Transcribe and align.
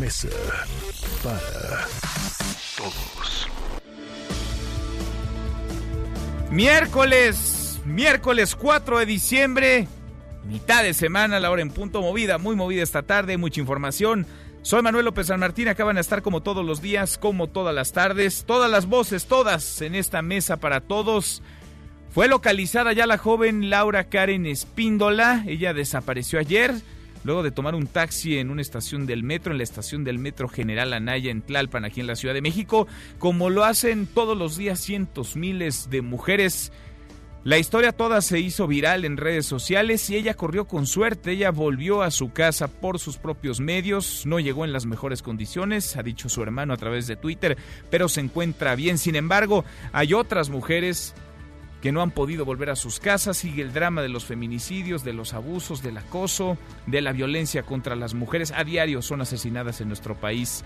Mesa 0.00 0.28
para 1.24 1.86
Todos. 2.76 3.48
Miércoles, 6.50 7.80
miércoles 7.84 8.54
4 8.54 8.98
de 9.00 9.06
diciembre, 9.06 9.88
mitad 10.44 10.84
de 10.84 10.94
semana, 10.94 11.40
la 11.40 11.50
hora 11.50 11.62
en 11.62 11.70
punto 11.70 12.00
movida, 12.00 12.38
muy 12.38 12.54
movida 12.54 12.82
esta 12.82 13.02
tarde, 13.02 13.38
mucha 13.38 13.60
información. 13.60 14.26
Soy 14.62 14.82
Manuel 14.82 15.06
López 15.06 15.26
San 15.26 15.40
Martín, 15.40 15.66
acaban 15.66 15.96
de 15.96 16.02
estar 16.02 16.22
como 16.22 16.42
todos 16.42 16.64
los 16.64 16.80
días, 16.80 17.18
como 17.18 17.48
todas 17.48 17.74
las 17.74 17.92
tardes, 17.92 18.44
todas 18.46 18.70
las 18.70 18.86
voces, 18.86 19.26
todas 19.26 19.82
en 19.82 19.96
esta 19.96 20.22
mesa 20.22 20.58
para 20.58 20.80
todos. 20.80 21.42
Fue 22.10 22.28
localizada 22.28 22.92
ya 22.92 23.06
la 23.06 23.18
joven 23.18 23.68
Laura 23.68 24.04
Karen 24.04 24.46
Espíndola, 24.46 25.42
ella 25.46 25.74
desapareció 25.74 26.38
ayer. 26.38 26.74
Luego 27.24 27.42
de 27.42 27.50
tomar 27.50 27.74
un 27.74 27.86
taxi 27.86 28.38
en 28.38 28.50
una 28.50 28.62
estación 28.62 29.06
del 29.06 29.22
metro, 29.22 29.52
en 29.52 29.58
la 29.58 29.64
estación 29.64 30.04
del 30.04 30.18
metro 30.18 30.48
General 30.48 30.92
Anaya 30.92 31.30
en 31.30 31.42
Tlalpan, 31.42 31.84
aquí 31.84 32.00
en 32.00 32.06
la 32.06 32.16
Ciudad 32.16 32.34
de 32.34 32.42
México, 32.42 32.86
como 33.18 33.50
lo 33.50 33.64
hacen 33.64 34.06
todos 34.06 34.36
los 34.36 34.56
días 34.56 34.80
cientos, 34.80 35.36
miles 35.36 35.90
de 35.90 36.02
mujeres. 36.02 36.72
La 37.44 37.56
historia 37.56 37.92
toda 37.92 38.20
se 38.20 38.40
hizo 38.40 38.66
viral 38.66 39.04
en 39.04 39.16
redes 39.16 39.46
sociales 39.46 40.10
y 40.10 40.16
ella 40.16 40.34
corrió 40.34 40.66
con 40.66 40.86
suerte. 40.86 41.30
Ella 41.30 41.50
volvió 41.50 42.02
a 42.02 42.10
su 42.10 42.32
casa 42.32 42.68
por 42.68 42.98
sus 42.98 43.16
propios 43.16 43.60
medios. 43.60 44.26
No 44.26 44.40
llegó 44.40 44.64
en 44.64 44.72
las 44.72 44.86
mejores 44.86 45.22
condiciones, 45.22 45.96
ha 45.96 46.02
dicho 46.02 46.28
su 46.28 46.42
hermano 46.42 46.74
a 46.74 46.76
través 46.76 47.06
de 47.06 47.16
Twitter, 47.16 47.56
pero 47.90 48.08
se 48.08 48.20
encuentra 48.20 48.74
bien. 48.74 48.98
Sin 48.98 49.16
embargo, 49.16 49.64
hay 49.92 50.14
otras 50.14 50.50
mujeres 50.50 51.14
que 51.80 51.92
no 51.92 52.02
han 52.02 52.10
podido 52.10 52.44
volver 52.44 52.70
a 52.70 52.76
sus 52.76 53.00
casas. 53.00 53.36
Sigue 53.36 53.62
el 53.62 53.72
drama 53.72 54.02
de 54.02 54.08
los 54.08 54.24
feminicidios, 54.24 55.04
de 55.04 55.12
los 55.12 55.34
abusos, 55.34 55.82
del 55.82 55.98
acoso, 55.98 56.58
de 56.86 57.00
la 57.00 57.12
violencia 57.12 57.62
contra 57.62 57.96
las 57.96 58.14
mujeres. 58.14 58.52
A 58.52 58.64
diario 58.64 59.02
son 59.02 59.20
asesinadas 59.20 59.80
en 59.80 59.88
nuestro 59.88 60.14
país 60.14 60.64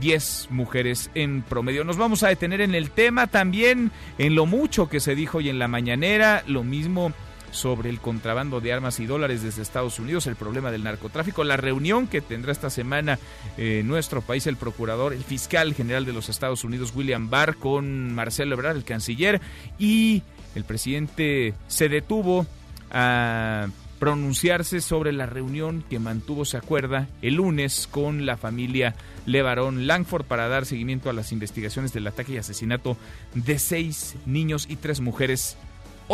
10 0.00 0.48
mujeres 0.50 1.10
en 1.14 1.42
promedio. 1.42 1.84
Nos 1.84 1.96
vamos 1.96 2.22
a 2.22 2.28
detener 2.28 2.60
en 2.60 2.74
el 2.74 2.90
tema 2.90 3.26
también, 3.26 3.90
en 4.18 4.34
lo 4.34 4.46
mucho 4.46 4.88
que 4.88 5.00
se 5.00 5.14
dijo 5.14 5.38
hoy 5.38 5.48
en 5.48 5.58
la 5.58 5.68
mañanera, 5.68 6.42
lo 6.46 6.64
mismo 6.64 7.12
sobre 7.52 7.90
el 7.90 8.00
contrabando 8.00 8.60
de 8.60 8.72
armas 8.72 8.98
y 8.98 9.06
dólares 9.06 9.42
desde 9.42 9.62
Estados 9.62 10.00
Unidos, 10.00 10.26
el 10.26 10.34
problema 10.34 10.72
del 10.72 10.82
narcotráfico, 10.82 11.44
la 11.44 11.56
reunión 11.56 12.08
que 12.08 12.20
tendrá 12.20 12.50
esta 12.50 12.70
semana 12.70 13.18
eh, 13.56 13.78
en 13.80 13.86
nuestro 13.86 14.22
país 14.22 14.48
el 14.48 14.56
procurador, 14.56 15.12
el 15.12 15.22
fiscal 15.22 15.74
general 15.74 16.04
de 16.04 16.12
los 16.12 16.28
Estados 16.28 16.64
Unidos, 16.64 16.92
William 16.96 17.30
Barr, 17.30 17.56
con 17.56 18.12
Marcelo 18.12 18.54
Ebrard, 18.54 18.76
el 18.76 18.84
canciller, 18.84 19.40
y 19.78 20.22
el 20.54 20.64
presidente 20.64 21.54
se 21.68 21.88
detuvo 21.88 22.46
a 22.90 23.68
pronunciarse 24.02 24.80
sobre 24.80 25.12
la 25.12 25.26
reunión 25.26 25.84
que 25.88 26.00
mantuvo, 26.00 26.44
se 26.44 26.56
acuerda, 26.56 27.06
el 27.22 27.34
lunes 27.34 27.88
con 27.88 28.26
la 28.26 28.36
familia 28.36 28.96
Levarón 29.26 29.86
Langford 29.86 30.24
para 30.24 30.48
dar 30.48 30.66
seguimiento 30.66 31.08
a 31.08 31.12
las 31.12 31.30
investigaciones 31.30 31.92
del 31.92 32.08
ataque 32.08 32.32
y 32.32 32.38
asesinato 32.38 32.96
de 33.34 33.60
seis 33.60 34.16
niños 34.26 34.66
y 34.68 34.74
tres 34.74 35.00
mujeres 35.00 35.56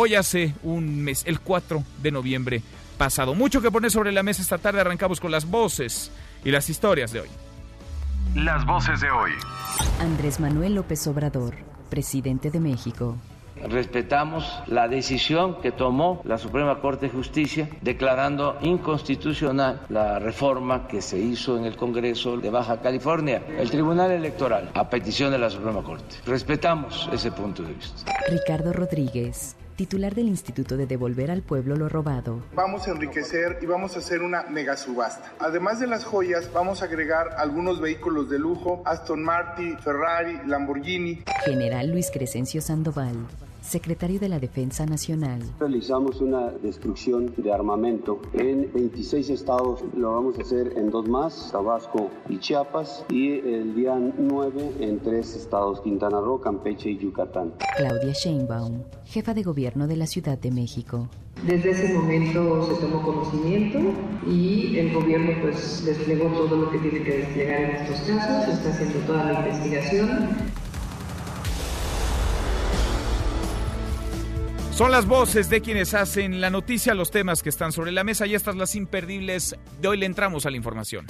hoy 0.01 0.15
hace 0.15 0.53
un 0.63 1.03
mes, 1.03 1.23
el 1.25 1.41
4 1.41 1.83
de 2.01 2.11
noviembre 2.11 2.61
pasado. 2.97 3.35
Mucho 3.35 3.61
que 3.61 3.69
poner 3.69 3.91
sobre 3.91 4.13
la 4.13 4.23
mesa 4.23 4.41
esta 4.41 4.57
tarde, 4.57 4.79
arrancamos 4.79 5.19
con 5.19 5.29
las 5.29 5.43
voces 5.43 6.09
y 6.45 6.51
las 6.51 6.69
historias 6.69 7.11
de 7.11 7.19
hoy. 7.21 7.27
Las 8.33 8.65
voces 8.65 9.01
de 9.01 9.11
hoy. 9.11 9.31
Andrés 9.99 10.39
Manuel 10.39 10.75
López 10.75 11.05
Obrador, 11.07 11.55
presidente 11.89 12.49
de 12.49 12.61
México. 12.61 13.17
Respetamos 13.67 14.63
la 14.67 14.87
decisión 14.87 15.59
que 15.59 15.73
tomó 15.73 16.21
la 16.23 16.37
Suprema 16.37 16.79
Corte 16.79 17.07
de 17.07 17.11
Justicia 17.11 17.67
declarando 17.81 18.57
inconstitucional 18.61 19.81
la 19.89 20.17
reforma 20.17 20.87
que 20.87 21.01
se 21.01 21.19
hizo 21.19 21.57
en 21.57 21.65
el 21.65 21.75
Congreso 21.75 22.37
de 22.37 22.49
Baja 22.49 22.79
California, 22.79 23.43
el 23.57 23.69
Tribunal 23.69 24.11
Electoral, 24.11 24.71
a 24.73 24.89
petición 24.89 25.31
de 25.31 25.39
la 25.39 25.49
Suprema 25.49 25.83
Corte. 25.83 26.15
Respetamos 26.25 27.09
ese 27.11 27.33
punto 27.33 27.63
de 27.63 27.73
vista. 27.73 28.13
Ricardo 28.29 28.71
Rodríguez, 28.71 29.57
titular 29.79 30.13
del 30.13 30.27
Instituto 30.27 30.75
de 30.75 30.85
Devolver 30.87 31.31
al 31.31 31.41
Pueblo 31.41 31.77
lo 31.77 31.87
Robado. 31.87 32.43
Vamos 32.53 32.85
a 32.85 32.91
enriquecer 32.91 33.59
y 33.61 33.65
vamos 33.65 33.95
a 33.95 33.99
hacer 33.99 34.21
una 34.21 34.43
mega 34.43 34.75
subasta. 34.75 35.31
Además 35.39 35.79
de 35.79 35.87
las 35.87 36.03
joyas, 36.03 36.51
vamos 36.53 36.81
a 36.81 36.85
agregar 36.85 37.29
algunos 37.37 37.79
vehículos 37.79 38.29
de 38.29 38.39
lujo, 38.39 38.83
Aston 38.85 39.23
Martin, 39.23 39.79
Ferrari, 39.79 40.37
Lamborghini. 40.45 41.23
General 41.45 41.89
Luis 41.89 42.11
Crescencio 42.11 42.59
Sandoval, 42.59 43.15
secretario 43.69 44.19
de 44.19 44.29
la 44.29 44.39
Defensa 44.39 44.85
Nacional. 44.85 45.41
Realizamos 45.59 46.19
una 46.21 46.49
destrucción 46.49 47.33
de 47.37 47.53
armamento 47.53 48.19
en 48.33 48.71
26 48.73 49.29
estados, 49.29 49.83
lo 49.95 50.13
vamos 50.15 50.37
a 50.37 50.41
hacer 50.41 50.73
en 50.75 50.89
dos 50.89 51.07
más, 51.07 51.49
Tabasco 51.51 52.09
y 52.27 52.39
Chiapas, 52.39 53.05
y 53.09 53.33
el 53.33 53.75
día 53.75 53.95
9 53.95 54.71
en 54.79 54.99
tres 54.99 55.35
estados, 55.35 55.81
Quintana 55.81 56.19
Roo, 56.19 56.41
Campeche 56.41 56.89
y 56.89 56.97
Yucatán. 56.97 57.53
Claudia 57.77 58.13
Sheinbaum, 58.13 58.83
jefa 59.05 59.33
de 59.33 59.43
gobierno 59.43 59.87
de 59.87 59.97
la 59.97 60.07
Ciudad 60.07 60.37
de 60.37 60.51
México. 60.51 61.07
Desde 61.45 61.69
ese 61.69 61.93
momento 61.93 62.67
se 62.67 62.81
tomó 62.81 63.01
conocimiento 63.01 63.79
y 64.27 64.77
el 64.77 64.93
gobierno 64.93 65.31
pues 65.41 65.85
desplegó 65.85 66.27
todo 66.29 66.57
lo 66.57 66.71
que 66.71 66.79
tiene 66.79 67.01
que 67.01 67.17
desplegar 67.19 67.61
en 67.61 67.75
estos 67.77 67.99
casos, 68.01 68.53
está 68.53 68.69
haciendo 68.69 68.99
toda 69.07 69.23
la 69.31 69.39
investigación. 69.39 70.29
Son 74.79 74.91
las 74.91 75.07
voces 75.07 75.49
de 75.49 75.59
quienes 75.59 75.93
hacen 75.93 76.39
la 76.39 76.49
noticia, 76.49 76.93
los 76.93 77.11
temas 77.11 77.43
que 77.43 77.49
están 77.49 77.73
sobre 77.73 77.91
la 77.91 78.05
mesa 78.05 78.25
y 78.27 78.33
estas 78.33 78.55
las 78.55 78.75
imperdibles. 78.75 79.57
De 79.81 79.89
hoy 79.89 79.97
le 79.97 80.05
entramos 80.05 80.45
a 80.45 80.51
la 80.51 80.55
información. 80.55 81.05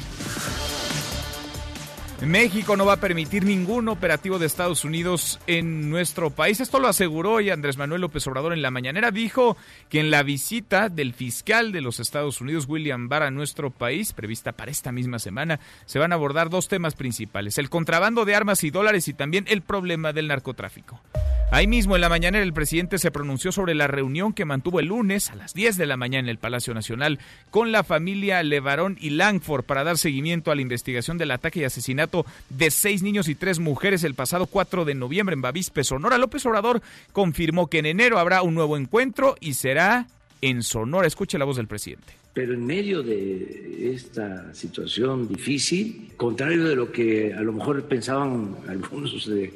México 2.26 2.76
no 2.76 2.86
va 2.86 2.94
a 2.94 3.00
permitir 3.00 3.46
ningún 3.46 3.88
operativo 3.88 4.40
de 4.40 4.46
Estados 4.46 4.84
Unidos 4.84 5.40
en 5.48 5.90
nuestro 5.90 6.30
país. 6.32 6.60
Esto 6.60 6.80
lo 6.80 6.90
aseguró 6.90 7.34
hoy 7.34 7.50
Andrés 7.50 7.78
Manuel 7.78 8.02
López 8.02 8.28
Obrador 8.28 8.52
en 8.52 8.62
la 8.62 8.72
mañanera. 8.72 9.12
Dijo 9.12 9.56
que 9.90 10.02
en 10.02 10.12
la 10.12 10.22
visita 10.22 10.90
del 10.90 11.14
fiscal 11.14 11.72
de 11.72 11.82
los 11.82 12.00
Estados 12.02 12.42
Unidos, 12.42 12.66
William 12.68 13.08
Barr, 13.08 13.24
a 13.24 13.32
nuestro 13.32 13.72
país, 13.72 14.12
prevista 14.12 14.52
para 14.52 14.72
esta 14.72 14.92
misma 14.92 15.20
semana, 15.20 15.62
se 15.86 16.00
van 16.00 16.12
a 16.12 16.16
abordar 16.16 16.50
dos 16.50 16.68
temas 16.68 16.96
principales. 16.96 17.58
El 17.58 17.70
contrabando 17.70 18.26
de 18.26 18.36
armas 18.36 18.64
y 18.66 18.70
dólares 18.70 19.08
y 19.08 19.14
también 19.14 19.46
el 19.48 19.62
problema 19.62 20.12
del 20.12 20.28
narcotráfico. 20.28 21.00
Ahí 21.52 21.66
mismo 21.66 21.96
en 21.96 22.02
la 22.02 22.10
mañana 22.10 22.38
el 22.40 22.54
presidente 22.54 23.00
se 23.00 23.10
pronunció 23.10 23.52
sobre 23.52 23.74
la 23.74 23.88
reunión 23.88 24.34
que 24.34 24.46
mantuvo 24.46 24.80
el 24.80 24.88
lunes 24.88 25.32
a 25.32 25.36
las 25.36 25.56
10 25.56 25.78
de 25.78 25.88
la 25.88 25.98
mañana 25.98 26.26
en 26.26 26.30
el 26.30 26.38
Palacio 26.38 26.76
Nacional 26.76 27.18
con 27.50 27.72
la 27.72 27.84
familia 27.84 28.44
Levarón 28.44 28.98
y 29.02 29.10
Langford 29.12 29.64
para 29.64 29.84
dar 29.84 29.98
seguimiento 29.98 30.52
a 30.52 30.56
la 30.56 30.62
investigación 30.62 31.18
del 31.18 31.32
ataque 31.32 31.62
y 31.62 31.64
asesinato 31.64 32.09
de 32.50 32.72
seis 32.72 33.02
niños 33.02 33.28
y 33.28 33.36
tres 33.36 33.60
mujeres 33.60 34.04
el 34.04 34.16
pasado 34.16 34.46
4 34.46 34.86
de 34.86 34.96
noviembre 34.96 35.34
en 35.34 35.42
Bavispe, 35.42 35.84
Sonora. 35.84 36.18
López 36.18 36.46
Obrador 36.46 36.82
confirmó 37.12 37.68
que 37.68 37.80
en 37.80 37.86
enero 37.86 38.20
habrá 38.20 38.42
un 38.42 38.56
nuevo 38.56 38.78
encuentro 38.78 39.36
y 39.40 39.54
será 39.54 40.08
en 40.42 40.64
Sonora. 40.64 41.08
Escuche 41.08 41.38
la 41.38 41.46
voz 41.46 41.58
del 41.58 41.68
presidente. 41.68 42.14
Pero 42.34 42.54
en 42.54 42.66
medio 42.66 43.04
de 43.04 43.92
esta 43.94 44.54
situación 44.54 45.28
difícil, 45.28 46.12
contrario 46.16 46.64
de 46.66 46.76
lo 46.76 46.92
que 46.92 47.34
a 47.34 47.42
lo 47.42 47.54
mejor 47.54 47.84
pensaban 47.84 48.56
algunos 48.68 49.28
de 49.28 49.54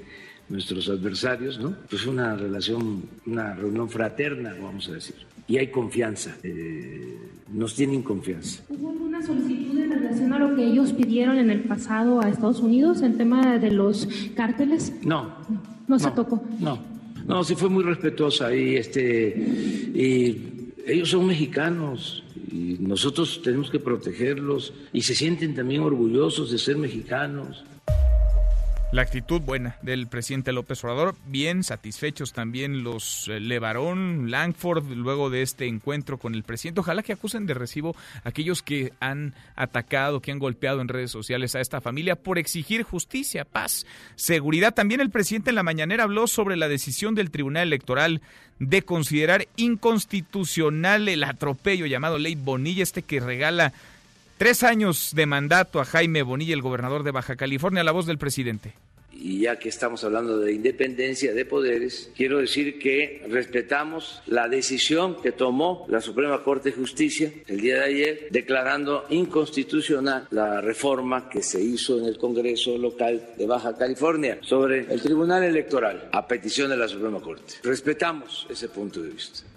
nuestros 0.50 0.90
adversarios, 0.90 1.60
¿no? 1.60 1.76
Pues 1.90 2.06
una 2.06 2.36
relación, 2.36 3.04
una 3.26 3.54
reunión 3.54 3.90
fraterna, 3.90 4.56
vamos 4.62 4.90
a 4.90 4.94
decir. 4.94 5.16
Y 5.48 5.58
hay 5.58 5.68
confianza, 5.68 6.38
eh, 6.44 7.18
nos 7.52 7.76
tienen 7.76 8.02
confianza. 8.02 8.64
¿Hubo 8.70 8.92
alguna 8.92 9.22
solicitud 9.22 9.78
en 9.78 9.92
relación 9.92 10.34
a 10.34 10.40
lo 10.40 10.56
que 10.56 10.66
ellos 10.66 10.94
pidieron 10.94 11.38
en 11.38 11.50
el 11.50 11.64
pasado 11.64 12.22
a 12.22 12.30
Estados 12.30 12.62
Unidos 12.62 13.02
en 13.02 13.18
tema 13.18 13.58
de 13.58 13.72
los 13.72 14.08
cárteles? 14.36 14.94
No. 15.04 15.24
No, 15.50 15.62
no 15.88 16.00
se 16.00 16.12
tocó. 16.12 16.42
No, 16.60 16.80
no, 17.28 17.44
sí 17.44 17.56
fue 17.56 17.70
muy 17.70 17.84
respetuosa 17.84 18.56
y 18.56 18.76
este, 18.76 19.36
y 19.94 20.54
ellos 20.86 21.10
son 21.10 21.28
mexicanos 21.28 22.24
y 22.52 22.78
nosotros 22.80 23.42
tenemos 23.44 23.70
que 23.70 23.80
protegerlos 23.80 24.74
y 24.92 25.02
se 25.02 25.16
sienten 25.16 25.56
también 25.56 25.82
orgullosos 25.82 26.52
de 26.52 26.58
ser 26.58 26.78
mexicanos. 26.78 27.64
La 28.94 29.02
actitud 29.02 29.42
buena 29.42 29.76
del 29.82 30.06
presidente 30.06 30.52
López 30.52 30.84
Obrador, 30.84 31.16
bien 31.26 31.64
satisfechos 31.64 32.32
también 32.32 32.84
los 32.84 33.28
eh, 33.28 33.40
Levarón, 33.40 34.30
Langford, 34.30 34.86
luego 34.92 35.32
de 35.32 35.42
este 35.42 35.66
encuentro 35.66 36.20
con 36.20 36.36
el 36.36 36.44
presidente. 36.44 36.82
Ojalá 36.82 37.02
que 37.02 37.14
acusen 37.14 37.48
de 37.48 37.56
recibo 37.56 37.96
a 38.24 38.30
aquellos 38.30 38.62
que 38.62 38.94
han 39.00 39.34
atacado, 39.56 40.22
que 40.22 40.32
han 40.32 40.38
golpeado 40.38 40.80
en 40.80 40.90
redes 40.90 41.10
sociales 41.10 41.56
a 41.56 41.60
esta 41.60 41.82
familia 41.82 42.16
por 42.16 42.38
exigir 42.38 42.84
justicia, 42.84 43.46
paz, 43.46 43.88
seguridad. 44.14 44.76
También 44.76 45.02
el 45.02 45.10
presidente 45.10 45.50
en 45.50 45.56
la 45.56 45.64
mañanera 45.64 46.04
habló 46.04 46.28
sobre 46.28 46.56
la 46.56 46.68
decisión 46.68 47.16
del 47.16 47.32
Tribunal 47.32 47.64
Electoral 47.64 48.22
de 48.60 48.84
considerar 48.84 49.48
inconstitucional 49.56 51.10
el 51.10 51.24
atropello 51.24 51.88
llamado 51.88 52.20
Ley 52.20 52.36
Bonilla, 52.36 52.84
este 52.84 53.02
que 53.02 53.20
regala 53.20 53.74
Tres 54.38 54.64
años 54.64 55.12
de 55.16 55.26
mandato 55.26 55.80
a 55.80 55.86
Jaime 55.86 56.24
Bonilla, 56.24 56.54
el 56.54 56.62
gobernador 56.62 57.04
de 57.04 57.12
Baja 57.12 57.36
California, 57.36 57.84
la 57.84 57.92
voz 57.92 58.06
del 58.06 58.18
presidente 58.18 58.74
y 59.24 59.40
ya 59.40 59.58
que 59.58 59.70
estamos 59.70 60.04
hablando 60.04 60.38
de 60.40 60.52
independencia 60.52 61.34
de 61.34 61.46
poderes, 61.46 62.12
quiero 62.16 62.40
decir 62.40 62.78
que 62.78 63.26
respetamos 63.30 64.22
la 64.28 64.50
decisión 64.50 65.22
que 65.22 65.32
tomó 65.32 65.86
la 65.88 66.02
Suprema 66.02 66.44
Corte 66.44 66.72
de 66.72 66.76
Justicia 66.76 67.32
el 67.48 67.62
día 67.62 67.76
de 67.76 67.84
ayer, 67.86 68.28
declarando 68.32 69.06
inconstitucional 69.10 70.28
la 70.32 70.60
reforma 70.60 71.30
que 71.30 71.42
se 71.42 71.62
hizo 71.62 72.00
en 72.00 72.06
el 72.06 72.18
Congreso 72.18 72.78
local 72.78 73.30
de 73.38 73.46
Baja 73.46 73.78
California 73.78 74.40
sobre 74.42 74.92
el 74.94 75.02
Tribunal 75.02 75.44
Electoral 75.44 76.10
a 76.12 76.28
petición 76.28 76.70
de 76.70 76.78
la 76.78 76.90
Suprema 76.90 77.22
Corte. 77.22 77.56
Respetamos 77.64 78.46
ese 78.50 78.68
punto 78.68 79.02
de 79.02 79.10
vista. 79.10 79.53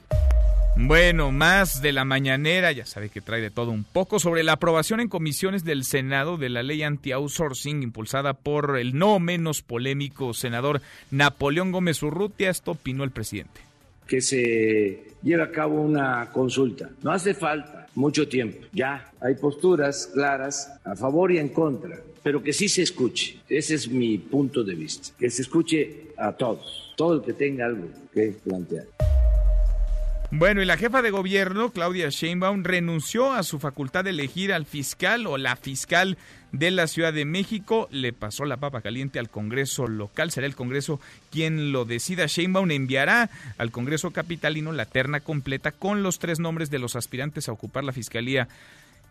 Bueno, 0.78 1.32
más 1.32 1.80
de 1.80 1.92
la 1.92 2.04
mañanera, 2.04 2.70
ya 2.70 2.84
sabe 2.84 3.08
que 3.08 3.22
trae 3.22 3.40
de 3.40 3.50
todo 3.50 3.70
un 3.70 3.82
poco, 3.82 4.18
sobre 4.18 4.44
la 4.44 4.52
aprobación 4.52 5.00
en 5.00 5.08
comisiones 5.08 5.64
del 5.64 5.84
Senado 5.84 6.36
de 6.36 6.50
la 6.50 6.62
ley 6.62 6.82
anti-outsourcing 6.82 7.82
impulsada 7.82 8.34
por 8.34 8.76
el 8.78 8.96
no 8.96 9.18
menos 9.18 9.62
polémico 9.62 10.34
senador 10.34 10.82
Napoleón 11.10 11.72
Gómez 11.72 12.02
Urrutia. 12.02 12.50
Esto 12.50 12.72
opinó 12.72 13.04
el 13.04 13.10
presidente. 13.10 13.62
Que 14.06 14.20
se 14.20 15.02
lleve 15.22 15.42
a 15.42 15.50
cabo 15.50 15.80
una 15.80 16.28
consulta. 16.30 16.90
No 17.02 17.10
hace 17.10 17.32
falta 17.32 17.88
mucho 17.94 18.28
tiempo. 18.28 18.58
Ya 18.72 19.10
hay 19.20 19.34
posturas 19.34 20.10
claras 20.12 20.78
a 20.84 20.94
favor 20.94 21.32
y 21.32 21.38
en 21.38 21.48
contra, 21.48 21.96
pero 22.22 22.42
que 22.42 22.52
sí 22.52 22.68
se 22.68 22.82
escuche. 22.82 23.38
Ese 23.48 23.74
es 23.74 23.88
mi 23.88 24.18
punto 24.18 24.62
de 24.62 24.74
vista. 24.74 25.08
Que 25.18 25.30
se 25.30 25.40
escuche 25.40 26.08
a 26.18 26.32
todos, 26.32 26.92
todo 26.96 27.14
el 27.14 27.22
que 27.22 27.32
tenga 27.32 27.64
algo 27.64 27.88
que 28.12 28.36
plantear. 28.44 28.84
Bueno, 30.32 30.60
y 30.60 30.64
la 30.64 30.76
jefa 30.76 31.02
de 31.02 31.12
gobierno, 31.12 31.70
Claudia 31.70 32.08
Sheinbaum, 32.08 32.64
renunció 32.64 33.32
a 33.32 33.44
su 33.44 33.60
facultad 33.60 34.02
de 34.04 34.10
elegir 34.10 34.52
al 34.52 34.66
fiscal 34.66 35.24
o 35.28 35.38
la 35.38 35.54
fiscal 35.54 36.18
de 36.50 36.72
la 36.72 36.88
Ciudad 36.88 37.12
de 37.12 37.24
México. 37.24 37.86
Le 37.92 38.12
pasó 38.12 38.44
la 38.44 38.56
papa 38.56 38.80
caliente 38.80 39.20
al 39.20 39.30
Congreso 39.30 39.86
local. 39.86 40.32
Será 40.32 40.48
el 40.48 40.56
Congreso 40.56 41.00
quien 41.30 41.70
lo 41.70 41.84
decida. 41.84 42.26
Sheinbaum 42.26 42.72
enviará 42.72 43.30
al 43.56 43.70
Congreso 43.70 44.10
capitalino 44.10 44.72
la 44.72 44.86
terna 44.86 45.20
completa 45.20 45.70
con 45.70 46.02
los 46.02 46.18
tres 46.18 46.40
nombres 46.40 46.70
de 46.70 46.80
los 46.80 46.96
aspirantes 46.96 47.48
a 47.48 47.52
ocupar 47.52 47.84
la 47.84 47.92
fiscalía 47.92 48.48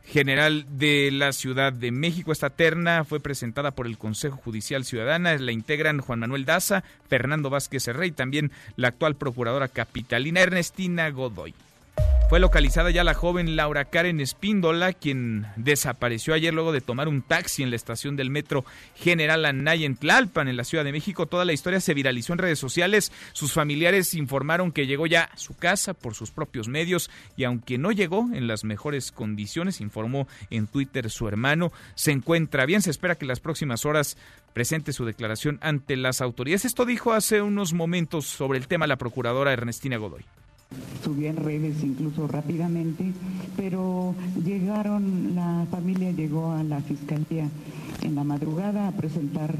General 0.05 0.65
de 0.77 1.09
la 1.11 1.33
Ciudad 1.33 1.73
de 1.73 1.91
México. 1.91 2.31
Esta 2.31 2.49
terna 2.49 3.03
fue 3.03 3.19
presentada 3.19 3.71
por 3.71 3.87
el 3.87 3.97
Consejo 3.97 4.37
Judicial 4.37 4.85
Ciudadana. 4.85 5.35
La 5.37 5.51
integran 5.51 5.99
Juan 5.99 6.19
Manuel 6.19 6.45
Daza, 6.45 6.83
Fernando 7.09 7.49
Vázquez 7.49 7.87
Herrey 7.87 8.11
también 8.11 8.51
la 8.75 8.89
actual 8.89 9.15
procuradora 9.15 9.67
capitalina 9.67 10.41
Ernestina 10.41 11.09
Godoy. 11.09 11.53
Fue 12.27 12.39
localizada 12.39 12.89
ya 12.89 13.03
la 13.03 13.13
joven 13.13 13.55
Laura 13.55 13.85
Karen 13.85 14.19
Espíndola, 14.19 14.93
quien 14.93 15.45
desapareció 15.57 16.33
ayer 16.33 16.55
luego 16.55 16.71
de 16.71 16.81
tomar 16.81 17.07
un 17.07 17.21
taxi 17.21 17.61
en 17.61 17.69
la 17.69 17.75
estación 17.75 18.15
del 18.15 18.31
metro 18.31 18.65
General 18.95 19.45
Anaya 19.45 19.85
en 19.85 19.95
Tlalpan, 19.95 20.47
en 20.47 20.57
la 20.57 20.63
Ciudad 20.63 20.83
de 20.83 20.91
México. 20.91 21.27
Toda 21.27 21.45
la 21.45 21.53
historia 21.53 21.79
se 21.79 21.93
viralizó 21.93 22.33
en 22.33 22.39
redes 22.39 22.57
sociales. 22.57 23.11
Sus 23.33 23.53
familiares 23.53 24.15
informaron 24.15 24.71
que 24.71 24.87
llegó 24.87 25.05
ya 25.05 25.25
a 25.25 25.37
su 25.37 25.55
casa 25.55 25.93
por 25.93 26.15
sus 26.15 26.31
propios 26.31 26.67
medios 26.67 27.11
y 27.37 27.43
aunque 27.43 27.77
no 27.77 27.91
llegó 27.91 28.27
en 28.33 28.47
las 28.47 28.63
mejores 28.63 29.11
condiciones, 29.11 29.79
informó 29.79 30.27
en 30.49 30.65
Twitter 30.65 31.11
su 31.11 31.27
hermano, 31.27 31.71
se 31.93 32.11
encuentra 32.11 32.65
bien. 32.65 32.81
Se 32.81 32.89
espera 32.89 33.13
que 33.13 33.25
en 33.25 33.29
las 33.29 33.39
próximas 33.39 33.85
horas 33.85 34.17
presente 34.51 34.93
su 34.93 35.05
declaración 35.05 35.59
ante 35.61 35.95
las 35.95 36.21
autoridades. 36.21 36.65
Esto 36.65 36.85
dijo 36.85 37.13
hace 37.13 37.43
unos 37.43 37.73
momentos 37.73 38.25
sobre 38.25 38.57
el 38.57 38.67
tema 38.67 38.87
la 38.87 38.97
procuradora 38.97 39.53
Ernestina 39.53 39.97
Godoy 39.97 40.25
subió 41.03 41.29
en 41.29 41.37
redes 41.37 41.83
incluso 41.83 42.27
rápidamente, 42.27 43.13
pero 43.55 44.15
llegaron, 44.43 45.35
la 45.35 45.65
familia 45.69 46.11
llegó 46.11 46.51
a 46.51 46.63
la 46.63 46.81
fiscalía 46.81 47.47
en 48.01 48.15
la 48.15 48.23
madrugada 48.23 48.87
a 48.87 48.91
presentar 48.91 49.55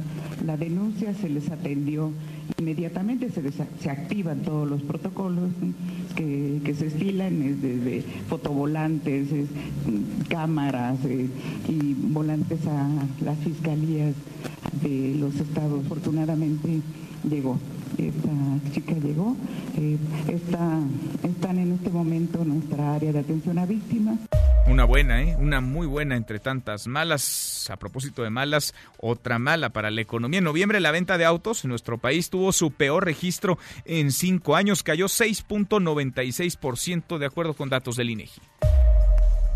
la 0.46 0.57
denuncia, 0.57 1.13
se 1.13 1.30
les 1.30 1.50
atendió 1.50 2.12
inmediatamente, 2.57 3.30
se, 3.30 3.42
se 3.52 3.90
activan 3.90 4.42
todos 4.42 4.69
los 4.69 4.81
protocolos 4.81 5.50
que, 6.16 6.74
se 6.78 6.88
estilan 6.88 7.62
desde 7.62 8.04
fotovolantes, 8.28 9.28
cámaras 10.30 10.98
eh, 11.06 11.28
y 11.69 11.94
volantes 11.94 12.66
a 12.68 12.88
las 13.24 13.38
fiscalías 13.40 14.13
de 14.81 15.16
los 15.16 15.36
estados. 15.36 15.86
Afortunadamente 15.86 16.81
llegó 17.30 17.57
esta 17.97 18.71
chica 18.71 18.94
llegó. 18.94 19.36
Eh, 19.77 19.97
está, 20.27 20.80
están 21.24 21.59
en 21.59 21.74
este 21.74 21.89
momento 21.89 22.42
en 22.42 22.50
nuestra 22.50 22.95
área 22.95 23.12
de 23.12 23.19
atención 23.19 23.59
a 23.59 23.65
víctimas. 23.65 24.19
Una 24.68 24.83
buena, 24.83 25.21
¿eh? 25.21 25.36
Una 25.39 25.62
muy 25.62 25.86
buena 25.86 26.15
entre 26.15 26.39
tantas 26.39 26.88
malas. 26.88 27.69
A 27.69 27.77
propósito 27.77 28.24
de 28.24 28.31
malas, 28.31 28.74
otra 28.97 29.38
mala 29.38 29.69
para 29.69 29.92
la 29.92 30.01
economía. 30.01 30.39
En 30.39 30.44
noviembre 30.44 30.80
la 30.80 30.92
venta 30.92 31.18
de 31.18 31.25
autos 31.25 31.63
en 31.63 31.69
nuestro 31.69 32.00
país 32.00 32.30
tuvo 32.30 32.51
su 32.51 32.71
peor 32.71 33.06
registro 33.06 33.57
en 33.86 34.12
cinco 34.12 34.56
años. 34.56 34.83
Cayó 34.83 35.06
6.96% 35.06 37.18
de 37.18 37.25
acuerdo 37.25 37.53
con 37.53 37.69
datos 37.69 37.95
del 37.95 38.09
INEGI. 38.09 38.42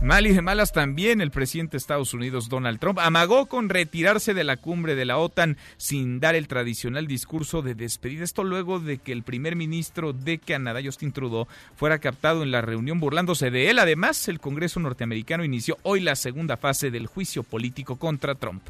Mal 0.02 0.26
y 0.28 0.34
de 0.34 0.42
malas 0.42 0.72
también 0.72 1.20
el 1.20 1.30
presidente 1.30 1.72
de 1.72 1.80
Estados 1.80 2.14
Unidos 2.14 2.48
Donald 2.48 2.80
Trump 2.80 3.00
amagó 3.00 3.48
con 3.48 3.68
retirarse 3.68 4.34
de 4.34 4.46
la 4.46 4.56
cumbre 4.56 4.96
de 4.96 5.04
la 5.04 5.18
OTAN 5.18 5.58
sin 5.76 6.22
dar 6.22 6.36
el 6.36 6.48
tradicional 6.48 7.06
discurso 7.06 7.62
de 7.62 7.76
despedida. 7.76 8.24
Esto 8.24 8.46
luego 8.46 8.80
de 8.80 9.00
que 9.00 9.12
el 9.12 9.24
primer 9.24 9.58
ministro 9.58 10.14
de 10.14 10.38
Canadá, 10.38 10.80
Justin 10.82 11.12
Trudeau, 11.12 11.48
fuera 11.76 12.00
captado 12.00 12.44
en 12.44 12.52
la 12.52 12.62
reunión 12.62 13.02
burlándose 13.02 13.52
de 13.52 13.70
él. 13.70 13.78
Además, 13.78 14.30
el 14.30 14.40
Congreso 14.40 14.80
norteamericano 14.80 15.44
inició 15.44 15.78
hoy 15.84 16.00
la 16.00 16.16
segunda 16.16 16.56
fase 16.56 16.92
del 16.92 17.08
juicio 17.08 17.44
político 17.44 17.98
contra 17.98 18.36
Trump. 18.36 18.64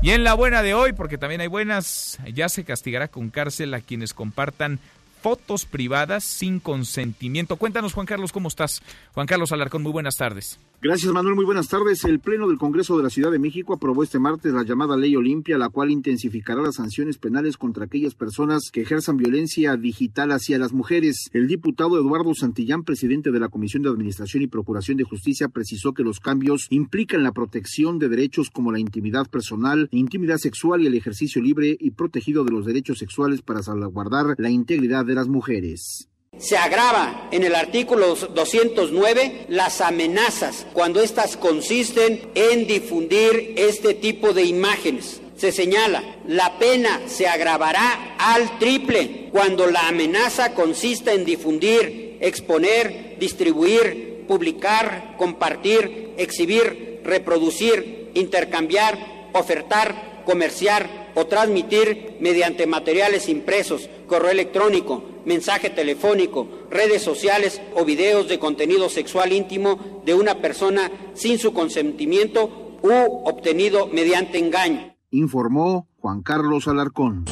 Y 0.00 0.12
en 0.12 0.24
la 0.24 0.32
buena 0.32 0.62
de 0.62 0.72
hoy, 0.72 0.94
porque 0.94 1.18
también 1.18 1.42
hay 1.42 1.48
buenas, 1.48 2.18
ya 2.32 2.48
se 2.48 2.64
castigará 2.64 3.08
con 3.08 3.28
cárcel 3.28 3.74
a 3.74 3.82
quienes 3.82 4.14
compartan 4.14 4.78
fotos 5.20 5.64
privadas 5.64 6.24
sin 6.24 6.60
consentimiento. 6.60 7.56
Cuéntanos, 7.56 7.92
Juan 7.92 8.06
Carlos, 8.06 8.32
¿cómo 8.32 8.48
estás? 8.48 8.82
Juan 9.14 9.26
Carlos 9.26 9.52
Alarcón, 9.52 9.82
muy 9.82 9.92
buenas 9.92 10.16
tardes. 10.16 10.58
Gracias, 10.82 11.12
Manuel. 11.12 11.34
Muy 11.34 11.44
buenas 11.44 11.68
tardes. 11.68 12.04
El 12.04 12.20
Pleno 12.20 12.48
del 12.48 12.56
Congreso 12.56 12.96
de 12.96 13.02
la 13.02 13.10
Ciudad 13.10 13.30
de 13.30 13.38
México 13.38 13.74
aprobó 13.74 14.02
este 14.02 14.18
martes 14.18 14.54
la 14.54 14.62
llamada 14.62 14.96
Ley 14.96 15.14
Olimpia, 15.14 15.58
la 15.58 15.68
cual 15.68 15.90
intensificará 15.90 16.62
las 16.62 16.76
sanciones 16.76 17.18
penales 17.18 17.58
contra 17.58 17.84
aquellas 17.84 18.14
personas 18.14 18.70
que 18.72 18.80
ejerzan 18.80 19.18
violencia 19.18 19.76
digital 19.76 20.32
hacia 20.32 20.58
las 20.58 20.72
mujeres. 20.72 21.28
El 21.34 21.48
diputado 21.48 21.98
Eduardo 21.98 22.32
Santillán, 22.32 22.84
presidente 22.84 23.30
de 23.30 23.40
la 23.40 23.50
Comisión 23.50 23.82
de 23.82 23.90
Administración 23.90 24.42
y 24.42 24.46
Procuración 24.46 24.96
de 24.96 25.04
Justicia, 25.04 25.48
precisó 25.48 25.92
que 25.92 26.02
los 26.02 26.18
cambios 26.18 26.66
implican 26.70 27.24
la 27.24 27.32
protección 27.32 27.98
de 27.98 28.08
derechos 28.08 28.48
como 28.48 28.72
la 28.72 28.80
intimidad 28.80 29.28
personal, 29.28 29.86
intimidad 29.92 30.38
sexual 30.38 30.80
y 30.80 30.86
el 30.86 30.94
ejercicio 30.94 31.42
libre 31.42 31.76
y 31.78 31.90
protegido 31.90 32.42
de 32.42 32.52
los 32.52 32.64
derechos 32.64 32.96
sexuales 32.96 33.42
para 33.42 33.62
salvaguardar 33.62 34.34
la 34.38 34.48
integridad 34.48 35.04
de 35.04 35.14
las 35.14 35.28
mujeres. 35.28 36.09
Se 36.40 36.56
agrava 36.56 37.28
en 37.32 37.44
el 37.44 37.54
artículo 37.54 38.14
209 38.14 39.44
las 39.48 39.82
amenazas 39.82 40.66
cuando 40.72 41.02
éstas 41.02 41.36
consisten 41.36 42.30
en 42.34 42.66
difundir 42.66 43.52
este 43.56 43.92
tipo 43.92 44.32
de 44.32 44.44
imágenes. 44.44 45.20
Se 45.36 45.52
señala, 45.52 46.02
la 46.26 46.58
pena 46.58 47.02
se 47.06 47.28
agravará 47.28 48.16
al 48.18 48.58
triple 48.58 49.28
cuando 49.30 49.66
la 49.66 49.88
amenaza 49.88 50.54
consista 50.54 51.12
en 51.12 51.26
difundir, 51.26 52.16
exponer, 52.20 53.16
distribuir, 53.20 54.24
publicar, 54.26 55.16
compartir, 55.18 56.14
exhibir, 56.16 57.00
reproducir, 57.04 58.10
intercambiar, 58.14 59.28
ofertar, 59.34 60.22
comerciar 60.24 60.99
o 61.14 61.26
transmitir 61.26 62.16
mediante 62.20 62.66
materiales 62.66 63.28
impresos, 63.28 63.88
correo 64.06 64.30
electrónico, 64.30 65.02
mensaje 65.24 65.70
telefónico, 65.70 66.48
redes 66.70 67.02
sociales 67.02 67.60
o 67.74 67.84
videos 67.84 68.28
de 68.28 68.38
contenido 68.38 68.88
sexual 68.88 69.32
íntimo 69.32 70.02
de 70.04 70.14
una 70.14 70.36
persona 70.40 70.90
sin 71.14 71.38
su 71.38 71.52
consentimiento 71.52 72.78
u 72.82 73.28
obtenido 73.28 73.86
mediante 73.86 74.38
engaño. 74.38 74.94
Informó 75.10 75.88
Juan 75.98 76.22
Carlos 76.22 76.68
Alarcón. 76.68 77.24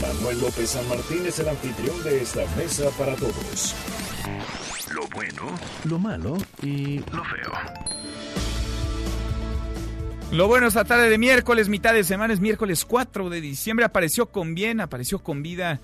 Manuel 0.00 0.40
López 0.40 0.70
San 0.70 0.88
Martín 0.88 1.24
es 1.26 1.38
el 1.38 1.48
anfitrión 1.48 2.02
de 2.02 2.22
esta 2.22 2.44
mesa 2.56 2.90
para 2.98 3.14
todos. 3.14 3.74
Lo 4.92 5.02
bueno, 5.14 5.42
lo 5.84 5.98
malo 5.98 6.36
y 6.62 6.98
lo 6.98 7.24
feo. 7.24 7.52
Lo 10.32 10.48
bueno 10.48 10.66
esta 10.66 10.86
tarde 10.86 11.10
de 11.10 11.18
miércoles, 11.18 11.68
mitad 11.68 11.92
de 11.92 12.04
semana, 12.04 12.32
es 12.32 12.40
miércoles 12.40 12.86
4 12.86 13.28
de 13.28 13.42
diciembre. 13.42 13.84
Apareció 13.84 14.30
con 14.30 14.54
bien, 14.54 14.80
apareció 14.80 15.18
con 15.18 15.42
vida 15.42 15.78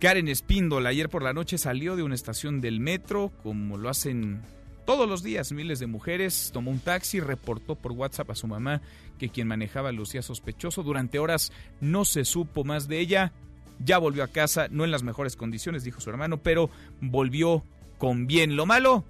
Karen 0.00 0.28
Espíndola. 0.28 0.88
Ayer 0.88 1.10
por 1.10 1.22
la 1.22 1.34
noche 1.34 1.58
salió 1.58 1.94
de 1.94 2.02
una 2.02 2.14
estación 2.14 2.62
del 2.62 2.80
metro, 2.80 3.32
como 3.42 3.76
lo 3.76 3.90
hacen 3.90 4.40
todos 4.86 5.06
los 5.06 5.22
días 5.22 5.52
miles 5.52 5.78
de 5.78 5.88
mujeres. 5.88 6.52
Tomó 6.54 6.70
un 6.70 6.78
taxi, 6.78 7.20
reportó 7.20 7.74
por 7.74 7.92
WhatsApp 7.92 8.30
a 8.30 8.34
su 8.34 8.46
mamá 8.46 8.80
que 9.18 9.28
quien 9.28 9.46
manejaba 9.46 9.92
lucía 9.92 10.22
sospechoso. 10.22 10.82
Durante 10.82 11.18
horas 11.18 11.52
no 11.82 12.06
se 12.06 12.24
supo 12.24 12.64
más 12.64 12.88
de 12.88 12.98
ella. 12.98 13.34
Ya 13.78 13.98
volvió 13.98 14.24
a 14.24 14.28
casa, 14.28 14.68
no 14.70 14.86
en 14.86 14.90
las 14.90 15.02
mejores 15.02 15.36
condiciones, 15.36 15.84
dijo 15.84 16.00
su 16.00 16.08
hermano, 16.08 16.38
pero 16.38 16.70
volvió 17.02 17.62
con 17.98 18.26
bien. 18.26 18.56
Lo 18.56 18.64
malo, 18.64 19.04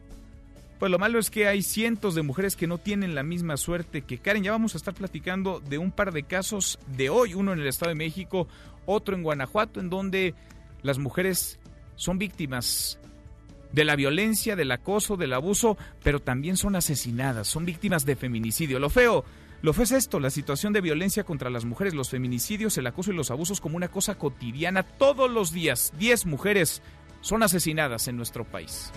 pues 0.82 0.90
lo 0.90 0.98
malo 0.98 1.20
es 1.20 1.30
que 1.30 1.46
hay 1.46 1.62
cientos 1.62 2.16
de 2.16 2.22
mujeres 2.22 2.56
que 2.56 2.66
no 2.66 2.76
tienen 2.76 3.14
la 3.14 3.22
misma 3.22 3.56
suerte 3.56 4.02
que 4.02 4.18
Karen. 4.18 4.42
Ya 4.42 4.50
vamos 4.50 4.74
a 4.74 4.78
estar 4.78 4.92
platicando 4.92 5.60
de 5.60 5.78
un 5.78 5.92
par 5.92 6.12
de 6.12 6.24
casos 6.24 6.76
de 6.96 7.08
hoy, 7.08 7.34
uno 7.34 7.52
en 7.52 7.60
el 7.60 7.68
Estado 7.68 7.90
de 7.90 7.94
México, 7.94 8.48
otro 8.84 9.14
en 9.14 9.22
Guanajuato, 9.22 9.78
en 9.78 9.90
donde 9.90 10.34
las 10.82 10.98
mujeres 10.98 11.60
son 11.94 12.18
víctimas 12.18 12.98
de 13.70 13.84
la 13.84 13.94
violencia, 13.94 14.56
del 14.56 14.72
acoso, 14.72 15.16
del 15.16 15.34
abuso, 15.34 15.78
pero 16.02 16.18
también 16.18 16.56
son 16.56 16.74
asesinadas, 16.74 17.46
son 17.46 17.64
víctimas 17.64 18.04
de 18.04 18.16
feminicidio. 18.16 18.80
Lo 18.80 18.90
feo, 18.90 19.24
lo 19.60 19.72
feo 19.74 19.84
es 19.84 19.92
esto, 19.92 20.18
la 20.18 20.30
situación 20.30 20.72
de 20.72 20.80
violencia 20.80 21.22
contra 21.22 21.48
las 21.48 21.64
mujeres, 21.64 21.94
los 21.94 22.10
feminicidios, 22.10 22.76
el 22.76 22.88
acoso 22.88 23.12
y 23.12 23.14
los 23.14 23.30
abusos 23.30 23.60
como 23.60 23.76
una 23.76 23.86
cosa 23.86 24.16
cotidiana. 24.18 24.82
Todos 24.82 25.30
los 25.30 25.52
días, 25.52 25.92
10 26.00 26.26
mujeres 26.26 26.82
son 27.20 27.44
asesinadas 27.44 28.08
en 28.08 28.16
nuestro 28.16 28.44
país. 28.44 28.90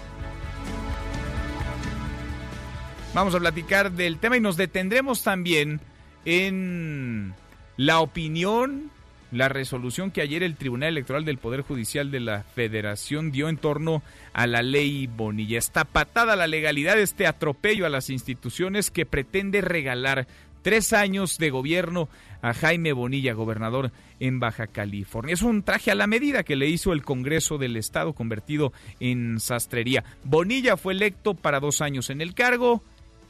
Vamos 3.16 3.34
a 3.34 3.40
platicar 3.40 3.94
del 3.94 4.18
tema 4.18 4.36
y 4.36 4.42
nos 4.42 4.58
detendremos 4.58 5.24
también 5.24 5.80
en 6.26 7.34
la 7.78 8.02
opinión, 8.02 8.92
la 9.32 9.48
resolución 9.48 10.12
que 10.12 10.20
ayer 10.20 10.44
el 10.44 10.58
Tribunal 10.58 10.90
Electoral 10.90 11.24
del 11.24 11.38
Poder 11.38 11.62
Judicial 11.62 12.12
de 12.12 12.20
la 12.20 12.44
Federación 12.44 13.32
dio 13.32 13.48
en 13.48 13.56
torno 13.56 14.04
a 14.34 14.48
la 14.48 14.62
ley 14.62 15.08
Bonilla. 15.08 15.58
Está 15.58 15.86
patada 15.86 16.36
la 16.36 16.46
legalidad 16.46 17.00
este 17.00 17.26
atropello 17.26 17.86
a 17.86 17.90
las 17.90 18.10
instituciones 18.10 18.92
que 18.92 19.06
pretende 19.06 19.62
regalar 19.62 20.28
tres 20.62 20.92
años 20.92 21.38
de 21.38 21.52
gobierno 21.52 22.10
a 22.42 22.54
Jaime 22.54 22.92
Bonilla, 22.92 23.32
gobernador 23.32 23.94
en 24.20 24.42
Baja 24.42 24.68
California. 24.68 25.34
Es 25.34 25.42
un 25.42 25.64
traje 25.64 25.90
a 25.90 25.96
la 25.96 26.06
medida 26.06 26.44
que 26.44 26.58
le 26.58 26.68
hizo 26.68 26.92
el 26.92 27.06
Congreso 27.06 27.58
del 27.58 27.78
Estado 27.78 28.12
convertido 28.12 28.74
en 29.00 29.40
sastrería. 29.40 30.04
Bonilla 30.26 30.76
fue 30.76 30.92
electo 30.92 31.34
para 31.34 31.62
dos 31.62 31.80
años 31.80 32.10
en 32.10 32.20
el 32.20 32.34
cargo 32.34 32.84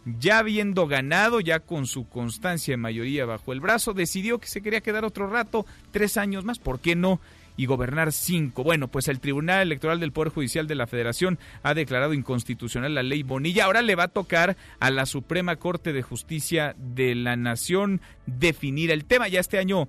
ya 0.06 0.40
habiendo 0.40 0.88
ganado, 0.88 1.40
ya 1.40 1.60
con 1.60 1.88
su 1.88 2.08
constancia 2.08 2.74
de 2.74 2.78
mayoría 2.78 3.26
bajo 3.26 3.54
el 3.54 3.60
brazo, 3.60 3.94
decidió 3.94 4.40
que 4.40 4.48
se 4.48 4.62
quería 4.62 4.82
quedar 4.82 5.04
otro 5.04 5.28
rato, 5.28 5.66
tres 5.92 6.18
años 6.18 6.46
más, 6.46 6.60
¿por 6.60 6.80
qué 6.80 6.96
no? 6.96 7.20
y 7.58 7.66
gobernar 7.66 8.12
cinco. 8.12 8.64
Bueno, 8.64 8.90
pues 8.90 9.08
el 9.08 9.20
Tribunal 9.20 9.62
Electoral 9.62 10.00
del 10.00 10.12
Poder 10.12 10.32
Judicial 10.32 10.68
de 10.68 10.76
la 10.76 10.88
Federación 10.88 11.40
ha 11.64 11.74
declarado 11.74 12.14
inconstitucional 12.14 12.94
la 12.94 13.04
ley 13.04 13.24
Bonilla. 13.24 13.66
Ahora 13.66 13.82
le 13.82 13.96
va 13.96 14.04
a 14.04 14.10
tocar 14.10 14.58
a 14.80 14.92
la 14.92 15.06
Suprema 15.06 15.56
Corte 15.56 15.94
de 15.94 16.02
Justicia 16.02 16.76
de 16.78 17.16
la 17.16 17.36
Nación 17.36 18.02
definir 18.26 18.92
el 18.92 19.06
tema. 19.06 19.28
Ya 19.28 19.40
este 19.40 19.58
año 19.58 19.88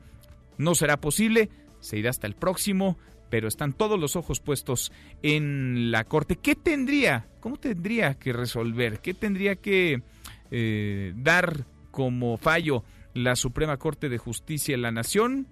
no 0.59 0.75
será 0.75 1.01
posible, 1.01 1.51
se 1.81 1.99
irá 1.99 2.11
hasta 2.11 2.27
el 2.27 2.35
próximo, 2.35 2.99
pero 3.31 3.49
están 3.49 3.73
todos 3.73 3.99
los 3.99 4.17
ojos 4.17 4.41
puestos 4.41 4.93
en 5.23 5.91
la 5.91 6.05
Corte. 6.05 6.37
¿Qué 6.37 6.55
tendría, 6.55 7.27
cómo 7.41 7.57
tendría 7.57 8.15
que 8.15 8.33
resolver? 8.33 9.01
¿Qué 9.01 9.15
tendría 9.15 9.57
que 9.57 10.03
eh, 10.51 11.13
dar 11.17 11.65
como 11.91 12.37
fallo 12.37 12.85
la 13.15 13.37
Suprema 13.37 13.77
Corte 13.77 14.09
de 14.09 14.19
Justicia 14.19 14.77
de 14.77 14.83
la 14.83 14.93
Nación? 14.93 15.49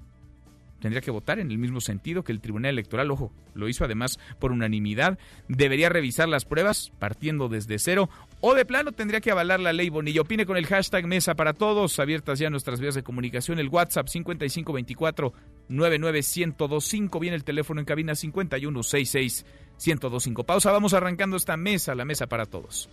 tendría 0.84 1.00
que 1.00 1.10
votar 1.10 1.38
en 1.38 1.50
el 1.50 1.56
mismo 1.56 1.80
sentido 1.80 2.24
que 2.24 2.32
el 2.32 2.42
Tribunal 2.42 2.72
Electoral, 2.72 3.10
ojo, 3.10 3.32
lo 3.54 3.70
hizo 3.70 3.86
además 3.86 4.18
por 4.38 4.52
unanimidad, 4.52 5.18
debería 5.48 5.88
revisar 5.88 6.28
las 6.28 6.44
pruebas 6.44 6.92
partiendo 6.98 7.48
desde 7.48 7.78
cero 7.78 8.10
o 8.46 8.54
de 8.54 8.66
plano 8.66 8.92
tendría 8.92 9.22
que 9.22 9.30
avalar 9.30 9.58
la 9.58 9.72
ley 9.72 9.88
Bonilla. 9.88 10.20
Opine 10.20 10.44
con 10.44 10.58
el 10.58 10.66
hashtag 10.66 11.06
Mesa 11.06 11.34
para 11.34 11.54
Todos, 11.54 11.98
abiertas 11.98 12.38
ya 12.38 12.50
nuestras 12.50 12.78
vías 12.78 12.94
de 12.94 13.02
comunicación, 13.02 13.58
el 13.58 13.68
WhatsApp 13.68 14.06
5524 14.06 15.32
99125, 15.68 17.20
viene 17.20 17.36
el 17.36 17.44
teléfono 17.44 17.80
en 17.80 17.86
cabina 17.86 18.14
5166 18.14 19.46
1025. 19.78 20.44
Pausa, 20.44 20.72
vamos 20.72 20.94
arrancando 20.94 21.36
esta 21.36 21.56
mesa, 21.56 21.94
la 21.94 22.04
Mesa 22.04 22.26
para 22.26 22.46
Todos. 22.46 22.88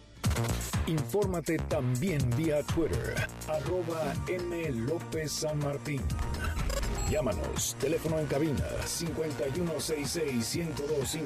Infórmate 0.87 1.57
también 1.57 2.19
vía 2.35 2.61
Twitter, 2.63 3.27
arroba 3.47 4.13
M. 4.27 4.71
López 4.71 5.31
San 5.31 5.59
Martín. 5.59 6.01
Llámanos, 7.09 7.75
teléfono 7.79 8.19
en 8.19 8.25
cabina 8.25 8.63
5166-1025. 8.85 11.21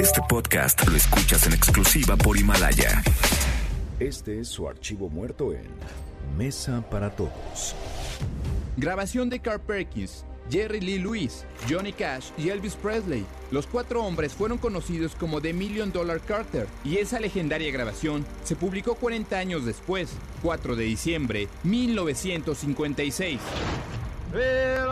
Este 0.00 0.20
podcast 0.28 0.86
lo 0.86 0.96
escuchas 0.96 1.46
en 1.46 1.52
exclusiva 1.54 2.16
por 2.16 2.38
Himalaya. 2.38 3.02
Este 3.98 4.40
es 4.40 4.48
su 4.48 4.68
archivo 4.68 5.08
muerto 5.08 5.52
en 5.52 5.66
Mesa 6.38 6.82
para 6.88 7.10
Todos. 7.10 7.74
Grabación 8.76 9.28
de 9.28 9.40
Carl 9.40 9.60
Perkins, 9.60 10.24
Jerry 10.50 10.80
Lee 10.80 10.98
Lewis, 10.98 11.44
Johnny 11.68 11.92
Cash 11.92 12.30
y 12.36 12.48
Elvis 12.48 12.74
Presley. 12.74 13.24
Los 13.50 13.66
cuatro 13.66 14.02
hombres 14.04 14.32
fueron 14.34 14.58
conocidos 14.58 15.14
como 15.14 15.40
The 15.40 15.52
Million 15.52 15.92
Dollar 15.92 16.20
Carter 16.20 16.66
y 16.84 16.96
esa 16.96 17.20
legendaria 17.20 17.70
grabación 17.70 18.26
se 18.44 18.56
publicó 18.56 18.94
40 18.94 19.38
años 19.38 19.64
después, 19.64 20.12
4 20.42 20.76
de 20.76 20.84
diciembre 20.84 21.48
1956. 21.62 23.40
Well, 24.32 24.88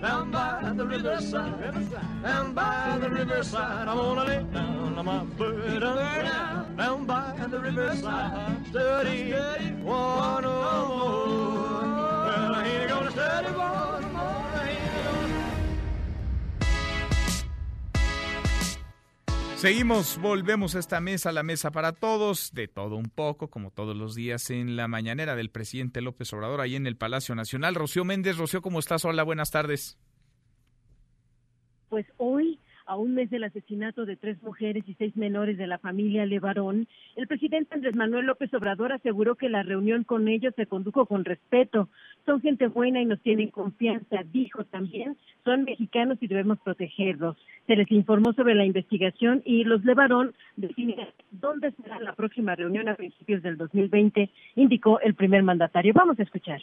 down 0.00 0.30
down 0.30 0.30
by 0.30 0.72
the 0.74 0.86
riverside, 0.86 2.22
down 2.22 2.54
by 2.54 2.98
the 3.00 3.10
riverside, 3.10 3.86
down. 3.86 3.88
I'm 3.88 3.96
gonna 3.96 4.24
lay 4.24 4.42
down 4.52 5.04
my 5.04 5.24
bed 5.24 5.80
down 6.76 7.04
by 7.06 7.34
the 7.50 7.60
riverside, 7.60 8.66
study 8.68 9.32
one 9.82 10.44
oh 10.46 10.88
more. 10.88 11.82
Well, 12.26 12.54
I 12.54 12.64
ain't 12.66 12.88
gonna 12.88 13.10
study 13.10 13.52
one 13.52 13.99
Seguimos, 19.60 20.18
volvemos 20.22 20.74
a 20.74 20.78
esta 20.78 21.02
mesa, 21.02 21.32
la 21.32 21.42
mesa 21.42 21.70
para 21.70 21.92
todos, 21.92 22.50
de 22.54 22.66
todo 22.66 22.96
un 22.96 23.10
poco, 23.10 23.50
como 23.50 23.70
todos 23.70 23.94
los 23.94 24.14
días 24.14 24.48
en 24.48 24.74
la 24.74 24.88
mañanera 24.88 25.36
del 25.36 25.50
presidente 25.50 26.00
López 26.00 26.32
Obrador, 26.32 26.62
ahí 26.62 26.76
en 26.76 26.86
el 26.86 26.96
Palacio 26.96 27.34
Nacional. 27.34 27.74
Rocío 27.74 28.06
Méndez, 28.06 28.38
Rocío, 28.38 28.62
¿cómo 28.62 28.78
estás? 28.78 29.04
Hola, 29.04 29.22
buenas 29.22 29.50
tardes. 29.50 29.98
Pues 31.90 32.06
hoy 32.16 32.58
a 32.90 32.96
un 32.96 33.14
mes 33.14 33.28
del 33.28 33.44
asesinato 33.44 34.06
de 34.06 34.16
tres 34.16 34.42
mujeres 34.42 34.82
y 34.88 34.94
seis 34.94 35.14
menores 35.14 35.58
de 35.58 35.66
la 35.66 35.78
familia 35.78 36.24
Levarón, 36.24 36.88
el 37.14 37.28
presidente 37.28 37.74
Andrés 37.74 37.94
Manuel 37.94 38.26
López 38.26 38.52
Obrador 38.54 38.92
aseguró 38.92 39.36
que 39.36 39.48
la 39.48 39.62
reunión 39.62 40.04
con 40.04 40.26
ellos 40.26 40.54
se 40.56 40.66
condujo 40.66 41.04
con 41.06 41.24
respeto. 41.24 41.88
Son 42.30 42.40
gente 42.40 42.68
buena 42.68 43.02
y 43.02 43.06
nos 43.06 43.20
tienen 43.22 43.50
confianza. 43.50 44.22
Dijo 44.32 44.62
también, 44.62 45.16
son 45.44 45.64
mexicanos 45.64 46.16
y 46.20 46.28
debemos 46.28 46.60
protegerlos. 46.60 47.36
Se 47.66 47.74
les 47.74 47.90
informó 47.90 48.32
sobre 48.34 48.54
la 48.54 48.64
investigación 48.64 49.42
y 49.44 49.64
los 49.64 49.84
Levarón 49.84 50.32
definirán 50.54 51.08
dónde 51.32 51.72
será 51.72 51.98
la 51.98 52.12
próxima 52.12 52.54
reunión 52.54 52.88
a 52.88 52.94
principios 52.94 53.42
del 53.42 53.56
2020, 53.56 54.30
indicó 54.54 55.00
el 55.00 55.14
primer 55.14 55.42
mandatario. 55.42 55.92
Vamos 55.92 56.20
a 56.20 56.22
escuchar. 56.22 56.60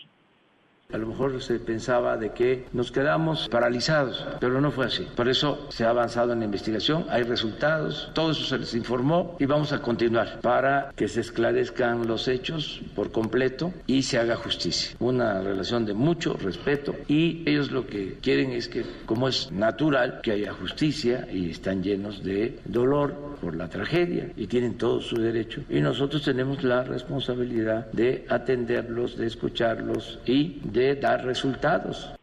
A 0.93 0.97
lo 0.97 1.07
mejor 1.07 1.41
se 1.41 1.59
pensaba 1.59 2.15
de 2.15 2.31
que 2.31 2.63
nos 2.71 2.93
quedamos 2.93 3.49
paralizados, 3.49 4.25
pero 4.39 4.61
no 4.61 4.71
fue 4.71 4.85
así. 4.85 5.05
Por 5.17 5.27
eso 5.27 5.67
se 5.67 5.83
ha 5.83 5.89
avanzado 5.89 6.31
en 6.31 6.39
la 6.39 6.45
investigación, 6.45 7.05
hay 7.09 7.23
resultados, 7.23 8.09
todo 8.13 8.31
eso 8.31 8.45
se 8.45 8.57
les 8.57 8.73
informó 8.73 9.35
y 9.37 9.45
vamos 9.45 9.73
a 9.73 9.81
continuar 9.81 10.39
para 10.39 10.93
que 10.95 11.09
se 11.09 11.19
esclarezcan 11.19 12.07
los 12.07 12.29
hechos 12.29 12.81
por 12.95 13.11
completo 13.11 13.73
y 13.85 14.03
se 14.03 14.17
haga 14.17 14.37
justicia. 14.37 14.95
Una 14.99 15.41
relación 15.41 15.85
de 15.85 15.93
mucho 15.93 16.35
respeto 16.35 16.95
y 17.09 17.43
ellos 17.45 17.69
lo 17.69 17.85
que 17.85 18.19
quieren 18.21 18.51
es 18.51 18.69
que, 18.69 18.85
como 19.05 19.27
es 19.27 19.51
natural, 19.51 20.21
que 20.23 20.31
haya 20.31 20.53
justicia 20.53 21.27
y 21.29 21.49
están 21.49 21.83
llenos 21.83 22.23
de 22.23 22.59
dolor 22.63 23.35
por 23.41 23.57
la 23.57 23.67
tragedia 23.67 24.31
y 24.37 24.47
tienen 24.47 24.77
todo 24.77 25.01
su 25.01 25.17
derecho 25.17 25.63
y 25.69 25.81
nosotros 25.81 26.23
tenemos 26.23 26.63
la 26.63 26.83
responsabilidad 26.83 27.91
de 27.91 28.25
atenderlos, 28.29 29.17
de 29.17 29.27
escucharlos 29.27 30.19
y 30.25 30.61
de 30.63 30.76
dar 30.95 31.25
resultados. 31.25 32.13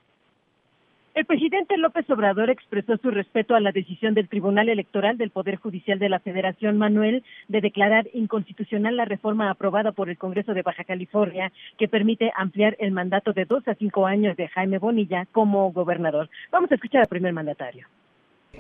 El 1.14 1.26
presidente 1.26 1.76
López 1.76 2.08
Obrador 2.10 2.50
expresó 2.50 2.96
su 2.96 3.10
respeto 3.10 3.54
a 3.54 3.60
la 3.60 3.70
decisión 3.70 4.14
del 4.14 4.28
Tribunal 4.28 4.68
Electoral 4.68 5.16
del 5.16 5.30
Poder 5.30 5.56
Judicial 5.56 6.00
de 6.00 6.08
la 6.08 6.18
Federación 6.18 6.76
Manuel 6.76 7.22
de 7.46 7.60
declarar 7.60 8.08
inconstitucional 8.14 8.96
la 8.96 9.04
reforma 9.04 9.48
aprobada 9.48 9.92
por 9.92 10.10
el 10.10 10.18
Congreso 10.18 10.54
de 10.54 10.62
Baja 10.62 10.82
California 10.82 11.52
que 11.78 11.86
permite 11.86 12.32
ampliar 12.36 12.76
el 12.80 12.90
mandato 12.90 13.32
de 13.32 13.44
dos 13.44 13.66
a 13.68 13.74
cinco 13.74 14.06
años 14.06 14.36
de 14.36 14.48
Jaime 14.48 14.78
Bonilla 14.78 15.26
como 15.30 15.70
gobernador. 15.70 16.28
Vamos 16.50 16.72
a 16.72 16.74
escuchar 16.74 17.02
al 17.02 17.08
primer 17.08 17.32
mandatario. 17.32 17.86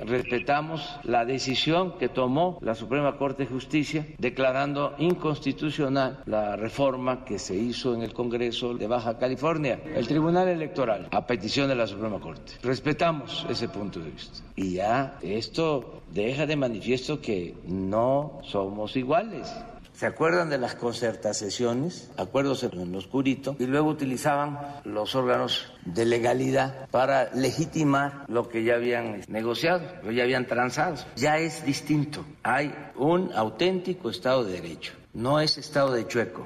Respetamos 0.00 0.98
la 1.04 1.24
decisión 1.24 1.98
que 1.98 2.08
tomó 2.08 2.58
la 2.62 2.74
Suprema 2.74 3.16
Corte 3.16 3.44
de 3.44 3.48
Justicia 3.48 4.06
declarando 4.18 4.94
inconstitucional 4.98 6.22
la 6.26 6.56
reforma 6.56 7.24
que 7.24 7.38
se 7.38 7.56
hizo 7.56 7.94
en 7.94 8.02
el 8.02 8.12
Congreso 8.12 8.74
de 8.74 8.86
Baja 8.86 9.18
California, 9.18 9.80
el 9.94 10.06
Tribunal 10.06 10.48
Electoral, 10.48 11.08
a 11.10 11.26
petición 11.26 11.68
de 11.68 11.74
la 11.74 11.86
Suprema 11.86 12.20
Corte. 12.20 12.52
Respetamos 12.62 13.46
ese 13.48 13.68
punto 13.68 14.00
de 14.00 14.10
vista. 14.10 14.40
Y 14.56 14.74
ya 14.74 15.18
esto 15.22 16.02
deja 16.12 16.46
de 16.46 16.56
manifiesto 16.56 17.20
que 17.20 17.54
no 17.66 18.40
somos 18.42 18.96
iguales. 18.96 19.52
¿Se 19.94 20.06
acuerdan 20.06 20.50
de 20.50 20.58
las 20.58 20.74
concertaciones? 20.74 22.10
Acuerdos 22.16 22.64
en 22.64 22.90
lo 22.90 22.98
oscurito. 22.98 23.54
Y 23.60 23.66
luego 23.66 23.88
utilizaban 23.88 24.58
los 24.84 25.14
órganos 25.14 25.72
de 25.84 26.04
legalidad 26.04 26.88
para 26.90 27.32
legitimar 27.32 28.24
lo 28.28 28.48
que 28.48 28.64
ya 28.64 28.74
habían 28.74 29.22
negociado, 29.28 29.82
lo 30.02 30.10
ya 30.10 30.24
habían 30.24 30.46
transado. 30.46 30.96
Ya 31.14 31.38
es 31.38 31.64
distinto. 31.64 32.24
Hay 32.42 32.74
un 32.96 33.30
auténtico 33.34 34.10
Estado 34.10 34.44
de 34.44 34.60
Derecho. 34.60 34.94
No 35.12 35.38
es 35.38 35.58
Estado 35.58 35.92
de 35.92 36.06
chueco. 36.08 36.44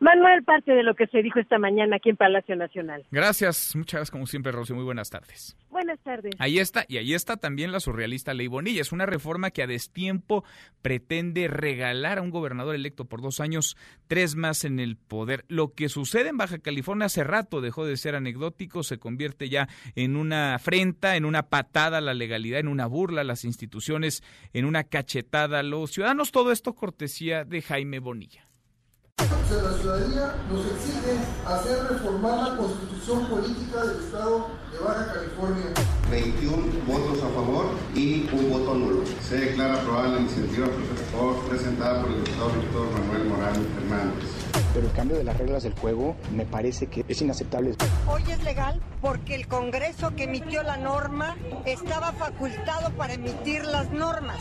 Manuel, 0.00 0.44
parte 0.44 0.72
de 0.72 0.84
lo 0.84 0.94
que 0.94 1.08
se 1.08 1.22
dijo 1.22 1.40
esta 1.40 1.58
mañana 1.58 1.96
aquí 1.96 2.10
en 2.10 2.16
Palacio 2.16 2.54
Nacional. 2.54 3.04
Gracias, 3.10 3.74
muchas 3.74 3.94
gracias 3.94 4.10
como 4.12 4.26
siempre, 4.26 4.52
Rocío. 4.52 4.76
Muy 4.76 4.84
buenas 4.84 5.10
tardes. 5.10 5.56
Buenas 5.70 5.98
tardes. 6.00 6.34
Ahí 6.38 6.60
está, 6.60 6.84
y 6.86 6.98
ahí 6.98 7.14
está 7.14 7.36
también 7.36 7.72
la 7.72 7.80
surrealista 7.80 8.32
Ley 8.32 8.46
Bonilla. 8.46 8.80
Es 8.80 8.92
una 8.92 9.06
reforma 9.06 9.50
que 9.50 9.62
a 9.62 9.66
destiempo 9.66 10.44
pretende 10.82 11.48
regalar 11.48 12.18
a 12.18 12.22
un 12.22 12.30
gobernador 12.30 12.76
electo 12.76 13.06
por 13.06 13.22
dos 13.22 13.40
años, 13.40 13.76
tres 14.06 14.36
más 14.36 14.64
en 14.64 14.78
el 14.78 14.96
poder. 14.96 15.44
Lo 15.48 15.74
que 15.74 15.88
sucede 15.88 16.28
en 16.28 16.36
Baja 16.36 16.58
California 16.58 17.06
hace 17.06 17.24
rato 17.24 17.60
dejó 17.60 17.84
de 17.84 17.96
ser 17.96 18.14
anecdótico, 18.14 18.84
se 18.84 18.98
convierte 18.98 19.48
ya 19.48 19.68
en 19.96 20.16
una 20.16 20.54
afrenta, 20.54 21.16
en 21.16 21.24
una 21.24 21.48
patada 21.48 21.98
a 21.98 22.02
la 22.02 22.14
legalidad, 22.14 22.60
en 22.60 22.68
una 22.68 22.86
burla 22.86 23.22
a 23.22 23.24
las 23.24 23.44
instituciones, 23.44 24.22
en 24.52 24.64
una 24.64 24.84
cachetada 24.84 25.58
a 25.58 25.64
los 25.64 25.90
ciudadanos. 25.90 26.30
Todo 26.30 26.52
esto 26.52 26.74
cortesía 26.74 27.44
de 27.44 27.62
Jaime 27.62 27.98
Bonilla 27.98 28.48
la 29.56 29.72
ciudadanía 29.78 30.34
nos 30.50 30.66
exige 30.66 31.16
hacer 31.46 31.84
reformar 31.88 32.50
la 32.50 32.56
constitución 32.56 33.26
política 33.26 33.84
del 33.84 34.04
Estado 34.04 34.48
de 34.72 34.78
Baja 34.78 35.12
California. 35.12 35.64
21 36.10 36.56
votos 36.86 37.22
a 37.22 37.28
favor 37.34 37.66
y 37.94 38.28
un 38.32 38.50
voto 38.50 38.74
nulo. 38.74 39.04
Se 39.22 39.36
declara 39.36 39.74
aprobada 39.74 40.08
la 40.08 40.20
iniciativa 40.20 40.66
presentada 41.48 42.02
por 42.02 42.10
el 42.10 42.24
diputado 42.24 42.50
Víctor 42.50 42.86
Manuel 43.00 43.24
Morán 43.24 43.66
Hernández. 43.76 44.28
Pero 44.74 44.86
el 44.86 44.92
cambio 44.92 45.16
de 45.16 45.24
las 45.24 45.36
reglas 45.36 45.62
del 45.62 45.74
juego 45.74 46.16
me 46.34 46.44
parece 46.44 46.86
que 46.86 47.04
es 47.08 47.22
inaceptable. 47.22 47.74
Hoy 48.06 48.22
es 48.30 48.42
legal 48.44 48.80
porque 49.00 49.34
el 49.34 49.48
Congreso 49.48 50.14
que 50.14 50.24
emitió 50.24 50.62
la 50.62 50.76
norma 50.76 51.36
estaba 51.64 52.12
facultado 52.12 52.90
para 52.90 53.14
emitir 53.14 53.64
las 53.64 53.90
normas 53.90 54.38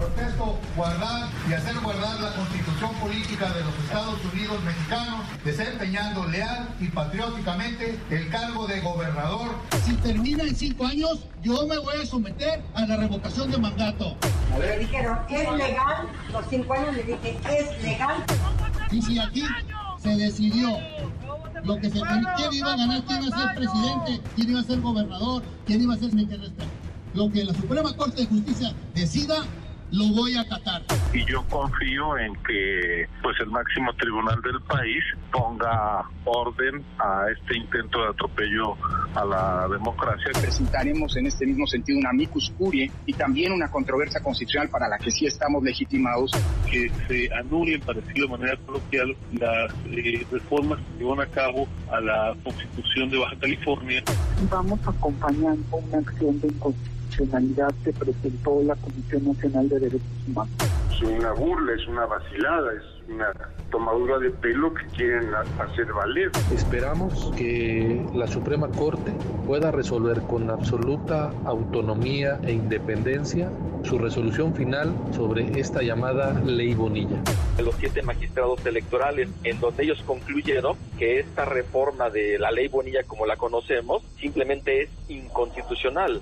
protesto 0.00 0.58
guardar 0.76 1.28
y 1.48 1.52
hacer 1.52 1.78
guardar 1.80 2.18
la 2.20 2.32
constitución 2.34 2.94
política 2.94 3.52
de 3.52 3.60
los 3.62 3.74
Estados 3.84 4.18
Unidos 4.32 4.62
mexicanos, 4.64 5.26
desempeñando 5.44 6.26
leal 6.26 6.68
y 6.80 6.86
patrióticamente 6.88 7.98
el 8.10 8.28
cargo 8.30 8.66
de 8.66 8.80
gobernador. 8.80 9.50
Si 9.84 9.92
termina 9.96 10.44
en 10.44 10.56
cinco 10.56 10.86
años, 10.86 11.26
yo 11.42 11.66
me 11.66 11.78
voy 11.78 11.96
a 12.02 12.06
someter 12.06 12.62
a 12.74 12.86
la 12.86 12.96
revocación 12.96 13.50
de 13.50 13.58
mandato. 13.58 14.16
Me 14.58 14.78
dijeron, 14.78 15.18
¿es 15.28 15.52
legal? 15.52 16.08
Los 16.32 16.46
cinco 16.48 16.72
años 16.72 16.96
le 16.96 17.02
dije, 17.02 17.38
¿es 17.50 17.82
legal? 17.82 18.24
Y 18.90 19.02
si 19.02 19.18
aquí 19.18 19.44
se 20.02 20.16
decidió 20.16 20.78
lo 21.62 21.76
que 21.76 21.90
se 21.90 22.00
quién 22.00 22.52
iba 22.52 22.72
a 22.72 22.76
ganar, 22.76 23.02
quién 23.04 23.22
iba 23.22 23.36
a 23.36 23.40
ser 23.46 23.54
presidente, 23.54 24.20
quién 24.34 24.50
iba 24.50 24.60
a 24.60 24.64
ser 24.64 24.80
gobernador, 24.80 25.42
quién 25.66 25.82
iba 25.82 25.94
a 25.94 25.98
ser 25.98 26.10
secretario. 26.10 26.70
Lo 27.12 27.30
que 27.30 27.44
la 27.44 27.52
Suprema 27.54 27.94
Corte 27.96 28.22
de 28.22 28.26
Justicia 28.28 28.72
decida, 28.94 29.44
lo 29.92 30.14
voy 30.14 30.34
a 30.34 30.42
acatar. 30.42 30.82
Y 31.12 31.24
yo 31.24 31.42
confío 31.48 32.18
en 32.18 32.34
que 32.44 33.08
pues 33.22 33.36
el 33.40 33.48
máximo 33.48 33.92
tribunal 33.94 34.40
del 34.42 34.60
país 34.62 35.02
ponga 35.32 36.04
orden 36.24 36.84
a 36.98 37.26
este 37.30 37.56
intento 37.56 38.02
de 38.02 38.08
atropello 38.08 38.76
a 39.14 39.24
la 39.24 39.68
democracia. 39.68 40.30
Presentaremos 40.40 41.16
en 41.16 41.26
este 41.26 41.46
mismo 41.46 41.66
sentido 41.66 41.98
una 41.98 42.10
amicus 42.10 42.52
curiae 42.56 42.90
y 43.06 43.12
también 43.12 43.52
una 43.52 43.70
controversia 43.70 44.20
constitucional 44.20 44.68
para 44.68 44.88
la 44.88 44.98
que 44.98 45.10
sí 45.10 45.26
estamos 45.26 45.62
legitimados. 45.62 46.32
Que 46.70 46.90
se 47.08 47.32
anulen, 47.34 47.80
para 47.80 48.00
decirlo 48.00 48.26
de 48.26 48.38
manera 48.38 48.56
coloquial, 48.64 49.16
las 49.32 49.72
eh, 49.86 50.26
reformas 50.30 50.78
que 50.78 51.04
llevan 51.04 51.20
a 51.20 51.26
cabo 51.26 51.66
a 51.90 52.00
la 52.00 52.34
Constitución 52.44 53.10
de 53.10 53.18
Baja 53.18 53.36
California. 53.40 54.02
Vamos 54.50 54.80
acompañando 54.86 55.76
una 55.76 55.98
acción 55.98 56.40
de 56.40 56.48
inconstitucionalidad 56.48 56.99
que 57.84 57.92
presentó 57.92 58.62
la 58.62 58.76
Comisión 58.76 59.24
Nacional 59.26 59.68
de 59.68 59.80
Derechos 59.80 60.08
Humanos. 60.28 60.52
Es 61.00 61.08
una 61.08 61.32
burla, 61.32 61.72
es 61.72 61.88
una 61.88 62.04
vacilada, 62.04 62.74
es 62.74 63.10
una 63.10 63.32
tomadura 63.70 64.18
de 64.18 64.30
pelo 64.30 64.74
que 64.74 64.84
quieren 64.94 65.30
hacer 65.34 65.90
valer. 65.94 66.30
Esperamos 66.52 67.32
que 67.38 68.04
la 68.12 68.26
Suprema 68.26 68.68
Corte 68.68 69.10
pueda 69.46 69.70
resolver 69.70 70.20
con 70.22 70.50
absoluta 70.50 71.30
autonomía 71.46 72.38
e 72.42 72.52
independencia 72.52 73.50
su 73.82 73.98
resolución 73.98 74.54
final 74.54 74.94
sobre 75.12 75.58
esta 75.58 75.82
llamada 75.82 76.38
ley 76.44 76.74
Bonilla. 76.74 77.22
Los 77.64 77.76
siete 77.76 78.02
magistrados 78.02 78.64
electorales, 78.66 79.30
en 79.44 79.58
donde 79.58 79.84
ellos 79.84 80.02
concluyeron 80.04 80.76
que 80.98 81.20
esta 81.20 81.46
reforma 81.46 82.10
de 82.10 82.38
la 82.38 82.50
ley 82.50 82.68
Bonilla 82.68 83.04
como 83.06 83.24
la 83.24 83.36
conocemos 83.36 84.02
simplemente 84.18 84.82
es 84.82 84.90
inconstitucional. 85.08 86.20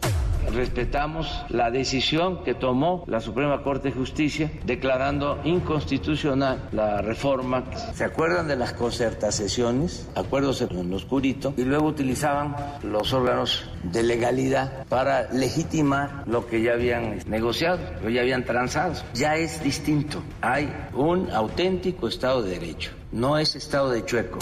Respetamos 0.54 1.44
la 1.50 1.70
decisión 1.70 2.42
que 2.42 2.54
tomó 2.54 3.04
la 3.06 3.20
Suprema 3.20 3.62
Corte 3.62 3.88
de 3.88 3.94
Justicia 3.94 4.50
declarando 4.68 5.40
inconstitucional 5.44 6.68
la 6.72 7.00
reforma. 7.00 7.64
¿Se 7.94 8.04
acuerdan 8.04 8.46
de 8.46 8.54
las 8.54 8.74
concertaciones? 8.74 10.06
Acuerdos 10.14 10.60
en 10.60 10.90
lo 10.90 10.96
oscurito. 10.96 11.54
Y 11.56 11.64
luego 11.64 11.88
utilizaban 11.88 12.54
los 12.84 13.12
órganos 13.14 13.64
de 13.82 14.02
legalidad 14.02 14.86
para 14.86 15.32
legitimar 15.32 16.22
lo 16.26 16.46
que 16.46 16.62
ya 16.62 16.74
habían 16.74 17.18
negociado, 17.26 17.80
lo 18.02 18.10
ya 18.10 18.20
habían 18.20 18.44
transado. 18.44 18.94
Ya 19.14 19.36
es 19.36 19.64
distinto. 19.64 20.22
Hay 20.42 20.70
un 20.92 21.30
auténtico 21.30 22.06
Estado 22.06 22.42
de 22.42 22.58
Derecho. 22.58 22.90
No 23.10 23.38
es 23.38 23.56
Estado 23.56 23.90
de 23.90 24.04
chueco. 24.04 24.38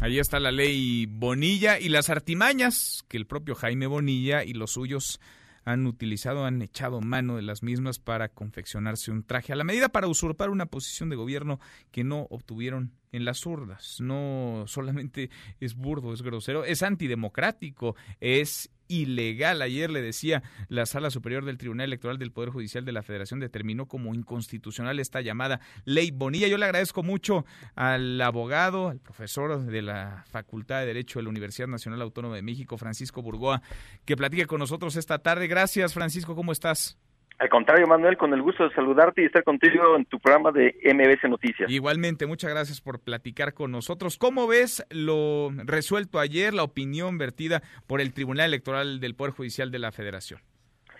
Ahí 0.00 0.18
está 0.18 0.40
la 0.40 0.52
ley 0.52 1.06
Bonilla 1.06 1.78
y 1.78 1.88
las 1.88 2.10
artimañas 2.10 3.04
que 3.08 3.16
el 3.16 3.24
propio 3.24 3.54
Jaime 3.54 3.86
Bonilla 3.86 4.44
y 4.44 4.52
los 4.52 4.72
suyos 4.72 5.20
han 5.64 5.86
utilizado, 5.86 6.44
han 6.44 6.62
echado 6.62 7.00
mano 7.00 7.36
de 7.36 7.42
las 7.42 7.62
mismas 7.62 7.98
para 7.98 8.28
confeccionarse 8.28 9.10
un 9.10 9.24
traje 9.24 9.52
a 9.52 9.56
la 9.56 9.64
medida 9.64 9.88
para 9.88 10.08
usurpar 10.08 10.50
una 10.50 10.66
posición 10.66 11.08
de 11.08 11.16
gobierno 11.16 11.60
que 11.90 12.04
no 12.04 12.26
obtuvieron 12.30 12.92
en 13.12 13.24
las 13.24 13.44
urnas. 13.46 14.00
No 14.00 14.64
solamente 14.66 15.30
es 15.60 15.74
burdo, 15.74 16.12
es 16.12 16.22
grosero, 16.22 16.64
es 16.64 16.82
antidemocrático, 16.82 17.94
es 18.20 18.70
ilegal. 18.88 19.62
Ayer 19.62 19.90
le 19.90 20.02
decía 20.02 20.42
la 20.68 20.86
Sala 20.86 21.10
Superior 21.10 21.44
del 21.44 21.58
Tribunal 21.58 21.86
Electoral 21.86 22.18
del 22.18 22.32
Poder 22.32 22.50
Judicial 22.50 22.84
de 22.84 22.92
la 22.92 23.02
Federación 23.02 23.40
determinó 23.40 23.86
como 23.86 24.14
inconstitucional 24.14 24.98
esta 25.00 25.20
llamada 25.20 25.60
ley 25.84 26.10
Bonilla. 26.10 26.48
Yo 26.48 26.58
le 26.58 26.66
agradezco 26.66 27.02
mucho 27.02 27.44
al 27.74 28.20
abogado, 28.20 28.88
al 28.88 29.00
profesor 29.00 29.64
de 29.64 29.82
la 29.82 30.24
Facultad 30.30 30.80
de 30.80 30.86
Derecho 30.86 31.18
de 31.18 31.24
la 31.24 31.30
Universidad 31.30 31.68
Nacional 31.68 32.02
Autónoma 32.02 32.36
de 32.36 32.42
México, 32.42 32.78
Francisco 32.78 33.22
Burgoa, 33.22 33.62
que 34.04 34.16
platique 34.16 34.46
con 34.46 34.58
nosotros 34.58 34.96
esta 34.96 35.18
tarde. 35.18 35.46
Gracias, 35.46 35.94
Francisco, 35.94 36.34
¿cómo 36.34 36.52
estás? 36.52 36.98
Al 37.38 37.48
contrario, 37.48 37.86
Manuel, 37.86 38.16
con 38.16 38.32
el 38.34 38.42
gusto 38.42 38.68
de 38.68 38.74
saludarte 38.74 39.22
y 39.22 39.26
estar 39.26 39.42
contigo 39.42 39.96
en 39.96 40.04
tu 40.04 40.20
programa 40.20 40.52
de 40.52 40.76
MBC 40.84 41.28
Noticias. 41.28 41.70
Igualmente, 41.70 42.26
muchas 42.26 42.50
gracias 42.50 42.80
por 42.80 43.00
platicar 43.00 43.54
con 43.54 43.72
nosotros. 43.72 44.16
¿Cómo 44.16 44.46
ves 44.46 44.86
lo 44.90 45.50
resuelto 45.64 46.20
ayer, 46.20 46.54
la 46.54 46.62
opinión 46.62 47.18
vertida 47.18 47.62
por 47.86 48.00
el 48.00 48.12
Tribunal 48.12 48.46
Electoral 48.46 49.00
del 49.00 49.14
Poder 49.14 49.34
Judicial 49.34 49.70
de 49.70 49.78
la 49.78 49.92
Federación? 49.92 50.40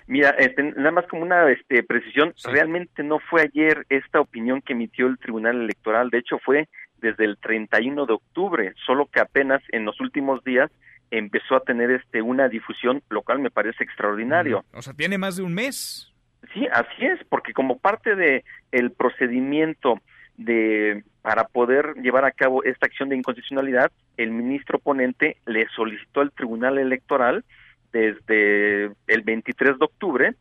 Mira, 0.07 0.31
este, 0.31 0.63
nada 0.63 0.91
más 0.91 1.07
como 1.07 1.23
una 1.23 1.49
este, 1.51 1.83
precisión, 1.85 2.35
realmente 2.45 3.05
no 3.05 3.21
fue 3.21 3.43
ayer 3.43 3.87
esta 3.89 4.21
opinión 4.21 4.61
que 4.61 4.73
emitió 4.73 5.07
el 5.07 5.19
Tribunal 5.19 5.63
Electoral, 5.63 6.11
de 6.11 6.19
hecho 6.19 6.39
fue 6.45 6.69
desde 6.99 7.25
el 7.25 7.37
31 7.39 8.07
de 8.07 8.13
octubre, 8.13 8.75
solo 8.85 9.07
que 9.07 9.21
apenas 9.21 9.63
en 9.71 9.85
los 9.85 10.01
últimos 10.01 10.43
días 10.45 10.71
empezó 11.11 11.57
a 11.57 11.61
tener 11.61 11.91
este 11.91 12.23
una 12.23 12.49
difusión, 12.49 13.03
lo 13.11 13.23
cual 13.23 13.41
me 13.41 13.51
parece 13.51 13.85
extraordinario. 13.85 14.65
O 14.73 14.83
sea, 14.83 14.95
tiene 14.95 15.19
más 15.19 15.37
de 15.37 15.43
un 15.43 15.55
mes. 15.55 16.12
Sí, 16.53 16.67
así 16.73 17.07
es, 17.07 17.21
porque 17.29 17.53
como 17.53 17.79
parte 17.79 18.15
de 18.15 18.45
el 18.73 18.91
procedimiento 18.91 20.01
de 20.37 21.05
para 21.23 21.45
poder 21.45 21.95
llevar 22.03 22.25
a 22.25 22.33
cabo 22.33 22.65
esta 22.65 22.87
acción 22.87 23.09
de 23.09 23.17
inconstitucionalidad, 23.17 23.93
el 24.17 24.33
ministro 24.33 24.79
ponente 24.79 25.37
le 25.47 25.69
solicitó 25.69 26.21
al 26.21 26.33
Tribunal 26.33 26.79
Electoral 26.79 27.45
desde 27.93 28.91
el 29.07 29.23
23 29.23 29.79
de 29.79 29.85
octubre 29.85 30.35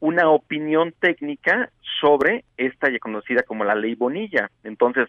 una 0.00 0.30
opinión 0.30 0.92
técnica 0.98 1.70
sobre 2.00 2.44
esta 2.56 2.90
ya 2.90 2.98
conocida 2.98 3.42
como 3.42 3.64
la 3.64 3.74
ley 3.74 3.94
Bonilla. 3.94 4.50
Entonces, 4.64 5.06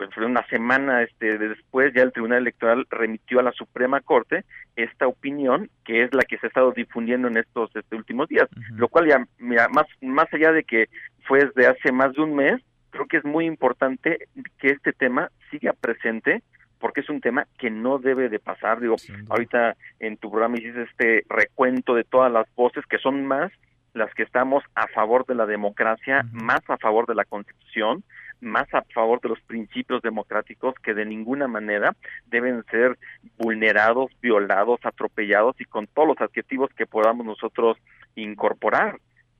pues 0.00 0.14
fue 0.14 0.24
una 0.24 0.46
semana 0.46 1.02
este, 1.02 1.36
después 1.36 1.92
ya 1.92 2.00
el 2.00 2.12
Tribunal 2.12 2.38
Electoral 2.38 2.86
remitió 2.88 3.38
a 3.38 3.42
la 3.42 3.52
Suprema 3.52 4.00
Corte 4.00 4.46
esta 4.74 5.06
opinión 5.06 5.68
que 5.84 6.04
es 6.04 6.14
la 6.14 6.22
que 6.22 6.38
se 6.38 6.46
ha 6.46 6.48
estado 6.48 6.72
difundiendo 6.72 7.28
en 7.28 7.36
estos 7.36 7.70
este, 7.76 7.96
últimos 7.96 8.26
días, 8.26 8.48
lo 8.76 8.88
cual 8.88 9.08
ya 9.08 9.26
mira, 9.36 9.68
más 9.68 9.84
más 10.00 10.32
allá 10.32 10.52
de 10.52 10.64
que 10.64 10.88
fue 11.28 11.44
desde 11.44 11.66
hace 11.66 11.92
más 11.92 12.14
de 12.14 12.22
un 12.22 12.34
mes, 12.34 12.62
creo 12.88 13.04
que 13.08 13.18
es 13.18 13.24
muy 13.26 13.44
importante 13.44 14.28
que 14.58 14.68
este 14.68 14.94
tema 14.94 15.30
siga 15.50 15.74
presente 15.74 16.42
porque 16.78 17.02
es 17.02 17.10
un 17.10 17.20
tema 17.20 17.46
que 17.58 17.68
no 17.68 17.98
debe 17.98 18.30
de 18.30 18.38
pasar. 18.38 18.80
Digo, 18.80 18.96
ahorita 19.28 19.76
en 19.98 20.16
tu 20.16 20.30
programa 20.30 20.56
hiciste 20.56 20.84
este 20.84 21.24
recuento 21.28 21.94
de 21.94 22.04
todas 22.04 22.32
las 22.32 22.46
voces 22.54 22.86
que 22.86 22.96
son 22.96 23.26
más 23.26 23.52
las 23.92 24.14
que 24.14 24.22
estamos 24.22 24.64
a 24.74 24.86
favor 24.88 25.26
de 25.26 25.34
la 25.34 25.44
democracia, 25.44 26.24
más 26.32 26.60
a 26.68 26.78
favor 26.78 27.06
de 27.06 27.16
la 27.16 27.26
Constitución, 27.26 28.02
más 28.40 28.72
a 28.74 28.82
favor 28.94 29.20
de 29.20 29.28
los 29.28 29.40
principios 29.42 30.02
democráticos 30.02 30.74
que 30.82 30.94
de 30.94 31.04
ninguna 31.04 31.48
manera 31.48 31.94
deben 32.26 32.64
ser 32.70 32.98
vulnerados, 33.38 34.10
violados, 34.20 34.80
atropellados 34.82 35.60
y 35.60 35.64
con 35.64 35.86
todos 35.86 36.08
los 36.08 36.20
adjetivos 36.20 36.70
que 36.74 36.86
podamos 36.86 37.26
nosotros 37.26 37.76
incorporar. 38.14 38.98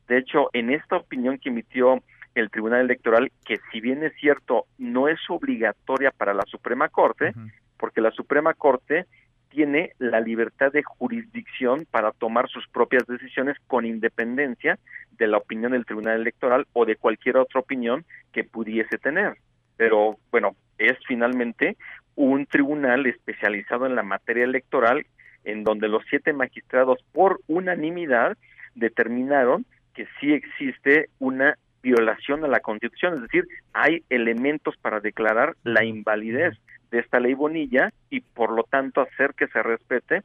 De 0.09 0.19
hecho, 0.19 0.51
en 0.53 0.71
esta 0.71 0.97
opinión 0.97 1.39
que 1.39 1.51
emitió 1.51 2.03
el 2.35 2.51
Tribunal 2.51 2.81
Electoral, 2.81 3.33
que 3.45 3.59
si 3.71 3.81
bien 3.81 4.03
es 4.05 4.13
cierto, 4.21 4.67
no 4.79 5.09
es 5.09 5.19
obligatoria 5.29 6.11
para 6.11 6.35
la 6.35 6.45
Suprema 6.45 6.89
Corte, 6.89 7.33
porque 7.77 8.01
la 8.01 8.11
Suprema 8.11 8.55
Corte 8.55 9.07
tiene 9.51 9.93
la 9.99 10.21
libertad 10.21 10.73
de 10.73 10.83
jurisdicción 10.83 11.87
para 11.91 12.13
tomar 12.13 12.49
sus 12.49 12.67
propias 12.69 13.07
decisiones 13.07 13.57
con 13.67 13.85
independencia 13.85 14.79
de 15.19 15.27
la 15.27 15.39
opinión 15.39 15.73
del 15.73 15.85
Tribunal 15.85 16.21
Electoral 16.21 16.67
o 16.73 16.87
de 16.87 16.97
cualquier 16.97 17.37
otra 17.37 17.61
opinión 17.61 18.05
que 18.33 18.45
pudiese 18.45 18.97
tener. 18.99 19.37
Pero 19.77 20.17
bueno, 20.31 20.57
es 20.79 20.97
finalmente 21.07 21.77
un 22.15 22.47
tribunal 22.47 23.07
especializado 23.07 23.87
en 23.87 23.97
la 23.97 24.03
materia 24.03 24.45
electoral 24.45 25.07
en 25.45 25.65
donde 25.65 25.89
los 25.89 26.05
siete 26.09 26.33
magistrados 26.33 26.99
por 27.13 27.41
unanimidad 27.47 28.37
determinaron 28.75 29.65
que 29.95 30.07
sí 30.21 30.33
existe 30.33 31.09
una 31.19 31.57
violación 31.83 32.45
a 32.45 32.49
la 32.49 32.61
Constitución, 32.61 33.15
es 33.15 33.23
decir, 33.23 33.47
hay 33.73 34.05
elementos 34.11 34.77
para 34.77 35.01
declarar 35.01 35.57
la 35.65 35.85
invalidez 35.85 36.59
de 36.91 36.99
esta 37.01 37.21
ley 37.21 37.35
Bonilla 37.35 37.93
y 38.11 38.21
por 38.21 38.53
lo 38.53 38.65
tanto 38.65 39.01
hacer 39.01 39.35
que 39.35 39.47
se 39.49 39.63
respete 39.63 40.23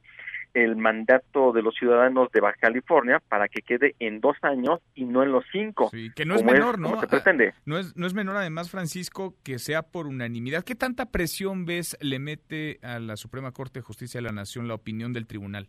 el 0.55 0.77
mandato 0.77 1.51
de 1.51 1.61
los 1.61 1.75
ciudadanos 1.75 2.31
de 2.31 2.39
Baja 2.39 2.55
California 2.59 3.21
para 3.27 3.49
que 3.49 3.61
quede 3.61 3.93
en 3.99 4.21
dos 4.21 4.37
años 4.41 4.79
y 4.95 5.03
no 5.03 5.21
en 5.21 5.31
los 5.31 5.43
cinco. 5.51 5.89
Sí, 5.91 6.11
que 6.15 6.25
no 6.25 6.35
es 6.35 6.43
menor, 6.43 6.79
¿no? 6.79 6.99
Se 7.01 7.07
pretende. 7.07 7.53
No 7.65 7.77
es, 7.77 7.95
no 7.97 8.07
es 8.07 8.13
menor, 8.13 8.37
además, 8.37 8.71
Francisco, 8.71 9.35
que 9.43 9.59
sea 9.59 9.83
por 9.83 10.07
unanimidad. 10.07 10.63
¿Qué 10.63 10.73
tanta 10.73 11.11
presión 11.11 11.65
ves 11.65 11.97
le 11.99 12.19
mete 12.19 12.79
a 12.81 12.99
la 12.99 13.17
Suprema 13.17 13.51
Corte 13.51 13.79
de 13.79 13.83
Justicia 13.83 14.19
de 14.19 14.23
la 14.23 14.31
Nación 14.31 14.69
la 14.69 14.75
opinión 14.75 15.11
del 15.11 15.27
tribunal? 15.27 15.67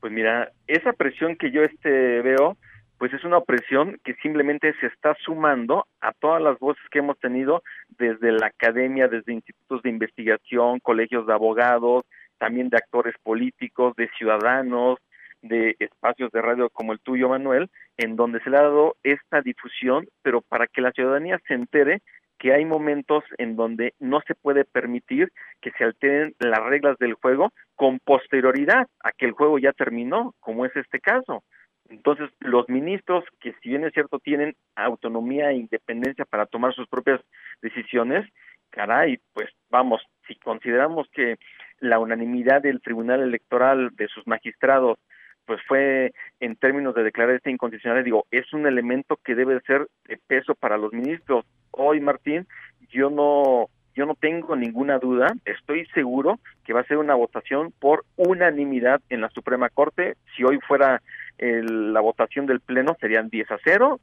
Pues 0.00 0.12
mira, 0.12 0.52
esa 0.68 0.92
presión 0.92 1.36
que 1.36 1.50
yo 1.50 1.62
este 1.62 2.22
veo, 2.22 2.56
pues 2.98 3.12
es 3.12 3.24
una 3.24 3.40
presión 3.40 3.98
que 4.04 4.14
simplemente 4.14 4.74
se 4.80 4.86
está 4.86 5.16
sumando 5.24 5.86
a 6.00 6.12
todas 6.12 6.40
las 6.40 6.58
voces 6.58 6.82
que 6.90 7.00
hemos 7.00 7.18
tenido 7.18 7.62
desde 7.98 8.32
la 8.32 8.46
academia, 8.46 9.08
desde 9.08 9.32
institutos 9.32 9.82
de 9.82 9.90
investigación, 9.90 10.78
colegios 10.80 11.26
de 11.26 11.32
abogados, 11.32 12.04
también 12.38 12.68
de 12.68 12.76
actores 12.76 13.14
políticos, 13.22 13.94
de 13.96 14.08
ciudadanos, 14.18 14.98
de 15.42 15.76
espacios 15.80 16.30
de 16.32 16.40
radio 16.40 16.70
como 16.70 16.92
el 16.92 17.00
tuyo, 17.00 17.28
Manuel, 17.28 17.68
en 17.96 18.16
donde 18.16 18.40
se 18.40 18.50
le 18.50 18.58
ha 18.58 18.62
dado 18.62 18.96
esta 19.02 19.42
difusión, 19.42 20.06
pero 20.22 20.40
para 20.40 20.66
que 20.66 20.80
la 20.80 20.92
ciudadanía 20.92 21.40
se 21.46 21.54
entere 21.54 22.02
que 22.38 22.52
hay 22.52 22.64
momentos 22.64 23.22
en 23.38 23.54
donde 23.54 23.94
no 24.00 24.20
se 24.26 24.34
puede 24.34 24.64
permitir 24.64 25.30
que 25.60 25.70
se 25.78 25.84
alteren 25.84 26.34
las 26.40 26.60
reglas 26.64 26.98
del 26.98 27.14
juego 27.14 27.52
con 27.76 28.00
posterioridad 28.00 28.88
a 29.04 29.12
que 29.12 29.26
el 29.26 29.32
juego 29.32 29.60
ya 29.60 29.72
terminó, 29.72 30.34
como 30.40 30.66
es 30.66 30.74
este 30.74 30.98
caso. 30.98 31.44
Entonces, 31.88 32.30
los 32.40 32.68
ministros, 32.68 33.24
que 33.40 33.52
si 33.62 33.70
bien 33.70 33.84
es 33.84 33.92
cierto 33.92 34.18
tienen 34.18 34.54
autonomía 34.76 35.50
e 35.50 35.56
independencia 35.56 36.24
para 36.24 36.46
tomar 36.46 36.74
sus 36.74 36.88
propias 36.88 37.20
decisiones, 37.60 38.26
caray, 38.70 39.18
pues 39.34 39.50
vamos, 39.70 40.00
si 40.26 40.36
consideramos 40.36 41.08
que 41.12 41.36
la 41.80 41.98
unanimidad 41.98 42.62
del 42.62 42.80
Tribunal 42.80 43.20
Electoral 43.20 43.90
de 43.96 44.08
sus 44.08 44.26
magistrados 44.26 44.98
pues 45.44 45.60
fue 45.66 46.12
en 46.40 46.56
términos 46.56 46.94
de 46.94 47.02
declarar 47.02 47.34
esta 47.34 47.50
inconstitucionalidad, 47.50 48.04
digo, 48.04 48.26
es 48.30 48.52
un 48.52 48.66
elemento 48.66 49.18
que 49.24 49.34
debe 49.34 49.60
ser 49.62 49.88
de 50.06 50.16
peso 50.16 50.54
para 50.54 50.78
los 50.78 50.92
ministros. 50.92 51.44
Hoy, 51.72 52.00
Martín, 52.00 52.46
yo 52.90 53.10
no 53.10 53.66
yo 53.94 54.06
no 54.06 54.14
tengo 54.14 54.56
ninguna 54.56 54.98
duda, 54.98 55.26
estoy 55.44 55.84
seguro 55.86 56.38
que 56.64 56.72
va 56.72 56.80
a 56.80 56.86
ser 56.86 56.96
una 56.96 57.14
votación 57.14 57.74
por 57.78 58.04
unanimidad 58.16 59.02
en 59.10 59.20
la 59.20 59.28
Suprema 59.28 59.68
Corte. 59.68 60.16
Si 60.34 60.44
hoy 60.44 60.58
fuera 60.66 61.02
la 61.38 62.00
votación 62.00 62.46
del 62.46 62.60
Pleno 62.60 62.96
serían 63.00 63.28
10 63.28 63.50
a 63.50 63.58
0, 63.64 64.00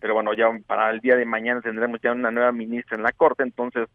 pero 0.00 0.14
bueno, 0.14 0.34
ya 0.34 0.46
para 0.66 0.90
el 0.90 1.00
día 1.00 1.16
de 1.16 1.24
mañana 1.24 1.60
tendremos 1.60 2.00
ya 2.00 2.12
una 2.12 2.30
nueva 2.30 2.52
ministra 2.52 2.96
en 2.96 3.02
la 3.02 3.12
Corte, 3.12 3.42
entonces 3.42 3.88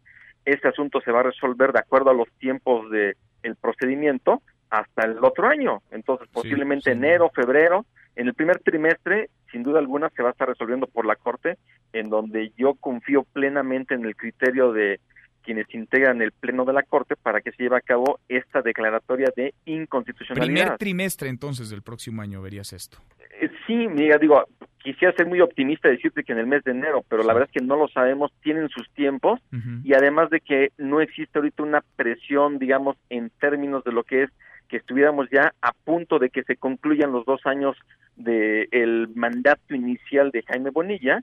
este 0.44 0.68
asunto 0.68 1.00
se 1.00 1.12
va 1.12 1.20
a 1.20 1.24
resolver 1.24 1.72
de 1.72 1.78
acuerdo 1.78 2.10
a 2.10 2.14
los 2.14 2.28
tiempos 2.38 2.90
de 2.90 3.16
el 3.42 3.56
procedimiento 3.56 4.42
hasta 4.70 5.04
el 5.04 5.22
otro 5.22 5.48
año. 5.48 5.82
Entonces, 5.90 6.28
posiblemente 6.32 6.90
enero, 6.92 7.30
febrero, 7.34 7.84
en 8.16 8.28
el 8.28 8.34
primer 8.34 8.58
trimestre, 8.60 9.30
sin 9.50 9.62
duda 9.62 9.78
alguna, 9.78 10.10
se 10.10 10.22
va 10.22 10.30
a 10.30 10.32
estar 10.32 10.48
resolviendo 10.48 10.86
por 10.86 11.06
la 11.06 11.16
Corte, 11.16 11.58
en 11.92 12.08
donde 12.08 12.52
yo 12.56 12.74
confío 12.74 13.24
plenamente 13.32 13.94
en 13.94 14.04
el 14.04 14.16
criterio 14.16 14.72
de 14.72 15.00
quienes 15.42 15.72
integran 15.74 16.22
el 16.22 16.32
Pleno 16.32 16.64
de 16.64 16.72
la 16.72 16.82
Corte 16.82 17.16
para 17.16 17.40
que 17.40 17.52
se 17.52 17.62
lleve 17.62 17.76
a 17.76 17.80
cabo 17.80 18.20
esta 18.28 18.62
declaratoria 18.62 19.28
de 19.36 19.54
inconstitucionalidad. 19.66 20.54
Primer 20.54 20.78
trimestre 20.78 21.28
entonces 21.28 21.70
del 21.70 21.82
próximo 21.82 22.22
año 22.22 22.40
verías 22.40 22.72
esto. 22.72 22.98
Eh, 23.40 23.50
sí, 23.66 23.88
mira, 23.88 24.18
digo, 24.18 24.42
quisiera 24.78 25.14
ser 25.14 25.26
muy 25.26 25.40
optimista 25.40 25.88
y 25.88 25.92
decirte 25.92 26.24
que 26.24 26.32
en 26.32 26.38
el 26.38 26.46
mes 26.46 26.64
de 26.64 26.72
enero, 26.72 27.04
pero 27.08 27.22
la 27.22 27.32
verdad 27.32 27.48
es 27.52 27.60
que 27.60 27.64
no 27.64 27.76
lo 27.76 27.88
sabemos, 27.88 28.32
tienen 28.42 28.68
sus 28.68 28.88
tiempos 28.90 29.40
y 29.84 29.94
además 29.94 30.30
de 30.30 30.40
que 30.40 30.70
no 30.78 31.00
existe 31.00 31.38
ahorita 31.38 31.62
una 31.62 31.82
presión, 31.96 32.58
digamos, 32.58 32.96
en 33.10 33.30
términos 33.40 33.84
de 33.84 33.92
lo 33.92 34.04
que 34.04 34.24
es 34.24 34.30
que 34.72 34.78
estuviéramos 34.78 35.28
ya 35.30 35.52
a 35.60 35.74
punto 35.74 36.18
de 36.18 36.30
que 36.30 36.44
se 36.44 36.56
concluyan 36.56 37.12
los 37.12 37.26
dos 37.26 37.42
años 37.44 37.76
del 38.16 38.68
el 38.72 39.08
mandato 39.14 39.74
inicial 39.74 40.30
de 40.30 40.42
Jaime 40.44 40.70
Bonilla, 40.70 41.22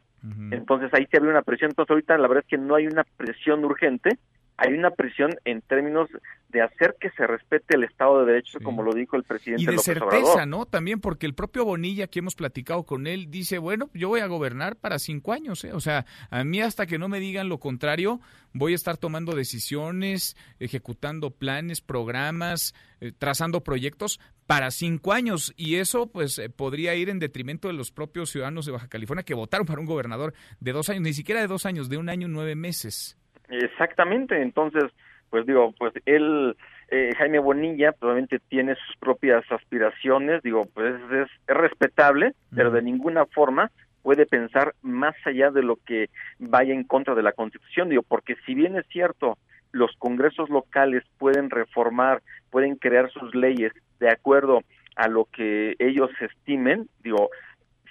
entonces 0.51 0.93
ahí 0.93 1.07
se 1.09 1.17
había 1.17 1.31
una 1.31 1.41
presión, 1.41 1.71
entonces 1.71 1.89
ahorita 1.89 2.15
la 2.19 2.27
verdad 2.27 2.43
es 2.45 2.49
que 2.51 2.59
no 2.59 2.75
hay 2.75 2.85
una 2.85 3.03
presión 3.17 3.65
urgente, 3.65 4.19
hay 4.59 4.73
una 4.73 4.91
presión 4.91 5.31
en 5.45 5.61
términos 5.61 6.09
de 6.49 6.61
hacer 6.61 6.95
que 6.99 7.09
se 7.11 7.25
respete 7.25 7.75
el 7.75 7.83
Estado 7.85 8.19
de 8.19 8.31
Derecho, 8.33 8.59
como 8.61 8.83
lo 8.83 8.93
dijo 8.93 9.15
el 9.15 9.23
presidente. 9.23 9.63
Y 9.63 9.65
de 9.67 9.77
certeza, 9.77 10.45
¿no? 10.45 10.65
También 10.65 10.99
porque 10.99 11.25
el 11.25 11.33
propio 11.33 11.63
Bonilla, 11.63 12.07
que 12.07 12.19
hemos 12.19 12.35
platicado 12.35 12.83
con 12.83 13.07
él, 13.07 13.29
dice, 13.29 13.57
bueno, 13.57 13.89
yo 13.93 14.09
voy 14.09 14.19
a 14.19 14.27
gobernar 14.27 14.75
para 14.75 14.99
cinco 14.99 15.31
años, 15.31 15.63
¿eh? 15.63 15.71
O 15.73 15.79
sea, 15.79 16.05
a 16.29 16.43
mí 16.43 16.59
hasta 16.61 16.87
que 16.87 16.97
no 16.97 17.07
me 17.07 17.19
digan 17.19 17.47
lo 17.47 17.59
contrario, 17.59 18.19
voy 18.51 18.73
a 18.73 18.75
estar 18.75 18.97
tomando 18.97 19.33
decisiones, 19.33 20.35
ejecutando 20.59 21.31
planes, 21.31 21.81
programas, 21.81 22.73
eh, 22.99 23.13
trazando 23.17 23.63
proyectos 23.63 24.19
para 24.47 24.71
cinco 24.71 25.13
años. 25.13 25.53
Y 25.55 25.75
eso, 25.75 26.07
pues, 26.07 26.39
eh, 26.39 26.49
podría 26.49 26.95
ir 26.95 27.09
en 27.09 27.19
detrimento 27.19 27.67
de 27.67 27.75
los 27.75 27.91
propios 27.91 28.31
ciudadanos 28.31 28.65
de 28.65 28.71
Baja 28.71 28.89
California 28.89 29.23
que 29.23 29.35
votaron 29.35 29.67
para 29.67 29.79
un 29.79 29.85
gobernador 29.85 30.33
de 30.59 30.71
dos 30.73 30.89
años, 30.89 31.03
ni 31.03 31.13
siquiera 31.13 31.39
de 31.41 31.47
dos 31.47 31.65
años, 31.67 31.87
de 31.87 31.97
un 31.97 32.09
año 32.09 32.27
nueve 32.27 32.55
meses. 32.55 33.18
Exactamente, 33.49 34.41
entonces, 34.41 34.85
pues 35.29 35.45
digo, 35.45 35.73
pues 35.77 35.93
él, 36.05 36.55
eh, 36.89 37.11
Jaime 37.17 37.39
Bonilla, 37.39 37.91
probablemente 37.91 38.39
tiene 38.47 38.75
sus 38.75 38.95
propias 38.97 39.43
aspiraciones, 39.51 40.43
digo, 40.43 40.65
pues 40.73 40.95
es, 41.11 41.27
es 41.47 41.57
respetable, 41.57 42.33
pero 42.55 42.71
de 42.71 42.81
ninguna 42.81 43.25
forma 43.25 43.71
puede 44.01 44.25
pensar 44.25 44.75
más 44.81 45.15
allá 45.25 45.51
de 45.51 45.63
lo 45.63 45.77
que 45.77 46.09
vaya 46.39 46.73
en 46.73 46.83
contra 46.83 47.15
de 47.15 47.23
la 47.23 47.33
Constitución, 47.33 47.89
digo, 47.89 48.03
porque 48.03 48.35
si 48.45 48.53
bien 48.53 48.77
es 48.77 48.85
cierto, 48.87 49.37
los 49.71 49.91
congresos 49.97 50.49
locales 50.49 51.03
pueden 51.17 51.49
reformar, 51.49 52.21
pueden 52.49 52.75
crear 52.75 53.11
sus 53.11 53.35
leyes 53.35 53.73
de 53.99 54.09
acuerdo 54.09 54.61
a 54.95 55.07
lo 55.07 55.25
que 55.25 55.75
ellos 55.79 56.09
estimen, 56.19 56.87
digo, 57.03 57.29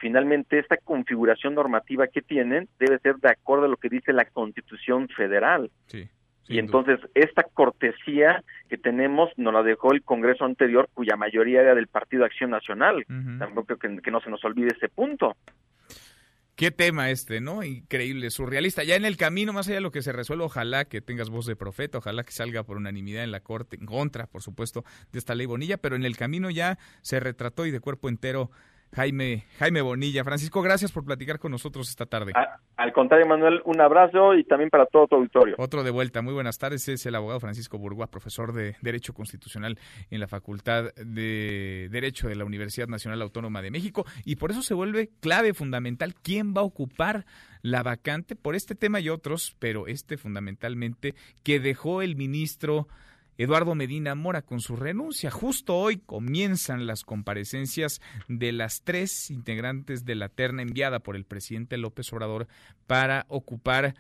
finalmente 0.01 0.59
esta 0.59 0.77
configuración 0.77 1.55
normativa 1.55 2.07
que 2.09 2.23
tienen 2.23 2.69
debe 2.79 2.99
ser 2.99 3.17
de 3.17 3.31
acuerdo 3.31 3.67
a 3.67 3.69
lo 3.69 3.77
que 3.77 3.89
dice 3.89 4.13
la 4.13 4.25
Constitución 4.25 5.09
Federal. 5.09 5.71
y 6.49 6.59
entonces 6.59 6.99
esta 7.15 7.43
cortesía 7.43 8.43
que 8.69 8.79
tenemos 8.79 9.31
nos 9.37 9.53
la 9.53 9.63
dejó 9.63 9.93
el 9.93 10.03
Congreso 10.03 10.45
anterior, 10.45 10.89
cuya 10.95 11.17
mayoría 11.17 11.61
era 11.61 11.75
del 11.75 11.89
Partido 11.89 12.25
Acción 12.25 12.51
Nacional. 12.51 13.05
Tampoco 13.39 13.77
creo 13.77 14.01
que, 14.01 14.11
no 14.11 14.21
se 14.21 14.31
nos 14.31 14.45
olvide 14.45 14.69
ese 14.75 14.89
punto. 14.89 15.37
Qué 16.59 16.73
tema 16.73 17.11
este, 17.11 17.41
¿no? 17.41 17.63
Increíble, 17.63 18.31
surrealista. 18.31 18.83
Ya 18.83 18.97
en 18.97 19.05
el 19.05 19.17
camino, 19.17 19.53
más 19.53 19.69
allá 19.69 19.77
de 19.77 19.81
lo 19.81 19.93
que 19.93 20.03
se 20.03 20.11
resuelve, 20.11 20.43
ojalá 20.43 20.87
que 20.87 21.01
tengas 21.01 21.31
voz 21.31 21.47
de 21.47 21.55
profeta, 21.55 21.99
ojalá 21.99 22.25
que 22.25 22.33
salga 22.33 22.65
por 22.65 22.79
unanimidad 22.79 23.23
en 23.23 23.31
la 23.31 23.39
Corte, 23.45 23.77
en 23.77 23.87
contra, 23.87 24.27
por 24.27 24.43
supuesto, 24.43 24.85
de 25.13 25.21
esta 25.21 25.37
ley 25.37 25.47
Bonilla, 25.47 25.77
pero 25.77 25.95
en 25.95 26.05
el 26.05 26.17
camino 26.17 26.51
ya 26.51 26.77
se 27.01 27.21
retrató 27.21 27.65
y 27.65 27.71
de 27.71 27.79
cuerpo 27.79 28.09
entero 28.09 28.51
Jaime, 28.95 29.45
Jaime 29.59 29.83
Bonilla. 29.83 30.25
Francisco, 30.25 30.63
gracias 30.63 30.93
por 30.93 31.05
platicar 31.05 31.39
con 31.39 31.53
nosotros 31.53 31.89
esta 31.89 32.07
tarde. 32.07 32.33
al 32.77 32.93
contrario, 32.93 33.27
Manuel, 33.27 33.61
un 33.65 33.81
abrazo 33.81 34.35
y 34.35 34.45
también 34.45 34.71
para 34.71 34.87
todo 34.87 35.07
tu 35.07 35.17
auditorio. 35.17 35.55
Otro 35.59 35.83
de 35.83 35.91
vuelta. 35.91 36.23
Muy 36.23 36.35
buenas 36.35 36.59
tardes. 36.59 36.89
Es 36.89 37.05
el 37.07 37.15
abogado 37.15 37.41
Francisco 37.41 37.79
Burgua, 37.79 38.07
profesor 38.07 38.53
de 38.53 38.77
Derecho 38.83 39.13
Constitucional 39.13 39.79
en 40.11 40.21
la 40.21 40.29
Facultad 40.29 40.95
de 40.95 41.89
Derecho 41.91 42.29
de 42.29 42.37
la 42.37 42.45
Universidad 42.45 42.89
Nacional 42.89 43.23
Autónoma 43.23 43.63
de 43.63 43.71
México. 43.71 44.05
Y 44.25 44.37
por 44.37 44.51
eso 44.51 44.63
se 44.63 44.75
vuelve 44.75 45.11
clave, 45.21 45.55
fundamental, 45.55 46.15
quién 46.15 46.55
va 46.55 46.63
a 46.63 46.65
ocupar 46.65 47.25
la 47.63 47.83
vacante 47.83 48.37
por 48.37 48.55
este 48.55 48.75
tema 48.75 49.01
y 49.01 49.09
otros, 49.09 49.57
pero 49.59 49.87
este 49.87 50.17
fundamentalmente 50.17 51.15
que 51.43 51.61
dejó 51.61 52.03
el 52.03 52.17
ministro 52.17 52.89
Eduardo 53.39 53.77
Medina 53.77 54.17
Mora 54.17 54.43
con 54.43 54.61
su 54.61 54.75
renuncia. 54.75 55.31
Justo 55.31 55.77
hoy 55.77 55.99
comienzan 55.99 56.89
las 56.89 57.05
comparecencias 57.05 58.01
de 58.27 58.51
las 58.51 58.83
tres 58.83 59.31
integrantes 59.31 60.05
de 60.05 60.17
la 60.17 60.29
terna 60.29 60.63
enviada 60.63 60.99
por 60.99 61.15
el 61.15 61.25
presidente 61.25 61.79
López 61.79 62.13
Obrador 62.13 62.49
para 62.89 63.27
ocupar 63.29 63.95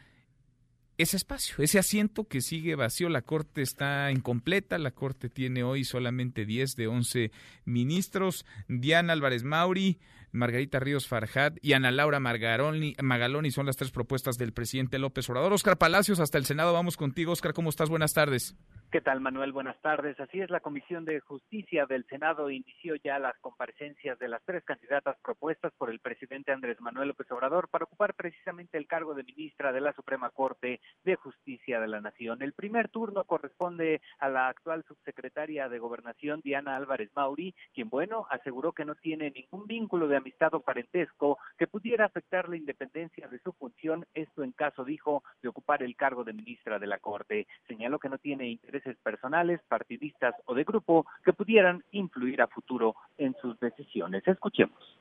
ese 0.99 1.17
espacio, 1.17 1.63
ese 1.63 1.79
asiento 1.79 2.25
que 2.25 2.41
sigue 2.41 2.75
vacío. 2.75 3.09
La 3.09 3.23
Corte 3.23 3.63
está 3.63 4.11
incompleta. 4.11 4.77
La 4.79 4.91
Corte 4.91 5.29
tiene 5.29 5.63
hoy 5.63 5.85
solamente 5.85 6.45
10 6.45 6.75
de 6.75 6.89
11 6.89 7.31
ministros. 7.65 8.45
Diana 8.67 9.13
Álvarez 9.13 9.45
Mauri, 9.45 10.01
Margarita 10.33 10.81
Ríos 10.81 11.09
Farjat 11.09 11.57
y 11.63 11.73
Ana 11.73 11.91
Laura 11.91 12.21
Margaroni, 12.21 12.95
Magaloni 13.03 13.51
son 13.51 13.67
las 13.67 13.77
tres 13.77 13.91
propuestas 13.91 14.39
del 14.39 14.53
presidente 14.53 14.99
López 14.99 15.29
Obrador. 15.31 15.53
Oscar 15.53 15.79
Palacios, 15.79 16.21
hasta 16.21 16.39
el 16.39 16.45
Senado. 16.45 16.73
Vamos 16.73 16.97
contigo. 16.97 17.33
Oscar, 17.33 17.53
¿cómo 17.53 17.71
estás? 17.71 17.91
Buenas 17.91 18.15
tardes. 18.15 18.57
¿Qué 18.91 19.03
tal, 19.03 19.21
Manuel? 19.21 19.53
Buenas 19.53 19.79
tardes. 19.83 20.19
Así 20.19 20.41
es, 20.41 20.49
la 20.49 20.61
Comisión 20.61 21.05
de 21.05 21.21
Justicia 21.21 21.85
del 21.85 22.07
Senado 22.07 22.51
inició 22.51 22.95
ya 22.97 23.19
las 23.19 23.37
comparecencias 23.41 24.19
de 24.19 24.29
las 24.29 24.43
tres 24.47 24.65
candidatas 24.65 25.19
propuestas 25.23 25.75
por 25.77 25.91
el 25.91 26.01
presidente 26.01 26.53
Andrés 26.53 26.81
Manuel 26.81 27.09
López 27.09 27.31
Obrador 27.31 27.69
para 27.69 27.85
ocupar 27.85 28.15
precisamente 28.15 28.79
el 28.79 28.87
cargo 28.87 29.13
de 29.13 29.25
ministra 29.25 29.73
de 29.73 29.83
la 29.83 29.93
Suprema 29.93 30.31
Corte 30.31 30.81
de 31.05 31.17
Justicia 31.17 31.81
de 31.81 31.89
la 31.89 32.01
Nación. 32.01 32.41
El 32.41 32.55
primer 32.55 32.89
turno 32.89 33.25
corresponde 33.25 34.01
a 34.21 34.31
la 34.31 34.49
actual 34.49 34.83
subsecretaria 34.89 35.69
de 35.69 35.79
Gobernación, 35.79 36.41
Diana 36.43 36.75
Álvarez 36.75 37.11
Mauri, 37.15 37.55
quien, 37.75 37.91
bueno, 37.91 38.27
aseguró 38.31 38.73
que 38.73 38.87
no 38.87 38.95
tiene 38.95 39.31
ningún 39.31 39.67
vínculo 39.67 40.09
de 40.09 40.17
amistad 40.19 40.55
o 40.55 40.61
parentesco 40.61 41.39
que 41.57 41.67
pudiera 41.67 42.05
afectar 42.05 42.49
la 42.49 42.57
independencia 42.57 43.29
de 43.29 43.39
su 43.41 43.53
función, 43.53 44.07
esto 44.15 44.43
en 44.43 44.53
caso, 44.53 44.85
dijo, 44.85 45.23
de 45.43 45.49
ocupar 45.49 45.83
el 45.83 45.97
cargo 45.97 46.25
de 46.25 46.33
ministra 46.33 46.79
de 46.79 46.87
la 46.87 46.99
Corte. 46.99 47.47
Señaló 47.67 47.99
que 47.99 48.09
no 48.09 48.19
tiene 48.19 48.49
interés 48.49 48.85
personales, 49.03 49.61
partidistas 49.69 50.35
o 50.45 50.55
de 50.55 50.65
grupo 50.65 51.07
que 51.25 51.33
pudieran 51.33 51.85
influir 51.93 52.43
a 52.43 52.49
futuro 52.49 52.95
en 53.17 53.35
sus 53.41 53.59
decisiones. 53.61 54.27
Escuchemos. 54.27 54.99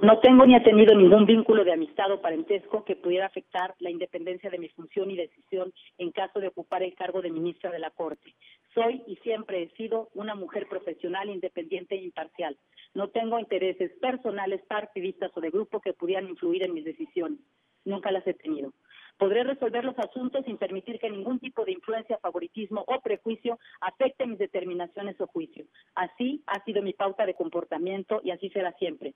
No 0.00 0.18
tengo 0.20 0.46
ni 0.46 0.54
he 0.54 0.60
tenido 0.60 0.94
ningún 0.94 1.26
vínculo 1.26 1.64
de 1.64 1.72
amistad 1.72 2.10
o 2.12 2.20
parentesco 2.20 2.84
que 2.84 2.96
pudiera 2.96 3.26
afectar 3.26 3.74
la 3.78 3.90
independencia 3.90 4.48
de 4.48 4.58
mi 4.58 4.68
función 4.68 5.10
y 5.10 5.16
decisión 5.16 5.72
en 5.98 6.10
caso 6.12 6.40
de 6.40 6.48
ocupar 6.48 6.82
el 6.82 6.94
cargo 6.94 7.20
de 7.20 7.30
ministra 7.30 7.70
de 7.70 7.78
la 7.78 7.90
Corte. 7.90 8.34
Soy 8.74 9.02
y 9.06 9.16
siempre 9.16 9.62
he 9.62 9.68
sido 9.76 10.08
una 10.14 10.34
mujer 10.34 10.66
profesional, 10.68 11.28
independiente 11.28 11.94
e 11.94 12.02
imparcial. 12.02 12.56
No 12.94 13.08
tengo 13.08 13.38
intereses 13.38 13.90
personales, 14.00 14.62
partidistas 14.66 15.30
o 15.34 15.40
de 15.40 15.50
grupo 15.50 15.80
que 15.80 15.92
pudieran 15.92 16.28
influir 16.28 16.64
en 16.64 16.74
mis 16.74 16.84
decisiones. 16.84 17.38
Nunca 17.84 18.12
las 18.12 18.26
he 18.26 18.34
tenido. 18.34 18.72
Podré 19.18 19.44
resolver 19.44 19.84
los 19.84 19.98
asuntos 19.98 20.44
sin 20.44 20.56
permitir 20.56 20.98
que 20.98 21.10
ningún 21.10 21.38
tipo 21.38 21.64
de 21.64 21.72
influencia, 21.72 22.18
favoritismo 22.18 22.84
o 22.86 23.00
prejuicio 23.00 23.58
afecte 23.80 24.26
mis 24.26 24.38
determinaciones 24.38 25.20
o 25.20 25.26
juicios. 25.26 25.68
Así 25.94 26.42
ha 26.46 26.62
sido 26.64 26.82
mi 26.82 26.92
pauta 26.92 27.26
de 27.26 27.34
comportamiento 27.34 28.20
y 28.24 28.30
así 28.30 28.48
será 28.50 28.72
siempre. 28.72 29.14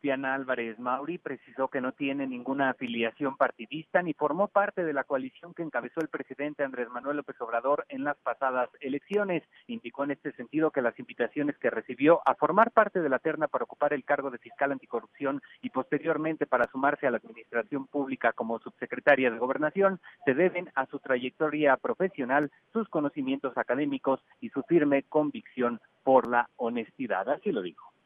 Diana 0.00 0.34
Álvarez 0.34 0.78
Mauri 0.78 1.18
precisó 1.18 1.68
que 1.68 1.80
no 1.80 1.92
tiene 1.92 2.26
ninguna 2.26 2.70
afiliación 2.70 3.36
partidista 3.36 4.00
ni 4.02 4.14
formó 4.14 4.48
parte 4.48 4.84
de 4.84 4.92
la 4.92 5.04
coalición 5.04 5.54
que 5.54 5.62
encabezó 5.62 6.00
el 6.00 6.08
presidente 6.08 6.62
Andrés 6.62 6.88
Manuel 6.88 7.16
López 7.16 7.40
Obrador 7.40 7.84
en 7.88 8.04
las 8.04 8.16
pasadas 8.18 8.70
elecciones. 8.80 9.42
Indicó 9.66 10.04
en 10.04 10.12
este 10.12 10.32
sentido 10.32 10.70
que 10.70 10.82
las 10.82 10.98
invitaciones 10.98 11.58
que 11.58 11.70
recibió 11.70 12.20
a 12.26 12.34
formar 12.34 12.70
parte 12.70 13.00
de 13.00 13.08
la 13.08 13.18
terna 13.18 13.48
para 13.48 13.64
ocupar 13.64 13.92
el 13.92 14.04
cargo 14.04 14.30
de 14.30 14.38
fiscal 14.38 14.72
anticorrupción 14.72 15.42
y 15.62 15.70
posteriormente 15.70 16.46
para 16.46 16.70
sumarse 16.70 17.06
a 17.06 17.10
la 17.10 17.18
administración 17.18 17.86
pública 17.86 18.32
como 18.32 18.60
subsecretaria 18.60 19.30
de 19.30 19.38
Gobernación 19.38 20.00
se 20.24 20.34
deben 20.34 20.70
a 20.74 20.86
su 20.86 21.00
trayectoria 21.00 21.76
profesional, 21.76 22.50
sus 22.72 22.88
conocimientos 22.88 23.56
académicos 23.58 24.24
y 24.40 24.50
su 24.50 24.62
firme 24.62 25.02
convicción 25.08 25.80
por 26.04 26.28
la 26.28 26.48
honestidad. 26.56 27.28
Así 27.28 27.52
lo 27.52 27.62
dijo. 27.62 27.97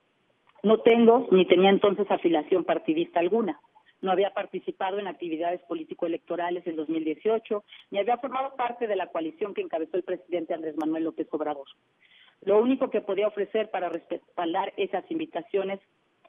No 0.62 0.78
tengo 0.78 1.26
ni 1.32 1.44
tenía 1.46 1.70
entonces 1.70 2.08
afiliación 2.08 2.64
partidista 2.64 3.18
alguna. 3.18 3.60
No 4.00 4.12
había 4.12 4.32
participado 4.32 5.00
en 5.00 5.08
actividades 5.08 5.60
político-electorales 5.62 6.64
en 6.66 6.76
2018, 6.76 7.64
ni 7.90 7.98
había 7.98 8.18
formado 8.18 8.54
parte 8.54 8.86
de 8.86 8.94
la 8.94 9.08
coalición 9.08 9.54
que 9.54 9.60
encabezó 9.60 9.96
el 9.96 10.04
presidente 10.04 10.54
Andrés 10.54 10.76
Manuel 10.76 11.04
López 11.04 11.26
Obrador. 11.32 11.66
Lo 12.42 12.60
único 12.60 12.90
que 12.90 13.00
podía 13.00 13.28
ofrecer 13.28 13.70
para 13.70 13.88
respaldar 13.88 14.72
esas 14.76 15.08
invitaciones 15.10 15.80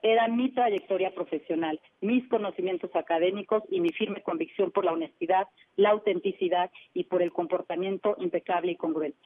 era 0.02 0.28
mi 0.28 0.52
trayectoria 0.52 1.13
profesional, 1.13 1.80
mis 2.02 2.28
conocimientos 2.28 2.96
académicos 2.96 3.63
y 3.69 3.82
mi 3.82 3.89
firme 3.89 4.22
convicción 4.22 4.72
por 4.72 4.84
la 4.84 4.93
honestidad, 4.93 5.48
la 5.76 5.91
autenticidad 5.91 6.72
y 6.93 7.06
por 7.06 7.22
el 7.22 7.32
comportamiento 7.32 8.15
impecable 8.19 8.74
y 8.74 8.76
congruente. 8.76 9.19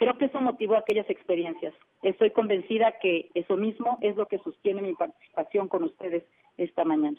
Creo 0.00 0.16
que 0.16 0.24
eso 0.24 0.40
motivó 0.40 0.76
aquellas 0.76 1.10
experiencias. 1.10 1.74
Estoy 2.02 2.30
convencida 2.30 2.98
que 3.02 3.30
eso 3.34 3.58
mismo 3.58 3.98
es 4.00 4.16
lo 4.16 4.24
que 4.24 4.38
sostiene 4.38 4.80
mi 4.80 4.94
participación 4.94 5.68
con 5.68 5.84
ustedes 5.84 6.24
esta 6.56 6.86
mañana. 6.86 7.18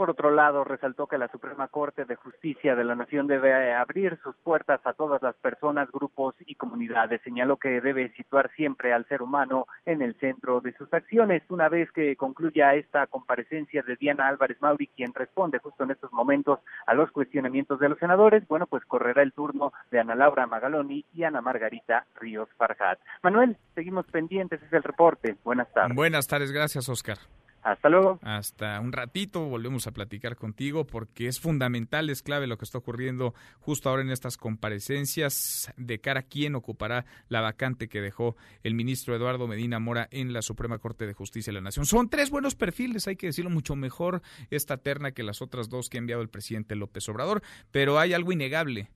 Por 0.00 0.08
otro 0.08 0.30
lado, 0.30 0.64
resaltó 0.64 1.06
que 1.08 1.18
la 1.18 1.28
Suprema 1.28 1.68
Corte 1.68 2.06
de 2.06 2.16
Justicia 2.16 2.74
de 2.74 2.84
la 2.84 2.94
Nación 2.94 3.26
debe 3.26 3.74
abrir 3.74 4.18
sus 4.22 4.34
puertas 4.36 4.80
a 4.84 4.94
todas 4.94 5.20
las 5.20 5.36
personas, 5.36 5.92
grupos 5.92 6.34
y 6.46 6.54
comunidades. 6.54 7.20
Señaló 7.22 7.58
que 7.58 7.82
debe 7.82 8.10
situar 8.14 8.50
siempre 8.56 8.94
al 8.94 9.06
ser 9.08 9.20
humano 9.20 9.66
en 9.84 10.00
el 10.00 10.14
centro 10.14 10.62
de 10.62 10.72
sus 10.78 10.90
acciones. 10.94 11.42
Una 11.50 11.68
vez 11.68 11.92
que 11.92 12.16
concluya 12.16 12.74
esta 12.76 13.08
comparecencia 13.08 13.82
de 13.82 13.96
Diana 13.96 14.26
Álvarez 14.26 14.56
Mauri, 14.62 14.86
quien 14.86 15.12
responde 15.12 15.58
justo 15.58 15.84
en 15.84 15.90
estos 15.90 16.10
momentos 16.14 16.60
a 16.86 16.94
los 16.94 17.10
cuestionamientos 17.10 17.78
de 17.78 17.90
los 17.90 17.98
senadores, 17.98 18.48
bueno, 18.48 18.66
pues 18.66 18.82
correrá 18.86 19.20
el 19.20 19.34
turno 19.34 19.74
de 19.90 20.00
Ana 20.00 20.14
Laura 20.14 20.46
Magaloni 20.46 21.04
y 21.12 21.24
Ana 21.24 21.42
Margarita 21.42 22.06
Ríos 22.14 22.48
Farjat. 22.56 22.98
Manuel, 23.22 23.58
seguimos 23.74 24.06
pendientes, 24.06 24.62
es 24.62 24.72
el 24.72 24.82
reporte. 24.82 25.36
Buenas 25.44 25.70
tardes. 25.74 25.94
Buenas 25.94 26.26
tardes, 26.26 26.52
gracias, 26.52 26.88
Oscar. 26.88 27.18
Hasta 27.62 27.88
luego. 27.88 28.18
Hasta 28.22 28.80
un 28.80 28.92
ratito 28.92 29.44
volvemos 29.46 29.86
a 29.86 29.92
platicar 29.92 30.36
contigo 30.36 30.86
porque 30.86 31.26
es 31.26 31.40
fundamental, 31.40 32.08
es 32.08 32.22
clave 32.22 32.46
lo 32.46 32.56
que 32.56 32.64
está 32.64 32.78
ocurriendo 32.78 33.34
justo 33.58 33.90
ahora 33.90 34.02
en 34.02 34.10
estas 34.10 34.36
comparecencias 34.36 35.72
de 35.76 36.00
cara 36.00 36.20
a 36.20 36.22
quién 36.22 36.54
ocupará 36.54 37.04
la 37.28 37.40
vacante 37.40 37.88
que 37.88 38.00
dejó 38.00 38.36
el 38.62 38.74
ministro 38.74 39.14
Eduardo 39.14 39.46
Medina 39.46 39.78
Mora 39.78 40.08
en 40.10 40.32
la 40.32 40.42
Suprema 40.42 40.78
Corte 40.78 41.06
de 41.06 41.12
Justicia 41.12 41.50
de 41.50 41.56
la 41.56 41.60
Nación. 41.60 41.84
Son 41.84 42.08
tres 42.08 42.30
buenos 42.30 42.54
perfiles, 42.54 43.06
hay 43.08 43.16
que 43.16 43.26
decirlo 43.26 43.50
mucho 43.50 43.76
mejor 43.76 44.22
esta 44.50 44.78
terna 44.78 45.12
que 45.12 45.22
las 45.22 45.42
otras 45.42 45.68
dos 45.68 45.90
que 45.90 45.98
ha 45.98 46.00
enviado 46.00 46.22
el 46.22 46.30
presidente 46.30 46.76
López 46.76 47.08
Obrador, 47.08 47.42
pero 47.70 47.98
hay 47.98 48.14
algo 48.14 48.32
innegable. 48.32 48.90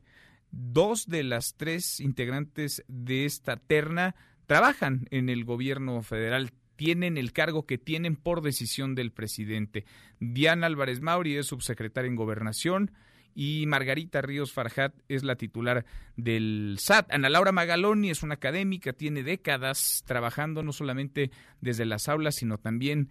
Dos 0.51 1.07
de 1.09 1.25
las 1.25 1.55
tres 1.57 2.01
integrantes 2.01 2.85
de 2.89 3.25
esta 3.25 3.57
terna 3.57 4.15
trabajan 4.47 5.07
en 5.11 5.29
el 5.29 5.45
gobierno 5.45 6.03
federal 6.03 6.53
tienen 6.77 7.19
el 7.19 7.33
cargo 7.33 7.67
que 7.67 7.79
tienen 7.79 8.17
por 8.17 8.43
decisión 8.43 8.95
del 8.95 9.13
presidente. 9.13 9.85
Diana 10.21 10.67
Álvarez 10.67 11.01
Mauri 11.01 11.37
es 11.37 11.47
subsecretaria 11.47 12.09
en 12.09 12.17
Gobernación 12.17 12.91
y 13.35 13.67
Margarita 13.67 14.23
Ríos 14.23 14.53
Farjat 14.53 14.95
es 15.09 15.25
la 15.25 15.37
titular 15.37 15.85
del 16.17 16.77
SAT. 16.79 17.13
Ana 17.13 17.29
Laura 17.29 17.53
Magaloni 17.53 18.11
es 18.11 18.23
una 18.23 18.35
académica, 18.35 18.93
tiene 18.93 19.23
décadas 19.23 20.03
trabajando 20.07 20.63
no 20.63 20.73
solamente 20.73 21.31
desde 21.61 21.85
las 21.85 22.09
aulas, 22.09 22.37
sino 22.37 22.59
también 22.59 23.11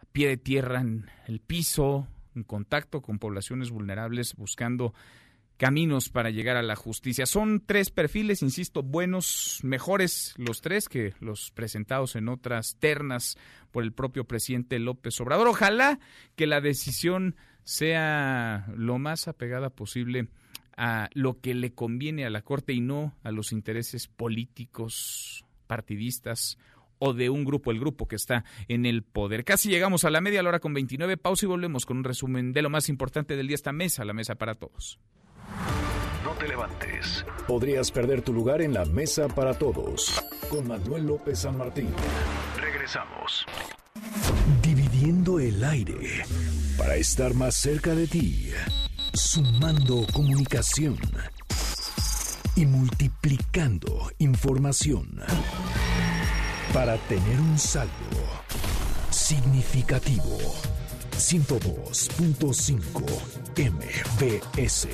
a 0.00 0.06
pie 0.06 0.28
de 0.28 0.36
tierra 0.38 0.80
en 0.80 1.10
el 1.26 1.40
piso, 1.40 2.08
en 2.34 2.44
contacto 2.44 3.02
con 3.02 3.18
poblaciones 3.18 3.70
vulnerables, 3.70 4.34
buscando 4.36 4.94
caminos 5.56 6.08
para 6.08 6.30
llegar 6.30 6.56
a 6.56 6.62
la 6.62 6.76
justicia. 6.76 7.26
Son 7.26 7.62
tres 7.64 7.90
perfiles, 7.90 8.42
insisto, 8.42 8.82
buenos, 8.82 9.60
mejores 9.62 10.34
los 10.36 10.60
tres 10.60 10.88
que 10.88 11.14
los 11.20 11.50
presentados 11.50 12.16
en 12.16 12.28
otras 12.28 12.76
ternas 12.78 13.36
por 13.70 13.84
el 13.84 13.92
propio 13.92 14.24
presidente 14.24 14.78
López 14.78 15.20
Obrador. 15.20 15.48
Ojalá 15.48 16.00
que 16.36 16.46
la 16.46 16.60
decisión 16.60 17.36
sea 17.64 18.66
lo 18.76 18.98
más 18.98 19.28
apegada 19.28 19.70
posible 19.70 20.28
a 20.76 21.10
lo 21.14 21.40
que 21.40 21.54
le 21.54 21.74
conviene 21.74 22.24
a 22.24 22.30
la 22.30 22.42
Corte 22.42 22.72
y 22.72 22.80
no 22.80 23.14
a 23.22 23.30
los 23.30 23.52
intereses 23.52 24.08
políticos, 24.08 25.44
partidistas 25.66 26.58
o 26.98 27.14
de 27.14 27.30
un 27.30 27.44
grupo, 27.44 27.72
el 27.72 27.80
grupo 27.80 28.06
que 28.06 28.16
está 28.16 28.44
en 28.68 28.86
el 28.86 29.02
poder. 29.02 29.44
Casi 29.44 29.68
llegamos 29.68 30.04
a 30.04 30.10
la 30.10 30.20
media 30.20 30.40
hora 30.40 30.60
con 30.60 30.72
29, 30.72 31.16
pausa 31.16 31.46
y 31.46 31.48
volvemos 31.48 31.84
con 31.84 31.98
un 31.98 32.04
resumen 32.04 32.52
de 32.52 32.62
lo 32.62 32.70
más 32.70 32.88
importante 32.88 33.36
del 33.36 33.48
día, 33.48 33.56
esta 33.56 33.72
mesa, 33.72 34.04
la 34.04 34.12
mesa 34.12 34.36
para 34.36 34.54
todos. 34.54 35.00
No 36.24 36.32
te 36.34 36.46
levantes. 36.46 37.24
Podrías 37.48 37.90
perder 37.90 38.22
tu 38.22 38.32
lugar 38.32 38.62
en 38.62 38.72
la 38.72 38.84
mesa 38.84 39.26
para 39.28 39.54
todos. 39.54 40.22
Con 40.48 40.68
Manuel 40.68 41.06
López 41.06 41.40
San 41.40 41.58
Martín. 41.58 41.88
Regresamos. 42.60 43.44
Dividiendo 44.62 45.40
el 45.40 45.64
aire 45.64 46.24
para 46.78 46.94
estar 46.94 47.34
más 47.34 47.56
cerca 47.56 47.92
de 47.94 48.06
ti. 48.06 48.52
Sumando 49.14 50.06
comunicación 50.12 50.96
y 52.54 52.66
multiplicando 52.66 54.12
información 54.18 55.20
para 56.72 56.98
tener 56.98 57.40
un 57.40 57.58
saldo 57.58 57.90
significativo. 59.10 60.38
102.5 61.18 63.02
MBS 63.56 64.86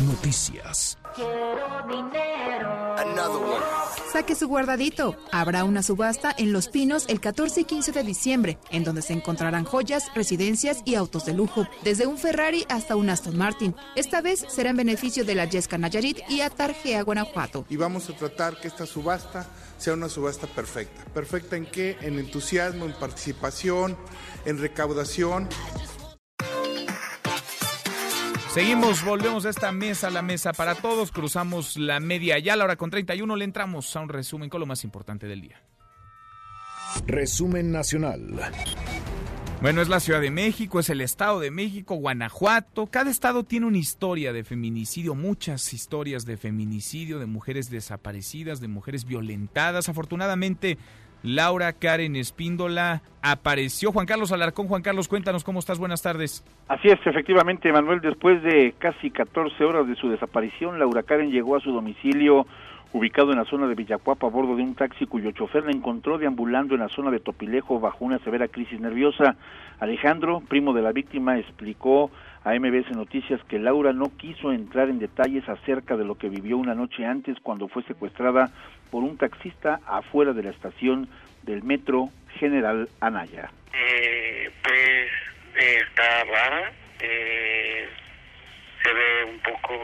Noticias. 0.00 0.98
Quiero 1.14 1.86
dinero. 1.88 2.94
Saque 4.12 4.34
su 4.34 4.48
guardadito. 4.48 5.16
Habrá 5.32 5.64
una 5.64 5.82
subasta 5.82 6.34
en 6.36 6.52
Los 6.52 6.68
Pinos 6.68 7.04
el 7.08 7.20
14 7.20 7.60
y 7.60 7.64
15 7.64 7.92
de 7.92 8.02
diciembre, 8.02 8.58
en 8.70 8.84
donde 8.84 9.02
se 9.02 9.12
encontrarán 9.12 9.64
joyas, 9.64 10.12
residencias 10.14 10.82
y 10.84 10.94
autos 10.94 11.24
de 11.24 11.34
lujo, 11.34 11.66
desde 11.82 12.06
un 12.06 12.18
Ferrari 12.18 12.64
hasta 12.68 12.96
un 12.96 13.10
Aston 13.10 13.36
Martin. 13.36 13.74
Esta 13.94 14.20
vez 14.20 14.44
será 14.48 14.70
en 14.70 14.76
beneficio 14.76 15.24
de 15.24 15.34
la 15.34 15.44
Yesca 15.44 15.78
Nayarit 15.78 16.18
y 16.28 16.40
Atarjea, 16.40 17.02
Guanajuato. 17.02 17.64
Y 17.68 17.76
vamos 17.76 18.08
a 18.10 18.16
tratar 18.16 18.60
que 18.60 18.68
esta 18.68 18.86
subasta 18.86 19.46
sea 19.78 19.94
una 19.94 20.08
subasta 20.08 20.46
perfecta. 20.46 21.04
¿Perfecta 21.12 21.56
en 21.56 21.66
qué? 21.66 21.96
En 22.00 22.18
entusiasmo, 22.18 22.84
en 22.84 22.92
participación, 22.92 23.96
en 24.44 24.58
recaudación. 24.58 25.48
Seguimos, 28.54 29.04
volvemos 29.04 29.44
a 29.46 29.50
esta 29.50 29.72
mesa, 29.72 30.10
la 30.10 30.22
mesa 30.22 30.52
para 30.52 30.76
todos, 30.76 31.10
cruzamos 31.10 31.76
la 31.76 31.98
media 31.98 32.38
ya 32.38 32.54
la 32.54 32.62
hora 32.62 32.76
con 32.76 32.88
31, 32.88 33.34
le 33.34 33.44
entramos 33.44 33.96
a 33.96 34.00
un 34.00 34.08
resumen 34.08 34.48
con 34.48 34.60
lo 34.60 34.66
más 34.66 34.84
importante 34.84 35.26
del 35.26 35.40
día. 35.40 35.60
Resumen 37.04 37.72
nacional. 37.72 38.22
Bueno, 39.60 39.82
es 39.82 39.88
la 39.88 39.98
Ciudad 39.98 40.20
de 40.20 40.30
México, 40.30 40.78
es 40.78 40.88
el 40.88 41.00
Estado 41.00 41.40
de 41.40 41.50
México, 41.50 41.96
Guanajuato. 41.96 42.86
Cada 42.86 43.10
estado 43.10 43.42
tiene 43.42 43.66
una 43.66 43.78
historia 43.78 44.32
de 44.32 44.44
feminicidio, 44.44 45.16
muchas 45.16 45.72
historias 45.72 46.24
de 46.24 46.36
feminicidio, 46.36 47.18
de 47.18 47.26
mujeres 47.26 47.70
desaparecidas, 47.70 48.60
de 48.60 48.68
mujeres 48.68 49.04
violentadas. 49.04 49.88
Afortunadamente, 49.88 50.78
Laura 51.24 51.72
Karen 51.72 52.16
Espíndola 52.16 53.00
apareció. 53.22 53.92
Juan 53.92 54.04
Carlos 54.04 54.30
Alarcón, 54.30 54.68
Juan 54.68 54.82
Carlos, 54.82 55.08
cuéntanos 55.08 55.42
cómo 55.42 55.58
estás, 55.58 55.78
buenas 55.78 56.02
tardes. 56.02 56.44
Así 56.68 56.88
es, 56.88 56.98
efectivamente, 57.06 57.72
Manuel, 57.72 58.02
después 58.02 58.42
de 58.42 58.74
casi 58.78 59.10
14 59.10 59.64
horas 59.64 59.88
de 59.88 59.96
su 59.96 60.10
desaparición, 60.10 60.78
Laura 60.78 61.02
Karen 61.02 61.30
llegó 61.30 61.56
a 61.56 61.60
su 61.60 61.72
domicilio 61.72 62.46
ubicado 62.92 63.32
en 63.32 63.38
la 63.38 63.44
zona 63.46 63.66
de 63.66 63.74
Villacuapa 63.74 64.26
a 64.26 64.30
bordo 64.30 64.54
de 64.54 64.62
un 64.62 64.74
taxi 64.74 65.06
cuyo 65.06 65.32
chofer 65.32 65.64
la 65.64 65.72
encontró 65.72 66.18
deambulando 66.18 66.74
en 66.74 66.80
la 66.80 66.88
zona 66.88 67.10
de 67.10 67.20
Topilejo 67.20 67.80
bajo 67.80 68.04
una 68.04 68.18
severa 68.18 68.46
crisis 68.46 68.78
nerviosa. 68.78 69.34
Alejandro, 69.80 70.42
primo 70.46 70.74
de 70.74 70.82
la 70.82 70.92
víctima, 70.92 71.38
explicó 71.38 72.10
a 72.44 72.52
MBS 72.52 72.94
Noticias 72.94 73.40
que 73.48 73.58
Laura 73.58 73.92
no 73.92 74.12
quiso 74.16 74.52
entrar 74.52 74.90
en 74.90 75.00
detalles 75.00 75.48
acerca 75.48 75.96
de 75.96 76.04
lo 76.04 76.16
que 76.16 76.28
vivió 76.28 76.56
una 76.56 76.74
noche 76.74 77.04
antes 77.04 77.36
cuando 77.42 77.66
fue 77.66 77.82
secuestrada 77.82 78.52
por 78.94 79.02
un 79.02 79.18
taxista 79.18 79.80
afuera 79.88 80.32
de 80.32 80.44
la 80.44 80.50
estación 80.50 81.08
del 81.42 81.64
metro 81.64 82.10
General 82.38 82.88
Anaya. 83.00 83.50
Eh, 83.72 84.48
pues 84.62 85.10
eh, 85.56 85.82
está 85.82 86.22
rara, 86.22 86.72
eh, 87.00 87.88
se 88.84 88.92
ve 88.92 89.24
un 89.24 89.40
poco 89.40 89.74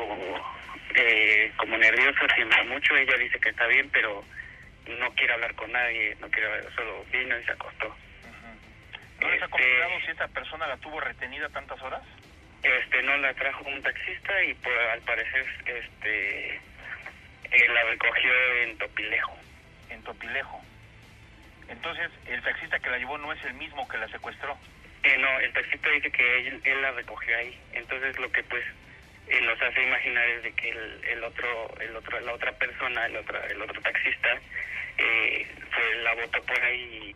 eh, 0.95 1.51
como 1.57 1.77
nerviosa, 1.77 2.21
siembra 2.37 2.63
mucho, 2.67 2.95
ella 2.95 3.17
dice 3.17 3.41
que 3.41 3.49
está 3.49 3.67
bien, 3.67 3.91
pero 3.93 4.23
no 4.87 5.11
quiere 5.15 5.33
hablar 5.33 5.57
con 5.57 5.73
nadie, 5.73 6.17
no 6.21 6.29
quiere 6.31 6.47
hablar, 6.47 6.73
solo 6.77 7.05
vino 7.11 7.37
y 7.37 7.43
se 7.43 7.51
acostó. 7.51 7.93
¿No 9.21 9.29
les 9.29 9.43
ha 9.43 9.49
comentado 9.49 9.91
si 10.05 10.11
esta 10.13 10.29
persona 10.29 10.69
la 10.69 10.77
tuvo 10.77 11.01
retenida 11.01 11.49
tantas 11.49 11.83
horas? 11.83 12.03
Este, 12.63 13.03
no 13.03 13.17
la 13.17 13.35
trajo 13.35 13.65
un 13.65 13.83
taxista 13.83 14.45
y 14.45 14.55
pues, 14.55 14.77
al 14.93 15.01
parecer 15.01 15.47
este 15.67 16.70
eh, 17.51 17.69
la 17.69 17.83
recogió 17.85 18.33
en 18.63 18.79
Topilejo. 18.79 19.37
En 19.91 20.03
Topilejo. 20.03 20.61
Entonces, 21.69 22.11
el 22.27 22.43
taxista 22.43 22.79
que 22.81 22.91
la 22.91 22.99
llevó 22.99 23.17
no 23.19 23.33
es 23.33 23.45
el 23.45 23.55
mismo 23.55 23.87
que 23.89 23.99
la 23.99 24.09
secuestró. 24.09 24.57
Eh, 25.03 25.17
no, 25.19 25.41
el 25.41 25.53
taxista 25.53 25.89
dice 25.91 26.11
que 26.11 26.49
él, 26.49 26.61
él 26.65 26.83
la 26.83 26.91
recogió 26.93 27.37
ahí. 27.37 27.59
Entonces, 27.73 28.19
lo 28.19 28.31
que 28.33 28.43
pues 28.45 28.65
eh, 29.29 29.41
nos 29.43 29.61
hace 29.63 29.83
imaginar 29.83 30.29
es 30.29 30.43
de 30.43 30.53
que 30.53 30.71
el, 30.71 31.05
el 31.05 31.25
otro, 31.25 31.81
el 31.81 31.97
otro, 31.97 32.21
la 32.21 32.35
otra 32.35 32.53
persona, 32.53 33.07
el 33.07 33.17
otro, 33.17 33.43
el 33.45 33.63
otro 33.63 33.81
taxista, 33.81 34.41
eh, 34.99 35.47
fue 35.71 35.95
la 36.03 36.15
botó 36.15 36.43
por 36.43 36.61
ahí. 36.61 37.15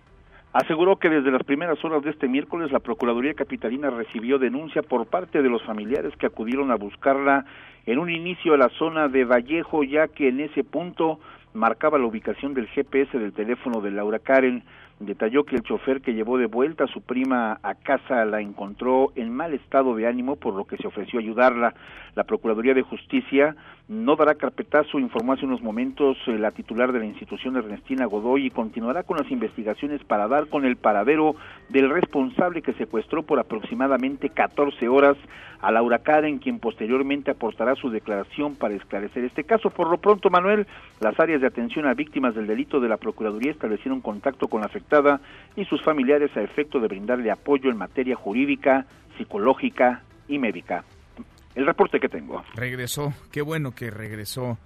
Aseguró 0.55 1.01
que 1.01 1.11
desde 1.11 1.33
las 1.33 1.43
primeras 1.43 1.85
horas 1.85 2.05
de 2.05 2.11
este 2.11 2.29
miércoles 2.29 2.71
la 2.71 2.79
Procuraduría 2.79 3.35
Capitalina 3.35 3.91
recibió 3.91 4.39
denuncia 4.39 4.83
por 4.83 5.05
parte 5.07 5.43
de 5.43 5.49
los 5.49 5.61
familiares 5.65 6.15
que 6.17 6.27
acudieron 6.27 6.71
a 6.71 6.77
buscarla 6.77 7.45
en 7.87 7.99
un 7.99 8.09
inicio 8.09 8.55
a 8.55 8.57
la 8.57 8.69
zona 8.69 9.09
de 9.09 9.25
Vallejo, 9.25 9.83
ya 9.83 10.07
que 10.07 10.29
en 10.29 10.39
ese 10.39 10.63
punto 10.63 11.19
marcaba 11.55 11.99
la 11.99 12.07
ubicación 12.07 12.55
del 12.55 12.69
GPS 12.69 13.19
del 13.19 13.33
teléfono 13.33 13.81
de 13.81 13.91
Laura 13.91 14.21
Karen. 14.21 14.63
Detalló 15.01 15.45
que 15.45 15.57
el 15.57 15.63
chofer 15.63 16.01
que 16.01 16.15
llevó 16.15 16.39
de 16.39 16.47
vuelta 16.47 16.85
a 16.85 16.89
su 16.89 17.01
prima 17.01 17.59
a 17.63 17.75
casa 17.75 18.25
la 18.25 18.41
encontró 18.41 19.13
en 19.17 19.35
mal 19.35 19.53
estado 19.53 19.97
de 19.97 20.07
ánimo, 20.07 20.37
por 20.37 20.55
lo 20.55 20.67
que 20.67 20.77
se 20.77 20.87
ofreció 20.87 21.19
ayudarla. 21.19 21.75
La 22.15 22.23
Procuraduría 22.23 22.75
de 22.75 22.83
Justicia 22.83 23.57
no 23.89 24.17
dará 24.17 24.37
carpetazo, 24.37 24.99
informó 24.99 25.33
hace 25.33 25.45
unos 25.45 25.63
momentos 25.63 26.17
eh, 26.27 26.39
la 26.39 26.53
titular 26.53 26.93
de 26.93 27.01
la 27.01 27.07
institución 27.07 27.57
Ernestina 27.57 28.07
Godoy 28.07 28.47
y 28.47 28.51
continuará 28.51 29.03
con 29.03 29.19
las 29.19 29.31
investigaciones 29.31 30.03
para 30.05 30.29
dar 30.29 30.47
con 30.47 30.65
el 30.65 30.77
paradero 30.77 31.35
del 31.69 31.91
responsable 31.91 32.63
que 32.63 32.73
secuestró 32.75 33.25
por 33.25 33.41
aproximadamente 33.41 34.31
14 34.31 34.89
horas 34.89 35.17
a 35.61 35.73
Laura 35.73 35.99
Karen, 35.99 36.39
quien 36.39 36.61
posteriormente 36.61 37.31
aportará 37.31 37.75
su 37.75 37.91
declaración 37.91 38.55
para 38.55 38.75
esclarecer 38.75 39.25
este 39.25 39.45
caso. 39.45 39.71
Por 39.71 39.89
lo 39.89 39.99
pronto, 39.99 40.31
Manuel, 40.31 40.67
las 41.01 41.19
áreas 41.19 41.41
de 41.41 41.47
atención 41.47 41.87
a 41.87 41.95
víctimas 41.95 42.35
del 42.35 42.47
delito 42.47 42.81
de 42.81 42.89
la 42.89 42.99
Procuraduría 42.99 43.51
establecieron 43.51 44.01
contacto 44.01 44.49
con 44.49 44.61
la 44.61 44.69
afectada 44.85 45.21
y 45.57 45.65
sus 45.67 45.83
familiares 45.83 46.31
a 46.37 46.43
efecto 46.43 46.81
de 46.81 46.89
brindarle 46.89 47.31
apoyo 47.31 47.71
en 47.71 47.77
materia 47.77 48.17
jurídica, 48.17 48.87
psicológica 49.17 50.03
y 50.29 50.39
médica. 50.39 50.85
El 51.55 51.67
reporte 51.67 52.01
que 52.01 52.09
tengo. 52.09 52.43
Regresó, 52.55 53.13
qué 53.31 53.43
bueno 53.43 53.75
que 53.75 53.91
regresó 53.91 54.59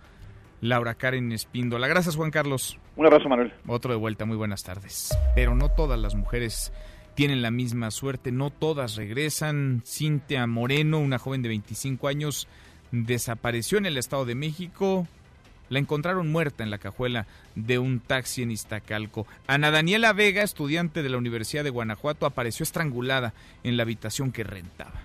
Laura 0.60 0.94
Karen 0.94 1.32
Espíndola. 1.32 1.86
Gracias, 1.86 2.16
Juan 2.16 2.30
Carlos. 2.30 2.78
Un 2.96 3.06
abrazo, 3.06 3.28
Manuel. 3.28 3.52
Otro 3.66 3.92
de 3.92 3.98
vuelta, 3.98 4.24
muy 4.24 4.36
buenas 4.36 4.64
tardes. 4.64 5.16
Pero 5.34 5.54
no 5.54 5.68
todas 5.68 6.00
las 6.00 6.14
mujeres 6.14 6.72
tienen 7.14 7.42
la 7.42 7.50
misma 7.50 7.90
suerte, 7.90 8.32
no 8.32 8.50
todas 8.50 8.96
regresan. 8.96 9.82
Cintia 9.84 10.46
Moreno, 10.46 10.98
una 10.98 11.18
joven 11.18 11.42
de 11.42 11.48
25 11.50 12.08
años, 12.08 12.48
desapareció 12.90 13.76
en 13.76 13.86
el 13.86 13.98
Estado 13.98 14.24
de 14.24 14.34
México. 14.34 15.06
La 15.68 15.78
encontraron 15.78 16.30
muerta 16.30 16.62
en 16.62 16.70
la 16.70 16.78
cajuela 16.78 17.26
de 17.54 17.78
un 17.78 18.00
taxi 18.00 18.42
en 18.42 18.50
Iztacalco. 18.50 19.26
Ana 19.46 19.70
Daniela 19.70 20.12
Vega, 20.12 20.42
estudiante 20.42 21.02
de 21.02 21.08
la 21.08 21.18
Universidad 21.18 21.64
de 21.64 21.70
Guanajuato, 21.70 22.26
apareció 22.26 22.64
estrangulada 22.64 23.34
en 23.64 23.76
la 23.76 23.82
habitación 23.82 24.32
que 24.32 24.44
rentaba. 24.44 25.00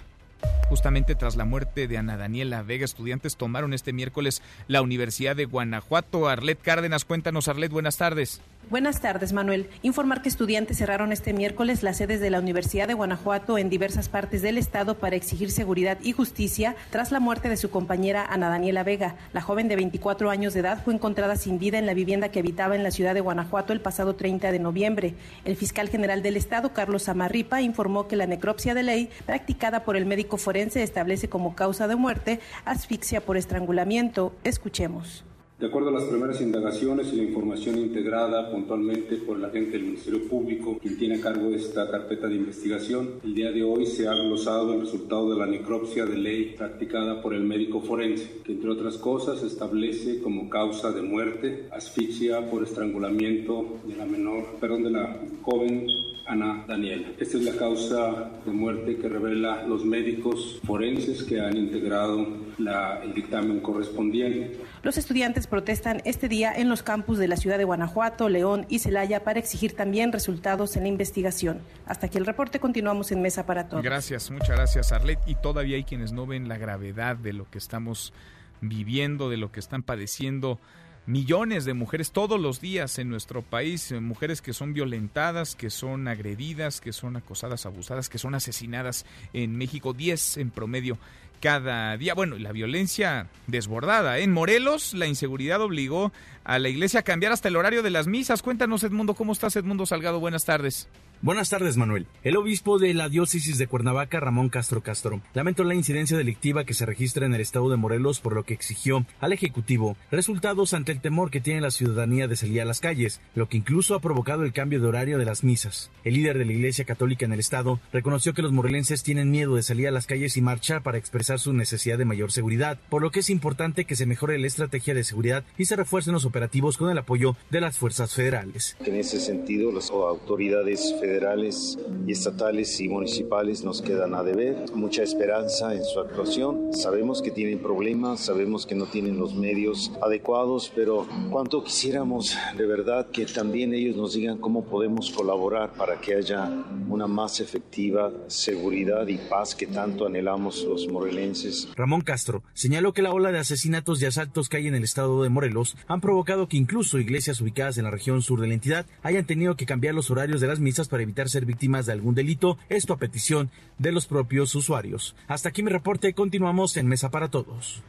Justamente 0.70 1.16
tras 1.16 1.36
la 1.36 1.46
muerte 1.46 1.88
de 1.88 1.98
Ana 1.98 2.18
Daniela 2.18 2.64
Vega, 2.64 2.86
estudiantes 2.86 3.36
tomaron 3.36 3.74
este 3.74 3.94
miércoles 3.94 4.42
la 4.68 4.82
Universidad 4.82 5.36
de 5.36 5.46
Guanajuato. 5.46 6.28
Arlet 6.28 6.60
Cárdenas, 6.62 7.06
cuéntanos, 7.06 7.48
Arlet, 7.48 7.72
buenas 7.72 7.98
tardes. 7.98 8.42
Buenas 8.70 9.02
tardes, 9.02 9.34
Manuel. 9.34 9.70
Informar 9.84 10.22
que 10.22 10.30
estudiantes 10.30 10.78
cerraron 10.78 11.12
este 11.12 11.34
miércoles 11.34 11.84
las 11.84 11.98
sedes 11.98 12.20
de 12.20 12.30
la 12.30 12.40
Universidad 12.40 12.88
de 12.88 12.96
Guanajuato 12.96 13.58
en 13.58 13.70
diversas 13.70 14.10
partes 14.10 14.42
del 14.42 14.58
estado 14.58 14.98
para 14.98 15.16
exigir 15.16 15.52
seguridad 15.52 16.00
y 16.02 16.14
justicia 16.14 16.76
tras 16.90 17.12
la 17.12 17.20
muerte 17.20 17.50
de 17.50 17.58
su 17.58 17.70
compañera 17.70 18.26
Ana 18.26 18.50
Daniela 18.50 18.84
Vega. 18.84 19.16
La 19.34 19.42
joven 19.42 19.68
de 19.68 19.76
24 19.76 20.30
años 20.30 20.54
de 20.54 20.62
edad 20.62 20.82
fue 20.84 20.94
encontrada 20.94 21.36
sin 21.36 21.60
vida 21.60 21.78
en 21.78 21.86
la 21.86 21.94
vivienda 21.94 22.30
que 22.30 22.40
habitaba 22.40 22.76
en 22.76 22.84
la 22.84 22.92
ciudad 22.92 23.14
de 23.14 23.22
Guanajuato 23.22 23.74
el 23.74 23.82
pasado 23.82 24.16
30 24.16 24.52
de 24.52 24.60
noviembre. 24.60 25.14
El 25.46 25.56
fiscal 25.56 25.90
general 25.90 26.24
del 26.24 26.38
estado, 26.38 26.74
Carlos 26.74 27.10
Amarripa, 27.10 27.62
informó 27.62 28.08
que 28.08 28.16
la 28.16 28.28
necropsia 28.28 28.74
de 28.74 28.84
ley 28.84 29.10
practicada 29.26 29.84
por 29.84 29.98
el 29.98 30.06
médico 30.06 30.38
forense 30.38 30.82
establece 30.82 31.30
como 31.30 31.54
causa 31.54 31.88
de 31.88 31.96
muerte 31.96 32.40
asfixia 32.66 33.22
por 33.22 33.38
estrangulamiento. 33.38 34.34
Escuchemos. 34.44 35.26
De 35.60 35.68
acuerdo 35.68 35.90
a 35.90 35.94
las 35.94 36.06
primeras 36.06 36.42
indagaciones 36.42 37.14
y 37.14 37.16
la 37.16 37.24
información 37.24 37.78
integrada 37.78 38.52
puntualmente 38.52 39.18
por 39.18 39.38
el 39.38 39.46
agente 39.46 39.74
del 39.74 39.84
Ministerio 39.84 40.28
Público, 40.28 40.80
quien 40.82 40.98
tiene 40.98 41.16
a 41.16 41.22
cargo 41.22 41.52
esta 41.52 41.90
carpeta 41.90 42.28
de 42.28 42.36
investigación, 42.36 43.22
el 43.24 43.36
día 43.36 43.52
de 43.52 43.64
hoy 43.64 43.86
se 43.86 44.08
ha 44.08 44.14
glosado 44.14 44.74
el 44.74 44.82
resultado 44.82 45.30
de 45.30 45.40
la 45.40 45.46
necropsia 45.46 46.06
de 46.06 46.18
ley 46.18 46.56
practicada 46.58 47.22
por 47.22 47.34
el 47.34 47.44
médico 47.44 47.82
forense, 47.82 48.42
que 48.44 48.54
entre 48.54 48.72
otras 48.72 48.98
cosas 48.98 49.44
establece 49.44 50.22
como 50.22 50.50
causa 50.50 50.92
de 50.92 51.04
muerte 51.04 51.68
asfixia 51.72 52.50
por 52.50 52.64
estrangulamiento 52.64 53.80
de 53.88 53.96
la 53.96 54.06
menor, 54.06 54.58
perdón, 54.60 54.84
de 54.84 54.92
la 54.92 55.18
joven 55.44 55.86
Ana 56.26 56.64
Daniela. 56.68 57.10
Esta 57.20 57.38
es 57.38 57.44
la 57.44 57.56
causa 57.56 58.32
de 58.46 58.52
muerte 58.52 58.98
que 58.98 59.10
revela 59.10 59.64
los 59.68 59.84
médicos 59.84 60.60
forenses 60.66 61.24
que 61.24 61.40
han 61.40 61.58
integrado 61.58 62.26
la, 62.58 63.02
el 63.04 63.14
dictamen 63.14 63.60
correspondiente. 63.60 64.58
Los 64.84 64.98
estudiantes 64.98 65.43
protestan 65.48 66.02
este 66.06 66.28
día 66.28 66.54
en 66.54 66.70
los 66.70 66.84
campus 66.84 67.18
de 67.18 67.28
la 67.28 67.38
ciudad 67.38 67.58
de 67.58 67.64
Guanajuato, 67.64 68.30
León 68.30 68.66
y 68.70 68.80
Celaya 68.80 69.24
para 69.24 69.40
exigir 69.40 69.76
también 69.76 70.12
resultados 70.12 70.76
en 70.76 70.84
la 70.84 70.90
investigación. 70.90 71.62
Hasta 71.86 72.08
aquí 72.08 72.18
el 72.18 72.26
reporte, 72.26 72.60
continuamos 72.60 73.12
en 73.12 73.22
Mesa 73.22 73.46
para 73.46 73.68
Todos. 73.68 73.84
Gracias, 73.84 74.32
muchas 74.32 74.50
gracias 74.50 74.92
Arlet. 74.92 75.20
Y 75.26 75.36
todavía 75.36 75.78
hay 75.78 75.84
quienes 75.84 76.12
no 76.12 76.26
ven 76.26 76.48
la 76.48 76.58
gravedad 76.58 77.16
de 77.16 77.34
lo 77.34 77.50
que 77.50 77.58
estamos 77.58 78.14
viviendo, 78.62 79.30
de 79.30 79.38
lo 79.38 79.52
que 79.52 79.60
están 79.60 79.84
padeciendo 79.84 80.60
millones 81.06 81.66
de 81.66 81.74
mujeres 81.74 82.12
todos 82.12 82.40
los 82.40 82.62
días 82.62 82.98
en 82.98 83.10
nuestro 83.10 83.42
país, 83.42 83.92
eh, 83.92 84.00
mujeres 84.00 84.42
que 84.42 84.54
son 84.54 84.74
violentadas, 84.74 85.56
que 85.56 85.70
son 85.70 86.08
agredidas, 86.08 86.80
que 86.80 86.94
son 86.94 87.18
acosadas, 87.18 87.66
abusadas, 87.66 88.10
que 88.10 88.18
son 88.18 88.36
asesinadas 88.36 89.06
en 89.34 89.58
México, 89.58 89.94
10 89.94 90.38
en 90.38 90.52
promedio 90.52 90.98
cada 91.44 91.98
día. 91.98 92.14
Bueno, 92.14 92.38
la 92.38 92.54
violencia 92.54 93.28
desbordada. 93.48 94.20
En 94.20 94.32
Morelos, 94.32 94.94
la 94.94 95.08
inseguridad 95.08 95.60
obligó 95.60 96.14
a 96.46 96.58
la 96.58 96.70
iglesia 96.70 97.02
a 97.02 97.04
cambiar 97.04 97.34
hasta 97.34 97.50
el 97.50 97.58
horario 97.58 97.84
de 97.84 97.90
las 97.90 98.08
misas. 98.08 98.42
Cuéntanos, 98.42 98.82
Edmundo, 98.86 99.14
¿cómo 99.14 99.34
estás, 99.34 99.58
Edmundo 99.58 99.86
Salgado? 99.86 100.22
Buenas 100.22 100.46
tardes. 100.46 100.88
Buenas 101.24 101.50
tardes, 101.50 101.78
Manuel. 101.78 102.06
El 102.26 102.36
obispo 102.36 102.80
de 102.80 102.94
la 102.94 103.08
diócesis 103.08 103.58
de 103.58 103.68
Cuernavaca, 103.68 104.20
Ramón 104.20 104.50
Castro 104.50 104.84
Castro, 104.84 105.22
lamentó 105.34 105.64
la 105.64 105.74
incidencia 105.74 106.18
delictiva 106.18 106.66
que 106.66 106.74
se 106.74 106.86
registra 106.86 107.26
en 107.26 107.34
el 107.34 107.40
estado 107.40 107.70
de 107.70 107.78
Morelos, 107.78 108.20
por 108.20 108.36
lo 108.36 108.44
que 108.44 108.54
exigió 108.54 109.06
al 109.22 109.32
Ejecutivo 109.32 109.96
resultados 110.12 110.74
ante 110.74 110.92
el 110.92 111.00
temor 111.00 111.32
que 111.32 111.40
tiene 111.40 111.62
la 111.62 111.72
ciudadanía 111.72 112.28
de 112.28 112.36
salir 112.36 112.60
a 112.60 112.66
las 112.66 112.82
calles, 112.82 113.22
lo 113.36 113.48
que 113.48 113.56
incluso 113.56 113.96
ha 113.96 114.02
provocado 114.02 114.44
el 114.44 114.52
cambio 114.52 114.82
de 114.82 114.88
horario 114.88 115.18
de 115.18 115.24
las 115.24 115.46
misas. 115.46 115.92
El 116.04 116.16
líder 116.16 116.38
de 116.38 116.44
la 116.44 116.52
Iglesia 116.52 116.84
Católica 116.84 117.24
en 117.24 117.32
el 117.32 117.40
estado 117.40 117.80
reconoció 117.94 118.34
que 118.34 118.42
los 118.42 118.52
morelenses 118.52 119.02
tienen 119.02 119.32
miedo 119.32 119.56
de 119.56 119.64
salir 119.64 119.88
a 119.88 119.92
las 119.92 120.08
calles 120.08 120.36
y 120.36 120.42
marchar 120.42 120.84
para 120.84 120.98
expresar 120.98 121.40
su 121.40 121.54
necesidad 121.54 121.98
de 121.98 122.04
mayor 122.04 122.34
seguridad, 122.34 122.78
por 122.90 123.02
lo 123.02 123.12
que 123.12 123.22
es 123.22 123.30
importante 123.30 123.86
que 123.86 123.96
se 123.96 124.06
mejore 124.06 124.38
la 124.40 124.48
estrategia 124.48 124.94
de 124.94 125.06
seguridad 125.06 125.46
y 125.58 125.64
se 125.64 125.78
refuercen 125.78 126.12
los 126.12 126.26
operativos 126.26 126.76
con 126.76 126.90
el 126.90 126.98
apoyo 126.98 127.38
de 127.50 127.62
las 127.62 127.78
fuerzas 127.78 128.14
federales. 128.14 128.76
En 128.86 128.98
ese 128.98 129.22
sentido, 129.22 129.72
las 129.72 129.90
autoridades 129.90 130.94
federales 131.00 131.13
federales 131.14 131.78
y 132.08 132.12
estatales 132.12 132.82
y 132.82 132.90
municipales 132.90 133.64
nos 133.64 133.84
quedan 133.84 134.16
a 134.16 134.24
deber. 134.24 134.66
Mucha 134.74 135.04
esperanza 135.04 135.76
en 135.76 135.84
su 135.84 136.00
actuación. 136.00 136.74
Sabemos 136.74 137.22
que 137.22 137.30
tienen 137.30 137.60
problemas, 137.60 138.20
sabemos 138.20 138.66
que 138.66 138.74
no 138.74 138.88
tienen 138.88 139.20
los 139.20 139.36
medios 139.36 139.92
adecuados, 140.02 140.72
pero 140.74 141.06
cuánto 141.30 141.64
quisiéramos 141.64 142.36
de 142.58 142.66
verdad 142.66 143.12
que 143.12 143.28
también 143.28 143.76
ellos 143.76 143.96
nos 143.96 144.14
digan 144.14 144.40
cómo 144.40 144.66
podemos 144.66 145.12
colaborar 145.12 145.74
para 145.74 146.02
que 146.02 146.16
haya 146.16 146.50
una 146.90 147.06
más 147.06 147.40
efectiva 147.40 148.12
seguridad 148.26 149.08
y 149.08 149.18
paz 149.18 149.54
que 149.54 149.68
tanto 149.68 150.08
anhelamos 150.08 150.64
los 150.64 150.88
morelenses. 150.88 151.70
Ramón 151.76 152.02
Castro 152.02 152.42
señaló 152.54 152.94
que 152.94 153.04
la 153.04 153.12
ola 153.12 153.32
de 153.32 153.38
asesinatos 153.38 154.02
y 154.02 154.08
asaltos 154.08 154.50
que 154.50 154.58
hay 154.58 154.68
en 154.68 154.76
el 154.76 154.84
estado 154.84 155.22
de 155.22 155.30
Morelos 155.30 155.78
han 155.88 156.02
provocado 156.02 156.48
que 156.48 156.58
incluso 156.58 156.98
iglesias 156.98 157.40
ubicadas 157.40 157.78
en 157.78 157.84
la 157.84 157.92
región 157.92 158.24
sur 158.24 158.42
de 158.42 158.48
la 158.48 158.56
entidad 158.56 158.88
hayan 159.04 159.26
tenido 159.28 159.56
que 159.56 159.68
cambiar 159.68 159.94
los 159.94 160.10
horarios 160.10 160.42
de 160.42 160.48
las 160.48 160.60
misas 160.60 160.88
para 160.88 161.03
evitar 161.04 161.30
ser 161.30 161.46
víctimas 161.46 161.86
de 161.86 161.94
algún 161.94 162.16
delito, 162.16 162.58
esto 162.70 162.94
a 162.94 162.98
petición 162.98 163.52
de 163.78 163.92
los 163.92 164.08
propios 164.08 164.56
usuarios. 164.56 165.16
Hasta 165.28 165.50
aquí 165.50 165.64
mi 165.64 165.70
reporte, 165.70 166.14
continuamos 166.14 166.78
en 166.78 166.88
Mesa 166.88 167.12
para 167.12 167.30
Todos. 167.30 167.84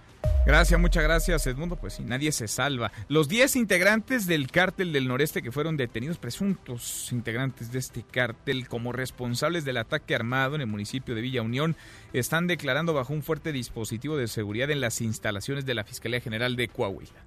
Gracias, 0.46 0.78
muchas 0.78 1.02
gracias 1.02 1.46
Edmundo. 1.46 1.76
Pues 1.76 1.94
sí, 1.94 2.02
nadie 2.02 2.30
se 2.30 2.48
salva. 2.48 2.92
Los 3.08 3.28
10 3.28 3.56
integrantes 3.56 4.26
del 4.26 4.50
cártel 4.50 4.92
del 4.92 5.08
noreste 5.08 5.40
que 5.40 5.52
fueron 5.52 5.78
detenidos, 5.78 6.18
presuntos 6.18 7.08
integrantes 7.12 7.72
de 7.72 7.78
este 7.78 8.02
cártel 8.02 8.68
como 8.68 8.92
responsables 8.92 9.64
del 9.64 9.78
ataque 9.78 10.14
armado 10.14 10.54
en 10.54 10.60
el 10.60 10.66
municipio 10.66 11.14
de 11.14 11.22
Villa 11.22 11.40
Unión, 11.40 11.76
están 12.12 12.46
declarando 12.46 12.92
bajo 12.92 13.14
un 13.14 13.22
fuerte 13.22 13.52
dispositivo 13.52 14.16
de 14.18 14.28
seguridad 14.28 14.70
en 14.70 14.82
las 14.82 15.00
instalaciones 15.00 15.64
de 15.64 15.74
la 15.74 15.84
Fiscalía 15.84 16.20
General 16.20 16.56
de 16.56 16.68
Coahuila. 16.68 17.24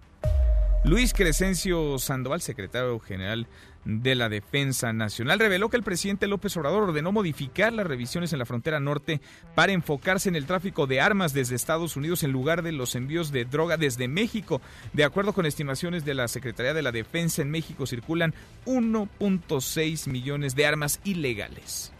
Luis 0.83 1.13
Crescencio 1.13 1.97
Sandoval, 1.97 2.41
secretario 2.41 2.99
general 2.99 3.47
de 3.87 4.15
la 4.15 4.27
Defensa 4.27 4.91
Nacional, 4.91 5.39
reveló 5.39 5.69
que 5.69 5.77
el 5.77 5.83
presidente 5.83 6.27
López 6.27 6.55
Obrador 6.57 6.83
ordenó 6.83 7.13
modificar 7.13 7.71
las 7.71 7.87
revisiones 7.87 8.33
en 8.33 8.39
la 8.39 8.45
frontera 8.45 8.81
norte 8.81 9.21
para 9.55 9.71
enfocarse 9.71 10.27
en 10.27 10.35
el 10.35 10.45
tráfico 10.45 10.87
de 10.87 10.99
armas 10.99 11.33
desde 11.33 11.55
Estados 11.55 11.95
Unidos 11.95 12.23
en 12.23 12.33
lugar 12.33 12.63
de 12.63 12.73
los 12.73 12.95
envíos 12.95 13.31
de 13.31 13.45
droga 13.45 13.77
desde 13.77 14.09
México. 14.09 14.61
De 14.91 15.05
acuerdo 15.05 15.31
con 15.31 15.45
estimaciones 15.45 16.03
de 16.03 16.15
la 16.15 16.27
Secretaría 16.27 16.73
de 16.73 16.81
la 16.81 16.91
Defensa 16.91 17.41
en 17.41 17.49
México, 17.49 17.87
circulan 17.87 18.33
1.6 18.65 20.07
millones 20.07 20.55
de 20.55 20.65
armas 20.65 20.99
ilegales. 21.05 21.93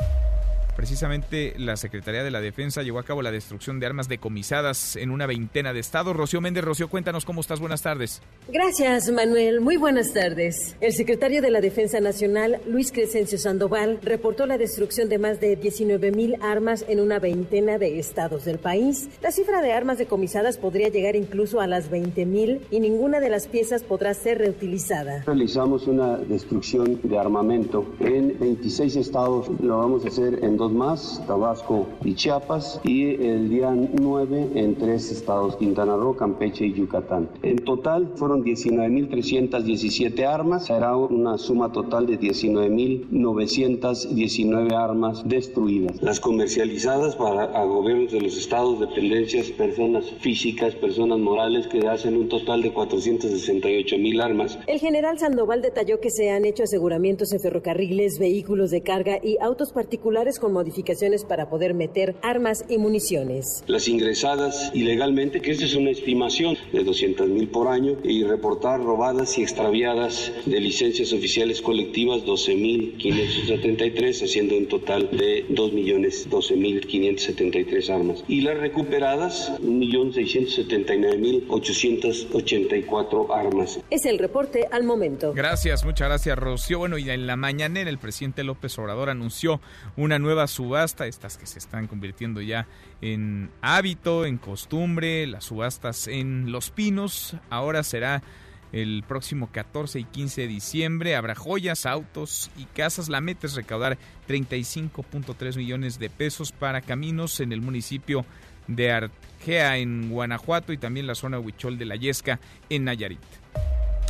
Precisamente 0.78 1.56
la 1.58 1.76
Secretaría 1.76 2.24
de 2.24 2.30
la 2.30 2.40
Defensa 2.40 2.84
llevó 2.84 3.00
a 3.00 3.04
cabo 3.04 3.24
la 3.24 3.32
destrucción 3.32 3.80
de 3.80 3.88
armas 3.88 4.08
decomisadas 4.08 4.96
en 4.96 5.10
una 5.10 5.26
veintena 5.26 5.74
de 5.74 5.80
estados. 5.80 6.16
Rocío 6.16 6.40
Méndez, 6.40 6.64
Rocío, 6.64 6.88
cuéntanos 6.88 7.26
cómo 7.26 7.42
estás. 7.42 7.60
Buenas 7.60 7.82
tardes. 7.82 8.22
Gracias, 8.48 9.12
Manuel. 9.12 9.60
Muy 9.60 9.78
buenas 9.78 10.14
tardes. 10.14 10.78
El 10.80 10.94
secretario 10.94 11.42
de 11.42 11.50
la 11.50 11.62
Defensa 11.62 12.00
Nacional, 12.00 12.62
Luis 12.68 12.92
Crescencio 12.92 13.40
Sandoval, 13.40 13.98
reportó 14.04 14.46
la 14.46 14.60
destrucción 14.60 15.10
de 15.10 15.18
más 15.18 15.40
de 15.40 15.56
19 15.56 16.12
mil 16.12 16.36
armas 16.44 16.86
en 16.88 17.00
una 17.00 17.18
veintena 17.18 17.80
de 17.80 17.98
estados 17.98 18.46
del 18.46 18.60
país. 18.60 19.10
La 19.24 19.32
cifra 19.32 19.64
de 19.64 19.74
armas 19.74 19.98
decomisadas 19.98 20.60
podría 20.60 20.90
llegar 20.90 21.16
incluso 21.16 21.60
a 21.60 21.66
las 21.66 21.90
20 21.90 22.24
mil 22.28 22.62
y 22.70 22.80
ninguna 22.82 23.20
de 23.20 23.30
las 23.30 23.48
piezas 23.48 23.82
podrá 23.82 24.14
ser 24.14 24.38
reutilizada. 24.38 25.24
Realizamos 25.26 25.88
una 25.88 26.18
destrucción 26.18 27.00
de 27.02 27.18
armamento 27.18 27.84
en 28.00 28.38
26 28.40 28.96
estados. 28.98 29.50
Lo 29.60 29.80
vamos 29.80 30.06
a 30.06 30.10
hacer 30.10 30.44
en 30.44 30.56
dos 30.56 30.67
más, 30.72 31.22
Tabasco 31.28 31.86
y 32.04 32.16
Chiapas, 32.16 32.82
y 32.84 33.24
el 33.26 33.50
día 33.50 33.72
9 33.72 34.50
en 34.56 34.76
tres 34.76 35.12
estados, 35.12 35.56
Quintana 35.58 35.96
Roo, 35.96 36.16
Campeche 36.16 36.66
y 36.66 36.74
Yucatán. 36.74 37.30
En 37.44 37.58
total 37.58 38.14
fueron 38.16 38.44
19.317 38.44 40.26
armas, 40.26 40.66
será 40.66 40.96
una 40.96 41.38
suma 41.38 41.72
total 41.72 42.08
de 42.08 42.20
19.919 42.20 44.74
armas 44.74 45.22
destruidas. 45.28 46.02
Las 46.02 46.20
comercializadas 46.20 47.16
para 47.16 47.46
gobiernos 47.66 48.12
de 48.12 48.22
los 48.22 48.36
estados, 48.38 48.80
dependencias, 48.80 49.50
personas 49.52 50.06
físicas, 50.20 50.74
personas 50.76 51.20
morales 51.20 51.68
que 51.68 51.88
hacen 51.88 52.18
un 52.18 52.30
total 52.30 52.62
de 52.62 52.74
468.000 52.74 54.24
armas. 54.24 54.58
El 54.68 54.80
general 54.80 55.20
Sandoval 55.20 55.62
detalló 55.62 56.00
que 56.00 56.10
se 56.10 56.32
han 56.32 56.46
hecho 56.46 56.64
aseguramientos 56.64 57.34
en 57.34 57.40
ferrocarriles, 57.40 58.20
vehículos 58.20 58.72
de 58.72 58.82
carga 58.82 59.20
y 59.24 59.38
autos 59.42 59.72
particulares 59.72 60.40
con 60.40 60.54
modificaciones 60.58 61.24
para 61.24 61.50
poder 61.50 61.76
meter 61.76 62.16
armas 62.24 62.66
y 62.68 62.80
municiones. 62.80 63.64
Las 63.68 63.88
ingresadas 63.88 64.72
ilegalmente, 64.74 65.40
que 65.40 65.52
esta 65.52 65.66
es 65.66 65.76
una 65.76 65.92
estimación 65.92 66.58
de 66.74 66.84
200 66.84 67.30
mil 67.30 67.48
por 67.50 67.68
año, 67.68 67.96
y 68.04 68.24
reportar 68.24 68.82
robadas 68.82 69.38
y 69.38 69.44
extraviadas 69.44 70.32
de 70.46 70.60
licencias 70.60 71.14
oficiales 71.14 71.62
colectivas 71.62 72.26
12 72.26 72.56
mil 72.56 72.98
573, 72.98 74.24
haciendo 74.24 74.58
un 74.58 74.68
total 74.68 75.10
de 75.12 75.46
2 75.50 75.74
millones 75.74 76.28
12 76.28 76.56
mil 76.56 76.82
573 76.88 77.90
armas. 77.92 78.24
Y 78.28 78.42
las 78.42 78.58
recuperadas, 78.58 79.54
1 79.60 79.72
millón 79.72 80.12
679 80.12 81.18
mil 81.18 81.46
884 81.50 83.34
armas. 83.34 83.80
Es 83.92 84.06
el 84.06 84.18
reporte 84.18 84.68
al 84.72 84.84
momento. 84.84 85.34
Gracias, 85.34 85.86
muchas 85.86 86.08
gracias, 86.08 86.36
Rocío. 86.38 86.80
Bueno, 86.80 86.98
y 86.98 87.10
en 87.12 87.28
la 87.28 87.36
mañanera 87.36 87.90
el 87.90 88.00
presidente 88.00 88.44
López 88.44 88.78
Obrador 88.80 89.10
anunció 89.10 89.62
una 89.96 90.18
nueva 90.18 90.47
subasta, 90.48 91.08
estas 91.08 91.38
que 91.38 91.46
se 91.46 91.60
están 91.60 91.88
convirtiendo 91.88 92.42
ya 92.42 92.68
en 93.02 93.50
hábito, 93.62 94.26
en 94.26 94.38
costumbre, 94.38 95.28
las 95.28 95.46
subastas 95.46 96.08
en 96.08 96.52
Los 96.52 96.72
Pinos, 96.72 97.36
ahora 97.50 97.84
será 97.84 98.24
el 98.72 99.04
próximo 99.08 99.50
14 99.52 100.00
y 100.00 100.04
15 100.04 100.42
de 100.42 100.48
diciembre. 100.48 101.16
Habrá 101.16 101.36
joyas, 101.36 101.86
autos 101.86 102.52
y 102.58 102.66
casas. 102.66 103.10
La 103.10 103.22
meta 103.22 103.48
es 103.48 103.56
recaudar 103.56 103.98
35.3 104.28 105.58
millones 105.58 106.00
de 106.00 106.10
pesos 106.10 106.52
para 106.52 106.82
caminos 106.82 107.40
en 107.40 107.52
el 107.52 107.62
municipio 107.62 108.26
de 108.68 108.92
Argea, 108.92 109.78
en 109.78 110.10
Guanajuato, 110.10 110.74
y 110.74 110.78
también 110.78 111.08
la 111.08 111.16
zona 111.16 111.40
Huichol 111.40 111.78
de 111.78 111.86
la 111.86 111.96
Yesca, 111.96 112.40
en 112.70 112.84
Nayarit. 112.84 113.20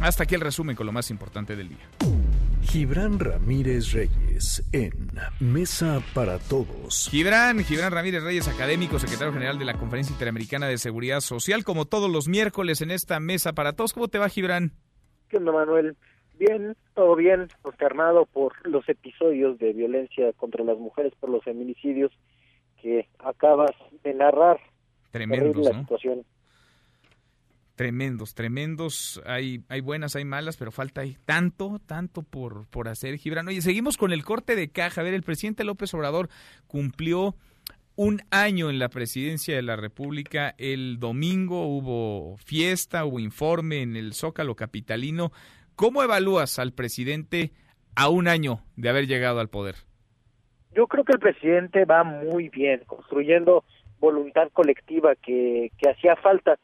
Hasta 0.02 0.24
aquí 0.24 0.36
el 0.36 0.42
resumen 0.42 0.76
con 0.76 0.86
lo 0.86 0.92
más 0.92 1.10
importante 1.10 1.56
del 1.56 1.70
día. 1.70 2.17
Gibran 2.70 3.18
Ramírez 3.18 3.94
Reyes 3.94 4.62
en 4.74 4.92
Mesa 5.40 6.02
para 6.14 6.38
Todos. 6.38 7.08
Gibran, 7.10 7.60
Gibran 7.60 7.94
Ramírez 7.94 8.22
Reyes, 8.22 8.50
académico, 8.50 9.00
secretario 9.00 9.32
general 9.32 9.58
de 9.58 9.64
la 9.64 9.76
Conferencia 9.76 10.12
Interamericana 10.12 10.68
de 10.68 10.78
Seguridad 10.78 11.22
Social, 11.22 11.64
como 11.64 11.86
todos 11.86 12.12
los 12.12 12.28
miércoles 12.28 12.82
en 12.82 12.92
esta 12.92 13.22
Mesa 13.22 13.54
para 13.54 13.72
Todos. 13.74 13.94
¿Cómo 13.94 14.10
te 14.10 14.20
va, 14.20 14.28
Gibran? 14.28 14.74
¿Qué 15.30 15.38
onda, 15.38 15.54
Manuel? 15.54 15.96
Bien, 16.38 16.76
todo 16.94 17.16
bien, 17.16 17.48
consternado 17.62 18.26
por 18.26 18.54
los 18.68 18.88
episodios 18.90 19.58
de 19.60 19.72
violencia 19.72 20.34
contra 20.34 20.66
las 20.66 20.78
mujeres, 20.78 21.14
por 21.22 21.30
los 21.30 21.46
feminicidios 21.46 22.12
que 22.82 23.08
acabas 23.20 23.72
de 24.04 24.14
narrar. 24.14 24.60
Tremendos, 25.12 25.66
la 25.66 25.72
¿no? 25.72 25.80
situación. 25.80 26.26
Tremendos, 27.78 28.34
tremendos. 28.34 29.22
Hay, 29.26 29.62
hay 29.70 29.80
buenas, 29.80 30.18
hay 30.18 30.26
malas, 30.26 30.58
pero 30.58 30.72
falta 30.72 31.02
hay 31.02 31.16
tanto, 31.26 31.80
tanto 31.86 32.24
por, 32.24 32.68
por 32.68 32.90
hacer, 32.90 33.18
Gibran. 33.18 33.48
Oye, 33.48 33.62
seguimos 33.62 33.96
con 33.98 34.12
el 34.12 34.26
corte 34.26 34.56
de 34.58 34.70
caja. 34.70 35.00
A 35.00 35.04
ver, 35.04 35.14
el 35.14 35.24
presidente 35.24 35.64
López 35.64 35.94
Obrador 35.94 36.28
cumplió 36.66 37.36
un 37.96 38.22
año 38.32 38.70
en 38.70 38.80
la 38.80 38.90
presidencia 38.90 39.56
de 39.56 39.62
la 39.62 39.76
República. 39.76 40.56
El 40.58 41.00
domingo 41.00 41.68
hubo 41.68 42.36
fiesta, 42.38 43.06
hubo 43.06 43.20
informe 43.20 43.84
en 43.84 43.96
el 43.96 44.14
Zócalo 44.14 44.56
Capitalino. 44.56 45.32
¿Cómo 45.76 46.02
evalúas 46.02 46.58
al 46.58 46.74
presidente 46.74 47.52
a 47.96 48.10
un 48.10 48.28
año 48.28 48.62
de 48.76 48.90
haber 48.90 49.06
llegado 49.06 49.40
al 49.40 49.50
poder? 49.50 49.76
Yo 50.74 50.88
creo 50.88 51.04
que 51.04 51.14
el 51.14 51.20
presidente 51.20 51.86
va 51.86 52.04
muy 52.04 52.50
bien, 52.50 52.82
construyendo 52.88 53.64
voluntad 54.00 54.50
colectiva 54.52 55.14
que, 55.16 55.72
que 55.78 55.90
hacía 55.90 56.16
falta 56.16 56.58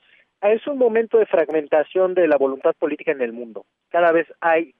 es 0.51 0.65
un 0.67 0.77
momento 0.77 1.17
de 1.17 1.25
fragmentación 1.25 2.13
de 2.13 2.27
la 2.27 2.37
voluntad 2.37 2.73
política 2.77 3.11
en 3.11 3.21
el 3.21 3.31
mundo. 3.31 3.65
Cada 3.89 4.11
vez 4.11 4.27
hay 4.41 4.75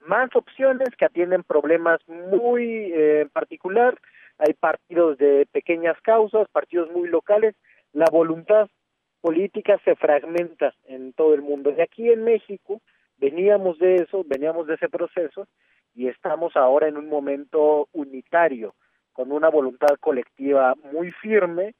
más 0.00 0.34
opciones 0.36 0.90
que 0.96 1.04
atienden 1.04 1.42
problemas 1.42 2.00
muy 2.06 2.92
eh, 2.94 3.26
particular. 3.32 3.98
Hay 4.38 4.52
partidos 4.54 5.16
de 5.18 5.46
pequeñas 5.50 5.98
causas, 6.02 6.48
partidos 6.50 6.90
muy 6.90 7.08
locales. 7.08 7.54
La 7.92 8.06
voluntad 8.10 8.68
política 9.20 9.80
se 9.84 9.96
fragmenta 9.96 10.74
en 10.84 11.12
todo 11.14 11.34
el 11.34 11.42
mundo. 11.42 11.72
Y 11.76 11.80
aquí 11.80 12.10
en 12.10 12.24
México 12.24 12.80
veníamos 13.16 13.78
de 13.78 13.96
eso, 13.96 14.22
veníamos 14.26 14.66
de 14.66 14.74
ese 14.74 14.88
proceso 14.88 15.48
y 15.94 16.08
estamos 16.08 16.54
ahora 16.56 16.88
en 16.88 16.98
un 16.98 17.08
momento 17.08 17.88
unitario, 17.92 18.74
con 19.14 19.32
una 19.32 19.48
voluntad 19.48 19.96
colectiva 19.98 20.74
muy 20.92 21.10
firme 21.10 21.74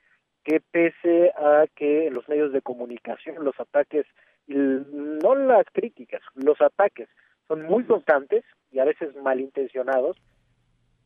que 0.47 0.61
pese 0.61 1.33
a 1.37 1.65
que 1.75 2.09
los 2.13 2.29
medios 2.29 2.53
de 2.53 2.63
comunicación, 2.63 3.45
los 3.45 3.59
ataques, 3.59 4.07
no 4.47 5.35
las 5.35 5.67
críticas, 5.73 6.23
los 6.37 6.61
ataques 6.61 7.09
son 7.49 7.63
muy 7.63 7.83
constantes 7.83 8.45
y 8.71 8.79
a 8.79 8.85
veces 8.85 9.17
malintencionados, 9.17 10.17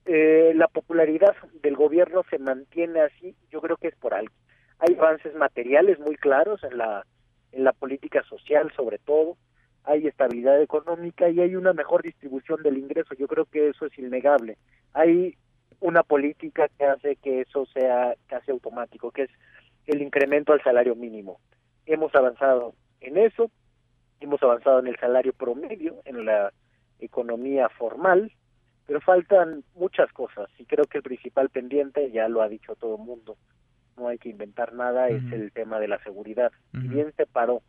eh, 0.05 0.53
la 0.55 0.69
popularidad 0.69 1.35
del 1.63 1.75
gobierno 1.75 2.23
se 2.29 2.39
mantiene 2.39 3.01
así, 3.01 3.35
yo 3.51 3.63
creo 3.63 3.79
que 3.79 3.89
es 3.89 3.97
por 3.97 4.13
algo. 4.13 4.35
Hay 4.79 4.95
avances 4.95 5.35
materiales 5.35 5.99
muy 5.99 6.17
claros 6.17 6.63
en 6.63 6.77
la, 6.77 7.07
en 7.53 7.65
la 7.65 7.73
política 7.73 8.23
social 8.25 8.71
sobre 8.77 8.99
todo, 8.99 9.39
hay 9.85 10.07
estabilidad 10.07 10.61
económica 10.61 11.31
y 11.31 11.41
hay 11.41 11.57
una 11.57 11.73
mejor 11.73 12.03
distribución 12.03 12.63
del 12.63 12.77
ingreso, 12.77 13.15
yo 13.15 13.27
creo 13.27 13.47
que 13.47 13.71
eso 13.71 13.87
es 13.87 13.99
innegable. 13.99 14.59
Hay 14.93 15.39
una 15.81 16.03
política 16.03 16.69
que 16.79 16.85
hace 16.85 17.17
que 17.17 17.41
eso 17.43 17.67
sea 17.67 18.15
casi 18.27 18.51
automático, 18.51 19.11
que 19.11 19.23
es 19.23 19.31
el 19.87 20.03
incremento 20.03 20.53
al 20.53 20.63
salario 20.63 20.95
mínimo. 20.95 21.41
Hemos 21.87 22.15
avanzado 22.15 22.75
en 23.01 23.17
eso, 23.17 23.51
hemos 24.21 24.43
avanzado 24.43 24.79
en 24.81 24.87
el 24.87 24.97
salario 24.99 25.33
promedio, 25.33 25.97
en 26.05 26.25
la 26.25 26.53
economía 27.01 27.69
formal, 27.71 28.31
pero 28.87 29.01
faltan 29.01 29.65
muchas 29.75 30.13
cosas 30.13 30.49
y 30.59 30.65
creo 30.65 30.85
que 30.85 30.99
el 30.99 31.03
principal 31.03 31.49
pendiente, 31.49 32.11
ya 32.11 32.29
lo 32.29 32.43
ha 32.43 32.49
dicho 32.49 32.77
todo 32.77 32.97
el 32.97 33.03
mundo, 33.03 33.37
no 33.97 34.09
hay 34.09 34.19
que 34.19 34.29
inventar 34.29 34.73
nada, 34.73 35.09
es 35.09 35.23
el 35.33 35.53
tema 35.53 35.79
de 35.79 35.89
la 35.89 36.03
seguridad. 36.03 36.53
Si 36.73 36.89
bien 36.89 37.13
se 37.17 37.27
paró 37.27 37.63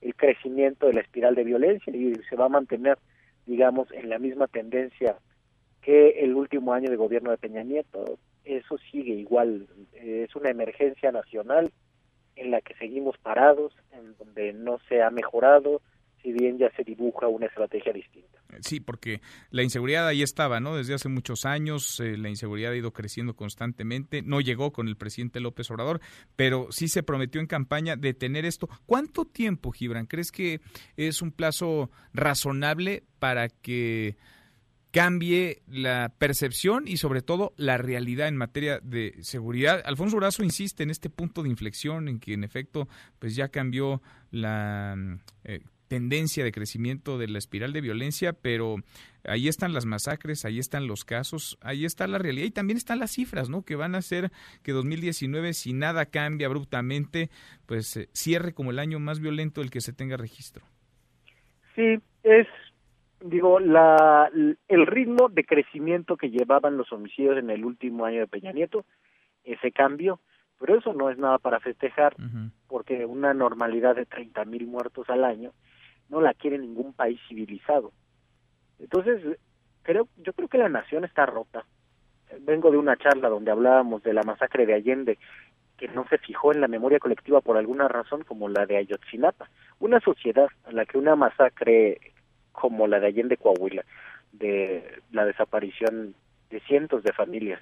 el 0.00 0.14
crecimiento 0.14 0.86
de 0.86 0.94
la 0.94 1.00
espiral 1.00 1.34
de 1.34 1.44
violencia 1.44 1.94
y 1.94 2.14
se 2.28 2.36
va 2.36 2.46
a 2.46 2.50
mantener, 2.50 2.98
digamos, 3.46 3.90
en 3.92 4.08
la 4.08 4.18
misma 4.18 4.46
tendencia 4.46 5.16
que 5.82 6.10
el 6.22 6.34
último 6.34 6.72
año 6.72 6.90
de 6.90 6.96
gobierno 6.96 7.30
de 7.30 7.38
Peña 7.38 7.62
Nieto. 7.62 8.18
Eso 8.44 8.78
sigue 8.90 9.12
igual, 9.12 9.68
es 9.92 10.34
una 10.34 10.50
emergencia 10.50 11.12
nacional 11.12 11.70
en 12.36 12.50
la 12.50 12.60
que 12.62 12.74
seguimos 12.74 13.16
parados, 13.18 13.72
en 13.92 14.16
donde 14.16 14.52
no 14.52 14.78
se 14.88 15.02
ha 15.02 15.10
mejorado, 15.10 15.82
si 16.22 16.32
bien 16.32 16.58
ya 16.58 16.70
se 16.76 16.84
dibuja 16.84 17.28
una 17.28 17.46
estrategia 17.46 17.92
distinta. 17.92 18.40
Sí, 18.60 18.80
porque 18.80 19.20
la 19.50 19.62
inseguridad 19.62 20.06
ahí 20.06 20.22
estaba, 20.22 20.58
¿no? 20.60 20.76
Desde 20.76 20.94
hace 20.94 21.08
muchos 21.08 21.44
años 21.44 22.00
eh, 22.00 22.16
la 22.16 22.28
inseguridad 22.28 22.72
ha 22.72 22.76
ido 22.76 22.92
creciendo 22.92 23.34
constantemente. 23.34 24.22
No 24.22 24.40
llegó 24.40 24.72
con 24.72 24.88
el 24.88 24.96
presidente 24.96 25.40
López 25.40 25.70
Obrador, 25.70 26.00
pero 26.36 26.66
sí 26.70 26.88
se 26.88 27.02
prometió 27.02 27.40
en 27.40 27.46
campaña 27.46 27.96
detener 27.96 28.44
esto. 28.44 28.68
¿Cuánto 28.86 29.24
tiempo, 29.24 29.70
Gibran? 29.70 30.06
¿Crees 30.06 30.32
que 30.32 30.60
es 30.96 31.22
un 31.22 31.30
plazo 31.30 31.90
razonable 32.12 33.04
para 33.18 33.48
que 33.48 34.16
cambie 34.90 35.62
la 35.68 36.12
percepción 36.18 36.88
y 36.88 36.96
sobre 36.96 37.22
todo 37.22 37.52
la 37.56 37.78
realidad 37.78 38.28
en 38.28 38.36
materia 38.36 38.80
de 38.80 39.14
seguridad. 39.20 39.82
Alfonso 39.84 40.16
Brazo 40.16 40.42
insiste 40.42 40.82
en 40.82 40.90
este 40.90 41.10
punto 41.10 41.42
de 41.42 41.48
inflexión 41.48 42.08
en 42.08 42.18
que 42.18 42.34
en 42.34 42.44
efecto 42.44 42.88
pues 43.18 43.36
ya 43.36 43.48
cambió 43.48 44.02
la 44.30 44.96
eh, 45.44 45.60
tendencia 45.90 46.44
de 46.44 46.52
crecimiento 46.52 47.18
de 47.18 47.28
la 47.28 47.38
espiral 47.38 47.72
de 47.72 47.80
violencia, 47.80 48.32
pero 48.32 48.76
ahí 49.24 49.48
están 49.48 49.72
las 49.72 49.86
masacres, 49.86 50.44
ahí 50.44 50.58
están 50.58 50.86
los 50.86 51.04
casos, 51.04 51.58
ahí 51.62 51.84
está 51.84 52.06
la 52.06 52.18
realidad 52.18 52.46
y 52.46 52.52
también 52.52 52.76
están 52.76 53.00
las 53.00 53.10
cifras, 53.10 53.48
¿no? 53.48 53.64
Que 53.64 53.74
van 53.74 53.96
a 53.96 53.98
hacer 53.98 54.30
que 54.62 54.70
2019, 54.72 55.52
si 55.52 55.72
nada 55.72 56.06
cambia 56.06 56.46
abruptamente, 56.46 57.28
pues 57.66 57.96
eh, 57.96 58.08
cierre 58.12 58.54
como 58.54 58.70
el 58.70 58.78
año 58.78 59.00
más 59.00 59.20
violento 59.20 59.60
del 59.60 59.70
que 59.70 59.80
se 59.80 59.92
tenga 59.92 60.16
registro. 60.16 60.64
Sí, 61.74 61.98
es 62.22 62.46
digo, 63.20 63.60
la, 63.60 64.30
el 64.68 64.86
ritmo 64.86 65.28
de 65.28 65.44
crecimiento 65.44 66.16
que 66.16 66.30
llevaban 66.30 66.76
los 66.76 66.92
homicidios 66.92 67.38
en 67.38 67.50
el 67.50 67.64
último 67.64 68.04
año 68.04 68.20
de 68.20 68.26
Peña 68.26 68.52
Nieto, 68.52 68.84
ese 69.44 69.72
cambio, 69.72 70.20
pero 70.58 70.78
eso 70.78 70.92
no 70.92 71.10
es 71.10 71.18
nada 71.18 71.38
para 71.38 71.60
festejar, 71.60 72.14
porque 72.68 73.06
una 73.06 73.32
normalidad 73.32 73.96
de 73.96 74.06
30 74.06 74.44
mil 74.44 74.66
muertos 74.66 75.08
al 75.08 75.24
año 75.24 75.52
no 76.08 76.20
la 76.20 76.34
quiere 76.34 76.58
ningún 76.58 76.92
país 76.92 77.18
civilizado. 77.28 77.92
Entonces, 78.78 79.38
creo, 79.82 80.08
yo 80.18 80.32
creo 80.32 80.48
que 80.48 80.58
la 80.58 80.68
nación 80.68 81.04
está 81.04 81.24
rota. 81.24 81.64
Vengo 82.40 82.70
de 82.70 82.76
una 82.76 82.96
charla 82.96 83.28
donde 83.28 83.50
hablábamos 83.50 84.02
de 84.02 84.12
la 84.12 84.22
masacre 84.22 84.66
de 84.66 84.74
Allende, 84.74 85.18
que 85.76 85.88
no 85.88 86.06
se 86.08 86.18
fijó 86.18 86.52
en 86.52 86.60
la 86.60 86.68
memoria 86.68 86.98
colectiva 86.98 87.40
por 87.40 87.56
alguna 87.56 87.88
razón 87.88 88.22
como 88.24 88.48
la 88.48 88.66
de 88.66 88.76
Ayotzinapa. 88.76 89.48
Una 89.78 89.98
sociedad 90.00 90.48
a 90.64 90.72
la 90.72 90.84
que 90.84 90.98
una 90.98 91.16
masacre 91.16 92.12
como 92.52 92.86
la 92.86 93.00
de 93.00 93.08
Allende 93.08 93.36
Coahuila, 93.36 93.84
de 94.32 95.02
la 95.12 95.24
desaparición 95.24 96.14
de 96.50 96.60
cientos 96.60 97.02
de 97.02 97.12
familias 97.12 97.60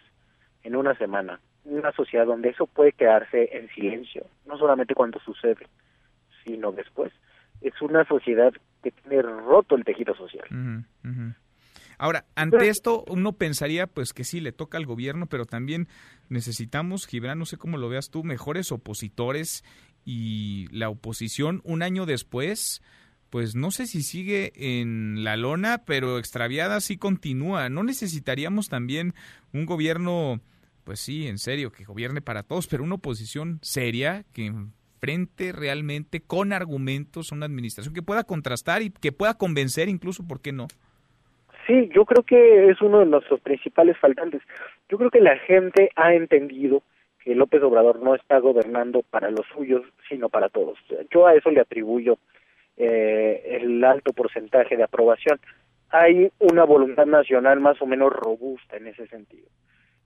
en 0.62 0.76
una 0.76 0.94
semana. 0.96 1.40
Una 1.64 1.92
sociedad 1.92 2.26
donde 2.26 2.50
eso 2.50 2.66
puede 2.66 2.92
quedarse 2.92 3.50
en 3.52 3.68
silencio, 3.70 4.26
no 4.46 4.56
solamente 4.58 4.94
cuando 4.94 5.20
sucede, 5.20 5.66
sino 6.44 6.72
después. 6.72 7.12
Es 7.60 7.80
una 7.82 8.04
sociedad 8.06 8.52
que 8.82 8.90
tiene 8.90 9.22
roto 9.22 9.74
el 9.74 9.84
tejido 9.84 10.14
social. 10.14 10.46
Ahora, 11.98 12.24
ante 12.36 12.68
esto 12.68 13.04
uno 13.08 13.32
pensaría 13.32 13.88
pues 13.88 14.12
que 14.12 14.22
sí 14.22 14.40
le 14.40 14.52
toca 14.52 14.78
al 14.78 14.86
gobierno, 14.86 15.26
pero 15.26 15.46
también 15.46 15.88
necesitamos, 16.28 17.06
Gibran, 17.06 17.38
no 17.38 17.44
sé 17.44 17.56
cómo 17.56 17.76
lo 17.76 17.88
veas 17.88 18.08
tú, 18.08 18.22
mejores 18.22 18.70
opositores 18.70 19.64
y 20.04 20.68
la 20.70 20.88
oposición 20.88 21.60
un 21.64 21.82
año 21.82 22.06
después 22.06 22.82
pues 23.30 23.54
no 23.54 23.70
sé 23.70 23.86
si 23.86 24.02
sigue 24.02 24.52
en 24.54 25.24
la 25.24 25.36
lona, 25.36 25.82
pero 25.84 26.18
extraviada 26.18 26.80
sí 26.80 26.96
continúa. 26.96 27.68
¿No 27.68 27.82
necesitaríamos 27.82 28.68
también 28.68 29.14
un 29.52 29.66
gobierno, 29.66 30.40
pues 30.84 31.00
sí, 31.00 31.28
en 31.28 31.38
serio, 31.38 31.70
que 31.70 31.84
gobierne 31.84 32.20
para 32.20 32.42
todos, 32.42 32.66
pero 32.66 32.84
una 32.84 32.96
oposición 32.96 33.58
seria 33.62 34.24
que 34.32 34.46
enfrente 34.46 35.52
realmente 35.52 36.20
con 36.20 36.52
argumentos 36.52 37.30
una 37.30 37.46
administración 37.46 37.94
que 37.94 38.02
pueda 38.02 38.24
contrastar 38.24 38.82
y 38.82 38.90
que 38.90 39.12
pueda 39.12 39.34
convencer 39.34 39.88
incluso, 39.88 40.26
¿por 40.26 40.40
qué 40.40 40.52
no? 40.52 40.66
Sí, 41.66 41.90
yo 41.94 42.06
creo 42.06 42.24
que 42.24 42.70
es 42.70 42.80
uno 42.80 43.00
de 43.00 43.06
nuestros 43.06 43.40
principales 43.40 43.98
faltantes. 43.98 44.40
Yo 44.88 44.96
creo 44.96 45.10
que 45.10 45.20
la 45.20 45.38
gente 45.40 45.90
ha 45.96 46.14
entendido 46.14 46.82
que 47.22 47.34
López 47.34 47.62
Obrador 47.62 48.00
no 48.02 48.14
está 48.14 48.38
gobernando 48.38 49.02
para 49.10 49.30
los 49.30 49.46
suyos, 49.54 49.82
sino 50.08 50.30
para 50.30 50.48
todos. 50.48 50.78
Yo 51.10 51.26
a 51.26 51.34
eso 51.34 51.50
le 51.50 51.60
atribuyo 51.60 52.18
eh, 52.78 53.58
el 53.60 53.82
alto 53.82 54.12
porcentaje 54.12 54.76
de 54.76 54.84
aprobación. 54.84 55.40
Hay 55.90 56.30
una 56.38 56.64
voluntad 56.64 57.06
nacional 57.06 57.60
más 57.60 57.82
o 57.82 57.86
menos 57.86 58.12
robusta 58.12 58.76
en 58.76 58.86
ese 58.86 59.08
sentido. 59.08 59.48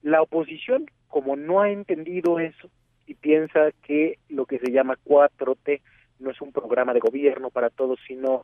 La 0.03 0.23
oposición, 0.23 0.87
como 1.09 1.37
no 1.37 1.61
ha 1.61 1.71
entendido 1.71 2.39
eso 2.41 2.71
y 3.07 3.15
piensa 3.15 3.73
que 3.83 4.19
lo 4.31 4.47
que 4.47 4.59
se 4.59 4.73
llama 4.73 4.97
4T 5.05 5.83
no 6.19 6.31
es 6.31 6.41
un 6.41 6.53
programa 6.53 6.95
de 6.95 7.01
gobierno 7.01 7.51
para 7.51 7.69
todos, 7.69 7.99
sino 8.07 8.43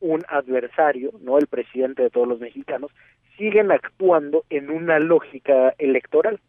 un 0.00 0.24
adversario, 0.28 1.12
no 1.20 1.38
el 1.38 1.46
presidente 1.46 2.02
de 2.02 2.10
todos 2.10 2.26
los 2.26 2.40
mexicanos, 2.40 2.90
siguen 3.38 3.70
actuando 3.70 4.44
en 4.50 4.70
una 4.70 4.98
lógica 4.98 5.74
electoral 5.78 6.40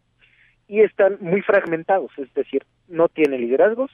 y 0.66 0.80
están 0.80 1.18
muy 1.20 1.42
fragmentados, 1.42 2.10
es 2.18 2.32
decir, 2.34 2.64
no 2.88 3.08
tienen 3.08 3.40
liderazgos, 3.40 3.90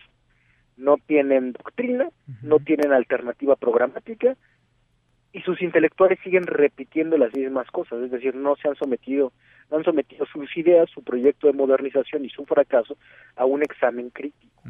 no 0.76 0.96
tienen 1.06 1.52
doctrina, 1.52 2.08
no 2.42 2.58
tienen 2.58 2.92
alternativa 2.92 3.56
programática 3.56 4.36
y 5.34 5.40
sus 5.40 5.60
intelectuales 5.62 6.18
siguen 6.22 6.44
repitiendo 6.44 7.18
las 7.18 7.34
mismas 7.34 7.68
cosas, 7.72 8.00
es 8.02 8.10
decir, 8.12 8.36
no 8.36 8.54
se 8.54 8.68
han 8.68 8.76
sometido, 8.76 9.32
no 9.68 9.78
han 9.78 9.84
sometido 9.84 10.24
sus 10.26 10.56
ideas, 10.56 10.88
su 10.90 11.02
proyecto 11.02 11.48
de 11.48 11.54
modernización 11.54 12.24
y 12.24 12.30
su 12.30 12.46
fracaso 12.46 12.96
a 13.34 13.44
un 13.44 13.62
examen 13.62 14.10
crítico. 14.10 14.62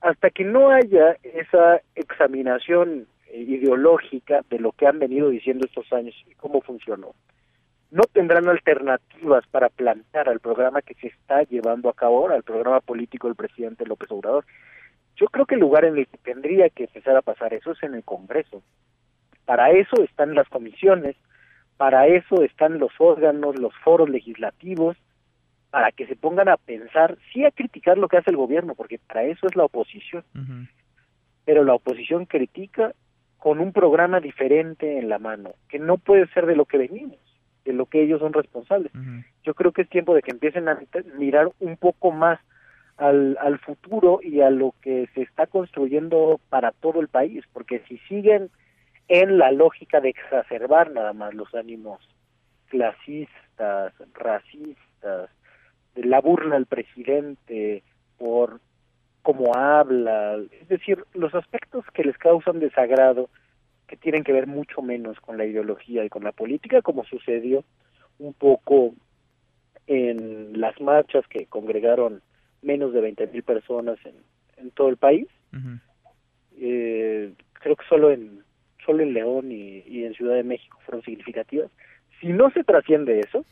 Hasta 0.00 0.30
que 0.30 0.44
no 0.44 0.70
haya 0.70 1.16
esa 1.22 1.80
examinación 1.94 3.06
eh, 3.28 3.40
ideológica 3.40 4.42
de 4.48 4.58
lo 4.60 4.72
que 4.72 4.86
han 4.86 4.98
venido 4.98 5.30
diciendo 5.30 5.66
estos 5.66 5.90
años 5.92 6.14
y 6.30 6.34
cómo 6.34 6.60
funcionó, 6.60 7.14
no 7.90 8.04
tendrán 8.12 8.48
alternativas 8.48 9.44
para 9.50 9.68
plantear 9.70 10.28
al 10.28 10.40
programa 10.40 10.82
que 10.82 10.94
se 10.94 11.08
está 11.08 11.42
llevando 11.44 11.88
a 11.88 11.94
cabo 11.94 12.18
ahora, 12.18 12.36
al 12.36 12.42
programa 12.42 12.80
político 12.80 13.26
del 13.26 13.36
presidente 13.36 13.86
López 13.86 14.10
Obrador. 14.10 14.44
Yo 15.16 15.26
creo 15.26 15.46
que 15.46 15.54
el 15.54 15.60
lugar 15.60 15.84
en 15.84 15.98
el 15.98 16.06
que 16.06 16.18
tendría 16.18 16.70
que 16.70 16.84
empezar 16.84 17.16
a 17.16 17.22
pasar 17.22 17.52
eso 17.54 17.72
es 17.72 17.82
en 17.82 17.94
el 17.94 18.04
Congreso. 18.04 18.62
Para 19.44 19.70
eso 19.70 20.02
están 20.02 20.34
las 20.34 20.48
comisiones, 20.48 21.16
para 21.76 22.06
eso 22.06 22.42
están 22.42 22.78
los 22.78 22.92
órganos, 22.98 23.58
los 23.58 23.74
foros 23.84 24.08
legislativos, 24.08 24.96
para 25.70 25.92
que 25.92 26.06
se 26.06 26.16
pongan 26.16 26.48
a 26.48 26.56
pensar, 26.56 27.16
sí 27.32 27.44
a 27.44 27.50
criticar 27.50 27.96
lo 27.96 28.08
que 28.08 28.16
hace 28.16 28.30
el 28.30 28.36
gobierno, 28.36 28.74
porque 28.74 28.98
para 28.98 29.24
eso 29.24 29.46
es 29.46 29.56
la 29.56 29.64
oposición. 29.64 30.24
Pero 31.44 31.64
la 31.64 31.74
oposición 31.74 32.26
critica 32.26 32.92
con 33.38 33.60
un 33.60 33.72
programa 33.72 34.20
diferente 34.20 34.98
en 34.98 35.08
la 35.08 35.18
mano, 35.18 35.54
que 35.68 35.78
no 35.78 35.96
puede 35.96 36.26
ser 36.28 36.46
de 36.46 36.56
lo 36.56 36.66
que 36.66 36.78
venimos, 36.78 37.18
de 37.64 37.72
lo 37.72 37.86
que 37.86 38.02
ellos 38.02 38.20
son 38.20 38.32
responsables. 38.32 38.92
Yo 39.42 39.54
creo 39.54 39.72
que 39.72 39.82
es 39.82 39.88
tiempo 39.88 40.14
de 40.14 40.22
que 40.22 40.32
empiecen 40.32 40.68
a 40.68 40.78
mirar 41.16 41.50
un 41.60 41.76
poco 41.76 42.10
más 42.10 42.40
al, 43.00 43.36
al 43.40 43.58
futuro 43.58 44.20
y 44.22 44.42
a 44.42 44.50
lo 44.50 44.74
que 44.82 45.08
se 45.14 45.22
está 45.22 45.46
construyendo 45.46 46.38
para 46.50 46.70
todo 46.70 47.00
el 47.00 47.08
país, 47.08 47.44
porque 47.52 47.82
si 47.88 47.98
siguen 48.08 48.50
en 49.08 49.38
la 49.38 49.50
lógica 49.50 50.00
de 50.00 50.10
exacerbar 50.10 50.92
nada 50.92 51.12
más 51.12 51.34
los 51.34 51.52
ánimos 51.54 51.98
clasistas, 52.68 53.92
racistas, 54.14 55.30
de 55.94 56.04
la 56.04 56.20
burla 56.20 56.56
al 56.56 56.66
presidente 56.66 57.82
por 58.18 58.60
cómo 59.22 59.54
habla, 59.56 60.38
es 60.60 60.68
decir, 60.68 61.04
los 61.14 61.34
aspectos 61.34 61.84
que 61.92 62.04
les 62.04 62.16
causan 62.18 62.60
desagrado, 62.60 63.30
que 63.88 63.96
tienen 63.96 64.22
que 64.22 64.32
ver 64.32 64.46
mucho 64.46 64.82
menos 64.82 65.18
con 65.20 65.36
la 65.36 65.46
ideología 65.46 66.04
y 66.04 66.08
con 66.08 66.22
la 66.22 66.32
política, 66.32 66.82
como 66.82 67.04
sucedió 67.04 67.64
un 68.18 68.34
poco 68.34 68.94
en 69.86 70.60
las 70.60 70.80
marchas 70.80 71.26
que 71.26 71.46
congregaron 71.46 72.22
menos 72.62 72.92
de 72.92 73.00
20 73.00 73.26
mil 73.28 73.42
personas 73.42 73.98
en, 74.04 74.14
en, 74.56 74.70
todo 74.70 74.88
el 74.88 74.96
país. 74.96 75.26
eh, 76.58 77.32
creo 77.54 77.76
que 77.76 77.86
solo 77.88 78.10
en 78.10 78.42
solo 78.84 79.02
en 79.02 79.12
León 79.12 79.52
y, 79.52 79.82
y, 79.86 80.04
en 80.04 80.14
Ciudad 80.14 80.34
de 80.34 80.42
México 80.42 80.78
fueron 80.84 81.04
significativas. 81.04 81.70
Si 82.20 82.28
no 82.28 82.50
se 82.50 82.64
trasciende 82.64 83.20
eso, 83.20 83.44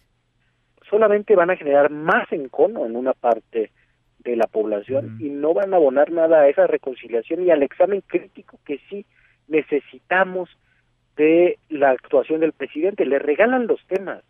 solamente 0.89 1.37
van 1.37 1.51
a 1.51 1.57
generar 1.57 1.91
más 1.91 2.31
encono 2.33 2.87
en 2.87 2.97
una 2.97 3.13
parte 3.13 3.71
de 4.21 4.37
la 4.37 4.47
población 4.47 5.17
y 5.21 5.31
no 5.31 5.55
van 5.55 5.73
a 5.73 5.77
abonar 5.77 6.11
nada 6.11 6.41
a 6.41 6.49
esa 6.49 6.67
reconciliación 6.67 7.43
y 7.43 7.51
al 7.51 7.63
examen 7.63 8.03
crítico 8.07 8.59
que 8.65 8.81
sí 8.89 9.07
necesitamos 9.47 10.49
de 11.17 11.59
la 11.69 11.91
actuación 11.91 12.41
del 12.41 12.53
presidente. 12.53 13.07
Le 13.07 13.19
regalan 13.19 13.67
los 13.67 13.85
temas. 13.87 14.23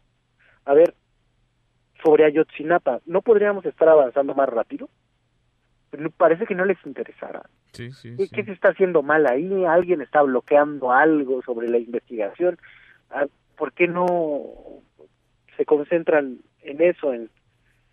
A 0.64 0.74
ver, 0.74 0.94
sobre 2.02 2.24
Ayotzinapa, 2.24 3.00
¿no 3.06 3.22
podríamos 3.22 3.64
estar 3.66 3.88
avanzando 3.88 4.34
más 4.34 4.48
rápido? 4.48 4.88
Parece 6.16 6.46
que 6.46 6.54
no 6.54 6.64
les 6.64 6.78
interesara. 6.84 7.42
Sí, 7.72 7.90
sí, 7.92 8.14
¿Qué, 8.16 8.28
¿Qué 8.28 8.44
se 8.44 8.52
está 8.52 8.70
haciendo 8.70 9.02
mal 9.02 9.26
ahí? 9.26 9.64
¿Alguien 9.64 10.02
está 10.02 10.22
bloqueando 10.22 10.92
algo 10.92 11.42
sobre 11.42 11.68
la 11.68 11.78
investigación? 11.78 12.58
Ah, 13.10 13.26
¿Por 13.56 13.72
qué 13.72 13.88
no 13.88 14.82
se 15.56 15.64
concentran 15.64 16.38
en 16.62 16.82
eso? 16.82 17.12
En, 17.12 17.30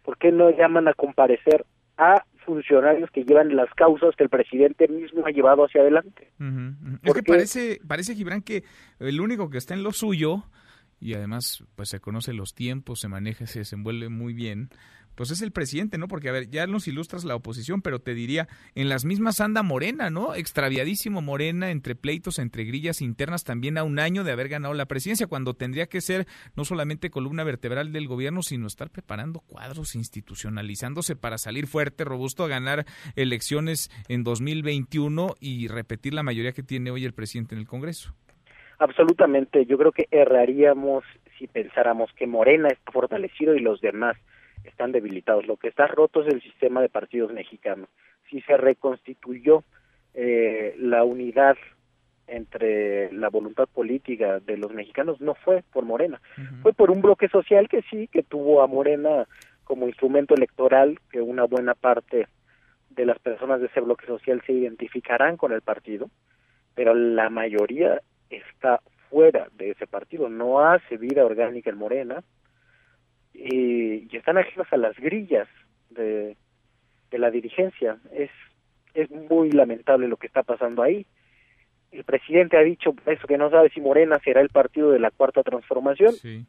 ¿Por 0.04 0.18
qué 0.18 0.32
no 0.32 0.50
llaman 0.50 0.88
a 0.88 0.94
comparecer 0.94 1.66
a 1.98 2.24
funcionarios 2.46 3.10
que 3.12 3.24
llevan 3.24 3.56
las 3.56 3.74
causas 3.74 4.16
que 4.16 4.24
el 4.24 4.30
presidente 4.30 4.88
mismo 4.88 5.26
ha 5.26 5.32
llevado 5.32 5.66
hacia 5.66 5.82
adelante? 5.82 6.30
Uh 6.40 6.44
-huh. 6.44 7.00
Es 7.02 7.14
que 7.14 7.24
parece, 7.24 7.80
parece, 7.88 8.14
Gibran, 8.14 8.42
que 8.42 8.64
el 9.00 9.20
único 9.20 9.50
que 9.50 9.58
está 9.58 9.74
en 9.74 9.84
lo 9.84 9.92
suyo 9.92 10.44
y 11.00 11.14
además 11.14 11.64
pues 11.76 11.90
se 11.90 12.00
conoce 12.00 12.34
los 12.34 12.54
tiempos, 12.54 13.00
se 13.00 13.08
maneja, 13.08 13.48
se 13.48 13.60
desenvuelve 13.60 14.10
muy 14.10 14.34
bien, 14.34 14.70
pues 15.16 15.32
es 15.32 15.42
el 15.42 15.52
presidente, 15.52 15.98
¿no? 15.98 16.08
Porque, 16.08 16.30
a 16.30 16.34
ver, 16.34 16.50
ya 16.50 16.68
nos 16.68 16.88
ilustras 16.88 17.24
la 17.24 17.36
oposición, 17.36 17.82
pero 17.82 18.00
te 18.00 18.14
diría, 18.14 18.48
en 18.76 18.90
las 18.90 19.06
mismas 19.06 19.40
anda 19.40 19.64
Morena, 19.64 20.10
¿no? 20.10 20.36
Extraviadísimo 20.36 21.22
Morena, 21.22 21.72
entre 21.72 21.96
pleitos, 21.96 22.38
entre 22.38 22.66
grillas 22.66 23.02
internas, 23.02 23.44
también 23.44 23.78
a 23.78 23.84
un 23.84 23.98
año 23.98 24.24
de 24.24 24.32
haber 24.32 24.50
ganado 24.50 24.74
la 24.74 24.88
presidencia, 24.88 25.28
cuando 25.28 25.54
tendría 25.54 25.88
que 25.88 26.02
ser 26.02 26.28
no 26.56 26.66
solamente 26.66 27.10
columna 27.10 27.44
vertebral 27.44 27.94
del 27.94 28.08
gobierno, 28.08 28.44
sino 28.44 28.68
estar 28.68 28.90
preparando 28.90 29.40
cuadros, 29.40 29.96
institucionalizándose 29.96 31.16
para 31.16 31.38
salir 31.38 31.68
fuerte, 31.68 32.04
robusto, 32.04 32.44
a 32.44 32.50
ganar 32.50 32.86
elecciones 33.16 33.90
en 34.10 34.24
2021 34.24 35.36
y 35.40 35.68
repetir 35.68 36.14
la 36.14 36.24
mayoría 36.24 36.52
que 36.52 36.64
tiene 36.64 36.92
hoy 36.92 37.06
el 37.06 37.14
presidente 37.14 37.56
en 37.56 37.60
el 37.60 37.68
Congreso. 37.68 38.14
Absolutamente, 38.80 39.66
yo 39.66 39.78
creo 39.78 39.92
que 39.92 40.08
erraríamos 40.12 41.04
si 41.38 41.48
pensáramos 41.48 42.12
que 42.14 42.28
Morena 42.28 42.70
está 42.70 42.92
fortalecido 42.92 43.56
y 43.56 43.60
los 43.60 43.82
demás 43.82 44.18
están 44.64 44.92
debilitados. 44.92 45.46
Lo 45.48 45.58
que 45.58 45.68
está 45.68 45.88
roto 45.88 46.22
es 46.22 46.34
el 46.34 46.42
sistema 46.42 46.82
de 46.82 46.90
partidos 46.90 47.32
mexicanos. 47.32 47.90
Si 48.30 48.42
se 48.42 48.58
reconstituyó 48.58 49.64
eh, 50.14 50.76
la 50.80 51.04
unidad 51.04 51.56
entre 52.28 53.12
la 53.14 53.30
voluntad 53.30 53.68
política 53.68 54.40
de 54.40 54.58
los 54.58 54.74
mexicanos, 54.74 55.22
no 55.22 55.36
fue 55.36 55.64
por 55.72 55.86
Morena, 55.86 56.20
uh 56.38 56.42
-huh. 56.42 56.62
fue 56.64 56.74
por 56.74 56.90
un 56.90 57.02
bloque 57.02 57.28
social 57.28 57.70
que 57.70 57.84
sí, 57.84 58.08
que 58.08 58.24
tuvo 58.24 58.64
a 58.64 58.68
Morena 58.68 59.28
como 59.64 59.88
instrumento 59.88 60.34
electoral, 60.34 61.00
que 61.12 61.22
una 61.22 61.44
buena 61.44 61.76
parte 61.76 62.28
de 62.90 63.06
las 63.06 63.20
personas 63.20 63.60
de 63.60 63.68
ese 63.68 63.82
bloque 63.82 64.06
social 64.08 64.42
se 64.46 64.54
identificarán 64.54 65.38
con 65.38 65.52
el 65.52 65.62
partido, 65.62 66.10
pero 66.74 66.94
la 66.94 67.30
mayoría 67.30 68.02
está 68.30 68.82
fuera 69.10 69.48
de 69.58 69.72
ese 69.72 69.88
partido, 69.88 70.30
no 70.30 70.60
hace 70.60 70.98
vida 70.98 71.26
orgánica 71.26 71.70
en 71.70 71.78
Morena, 71.78 72.24
y, 73.34 74.08
y 74.12 74.18
están 74.18 74.38
ajenos 74.38 74.68
a 74.72 74.78
las 74.78 74.96
grillas 74.98 75.48
de, 75.90 76.38
de 77.12 77.20
la 77.20 77.32
dirigencia. 77.32 77.98
Es, 78.14 78.32
es 78.94 79.12
muy 79.12 79.52
lamentable 79.52 80.08
lo 80.08 80.18
que 80.18 80.28
está 80.28 80.44
pasando 80.44 80.84
ahí. 80.84 81.06
El 81.92 82.04
presidente 82.04 82.58
ha 82.58 82.62
dicho 82.62 82.96
eso 83.06 83.28
que 83.28 83.38
no 83.38 83.50
sabe 83.50 83.70
si 83.70 83.82
Morena 83.82 84.20
será 84.24 84.42
el 84.42 84.50
partido 84.50 84.92
de 84.92 85.00
la 85.00 85.12
cuarta 85.12 85.44
transformación. 85.44 86.14
Sí. 86.14 86.46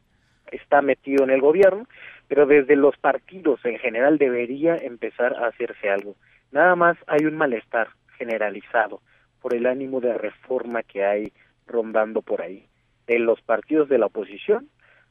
Está 0.51 0.81
metido 0.81 1.25
en 1.25 1.29
el 1.29 1.41
gobierno, 1.41 1.87
pero 2.27 2.45
desde 2.45 2.75
los 2.75 2.97
partidos 2.97 3.63
en 3.65 3.77
general 3.79 4.17
debería 4.17 4.75
empezar 4.75 5.35
a 5.35 5.47
hacerse 5.47 5.89
algo. 5.89 6.15
Nada 6.51 6.75
más 6.75 6.97
hay 7.07 7.25
un 7.25 7.35
malestar 7.35 7.89
generalizado 8.17 9.01
por 9.41 9.53
el 9.53 9.65
ánimo 9.65 9.99
de 9.99 10.13
reforma 10.13 10.83
que 10.83 11.05
hay 11.05 11.33
rondando 11.67 12.21
por 12.21 12.41
ahí. 12.41 12.67
De 13.05 13.19
los 13.19 13.41
partidos 13.41 13.87
de 13.89 13.97
la 13.97 14.07
oposición 14.07 14.69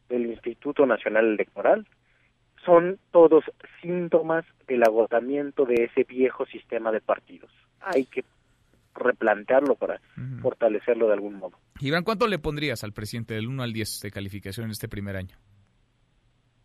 del 0.08 0.26
Instituto 0.26 0.86
Nacional 0.86 1.26
Electoral 1.26 1.86
son 2.64 2.98
todos 3.12 3.44
síntomas 3.80 4.44
del 4.66 4.82
agotamiento 4.82 5.64
de 5.64 5.84
ese 5.84 6.04
viejo 6.04 6.46
sistema 6.46 6.90
de 6.90 7.00
partidos. 7.00 7.50
Hay 7.80 8.06
que 8.06 8.24
replantearlo 8.94 9.74
para 9.76 9.94
uh 9.94 10.20
-huh. 10.20 10.40
fortalecerlo 10.40 11.06
de 11.06 11.12
algún 11.12 11.34
modo. 11.34 11.58
Iván, 11.80 12.02
¿cuánto 12.04 12.26
le 12.26 12.38
pondrías 12.38 12.82
al 12.82 12.92
presidente 12.92 13.34
del 13.34 13.46
1 13.48 13.62
al 13.62 13.72
10 13.72 14.00
de 14.02 14.10
calificación 14.10 14.64
en 14.64 14.70
este 14.72 14.88
primer 14.88 15.16
año? 15.16 15.36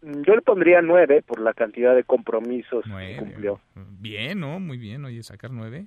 Yo 0.02 0.34
le 0.34 0.42
pondría 0.42 0.82
9 0.82 1.22
por 1.22 1.40
la 1.40 1.54
cantidad 1.54 1.96
de 1.96 2.04
compromisos 2.04 2.84
9. 2.88 3.14
que 3.14 3.20
cumplió. 3.20 3.62
Bien, 3.76 4.40
¿no? 4.40 4.60
Muy 4.60 4.78
bien. 4.80 5.06
Oye, 5.06 5.22
sacar 5.22 5.52
9. 5.52 5.86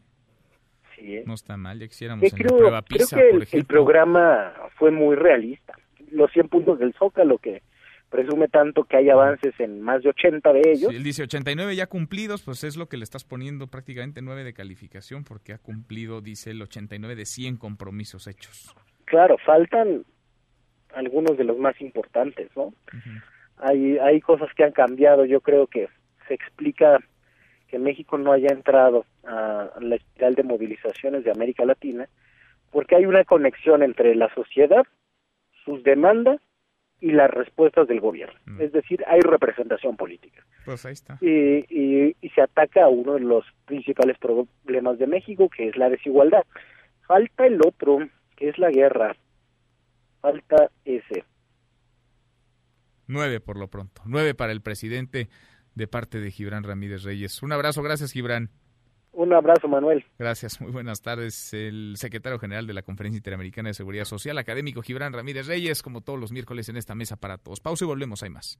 Sí, 0.95 1.17
¿eh? 1.17 1.25
No 1.27 1.35
está 1.35 1.57
mal, 1.57 1.79
ya 1.79 1.89
quisiéramos 1.89 2.25
en 2.25 2.31
creo, 2.31 2.53
la 2.53 2.59
prueba 2.59 2.83
PISA, 2.83 3.17
creo 3.17 3.27
que 3.27 3.31
por 3.31 3.37
el, 3.37 3.43
ejemplo. 3.43 3.59
el 3.61 3.67
programa 3.67 4.53
fue 4.77 4.91
muy 4.91 5.17
realista. 5.17 5.75
Los 6.11 6.31
100 6.33 6.49
puntos 6.49 6.79
del 6.79 6.95
Zócalo 6.95 7.39
que 7.39 7.63
presume 8.11 8.47
tanto 8.47 8.85
que 8.85 8.97
hay 8.97 9.11
avances 9.11 9.59
en 9.59 9.81
más 9.81 10.03
de 10.03 10.11
80 10.11 10.53
de 10.53 10.61
ellos. 10.61 10.91
Sí, 10.91 10.97
él 10.97 11.03
dice 11.03 11.25
89 11.25 11.75
ya 11.75 11.89
cumplidos, 11.89 12.43
pues 12.43 12.63
es 12.63 12.77
lo 12.77 12.89
que 12.89 12.97
le 12.97 13.03
estás 13.03 13.25
poniendo 13.25 13.67
prácticamente 13.67 14.23
9 14.23 14.45
de 14.45 14.55
calificación 14.55 15.25
porque 15.25 15.53
ha 15.53 15.59
cumplido, 15.59 16.21
dice 16.21 16.53
el 16.53 16.63
89 16.63 17.17
de 17.17 17.27
100 17.27 17.57
compromisos 17.57 18.29
hechos. 18.29 18.73
Claro, 19.07 19.37
faltan 19.45 20.05
algunos 20.95 21.37
de 21.37 21.43
los 21.43 21.59
más 21.59 21.81
importantes, 21.81 22.51
¿no? 22.55 22.67
Uh 22.67 22.75
-huh. 22.93 23.23
Hay 23.57 23.99
hay 23.99 24.21
cosas 24.21 24.49
que 24.55 24.63
han 24.63 24.73
cambiado, 24.73 25.25
yo 25.25 25.41
creo 25.41 25.67
que 25.67 25.89
se 26.29 26.35
explica 26.35 26.99
que 27.75 27.81
México 27.81 28.17
no 28.19 28.31
haya 28.31 28.51
entrado 28.53 29.05
a 29.27 29.69
la 29.81 29.97
espiral 29.97 30.37
de 30.37 30.45
movilizaciones 30.45 31.25
de 31.25 31.33
América 31.33 31.65
Latina 31.65 32.09
porque 32.71 32.95
hay 32.95 33.05
una 33.05 33.25
conexión 33.25 33.83
entre 33.83 34.15
la 34.15 34.33
sociedad, 34.33 34.85
sus 35.65 35.83
demandas 35.83 36.41
y 37.01 37.11
las 37.11 37.29
respuestas 37.29 37.89
del 37.89 37.99
gobierno. 37.99 38.39
Mm. 38.47 38.61
Es 38.61 38.71
decir, 38.71 39.03
hay 39.09 39.19
representación 39.23 39.97
política. 39.97 40.47
Pues 40.65 40.87
ahí 40.87 40.93
está. 40.93 41.19
Y, 41.21 41.65
y, 41.69 42.17
y, 42.21 42.29
se 42.29 42.43
ataca 42.43 42.85
a 42.85 42.89
uno 42.89 43.15
de 43.15 43.21
los 43.21 43.45
principales 43.65 44.19
problemas 44.19 45.01
de 45.01 45.09
México, 45.09 45.49
que 45.49 45.67
es 45.67 45.77
la 45.77 45.91
desigualdad. 45.91 46.45
Falta 47.09 47.45
el 47.45 47.61
otro, 47.67 47.99
que 48.37 48.51
es 48.51 48.59
la 48.59 48.71
guerra 48.71 49.17
falta 50.21 50.71
ese. 50.85 51.25
Nueve 53.09 53.41
por 53.41 53.59
lo 53.59 53.67
pronto. 53.67 54.01
Nueve 54.05 54.33
para 54.33 54.53
el 54.53 54.61
presidente 54.61 55.29
de 55.75 55.87
parte 55.87 56.21
de 56.21 56.31
Gibran 56.31 56.65
Ramírez 56.65 57.03
Reyes. 57.03 57.43
Un 57.43 57.53
abrazo, 57.53 57.83
gracias 57.83 58.13
Gibran. 58.13 58.51
Un 59.13 59.33
abrazo, 59.33 59.69
Manuel. 59.69 60.05
Gracias, 60.19 60.61
muy 60.61 60.73
buenas 60.73 61.01
tardes. 61.01 61.55
El 61.55 61.95
secretario 61.97 62.41
general 62.41 62.67
de 62.67 62.75
la 62.75 62.83
Conferencia 62.83 63.19
Interamericana 63.19 63.69
de 63.69 63.75
Seguridad 63.75 64.05
Social, 64.05 64.37
académico 64.39 64.83
Gibran 64.83 65.13
Ramírez 65.13 65.47
Reyes, 65.47 65.83
como 65.83 66.01
todos 66.01 66.19
los 66.19 66.33
miércoles 66.33 66.69
en 66.69 66.77
esta 66.77 66.97
mesa 66.97 67.17
para 67.17 67.39
todos. 67.39 67.61
Pausa 67.61 67.85
y 67.85 67.89
volvemos, 67.89 68.25
hay 68.25 68.31
más. 68.31 68.59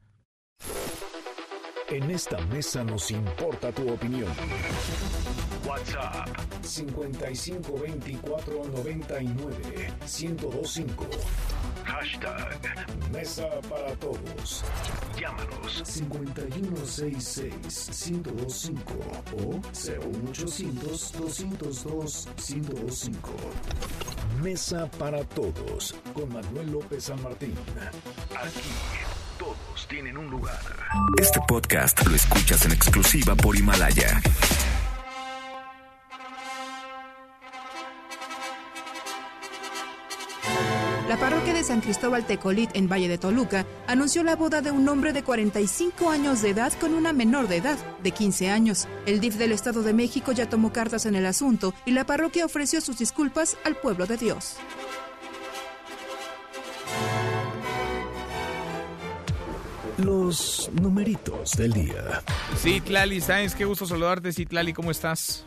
En 1.91 2.11
esta 2.11 2.39
mesa 2.47 2.85
nos 2.85 3.11
importa 3.11 3.73
tu 3.73 3.93
opinión. 3.93 4.31
WhatsApp 5.67 6.29
5524 6.63 8.65
99 8.65 9.93
1025. 10.01 11.07
Hashtag 11.85 12.59
Mesa 13.13 13.49
para 13.69 13.95
Todos. 13.97 14.65
Llámanos 15.19 15.83
5166 15.85 18.11
1025 18.13 18.93
o 19.37 19.61
01800 19.73 21.13
202 21.13 22.29
1025. 22.37 23.31
Mesa 24.43 24.91
para 24.99 25.25
Todos 25.25 25.95
con 26.13 26.33
Manuel 26.33 26.73
López 26.73 27.05
San 27.05 27.23
Martín. 27.23 27.55
Aquí 28.37 28.71
todos 29.39 29.87
tienen 29.89 30.17
un 30.17 30.29
lugar. 30.31 30.61
Este 31.21 31.41
podcast 31.47 32.05
lo 32.07 32.15
escuchas 32.15 32.65
en 32.65 32.73
exclusiva 32.73 33.35
por 33.37 33.55
Himalaya. 33.57 34.21
La 41.09 41.19
parroquia 41.19 41.53
de 41.53 41.63
San 41.63 41.83
Cristóbal 41.83 42.27
Tecolit 42.27 42.71
en 42.73 42.89
Valle 42.89 43.09
de 43.09 43.19
Toluca 43.19 43.67
anunció 43.87 44.23
la 44.23 44.37
boda 44.37 44.63
de 44.63 44.71
un 44.71 44.89
hombre 44.89 45.13
de 45.13 45.23
45 45.23 46.11
años 46.11 46.41
de 46.41 46.51
edad 46.51 46.73
con 46.81 46.95
una 46.95 47.13
menor 47.13 47.47
de 47.47 47.59
edad, 47.59 47.77
de 48.03 48.11
15 48.11 48.49
años. 48.49 48.89
El 49.05 49.21
DIF 49.21 49.37
del 49.37 49.53
Estado 49.53 49.83
de 49.83 49.93
México 49.93 50.33
ya 50.33 50.49
tomó 50.49 50.73
cartas 50.73 51.05
en 51.05 51.15
el 51.15 51.27
asunto 51.27 51.75
y 51.85 51.91
la 51.91 52.07
parroquia 52.07 52.47
ofreció 52.47 52.81
sus 52.81 52.99
disculpas 52.99 53.59
al 53.65 53.77
pueblo 53.77 54.07
de 54.07 54.17
Dios. 54.17 54.57
Los 59.99 60.71
numeritos 60.73 61.53
del 61.53 61.75
día. 61.75 62.23
Sí, 62.57 62.81
Tlali 62.81 63.21
Sáenz, 63.21 63.55
qué 63.55 63.67
gusto 63.67 63.85
saludarte. 63.85 64.33
Sí, 64.33 64.47
Tlali, 64.47 64.73
¿cómo 64.73 64.91
estás? 64.91 65.45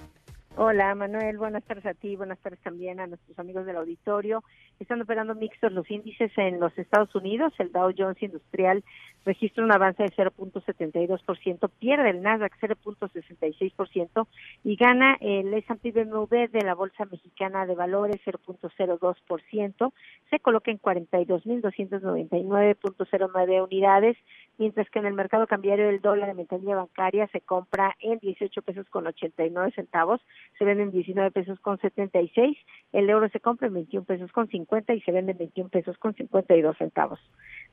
Hola 0.60 0.96
Manuel, 0.96 1.38
buenas 1.38 1.64
tardes 1.66 1.86
a 1.86 1.94
ti, 1.94 2.16
buenas 2.16 2.40
tardes 2.40 2.60
también 2.62 3.00
a 3.00 3.06
nuestros 3.06 3.38
amigos 3.38 3.68
del 3.68 3.76
auditorio. 3.76 4.44
Están 4.80 5.00
operando 5.00 5.36
mixtos 5.36 5.72
los 5.72 5.88
índices 5.92 6.32
en 6.36 6.60
los 6.60 6.76
Estados 6.80 7.14
Unidos. 7.14 7.54
El 7.60 7.72
Dow 7.72 7.94
Jones 7.96 8.20
Industrial 8.24 8.84
registra 9.24 9.64
un 9.64 9.72
avance 9.72 10.02
de 10.02 10.10
0.72%, 10.10 11.70
pierde 11.78 12.10
el 12.10 12.24
Nasdaq 12.24 12.54
0.66% 12.60 14.28
y 14.64 14.76
gana 14.78 15.16
el 15.22 15.54
S&P 15.54 15.92
BMW 15.92 16.48
de 16.52 16.64
la 16.64 16.74
Bolsa 16.74 17.06
Mexicana 17.06 17.68
de 17.68 17.76
Valores 17.76 18.20
0.02%. 18.26 19.94
Se 20.32 20.40
coloca 20.40 20.72
en 20.72 20.82
42.299.09 20.82 23.64
unidades, 23.64 24.18
mientras 24.58 24.90
que 24.90 25.00
en 25.00 25.06
el 25.06 25.14
mercado 25.14 25.48
cambiario 25.48 25.90
el 25.90 26.02
dólar 26.02 26.30
de 26.30 26.34
mentalidad 26.36 26.78
bancaria 26.78 27.28
se 27.28 27.42
compra 27.42 27.96
en 28.00 28.20
18 28.20 28.62
pesos 28.62 28.88
con 28.90 29.08
89 29.08 29.72
centavos, 29.76 30.22
se 30.58 30.66
vende 30.66 30.84
en 30.84 30.92
19 30.92 31.32
pesos 31.32 31.60
con 31.60 31.80
76, 31.80 32.58
el 32.94 33.10
euro 33.10 33.30
se 33.30 33.40
compra 33.40 33.68
en 33.68 33.74
21 33.76 34.06
pesos 34.06 34.32
con 34.32 34.48
50 34.48 34.94
y 34.94 35.02
se 35.02 35.12
venden 35.12 35.38
21 35.38 35.70
pesos 35.70 35.98
con 35.98 36.14
52 36.16 36.78
centavos. 36.78 37.20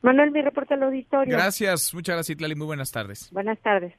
Manuel, 0.03 0.31
mi 0.31 0.43
reporte 0.43 0.75
al 0.75 0.83
auditorio. 0.83 1.37
Gracias, 1.37 1.95
muchas 1.95 2.17
gracias, 2.17 2.37
Itlali. 2.37 2.55
Muy 2.55 2.67
buenas 2.67 2.93
tardes. 2.93 3.31
Buenas 3.33 3.59
tardes. 3.61 3.95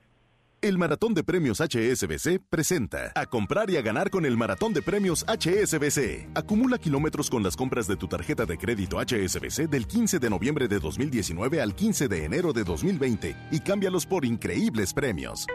El 0.62 0.78
Maratón 0.78 1.14
de 1.14 1.24
Premios 1.24 1.60
HSBC 1.60 2.39
presenta 2.49 3.12
a 3.16 3.26
comprar 3.26 3.70
y 3.70 3.78
a 3.78 3.82
ganar 3.82 4.10
con 4.10 4.26
el 4.26 4.36
Maratón 4.38 4.74
de 4.74 4.82
Premios 4.82 5.26
HSBC. 5.28 6.30
Acumula 6.34 6.78
kilómetros 6.78 7.30
con 7.30 7.43
las 7.43 7.56
compras 7.56 7.88
de 7.88 7.95
tu 7.95 8.08
tarjeta 8.08 8.45
de 8.45 8.58
crédito 8.58 8.97
HSBC 8.99 9.70
del 9.70 9.86
15 9.86 10.20
de 10.20 10.30
noviembre 10.30 10.68
de 10.68 10.80
2019 10.80 11.62
al 11.62 11.76
15 11.76 12.08
de 12.08 12.26
enero 12.26 12.53
de 12.53 12.64
2020 12.64 13.36
y 13.51 13.60
cámbialos 13.60 14.06
por 14.06 14.26
increíbles 14.26 14.93
premios. 14.93 15.45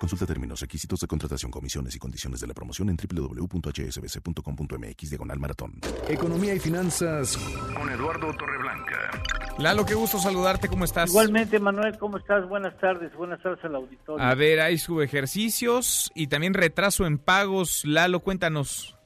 Consulta 0.00 0.26
términos, 0.26 0.60
requisitos 0.60 1.00
de 1.00 1.08
contratación, 1.08 1.50
comisiones 1.50 1.96
y 1.96 1.98
condiciones 1.98 2.40
de 2.40 2.46
la 2.46 2.54
promoción 2.54 2.88
en 2.88 2.96
www.hsbc.com.mx 2.96 5.10
diagonal 5.10 5.40
maratón. 5.40 5.74
Economía 6.08 6.54
y 6.54 6.60
finanzas 6.60 7.36
con 7.76 7.90
Eduardo 7.90 8.32
Torreblanca. 8.34 9.10
Lalo, 9.58 9.84
qué 9.84 9.94
gusto 9.94 10.18
saludarte, 10.18 10.68
¿cómo 10.68 10.84
estás? 10.84 11.10
Igualmente, 11.10 11.58
Manuel, 11.58 11.98
¿cómo 11.98 12.18
estás? 12.18 12.48
Buenas 12.48 12.78
tardes, 12.78 13.12
buenas 13.14 13.42
tardes 13.42 13.64
al 13.64 13.74
auditorio. 13.74 14.24
A 14.24 14.32
ver, 14.36 14.60
hay 14.60 14.78
subejercicios 14.78 16.12
y 16.14 16.28
también 16.28 16.54
retraso 16.54 17.04
en 17.04 17.18
pagos. 17.18 17.84
Lalo, 17.84 18.20
cuéntanos. 18.20 18.97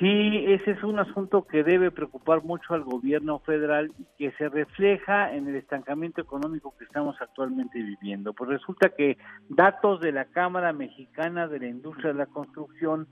Sí, 0.00 0.44
ese 0.46 0.70
es 0.70 0.82
un 0.82 0.98
asunto 0.98 1.46
que 1.46 1.62
debe 1.62 1.90
preocupar 1.90 2.42
mucho 2.42 2.72
al 2.72 2.84
gobierno 2.84 3.40
federal 3.40 3.92
y 3.98 4.06
que 4.16 4.32
se 4.38 4.48
refleja 4.48 5.34
en 5.34 5.46
el 5.46 5.56
estancamiento 5.56 6.22
económico 6.22 6.74
que 6.78 6.84
estamos 6.84 7.20
actualmente 7.20 7.82
viviendo. 7.82 8.32
Pues 8.32 8.48
resulta 8.48 8.94
que 8.96 9.18
datos 9.50 10.00
de 10.00 10.12
la 10.12 10.24
Cámara 10.24 10.72
Mexicana 10.72 11.48
de 11.48 11.58
la 11.58 11.66
Industria 11.66 12.14
de 12.14 12.18
la 12.18 12.24
Construcción 12.24 13.08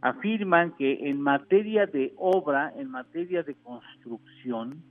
afirman 0.00 0.76
que 0.76 1.10
en 1.10 1.20
materia 1.20 1.86
de 1.86 2.12
obra, 2.16 2.72
en 2.76 2.88
materia 2.88 3.42
de 3.42 3.56
construcción, 3.56 4.84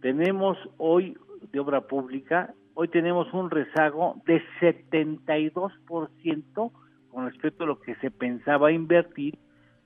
tenemos 0.00 0.56
hoy 0.76 1.18
de 1.50 1.58
obra 1.58 1.80
pública, 1.80 2.54
hoy 2.74 2.86
tenemos 2.86 3.34
un 3.34 3.50
rezago 3.50 4.22
de 4.24 4.40
72% 4.60 6.72
con 7.10 7.28
respecto 7.28 7.64
a 7.64 7.66
lo 7.66 7.80
que 7.80 7.96
se 7.96 8.12
pensaba 8.12 8.70
invertir 8.70 9.36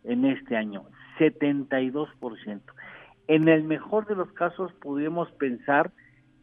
en 0.04 0.24
este 0.24 0.56
año, 0.56 0.84
72%. 1.18 2.60
En 3.26 3.48
el 3.48 3.64
mejor 3.64 4.06
de 4.06 4.14
los 4.14 4.30
casos 4.32 4.72
podríamos 4.74 5.30
pensar 5.32 5.90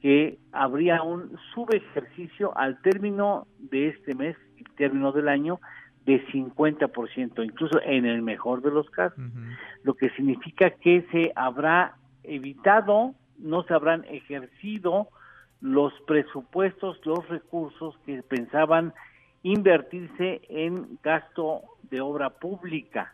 que 0.02 0.40
habría 0.52 1.04
un 1.04 1.38
subejercicio 1.54 2.58
al 2.58 2.82
término 2.82 3.48
de 3.60 3.90
este 3.90 4.16
mes, 4.16 4.36
el 4.58 4.70
término 4.76 5.12
del 5.12 5.28
año, 5.28 5.60
de 6.06 6.26
50%, 6.28 7.46
incluso 7.46 7.80
en 7.84 8.06
el 8.06 8.24
mejor 8.24 8.64
de 8.64 8.72
los 8.72 8.90
casos, 8.90 9.20
lo 9.84 9.94
que 9.94 10.10
significa 10.12 10.72
que 10.72 11.06
se 11.12 11.32
habrá 11.36 11.96
evitado, 12.24 13.14
no 13.38 13.64
se 13.64 13.74
habrán 13.76 14.04
ejercido 14.06 15.10
los 15.62 15.94
presupuestos, 16.08 17.00
los 17.06 17.28
recursos 17.30 17.96
que 18.06 18.24
pensaban 18.24 18.94
invertirse 19.44 20.42
en 20.50 20.98
gasto 21.04 21.62
de 21.84 22.02
obra 22.02 22.32
pública. 22.32 23.14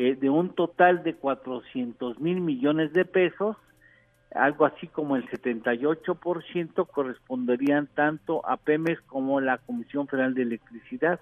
Eh, 0.00 0.14
de 0.14 0.30
un 0.30 0.50
total 0.50 1.02
de 1.02 1.16
400 1.16 2.20
mil 2.20 2.40
millones 2.40 2.92
de 2.92 3.04
pesos, 3.04 3.56
algo 4.32 4.64
así 4.64 4.86
como 4.86 5.16
el 5.16 5.28
78% 5.28 6.86
corresponderían 6.86 7.88
tanto 7.88 8.46
a 8.48 8.58
Pemex 8.58 9.00
como 9.08 9.40
la 9.40 9.58
Comisión 9.58 10.06
Federal 10.06 10.34
de 10.34 10.42
Electricidad. 10.42 11.18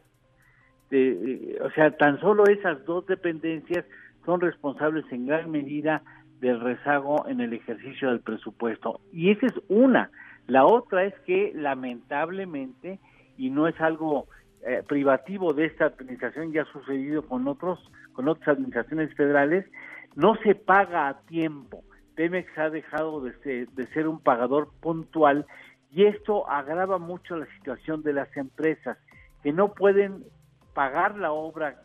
Eh, 0.91 1.59
o 1.63 1.71
sea, 1.71 1.97
tan 1.97 2.21
solo 2.21 2.45
esas 2.49 2.85
dos 2.85 3.07
dependencias 3.07 3.87
son 4.27 4.43
responsables 4.43 5.11
en 5.11 5.25
gran 5.25 5.51
medida 5.51 6.03
del 6.41 6.61
rezago 6.61 7.27
en 7.29 7.41
el 7.41 7.55
ejercicio 7.55 8.11
del 8.11 8.21
presupuesto. 8.21 9.01
Y 9.11 9.31
esa 9.31 9.47
es 9.47 9.55
una. 9.69 10.11
La 10.49 10.67
otra 10.67 11.05
es 11.05 11.15
que 11.21 11.51
lamentablemente, 11.55 12.99
y 13.39 13.49
no 13.49 13.69
es 13.69 13.81
algo 13.81 14.27
eh, 14.65 14.83
privativo 14.87 15.53
de 15.53 15.67
esta 15.67 15.87
administración, 15.87 16.53
ya 16.53 16.63
ha 16.63 16.73
sucedido 16.73 17.27
con 17.27 17.47
otros 17.49 17.79
con 18.13 18.29
otras 18.29 18.57
administraciones 18.57 19.15
federales, 19.15 19.67
no 20.15 20.37
se 20.37 20.55
paga 20.55 21.09
a 21.09 21.21
tiempo. 21.21 21.85
Pemex 22.15 22.49
ha 22.57 22.71
dejado 22.71 23.21
de 23.21 23.37
ser, 23.41 23.69
de 23.69 23.87
ser 23.89 24.09
un 24.09 24.21
pagador 24.21 24.71
puntual 24.81 25.45
y 25.93 26.05
esto 26.07 26.49
agrava 26.49 26.99
mucho 26.99 27.37
la 27.37 27.47
situación 27.57 28.03
de 28.03 28.15
las 28.15 28.35
empresas 28.37 28.97
que 29.43 29.53
no 29.53 29.75
pueden 29.75 30.25
pagar 30.73 31.17
la 31.17 31.33
obra 31.33 31.77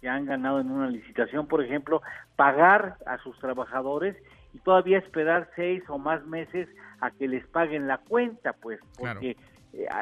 que 0.00 0.08
han 0.08 0.26
ganado 0.26 0.60
en 0.60 0.70
una 0.70 0.88
licitación, 0.88 1.46
por 1.46 1.64
ejemplo, 1.64 2.02
pagar 2.34 2.96
a 3.06 3.18
sus 3.18 3.38
trabajadores 3.38 4.16
y 4.52 4.58
todavía 4.58 4.98
esperar 4.98 5.48
seis 5.56 5.82
o 5.88 5.98
más 5.98 6.24
meses 6.26 6.68
a 7.00 7.10
que 7.10 7.28
les 7.28 7.46
paguen 7.46 7.86
la 7.86 7.98
cuenta, 7.98 8.52
pues, 8.54 8.80
porque 8.98 9.36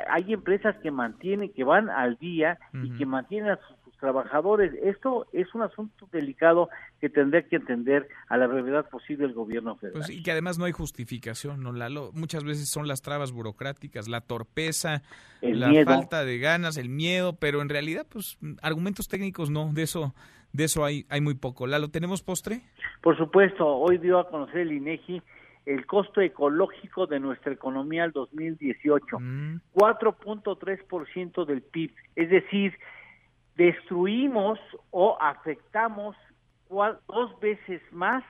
hay 0.09 0.33
empresas 0.33 0.77
que 0.83 0.91
mantienen, 0.91 1.53
que 1.53 1.65
van 1.65 1.91
al 1.91 2.17
día 2.19 2.59
y 2.73 2.91
que 2.97 3.07
mantienen 3.07 3.51
a 3.51 3.59
sus 3.85 3.97
trabajadores. 3.99 4.73
Esto 4.83 5.27
es 5.33 5.55
un 5.55 5.63
asunto 5.63 6.09
delicado 6.13 6.69
que 7.01 7.09
tendría 7.09 7.43
que 7.49 7.57
entender 7.57 8.09
a 8.29 8.37
la 8.37 8.47
brevedad 8.47 8.89
posible 8.91 9.25
el 9.25 9.33
gobierno 9.33 9.77
federal. 9.77 10.01
Pues, 10.01 10.11
y 10.11 10.23
que 10.23 10.31
además 10.31 10.59
no 10.59 10.67
hay 10.67 10.73
justificación, 10.73 11.63
¿no, 11.63 11.73
Lalo? 11.73 12.11
Muchas 12.13 12.45
veces 12.45 12.69
son 12.69 12.87
las 12.87 13.03
trabas 13.03 13.33
burocráticas, 13.33 14.09
la 14.09 14.21
torpeza, 14.21 15.03
la 15.41 15.85
falta 15.85 16.25
de 16.25 16.39
ganas, 16.39 16.77
el 16.77 16.89
miedo, 16.89 17.37
pero 17.37 17.63
en 17.63 17.69
realidad, 17.69 18.07
pues, 18.09 18.39
argumentos 18.63 19.09
técnicos 19.09 19.51
no, 19.51 19.73
de 19.73 19.83
eso 19.83 20.15
de 20.53 20.65
eso 20.65 20.85
hay, 20.85 21.05
hay 21.09 21.21
muy 21.21 21.35
poco. 21.35 21.67
Lalo, 21.67 21.89
¿tenemos 21.89 22.23
postre? 22.23 22.61
Por 23.03 23.19
supuesto, 23.19 23.67
hoy 23.67 23.99
dio 23.99 24.21
a 24.21 24.29
conocer 24.31 24.59
el 24.59 24.73
INEGI 24.73 25.21
el 25.67 25.87
costo 25.87 26.21
ecológico 26.21 27.07
de 27.07 27.21
nuestra 27.21 27.53
economía 27.53 28.05
al 28.05 28.13
2018, 28.13 29.17
4.3% 29.75 31.45
mm. 31.45 31.47
del 31.47 31.63
PIB, 31.63 31.95
es 32.17 32.31
decir, 32.31 32.79
destruimos 33.57 34.59
o 34.91 35.17
afectamos 35.21 36.17
dos 36.69 37.41
veces 37.41 37.81
más 37.93 38.25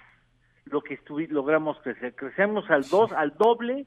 lo 0.66 0.82
que 0.82 0.98
logramos 1.28 1.78
crecer. 1.82 2.14
Crecemos 2.14 2.68
al 2.70 2.82
dos, 2.88 3.12
al 3.12 3.36
doble 3.36 3.86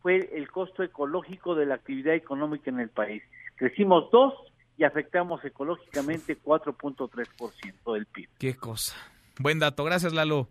fue 0.00 0.28
el 0.34 0.50
costo 0.50 0.82
ecológico 0.82 1.54
de 1.54 1.66
la 1.66 1.76
actividad 1.76 2.14
económica 2.14 2.70
en 2.70 2.80
el 2.80 2.88
país. 2.88 3.22
Crecimos 3.56 4.10
dos 4.10 4.34
y 4.76 4.84
afectamos 4.84 5.44
ecológicamente 5.44 6.36
4.3% 6.40 7.94
del 7.94 8.06
PIB. 8.06 8.28
Qué 8.38 8.56
cosa. 8.56 8.96
Buen 9.38 9.58
dato. 9.58 9.84
Gracias, 9.84 10.12
Lalo. 10.12 10.48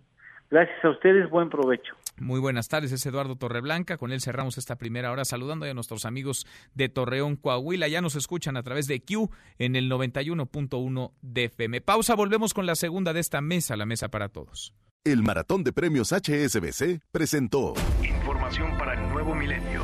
Gracias 0.49 0.83
a 0.85 0.89
ustedes. 0.89 1.29
Buen 1.29 1.49
provecho. 1.49 1.95
Muy 2.21 2.39
buenas 2.39 2.67
tardes, 2.67 2.91
es 2.91 3.03
Eduardo 3.05 3.35
Torreblanca. 3.35 3.97
Con 3.97 4.11
él 4.11 4.21
cerramos 4.21 4.59
esta 4.59 4.77
primera 4.77 5.11
hora 5.11 5.25
saludando 5.25 5.65
a 5.65 5.73
nuestros 5.73 6.05
amigos 6.05 6.45
de 6.75 6.87
Torreón, 6.87 7.35
Coahuila. 7.35 7.87
Ya 7.87 7.99
nos 7.99 8.15
escuchan 8.15 8.57
a 8.57 8.63
través 8.63 8.85
de 8.85 9.01
Q 9.01 9.31
en 9.57 9.75
el 9.75 9.89
91.1 9.89 11.13
de 11.23 11.45
FM. 11.45 11.81
Pausa, 11.81 12.13
volvemos 12.13 12.53
con 12.53 12.67
la 12.67 12.75
segunda 12.75 13.11
de 13.13 13.21
esta 13.21 13.41
mesa, 13.41 13.75
la 13.75 13.87
mesa 13.87 14.09
para 14.09 14.29
todos. 14.29 14.75
El 15.03 15.23
Maratón 15.23 15.63
de 15.63 15.73
Premios 15.73 16.11
HSBC 16.11 17.01
presentó 17.11 17.73
Información 18.03 18.77
para 18.77 18.93
el 18.93 19.11
nuevo 19.11 19.33
milenio. 19.33 19.83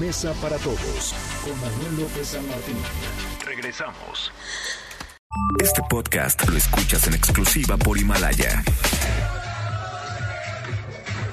Mesa 0.00 0.32
para 0.40 0.56
todos 0.56 1.14
con 1.44 1.60
Manuel 1.60 2.04
López 2.04 2.28
San 2.28 2.48
Martín. 2.48 2.76
Regresamos. 3.44 4.32
Este 5.62 5.82
podcast 5.90 6.48
lo 6.48 6.56
escuchas 6.56 7.06
en 7.06 7.14
exclusiva 7.14 7.76
por 7.76 7.98
Himalaya. 7.98 8.64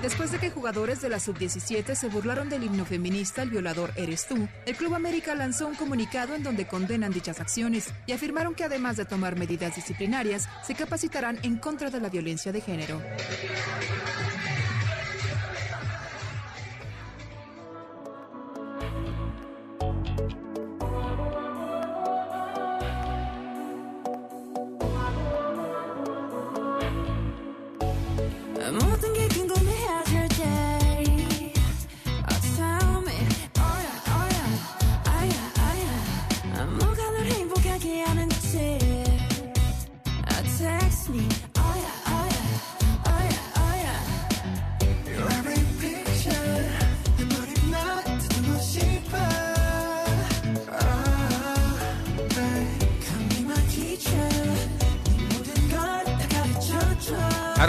Después 0.07 0.31
de 0.31 0.39
que 0.39 0.49
jugadores 0.49 1.01
de 1.01 1.09
la 1.09 1.19
sub-17 1.19 1.93
se 1.93 2.07
burlaron 2.07 2.47
del 2.47 2.63
himno 2.63 2.85
feminista 2.85 3.41
El 3.41 3.49
violador 3.49 3.91
eres 3.97 4.25
tú, 4.25 4.47
el 4.65 4.77
Club 4.77 4.95
América 4.95 5.35
lanzó 5.35 5.67
un 5.67 5.75
comunicado 5.75 6.33
en 6.33 6.43
donde 6.43 6.65
condenan 6.65 7.11
dichas 7.11 7.41
acciones 7.41 7.93
y 8.05 8.13
afirmaron 8.13 8.55
que 8.55 8.63
además 8.63 8.95
de 8.95 9.03
tomar 9.03 9.37
medidas 9.37 9.75
disciplinarias, 9.75 10.47
se 10.63 10.75
capacitarán 10.75 11.37
en 11.43 11.57
contra 11.57 11.89
de 11.89 11.99
la 11.99 12.07
violencia 12.07 12.53
de 12.53 12.61
género. 12.61 13.01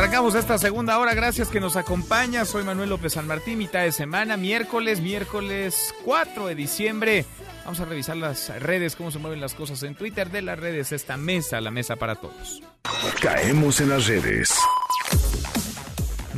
Arrancamos 0.09 0.37
esta 0.37 0.57
segunda 0.57 0.99
hora, 0.99 1.13
gracias 1.13 1.49
que 1.49 1.61
nos 1.61 1.77
acompaña. 1.77 2.47
Soy 2.47 2.65
Manuel 2.65 2.89
López 2.89 3.13
San 3.13 3.27
Martín, 3.27 3.59
mitad 3.59 3.83
de 3.83 3.93
semana, 3.93 4.39
miércoles, 4.39 5.03
miércoles 5.03 5.95
4 6.03 6.47
de 6.47 6.55
diciembre. 6.55 7.27
Vamos 7.67 7.79
a 7.81 7.85
revisar 7.85 8.17
las 8.17 8.49
redes, 8.63 8.97
cómo 8.97 9.11
se 9.11 9.19
mueven 9.19 9.39
las 9.39 9.53
cosas 9.53 9.83
en 9.83 9.95
Twitter 9.95 10.31
de 10.31 10.41
las 10.41 10.59
redes, 10.59 10.93
esta 10.93 11.19
mesa, 11.19 11.61
la 11.61 11.71
mesa 11.71 11.97
para 11.97 12.15
todos. 12.15 12.63
Caemos 13.21 13.83
en 13.83 13.91
las 13.91 14.07
redes. 14.07 14.55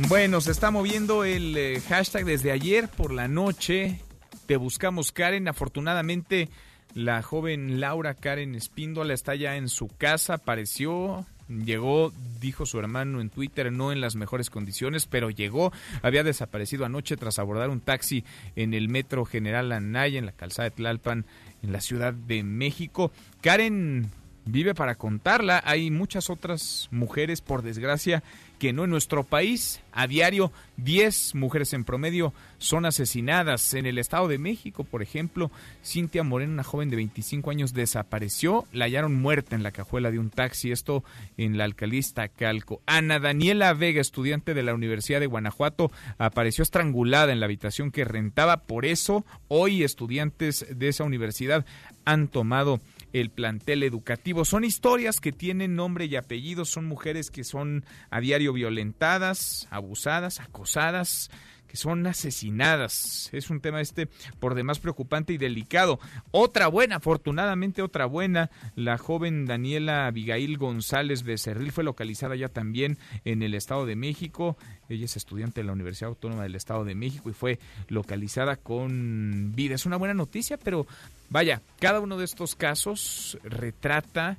Bueno, 0.09 0.41
se 0.41 0.51
está 0.51 0.69
moviendo 0.69 1.23
el 1.23 1.55
eh, 1.55 1.81
hashtag 1.87 2.25
desde 2.25 2.51
ayer 2.51 2.89
por 2.89 3.13
la 3.13 3.29
noche. 3.29 4.01
Te 4.47 4.57
buscamos 4.57 5.13
Karen. 5.13 5.47
Afortunadamente, 5.47 6.49
la 6.93 7.21
joven 7.21 7.79
Laura 7.79 8.15
Karen 8.15 8.53
Espíndola 8.53 9.13
está 9.13 9.33
ya 9.35 9.55
en 9.55 9.69
su 9.69 9.87
casa. 9.87 10.33
Apareció, 10.33 11.25
Llegó, 11.65 12.11
dijo 12.39 12.65
su 12.65 12.79
hermano 12.79 13.21
en 13.21 13.29
Twitter, 13.29 13.71
no 13.71 13.91
en 13.91 14.01
las 14.01 14.15
mejores 14.15 14.49
condiciones, 14.49 15.07
pero 15.07 15.29
llegó. 15.29 15.71
Había 16.01 16.23
desaparecido 16.23 16.85
anoche 16.85 17.17
tras 17.17 17.39
abordar 17.39 17.69
un 17.69 17.81
taxi 17.81 18.23
en 18.55 18.73
el 18.73 18.89
metro 18.89 19.25
General 19.25 19.71
Anaya, 19.71 20.19
en 20.19 20.25
la 20.25 20.31
calzada 20.31 20.69
de 20.69 20.75
Tlalpan, 20.75 21.25
en 21.61 21.71
la 21.71 21.81
Ciudad 21.81 22.13
de 22.13 22.43
México. 22.43 23.11
Karen 23.41 24.09
vive 24.45 24.73
para 24.75 24.95
contarla. 24.95 25.61
Hay 25.65 25.91
muchas 25.91 26.29
otras 26.29 26.87
mujeres, 26.91 27.41
por 27.41 27.61
desgracia, 27.61 28.23
que 28.59 28.73
no 28.73 28.83
en 28.83 28.91
nuestro 28.91 29.23
país. 29.23 29.81
A 29.91 30.07
diario, 30.07 30.51
10 30.77 31.35
mujeres 31.35 31.73
en 31.73 31.83
promedio 31.83 32.33
son 32.59 32.85
asesinadas. 32.85 33.73
En 33.73 33.87
el 33.87 33.97
Estado 33.97 34.27
de 34.27 34.37
México, 34.37 34.83
por 34.83 35.01
ejemplo, 35.01 35.49
Cintia 35.83 36.23
Moreno, 36.23 36.53
una 36.53 36.63
joven 36.63 36.89
de 36.89 36.95
25 36.97 37.49
años, 37.49 37.73
desapareció. 37.73 38.67
La 38.71 38.85
hallaron 38.85 39.15
muerta 39.15 39.55
en 39.55 39.63
la 39.63 39.71
cajuela 39.71 40.11
de 40.11 40.19
un 40.19 40.29
taxi. 40.29 40.71
Esto 40.71 41.03
en 41.37 41.57
la 41.57 41.63
alcaldista 41.63 42.27
Calco. 42.27 42.81
Ana 42.85 43.19
Daniela 43.19 43.73
Vega, 43.73 43.99
estudiante 43.99 44.53
de 44.53 44.63
la 44.63 44.75
Universidad 44.75 45.19
de 45.19 45.25
Guanajuato, 45.25 45.91
apareció 46.19 46.61
estrangulada 46.61 47.31
en 47.31 47.39
la 47.39 47.47
habitación 47.47 47.91
que 47.91 48.05
rentaba. 48.05 48.57
Por 48.57 48.85
eso, 48.85 49.25
hoy 49.47 49.83
estudiantes 49.83 50.67
de 50.69 50.87
esa 50.87 51.03
universidad 51.03 51.65
han 52.05 52.27
tomado 52.27 52.79
el 53.13 53.29
plantel 53.29 53.83
educativo. 53.83 54.45
Son 54.45 54.63
historias 54.63 55.19
que 55.19 55.31
tienen 55.31 55.75
nombre 55.75 56.05
y 56.05 56.15
apellido, 56.15 56.65
son 56.65 56.85
mujeres 56.85 57.31
que 57.31 57.43
son 57.43 57.85
a 58.09 58.19
diario 58.19 58.53
violentadas, 58.53 59.67
abusadas, 59.69 60.39
acosadas 60.39 61.29
que 61.71 61.77
son 61.77 62.05
asesinadas. 62.05 63.29
Es 63.31 63.49
un 63.49 63.61
tema 63.61 63.79
este 63.79 64.09
por 64.41 64.55
demás 64.55 64.79
preocupante 64.79 65.31
y 65.31 65.37
delicado. 65.37 66.01
Otra 66.31 66.67
buena, 66.67 66.97
afortunadamente 66.97 67.81
otra 67.81 68.05
buena, 68.07 68.51
la 68.75 68.97
joven 68.97 69.45
Daniela 69.45 70.05
Abigail 70.07 70.57
González 70.57 71.23
Becerril 71.23 71.71
fue 71.71 71.85
localizada 71.85 72.35
ya 72.35 72.49
también 72.49 72.97
en 73.23 73.41
el 73.41 73.53
Estado 73.53 73.85
de 73.85 73.95
México. 73.95 74.57
Ella 74.89 75.05
es 75.05 75.15
estudiante 75.15 75.61
de 75.61 75.67
la 75.67 75.71
Universidad 75.71 76.09
Autónoma 76.09 76.43
del 76.43 76.55
Estado 76.55 76.83
de 76.83 76.93
México 76.93 77.29
y 77.29 77.33
fue 77.33 77.57
localizada 77.87 78.57
con 78.57 79.53
vida. 79.55 79.75
Es 79.75 79.85
una 79.85 79.95
buena 79.95 80.13
noticia, 80.13 80.57
pero 80.57 80.85
vaya, 81.29 81.61
cada 81.79 82.01
uno 82.01 82.17
de 82.17 82.25
estos 82.25 82.55
casos 82.55 83.37
retrata 83.45 84.37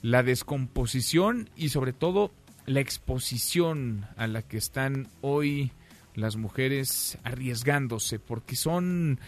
la 0.00 0.22
descomposición 0.22 1.50
y 1.54 1.68
sobre 1.68 1.92
todo 1.92 2.30
la 2.64 2.80
exposición 2.80 4.06
a 4.16 4.26
la 4.26 4.40
que 4.40 4.56
están 4.56 5.08
hoy 5.20 5.70
las 6.14 6.36
mujeres 6.36 7.18
arriesgándose 7.24 8.18
porque 8.18 8.56
son 8.56 9.18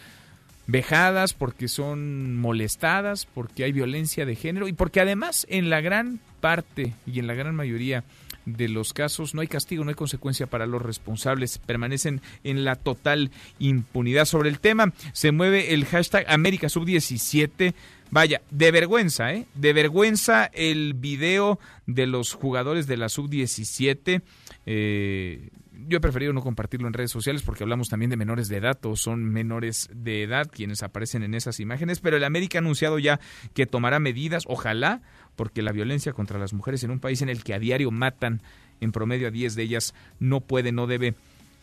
vejadas, 0.67 1.33
porque 1.33 1.67
son 1.67 2.35
molestadas, 2.37 3.25
porque 3.25 3.63
hay 3.63 3.71
violencia 3.71 4.25
de 4.25 4.35
género 4.35 4.67
y 4.67 4.73
porque 4.73 5.01
además 5.01 5.45
en 5.49 5.69
la 5.69 5.81
gran 5.81 6.19
parte 6.41 6.93
y 7.05 7.19
en 7.19 7.27
la 7.27 7.33
gran 7.33 7.55
mayoría 7.55 8.03
de 8.45 8.69
los 8.69 8.93
casos 8.93 9.33
no 9.33 9.41
hay 9.41 9.47
castigo, 9.47 9.83
no 9.83 9.89
hay 9.89 9.95
consecuencia 9.95 10.47
para 10.47 10.67
los 10.67 10.81
responsables, 10.81 11.57
permanecen 11.57 12.21
en 12.43 12.63
la 12.63 12.75
total 12.75 13.31
impunidad. 13.59 14.25
Sobre 14.25 14.49
el 14.49 14.59
tema 14.59 14.93
se 15.13 15.31
mueve 15.31 15.73
el 15.73 15.85
hashtag 15.85 16.25
América 16.27 16.69
Sub 16.69 16.85
17. 16.85 17.73
Vaya, 18.11 18.41
de 18.51 18.71
vergüenza, 18.71 19.33
¿eh? 19.33 19.47
De 19.55 19.73
vergüenza 19.73 20.45
el 20.45 20.93
video 20.93 21.59
de 21.87 22.05
los 22.05 22.33
jugadores 22.33 22.85
de 22.85 22.97
la 22.97 23.09
Sub 23.09 23.29
17. 23.29 24.21
Eh, 24.67 25.49
yo 25.87 25.97
he 25.97 26.01
preferido 26.01 26.33
no 26.33 26.41
compartirlo 26.41 26.87
en 26.87 26.93
redes 26.93 27.11
sociales 27.11 27.41
porque 27.43 27.63
hablamos 27.63 27.89
también 27.89 28.09
de 28.09 28.17
menores 28.17 28.47
de 28.47 28.57
edad 28.57 28.77
o 28.85 28.95
son 28.95 29.25
menores 29.25 29.89
de 29.93 30.23
edad 30.23 30.49
quienes 30.51 30.83
aparecen 30.83 31.23
en 31.23 31.33
esas 31.33 31.59
imágenes, 31.59 31.99
pero 31.99 32.17
el 32.17 32.23
América 32.23 32.57
ha 32.57 32.61
anunciado 32.61 32.99
ya 32.99 33.19
que 33.53 33.65
tomará 33.65 33.99
medidas, 33.99 34.43
ojalá, 34.47 35.01
porque 35.35 35.61
la 35.61 35.71
violencia 35.71 36.13
contra 36.13 36.39
las 36.39 36.53
mujeres 36.53 36.83
en 36.83 36.91
un 36.91 36.99
país 36.99 37.21
en 37.21 37.29
el 37.29 37.43
que 37.43 37.53
a 37.53 37.59
diario 37.59 37.91
matan 37.91 38.41
en 38.81 38.91
promedio 38.91 39.27
a 39.27 39.31
10 39.31 39.55
de 39.55 39.63
ellas 39.63 39.93
no 40.19 40.41
puede, 40.41 40.71
no 40.71 40.87
debe 40.87 41.15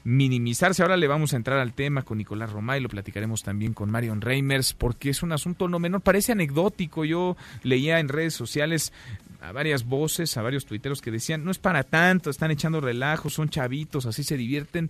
minimizarse. 0.05 0.83
Ahora 0.83 0.97
le 0.97 1.07
vamos 1.07 1.33
a 1.33 1.37
entrar 1.37 1.59
al 1.59 1.75
tema 1.75 2.03
con 2.03 2.19
Nicolás 2.19 2.51
Romay, 2.51 2.81
lo 2.81 2.89
platicaremos 2.89 3.43
también 3.43 3.73
con 3.73 3.91
Marion 3.91 4.21
Reimers, 4.21 4.75
porque 4.75 5.11
es 5.11 5.23
un 5.23 5.33
asunto 5.33 5.69
no 5.69 5.79
menor, 5.79 6.01
parece 6.01 6.33
anecdótico. 6.33 7.05
Yo 7.05 7.37
leía 7.63 8.01
en 8.01 8.09
redes 8.09 8.35
sociales 8.35 8.93
a 9.43 9.51
varias 9.51 9.85
voces, 9.85 10.37
a 10.37 10.43
varios 10.43 10.65
tuiteros 10.65 11.03
que 11.03 11.11
decían, 11.11 11.45
no 11.45 11.51
es 11.51 11.59
para 11.59 11.83
tanto, 11.83 12.31
están 12.31 12.53
echando 12.53 12.81
relajos, 12.81 13.35
son 13.35 13.49
chavitos, 13.49 14.07
así 14.07 14.23
se 14.23 14.37
divierten. 14.37 14.89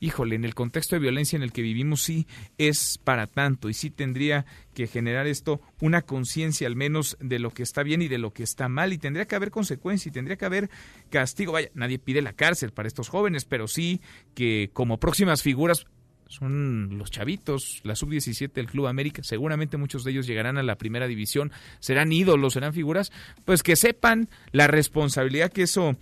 Híjole, 0.00 0.34
en 0.34 0.44
el 0.44 0.56
contexto 0.56 0.96
de 0.96 1.00
violencia 1.00 1.36
en 1.36 1.44
el 1.44 1.52
que 1.52 1.62
vivimos 1.62 2.02
sí 2.02 2.26
es 2.58 2.98
para 2.98 3.28
tanto 3.28 3.68
y 3.68 3.74
sí 3.74 3.90
tendría 3.90 4.44
que 4.74 4.88
generar 4.88 5.28
esto 5.28 5.60
una 5.80 6.02
conciencia 6.02 6.66
al 6.66 6.74
menos 6.74 7.16
de 7.20 7.38
lo 7.38 7.50
que 7.50 7.62
está 7.62 7.84
bien 7.84 8.02
y 8.02 8.08
de 8.08 8.18
lo 8.18 8.32
que 8.32 8.42
está 8.42 8.68
mal 8.68 8.92
y 8.92 8.98
tendría 8.98 9.26
que 9.26 9.36
haber 9.36 9.52
consecuencia 9.52 10.08
y 10.08 10.12
tendría 10.12 10.36
que 10.36 10.46
haber 10.46 10.70
castigo. 11.08 11.52
Vaya, 11.52 11.70
nadie 11.74 12.00
pide 12.00 12.22
la 12.22 12.32
cárcel 12.32 12.72
para 12.72 12.88
estos 12.88 13.08
jóvenes, 13.08 13.44
pero 13.44 13.68
sí 13.68 14.00
que 14.34 14.70
como 14.72 14.98
próximas 14.98 15.42
figuras 15.42 15.86
son 16.32 16.98
los 16.98 17.10
chavitos, 17.10 17.80
la 17.84 17.94
sub-17 17.94 18.52
del 18.52 18.66
Club 18.66 18.86
América, 18.86 19.22
seguramente 19.22 19.76
muchos 19.76 20.02
de 20.02 20.12
ellos 20.12 20.26
llegarán 20.26 20.56
a 20.56 20.62
la 20.62 20.76
primera 20.76 21.06
división, 21.06 21.52
serán 21.78 22.10
ídolos, 22.10 22.54
serán 22.54 22.72
figuras, 22.72 23.12
pues 23.44 23.62
que 23.62 23.76
sepan 23.76 24.28
la 24.50 24.66
responsabilidad 24.66 25.52
que 25.52 25.62
eso 25.62 25.96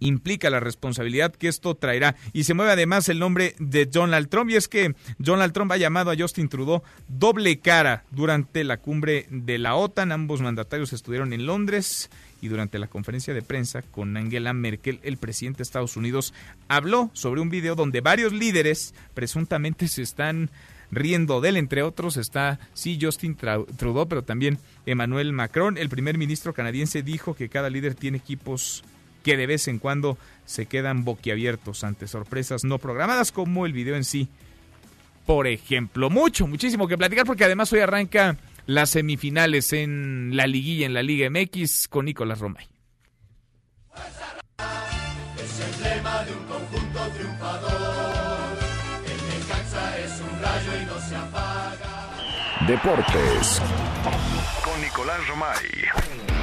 implica 0.00 0.50
la 0.50 0.60
responsabilidad 0.60 1.34
que 1.34 1.48
esto 1.48 1.74
traerá. 1.74 2.16
Y 2.32 2.44
se 2.44 2.54
mueve 2.54 2.72
además 2.72 3.08
el 3.08 3.18
nombre 3.18 3.54
de 3.58 3.86
Donald 3.86 4.28
Trump. 4.28 4.50
Y 4.50 4.56
es 4.56 4.68
que 4.68 4.94
Donald 5.18 5.52
Trump 5.52 5.72
ha 5.72 5.76
llamado 5.76 6.10
a 6.10 6.16
Justin 6.16 6.48
Trudeau 6.48 6.82
doble 7.08 7.58
cara 7.58 8.04
durante 8.10 8.64
la 8.64 8.78
cumbre 8.78 9.26
de 9.30 9.58
la 9.58 9.74
OTAN. 9.74 10.12
Ambos 10.12 10.40
mandatarios 10.40 10.92
estuvieron 10.92 11.32
en 11.32 11.46
Londres 11.46 12.10
y 12.44 12.48
durante 12.48 12.78
la 12.78 12.88
conferencia 12.88 13.32
de 13.32 13.40
prensa 13.40 13.80
con 13.80 14.14
Angela 14.18 14.52
Merkel, 14.52 15.00
el 15.02 15.16
presidente 15.16 15.58
de 15.58 15.62
Estados 15.62 15.96
Unidos 15.96 16.34
habló 16.68 17.10
sobre 17.14 17.40
un 17.40 17.48
video 17.48 17.74
donde 17.74 18.02
varios 18.02 18.34
líderes 18.34 18.94
presuntamente 19.14 19.88
se 19.88 20.02
están 20.02 20.50
riendo 20.90 21.40
de 21.40 21.48
él, 21.48 21.56
entre 21.56 21.82
otros 21.82 22.18
está 22.18 22.60
sí 22.74 22.98
Justin 23.00 23.34
Trudeau, 23.34 24.06
pero 24.08 24.24
también 24.24 24.58
Emmanuel 24.84 25.32
Macron, 25.32 25.78
el 25.78 25.88
primer 25.88 26.18
ministro 26.18 26.52
canadiense 26.52 27.02
dijo 27.02 27.34
que 27.34 27.48
cada 27.48 27.70
líder 27.70 27.94
tiene 27.94 28.18
equipos 28.18 28.84
que 29.24 29.36
de 29.36 29.48
vez 29.48 29.66
en 29.66 29.80
cuando 29.80 30.16
se 30.44 30.66
quedan 30.66 31.04
boquiabiertos 31.04 31.82
ante 31.82 32.06
sorpresas 32.06 32.62
no 32.62 32.78
programadas 32.78 33.32
como 33.32 33.66
el 33.66 33.72
video 33.72 33.96
en 33.96 34.04
sí. 34.04 34.28
Por 35.26 35.48
ejemplo, 35.48 36.10
mucho, 36.10 36.46
muchísimo 36.46 36.86
que 36.86 36.98
platicar 36.98 37.26
porque 37.26 37.44
además 37.44 37.72
hoy 37.72 37.80
arranca 37.80 38.36
las 38.66 38.90
semifinales 38.90 39.72
en 39.72 40.36
la 40.36 40.46
liguilla, 40.46 40.86
en 40.86 40.94
la 40.94 41.02
Liga 41.02 41.28
MX, 41.30 41.88
con 41.88 42.04
Nicolás 42.04 42.38
Romay. 42.38 42.68
El. 43.96 44.34
Deportes 52.66 53.60
con 54.64 54.80
Nicolás 54.80 55.20
Romay. 55.28 56.33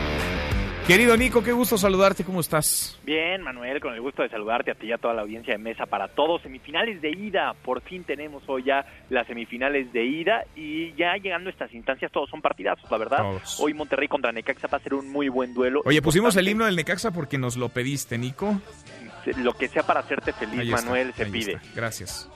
Querido 0.92 1.16
Nico, 1.16 1.42
qué 1.42 1.54
gusto 1.54 1.78
saludarte, 1.78 2.26
¿cómo 2.26 2.42
estás? 2.42 3.00
Bien, 3.06 3.42
Manuel, 3.42 3.80
con 3.80 3.94
el 3.94 4.02
gusto 4.02 4.24
de 4.24 4.30
saludarte 4.30 4.72
a 4.72 4.76
ti 4.76 4.88
y 4.88 4.92
a 4.92 4.98
toda 4.98 5.14
la 5.14 5.22
audiencia 5.22 5.54
de 5.54 5.58
mesa 5.58 5.86
para 5.86 6.10
todos. 6.10 6.42
Semifinales 6.42 7.02
de 7.02 7.12
ida, 7.12 7.54
por 7.64 7.82
fin 7.82 8.04
tenemos 8.04 8.44
hoy 8.48 8.64
ya 8.64 8.86
las 9.10 9.26
semifinales 9.26 9.94
de 9.94 10.04
ida 10.04 10.44
y 10.54 10.94
ya 10.96 11.16
llegando 11.16 11.48
a 11.50 11.54
estas 11.54 11.74
instancias 11.74 12.12
todos 12.12 12.30
son 12.30 12.42
partidazos, 12.42 12.92
la 12.92 12.98
verdad. 12.98 13.20
Hoy 13.60 13.74
Monterrey 13.74 14.10
contra 14.10 14.34
Necaxa 14.34 14.68
va 14.68 14.80
a 14.80 14.82
ser 14.82 14.96
un 14.96 15.10
muy 15.10 15.30
buen 15.30 15.54
duelo. 15.54 15.82
Oye, 15.86 16.02
pusimos 16.02 16.36
el 16.36 16.50
himno 16.50 16.66
del 16.66 16.76
Necaxa 16.76 17.12
porque 17.12 17.38
nos 17.38 17.56
lo 17.56 17.70
pediste, 17.70 18.18
Nico. 18.18 18.60
Lo 19.38 19.54
que 19.54 19.70
sea 19.70 19.84
para 19.84 20.02
hacerte 20.02 20.34
feliz, 20.34 20.70
Manuel, 20.72 21.14
se 21.14 21.26
pide. 21.28 21.58
Gracias. 21.74 22.30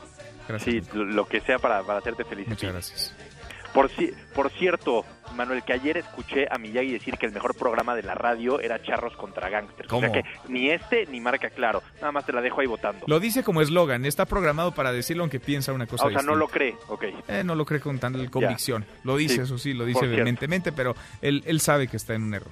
Gracias. 0.48 0.86
Sí, 0.86 0.92
lo 0.94 1.28
que 1.28 1.42
sea 1.42 1.60
para, 1.60 1.84
para 1.84 2.00
hacerte 2.00 2.24
feliz. 2.24 2.48
Muchas 2.48 2.72
gracias. 2.72 3.35
Por, 3.76 3.92
por 4.34 4.50
cierto, 4.52 5.04
Manuel, 5.36 5.64
que 5.64 5.74
ayer 5.74 5.98
escuché 5.98 6.48
a 6.50 6.58
Miyagi 6.58 6.94
decir 6.94 7.18
que 7.18 7.26
el 7.26 7.34
mejor 7.34 7.58
programa 7.58 7.94
de 7.94 8.04
la 8.04 8.16
radio 8.16 8.62
era 8.62 8.82
Charros 8.82 9.18
contra 9.18 9.50
Gangsters. 9.50 9.92
O 9.92 10.00
sea 10.00 10.14
que 10.14 10.24
ni 10.48 10.70
este 10.70 11.06
ni 11.08 11.20
marca 11.20 11.50
claro. 11.50 11.84
Nada 11.96 12.14
más 12.14 12.26
te 12.26 12.32
la 12.32 12.42
dejo 12.42 12.62
ahí 12.62 12.68
votando. 12.68 13.04
Lo 13.06 13.20
dice 13.20 13.44
como 13.44 13.62
eslogan. 13.62 14.06
Está 14.06 14.26
programado 14.26 14.72
para 14.72 14.94
decirlo 14.94 15.24
aunque 15.24 15.42
piensa 15.42 15.74
una 15.74 15.88
cosa 15.88 16.06
O 16.06 16.10
sea, 16.10 16.22
no 16.22 16.36
lo 16.36 16.48
cree. 16.48 16.78
Ok. 16.88 17.04
Eh, 17.28 17.44
no 17.44 17.54
lo 17.54 17.66
cree 17.66 17.82
con 17.82 18.00
tanta 18.00 18.26
convicción. 18.30 18.86
Lo 19.04 19.18
dice, 19.18 19.42
eso 19.42 19.58
sí, 19.58 19.74
lo 19.74 19.84
dice 19.84 20.08
vehementemente, 20.08 20.72
pero 20.72 20.96
él, 21.22 21.44
él 21.46 21.60
sabe 21.60 21.90
que 21.90 21.98
está 21.98 22.14
en 22.14 22.24
un 22.24 22.34
error. 22.34 22.52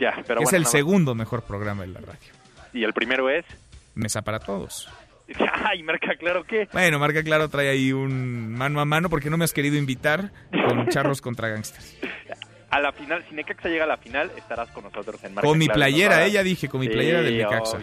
Ya, 0.00 0.24
pero 0.26 0.40
Es 0.40 0.52
el 0.52 0.66
segundo 0.66 1.14
mejor 1.14 1.42
programa 1.44 1.82
de 1.82 1.88
la 1.88 2.00
radio. 2.00 2.32
¿Y 2.72 2.82
el 2.82 2.92
primero 2.92 3.30
es? 3.30 3.44
Mesa 3.94 4.22
para 4.22 4.40
todos. 4.40 4.88
Ay, 5.64 5.82
Marca 5.82 6.14
Claro, 6.16 6.44
¿qué? 6.44 6.68
Bueno, 6.72 6.98
Marca 6.98 7.22
Claro 7.22 7.48
trae 7.48 7.68
ahí 7.68 7.92
un 7.92 8.52
mano 8.52 8.80
a 8.80 8.84
mano 8.84 9.08
porque 9.08 9.30
no 9.30 9.36
me 9.36 9.44
has 9.44 9.52
querido 9.52 9.76
invitar 9.76 10.30
con 10.50 10.88
charros 10.88 11.20
contra 11.20 11.48
gangsters. 11.48 11.98
A 12.70 12.80
la 12.80 12.92
final, 12.92 13.24
si 13.28 13.34
Necaxa 13.34 13.68
llega 13.68 13.84
a 13.84 13.86
la 13.86 13.96
final, 13.96 14.32
estarás 14.36 14.68
con 14.70 14.82
nosotros 14.82 15.22
en 15.22 15.34
Marca 15.34 15.46
Con 15.48 15.58
mi 15.58 15.68
playera, 15.68 16.24
ella 16.24 16.42
dije, 16.42 16.68
con 16.68 16.80
mi 16.80 16.88
playera 16.88 17.22
del 17.22 17.38
Necaxa. 17.38 17.78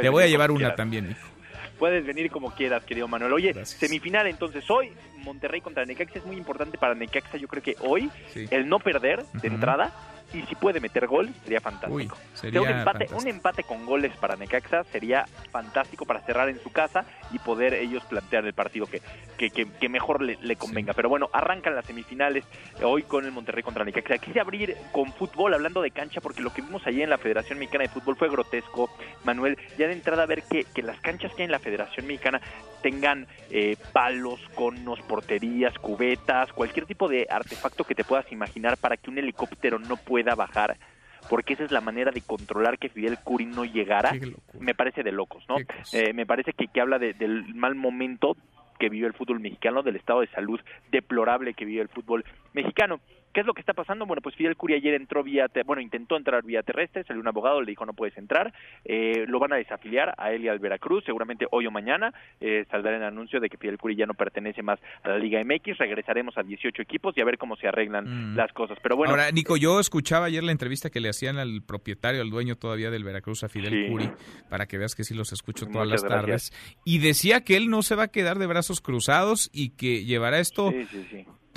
Te 0.00 0.08
voy 0.08 0.24
a 0.24 0.26
llevar 0.26 0.50
una 0.50 0.74
también, 0.74 1.10
hijo. 1.10 1.28
Puedes 1.78 2.04
venir 2.04 2.28
como 2.28 2.50
quieras, 2.52 2.82
querido 2.82 3.06
Manuel. 3.06 3.32
Oye, 3.32 3.64
semifinal 3.64 4.26
entonces 4.26 4.68
hoy, 4.68 4.90
Monterrey 5.18 5.60
contra 5.60 5.84
Necaxa 5.84 6.18
es 6.18 6.26
muy 6.26 6.36
importante 6.36 6.76
para 6.76 6.96
Necaxa. 6.96 7.36
Yo 7.36 7.46
creo 7.46 7.62
que 7.62 7.76
hoy 7.80 8.10
el 8.50 8.68
no 8.68 8.80
perder 8.80 9.24
de 9.34 9.46
entrada 9.46 9.94
y 10.32 10.42
si 10.42 10.54
puede 10.54 10.80
meter 10.80 11.06
gol 11.06 11.30
sería 11.42 11.60
fantástico. 11.60 12.16
sería 12.34 12.60
un, 12.60 12.68
empate, 12.68 13.08
un 13.14 13.26
empate 13.26 13.62
con 13.62 13.86
goles 13.86 14.14
para 14.16 14.36
Necaxa 14.36 14.84
sería 14.84 15.26
fantástico 15.50 16.04
para 16.04 16.20
cerrar 16.20 16.48
en 16.48 16.60
su 16.60 16.70
casa 16.70 17.04
y 17.32 17.38
poder 17.38 17.74
ellos 17.74 18.04
plantear 18.04 18.44
el 18.44 18.52
partido 18.52 18.86
que, 18.86 19.00
que, 19.36 19.50
que, 19.50 19.88
mejor 19.88 20.22
le, 20.22 20.56
convenga. 20.56 20.92
Pero 20.92 21.08
bueno, 21.08 21.30
arrancan 21.32 21.74
las 21.74 21.86
semifinales 21.86 22.44
hoy 22.82 23.02
con 23.02 23.24
el 23.24 23.32
Monterrey 23.32 23.62
contra 23.62 23.84
Necaxa. 23.84 24.18
Quise 24.18 24.40
abrir 24.40 24.76
con 24.92 25.12
fútbol, 25.12 25.54
hablando 25.54 25.80
de 25.80 25.90
cancha, 25.90 26.20
porque 26.20 26.42
lo 26.42 26.52
que 26.52 26.62
vimos 26.62 26.86
allí 26.86 27.02
en 27.02 27.10
la 27.10 27.18
Federación 27.18 27.58
Mexicana 27.58 27.84
de 27.84 27.90
Fútbol 27.90 28.16
fue 28.16 28.28
grotesco, 28.28 28.90
Manuel. 29.24 29.58
Ya 29.78 29.86
de 29.86 29.92
entrada 29.94 30.24
a 30.24 30.26
ver 30.26 30.42
que, 30.42 30.64
que 30.64 30.82
las 30.82 31.00
canchas 31.00 31.34
que 31.34 31.42
hay 31.42 31.46
en 31.46 31.52
la 31.52 31.58
Federación 31.58 32.06
Mexicana 32.06 32.40
tengan 32.82 33.26
eh, 33.50 33.76
palos, 33.92 34.40
conos, 34.54 35.00
porterías, 35.02 35.76
cubetas, 35.78 36.52
cualquier 36.52 36.86
tipo 36.86 37.08
de 37.08 37.26
artefacto 37.28 37.84
que 37.84 37.94
te 37.94 38.04
puedas 38.04 38.30
imaginar 38.32 38.76
para 38.76 38.96
que 38.96 39.10
un 39.10 39.18
helicóptero 39.18 39.78
no 39.78 39.96
pueda 39.96 40.17
bajar 40.22 40.76
porque 41.28 41.54
esa 41.54 41.64
es 41.64 41.70
la 41.70 41.80
manera 41.80 42.10
de 42.10 42.22
controlar 42.22 42.78
que 42.78 42.88
Fidel 42.88 43.18
Curi 43.18 43.46
no 43.46 43.64
llegara, 43.64 44.12
me 44.58 44.74
parece 44.74 45.02
de 45.02 45.12
locos, 45.12 45.44
¿no? 45.48 45.56
Eh, 45.92 46.12
me 46.14 46.26
parece 46.26 46.52
que, 46.52 46.68
que 46.68 46.80
habla 46.80 46.98
del 46.98 47.54
mal 47.54 47.74
momento 47.74 48.36
que 48.78 48.88
vive 48.88 49.06
el 49.06 49.12
fútbol 49.12 49.40
mexicano, 49.40 49.82
del 49.82 49.96
estado 49.96 50.20
de 50.20 50.28
salud 50.28 50.60
deplorable 50.90 51.54
que 51.54 51.64
vive 51.64 51.82
el 51.82 51.88
fútbol 51.88 52.24
mexicano. 52.54 53.00
¿Qué 53.32 53.40
es 53.40 53.46
lo 53.46 53.54
que 53.54 53.60
está 53.60 53.72
pasando? 53.72 54.06
Bueno, 54.06 54.22
pues 54.22 54.34
Fidel 54.34 54.56
Curi 54.56 54.74
ayer 54.74 54.94
entró 54.94 55.22
vía, 55.22 55.46
bueno, 55.66 55.82
intentó 55.82 56.16
entrar 56.16 56.44
vía 56.44 56.62
terrestre, 56.62 57.04
salió 57.04 57.20
un 57.20 57.28
abogado, 57.28 57.60
le 57.60 57.70
dijo 57.70 57.84
no 57.86 57.92
puedes 57.92 58.16
entrar, 58.16 58.52
eh, 58.84 59.24
lo 59.26 59.38
van 59.38 59.52
a 59.52 59.56
desafiliar 59.56 60.14
a 60.16 60.32
él 60.32 60.44
y 60.44 60.48
al 60.48 60.58
Veracruz, 60.58 61.04
seguramente 61.04 61.46
hoy 61.50 61.66
o 61.66 61.70
mañana 61.70 62.12
eh, 62.40 62.64
saldrá 62.70 62.96
el 62.96 63.02
anuncio 63.02 63.40
de 63.40 63.48
que 63.48 63.56
Fidel 63.56 63.78
Curi 63.78 63.96
ya 63.96 64.06
no 64.06 64.14
pertenece 64.14 64.62
más 64.62 64.78
a 65.02 65.10
la 65.10 65.18
Liga 65.18 65.42
MX, 65.44 65.78
regresaremos 65.78 66.36
a 66.38 66.42
18 66.42 66.82
equipos 66.82 67.16
y 67.16 67.20
a 67.20 67.24
ver 67.24 67.38
cómo 67.38 67.56
se 67.56 67.68
arreglan 67.68 68.32
mm. 68.32 68.36
las 68.36 68.52
cosas. 68.52 68.78
Pero 68.82 68.96
bueno. 68.96 69.12
Ahora, 69.12 69.30
Nico, 69.30 69.56
yo 69.56 69.80
escuchaba 69.80 70.26
ayer 70.26 70.42
la 70.42 70.52
entrevista 70.52 70.90
que 70.90 71.00
le 71.00 71.08
hacían 71.08 71.38
al 71.38 71.62
propietario, 71.62 72.22
al 72.22 72.30
dueño 72.30 72.56
todavía 72.56 72.90
del 72.90 73.04
Veracruz, 73.04 73.44
a 73.44 73.48
Fidel 73.48 73.90
Curi, 73.90 74.10
para 74.48 74.66
que 74.66 74.78
veas 74.78 74.94
que 74.94 75.04
sí 75.04 75.14
los 75.14 75.32
escucho 75.32 75.66
todas 75.66 75.88
las 75.88 76.04
tardes, 76.04 76.52
y 76.84 76.98
decía 76.98 77.42
que 77.42 77.56
él 77.56 77.68
no 77.68 77.82
se 77.82 77.94
va 77.94 78.04
a 78.04 78.08
quedar 78.08 78.38
de 78.38 78.46
brazos 78.46 78.80
cruzados 78.80 79.50
y 79.52 79.70
que 79.70 80.04
llevará 80.04 80.38
esto 80.38 80.72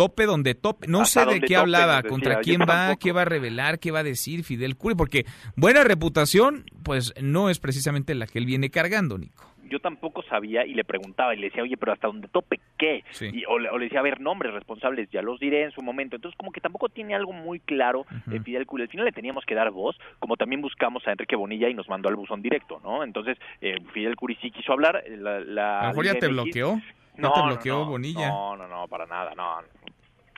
tope 0.02 0.26
donde 0.26 0.56
tope. 0.56 0.88
No 0.88 1.06
sé 1.06 1.24
de 1.28 1.42
qué 1.42 1.56
hablaba, 1.56 2.02
contra 2.02 2.40
quién 2.40 2.62
va, 2.62 2.96
qué 2.96 3.12
va 3.12 3.22
a 3.22 3.26
revelar, 3.26 3.78
qué 3.78 3.92
va 3.92 4.00
a 4.00 4.04
decir 4.04 4.44
Fidel 4.44 4.76
Curi, 4.76 4.96
porque 4.96 5.26
buena 5.56 5.84
reputación, 5.84 6.66
pues 6.84 7.14
no 7.22 7.52
es 7.52 7.60
precisamente 7.60 8.16
la 8.16 8.26
que 8.26 8.40
él 8.40 8.48
viene 8.48 8.72
cargando, 8.72 9.20
Nico. 9.20 9.46
Yo 9.70 9.80
tampoco 9.80 10.24
sabía 10.24 10.66
y 10.66 10.74
le 10.74 10.84
preguntaba 10.84 11.36
y 11.36 11.38
le 11.38 11.48
decía, 11.48 11.62
oye, 11.62 11.78
pero 11.78 11.94
¿hasta 11.94 12.08
dónde 12.08 12.28
tope 12.28 12.60
qué? 12.78 13.04
Y, 13.22 13.46
o, 13.46 13.60
le, 13.60 13.70
decía, 13.86 14.00
a 14.00 14.04
ver, 14.04 14.20
nombres 14.20 14.54
responsables, 14.54 15.08
ya 15.12 15.22
los 15.22 15.40
diré 15.40 15.64
en 15.64 15.72
su 15.72 15.82
momento. 15.82 16.16
Entonces, 16.18 16.36
como 16.38 16.52
que 16.52 16.60
tampoco 16.60 16.90
tiene 16.90 17.16
algo 17.16 17.32
muy 17.32 17.60
claro 17.60 18.06
en 18.30 18.44
Fidel 18.44 18.66
Curi. 18.66 18.84
Al 18.84 18.90
final 18.90 19.06
le 19.06 19.14
teníamos 19.14 19.46
que 19.46 19.56
dar 19.56 19.72
voz, 19.72 19.96
como 20.20 20.36
también 20.36 20.62
buscamos 20.62 21.08
a 21.08 21.12
Enrique 21.12 21.38
Bonilla 21.38 21.70
y 21.70 21.74
nos 21.74 21.88
mandó 21.88 22.10
al 22.10 22.16
buzón 22.16 22.42
directo, 22.42 22.82
¿no? 22.84 23.04
Entonces, 23.04 23.38
eh, 23.62 23.78
Fidel 23.94 24.18
Curi 24.18 24.36
sí 24.42 24.52
quiso 24.52 24.74
hablar. 24.74 25.04
La, 25.08 25.40
la 25.40 25.80
a 25.80 25.84
lo 25.84 25.90
mejor 25.90 26.06
ya 26.06 26.16
te 26.16 26.28
bloqueó. 26.28 26.82
No, 27.18 27.34
te 27.34 27.42
bloqueó 27.42 27.86
Bonilla. 27.86 28.30
No, 28.30 28.56
no, 28.56 28.68
no, 28.68 28.88
para 28.88 29.06
nada, 29.06 29.34
no. 29.36 29.60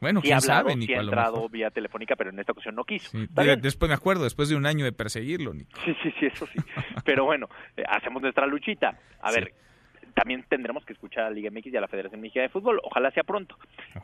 Bueno, 0.02 0.22
quién 0.22 0.42
sabe, 0.42 0.76
Nico. 0.76 0.92
Sí 0.92 0.94
ha 0.96 1.02
entrado 1.02 1.48
vía 1.48 1.72
telefónica, 1.72 2.18
pero 2.18 2.30
en 2.30 2.38
esta 2.38 2.52
ocasión 2.52 2.76
no 2.76 2.84
quiso. 2.84 3.18
después 3.62 3.88
me 3.88 3.96
acuerdo, 3.96 4.26
después 4.26 4.50
de 4.50 4.56
un 4.56 4.66
año 4.66 4.84
de 4.84 4.92
perseguirlo, 4.92 5.54
Nico. 5.54 5.80
Sí, 5.86 5.96
sí, 6.04 6.14
sí, 6.20 6.26
eso 6.26 6.46
sí. 6.48 6.60
pero 7.06 7.24
bueno, 7.24 7.48
eh, 7.78 7.84
hacemos 7.88 8.22
nuestra 8.22 8.46
luchita. 8.46 9.00
A 9.22 9.32
ver, 9.32 9.54
también 10.14 10.44
tendremos 10.48 10.86
que 10.86 10.94
escuchar 10.94 11.26
a 11.26 11.30
la 11.30 11.36
Liga 11.36 11.52
MX 11.52 11.68
y 11.68 11.78
a 11.78 11.82
la 11.82 11.88
Federación 11.88 12.22
Mexicana 12.22 12.44
de 12.44 12.50
Fútbol. 12.50 12.80
Ojalá 12.84 13.12
sea 13.12 13.24
pronto. 13.24 13.58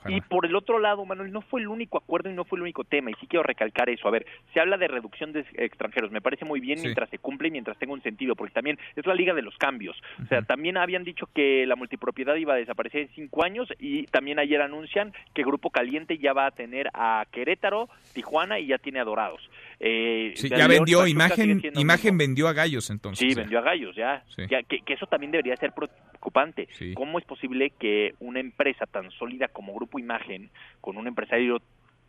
Y 0.07 0.21
por 0.21 0.45
el 0.45 0.55
otro 0.55 0.79
lado, 0.79 1.05
Manuel, 1.05 1.31
no 1.31 1.41
fue 1.41 1.61
el 1.61 1.67
único 1.67 1.97
acuerdo 1.97 2.29
y 2.29 2.33
no 2.33 2.45
fue 2.45 2.57
el 2.57 2.63
único 2.63 2.83
tema, 2.83 3.11
y 3.11 3.13
sí 3.15 3.27
quiero 3.27 3.43
recalcar 3.43 3.89
eso. 3.89 4.07
A 4.07 4.11
ver, 4.11 4.25
se 4.53 4.59
habla 4.59 4.77
de 4.77 4.87
reducción 4.87 5.31
de 5.33 5.45
extranjeros, 5.55 6.11
me 6.11 6.21
parece 6.21 6.45
muy 6.45 6.59
bien 6.59 6.79
mientras 6.81 7.09
se 7.09 7.19
cumple 7.19 7.49
y 7.49 7.51
mientras 7.51 7.77
tenga 7.77 7.93
un 7.93 8.01
sentido, 8.01 8.35
porque 8.35 8.53
también 8.53 8.77
es 8.95 9.05
la 9.05 9.13
Liga 9.13 9.33
de 9.33 9.41
los 9.41 9.57
Cambios. 9.57 10.01
O 10.23 10.27
sea, 10.27 10.41
también 10.41 10.77
habían 10.77 11.03
dicho 11.03 11.27
que 11.33 11.65
la 11.65 11.75
multipropiedad 11.75 12.35
iba 12.35 12.53
a 12.53 12.57
desaparecer 12.57 13.01
en 13.01 13.09
cinco 13.09 13.43
años 13.43 13.71
y 13.79 14.05
también 14.07 14.39
ayer 14.39 14.61
anuncian 14.61 15.13
que 15.33 15.43
Grupo 15.43 15.69
Caliente 15.69 16.17
ya 16.17 16.33
va 16.33 16.47
a 16.47 16.51
tener 16.51 16.89
a 16.93 17.25
Querétaro, 17.31 17.89
Tijuana 18.13 18.59
y 18.59 18.67
ya 18.67 18.77
tiene 18.77 18.99
a 18.99 19.03
Dorados. 19.03 19.49
Eh, 19.79 20.33
sí, 20.35 20.49
ya 20.49 20.67
vendió, 20.67 21.07
imagen, 21.07 21.61
imagen 21.75 22.17
vendió 22.17 22.47
a 22.47 22.53
Gallos 22.53 22.89
entonces. 22.89 23.29
Sí, 23.29 23.35
vendió 23.35 23.59
a 23.59 23.61
Gallos, 23.61 23.95
ya. 23.95 24.23
ya 24.49 24.61
que, 24.63 24.81
eso 24.87 25.05
también 25.07 25.31
debería 25.31 25.55
ser 25.55 25.71
preocupante. 25.71 26.67
¿Cómo 26.95 27.17
es 27.17 27.25
posible 27.25 27.71
que 27.71 28.13
una 28.19 28.39
empresa 28.39 28.85
tan 28.85 29.09
sólida 29.11 29.47
como 29.47 29.73
Grupo 29.73 29.99
Imagen, 29.99 30.49
con 30.81 30.97
un 30.97 31.07
empresario 31.07 31.61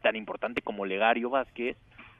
tan 0.03 0.17
importante 0.17 0.63
como 0.63 0.85
Legario 0.85 1.31
Vázquez, 1.31 1.77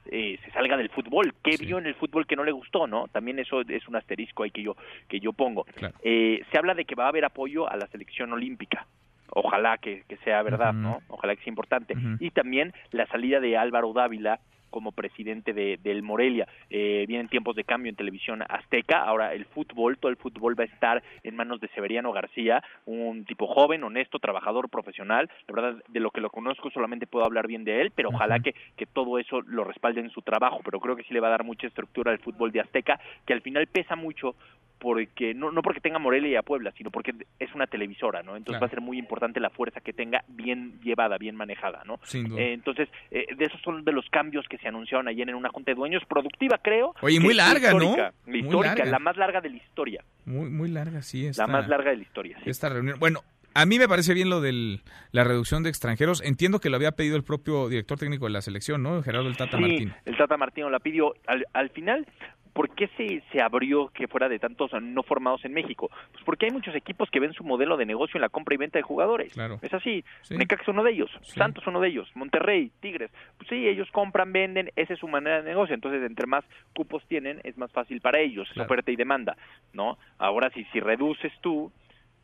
eh, 0.07 0.39
se 0.45 0.51
salga 0.53 0.77
del 0.77 0.91
fútbol. 0.91 1.35
¿Qué 1.43 1.57
vio 1.59 1.79
en 1.79 1.87
el 1.87 1.95
fútbol 1.95 2.27
que 2.27 2.37
no 2.37 2.45
le 2.45 2.53
gustó, 2.53 2.87
no? 2.87 3.07
También 3.09 3.39
eso 3.39 3.61
es 3.61 3.87
un 3.87 3.97
asterisco 3.97 4.45
ahí 4.45 4.51
que 4.51 4.63
yo 4.63 4.77
que 5.09 5.21
yo 5.21 5.33
pongo. 5.33 5.67
Eh, 6.03 6.43
se 6.51 6.59
habla 6.59 6.75
de 6.75 6.85
que 6.85 6.95
va 6.95 7.05
a 7.05 7.09
haber 7.09 7.25
apoyo 7.25 7.71
a 7.71 7.77
la 7.77 7.87
selección 7.89 8.33
olímpica. 8.33 8.87
Ojalá 9.33 9.79
que, 9.79 10.05
sea 10.25 10.43
verdad, 10.43 10.73
¿no? 10.73 11.03
Ojalá 11.07 11.37
que 11.37 11.43
sea 11.43 11.51
importante. 11.51 11.95
Y 12.19 12.31
también 12.31 12.73
la 12.91 13.07
salida 13.07 13.39
de 13.39 13.57
Álvaro 13.57 13.93
Dávila 13.93 14.41
como 14.71 14.93
presidente 14.93 15.53
de, 15.53 15.79
del 15.83 16.03
Morelia. 16.03 16.49
Eh, 16.71 17.05
vienen 17.07 17.29
tiempos 17.29 17.57
de 17.57 17.65
cambio 17.65 17.91
en 17.91 17.97
televisión 17.97 18.43
azteca, 18.49 19.03
ahora 19.03 19.35
el 19.35 19.45
fútbol, 19.47 19.99
todo 19.99 20.11
el 20.11 20.17
fútbol 20.17 20.59
va 20.59 20.65
a 20.65 20.67
estar 20.67 21.03
en 21.23 21.37
manos 21.37 21.61
de 21.61 21.69
Severiano 21.69 22.13
García, 22.13 22.63
un 22.87 23.25
tipo 23.25 23.47
joven, 23.47 23.85
honesto, 23.85 24.19
trabajador, 24.19 24.69
profesional. 24.69 25.31
La 25.49 25.55
verdad, 25.55 25.83
de 25.89 26.01
lo 26.01 26.11
que 26.11 26.21
lo 26.21 26.31
conozco 26.31 26.71
solamente 26.71 27.07
puedo 27.07 27.25
hablar 27.25 27.47
bien 27.47 27.65
de 27.65 27.81
él, 27.81 27.93
pero 27.95 28.11
ojalá 28.11 28.41
que, 28.41 28.55
que 28.77 28.87
todo 28.87 29.19
eso 29.19 29.41
lo 29.43 29.65
respalde 29.65 30.01
en 30.01 30.11
su 30.11 30.23
trabajo, 30.23 30.61
pero 30.65 30.81
creo 30.81 30.97
que 30.97 31.05
sí 31.05 31.15
le 31.15 31.21
va 31.21 31.29
a 31.29 31.33
dar 31.33 31.45
mucha 31.45 31.67
estructura 31.67 32.13
al 32.13 32.19
fútbol 32.19 32.53
de 32.53 32.61
Azteca, 32.61 33.01
que 33.27 33.33
al 33.33 33.43
final 33.43 33.67
pesa 33.67 33.97
mucho 33.97 34.35
porque 34.81 35.35
no, 35.35 35.53
no 35.53 35.63
porque 35.63 35.81
tenga 35.81 35.99
Morelia 35.99 36.31
y 36.31 36.37
a 36.37 36.43
Puebla, 36.43 36.73
sino 36.77 36.91
porque 36.91 37.13
es 37.39 37.55
una 37.55 37.67
televisora, 37.67 38.23
¿no? 38.23 38.37
Entonces 38.37 38.61
va 38.61 38.67
a 38.67 38.71
ser 38.71 38.81
muy 38.81 38.99
importante 38.99 39.39
la 39.39 39.51
fuerza 39.51 39.81
que 39.81 39.93
tenga 39.93 40.25
bien 40.27 40.81
llevada, 40.83 41.19
bien 41.19 41.37
manejada, 41.37 41.83
¿no? 41.87 42.01
Eh, 42.13 42.53
entonces, 42.55 42.89
eh, 43.11 43.27
de 43.37 43.45
esos 43.45 43.61
son 43.61 43.85
de 43.85 43.93
los 43.93 44.09
cambios 44.11 44.47
que 44.49 44.57
se 44.59 44.69
anunciaron 44.69 45.07
ayer 45.07 45.29
en 45.29 45.35
una 45.35 45.51
junta 45.51 45.71
de 45.71 45.77
dueños 45.77 46.03
productiva, 46.09 46.59
creo. 46.59 46.95
Oye, 47.03 47.21
muy 47.21 47.35
larga, 47.35 47.75
¿no? 47.75 47.95
Histórica, 48.27 48.85
la 48.87 48.99
más 48.99 49.17
larga 49.17 49.41
de 49.41 49.51
la 49.51 49.57
historia. 49.57 50.03
Muy, 50.25 50.49
muy 50.49 50.71
larga, 50.71 51.03
sí. 51.03 51.31
la 51.37 51.47
más 51.47 51.69
larga 51.69 51.91
de 51.91 51.99
la 51.99 52.03
historia, 52.03 52.39
sí. 52.43 52.49
Esta 52.49 52.71
reunión. 52.71 52.99
Bueno, 52.99 53.21
a 53.53 53.67
mí 53.67 53.79
me 53.79 53.89
parece 53.89 54.15
bien 54.15 54.31
lo 54.31 54.41
de 54.41 54.81
la 55.13 55.25
reducción 55.25 55.63
de 55.63 55.69
extranjeros. 55.69 56.23
Entiendo 56.23 56.61
que 56.61 56.71
lo 56.71 56.77
había 56.77 56.93
pedido 56.93 57.17
el 57.17 57.25
propio 57.25 57.69
director 57.69 57.99
técnico 57.99 58.27
de 58.27 58.31
la 58.31 58.41
selección, 58.41 58.83
¿no? 58.83 59.03
Gerardo 59.03 59.29
el 59.29 59.37
Tata 59.37 59.59
Martín. 59.59 59.93
El 60.05 60.17
Tata 60.17 60.37
Martín 60.37 60.71
la 60.71 60.79
pidió. 60.79 61.15
Al, 61.27 61.45
al 61.53 61.71
final, 61.71 62.07
¿por 62.53 62.75
qué 62.75 62.89
se, 62.97 63.23
se 63.33 63.43
abrió 63.43 63.89
que 63.89 64.09
fuera 64.09 64.29
de 64.29 64.39
tantos 64.39 64.71
no 64.81 65.03
formados 65.03 65.45
en 65.45 65.53
México? 65.53 65.91
Pues 66.13 66.25
porque 66.25 66.47
hay 66.47 66.53
muchos 66.53 66.75
equipos 66.75 67.11
que 67.11 67.21
ven 67.21 67.33
su 67.33 67.45
modelo 67.45 67.77
de 67.77 67.87
negocio 67.87 68.19
en 68.19 68.23
la 68.23 68.29
compra 68.29 68.55
y 68.55 68.59
venta 68.59 68.79
de 68.79 68.83
jugadores. 68.83 69.33
Claro. 69.33 69.59
Es 69.63 69.73
así. 69.73 70.05
Sí. 70.23 70.37
Necaxa 70.37 70.63
es 70.63 70.69
uno 70.69 70.83
de 70.83 70.93
ellos, 70.93 71.11
Santos 71.23 71.63
es 71.63 71.69
uno 71.69 71.81
de 71.81 71.89
ellos, 71.89 72.11
Monterrey, 72.15 72.71
Tigres. 72.81 73.11
Pues 73.37 73.49
sí, 73.49 73.67
ellos 73.67 73.89
compran, 73.93 74.33
venden, 74.33 74.71
esa 74.77 74.95
es 74.95 75.01
su 75.01 75.09
manera 75.09 75.43
de 75.43 75.49
negocio. 75.49 75.75
Entonces, 75.75 76.03
entre 76.03 76.27
más 76.27 76.45
cupos 76.75 77.05
tienen, 77.07 77.41
es 77.45 77.57
más 77.59 77.73
fácil 77.73 78.01
para 78.01 78.21
ellos, 78.21 78.49
oferta 78.57 78.91
y 78.91 78.97
demanda, 78.97 79.37
¿no? 79.73 79.99
Ahora, 80.19 80.51
si, 80.51 80.65
si 80.67 80.81
reduces 80.81 81.33
tú, 81.41 81.73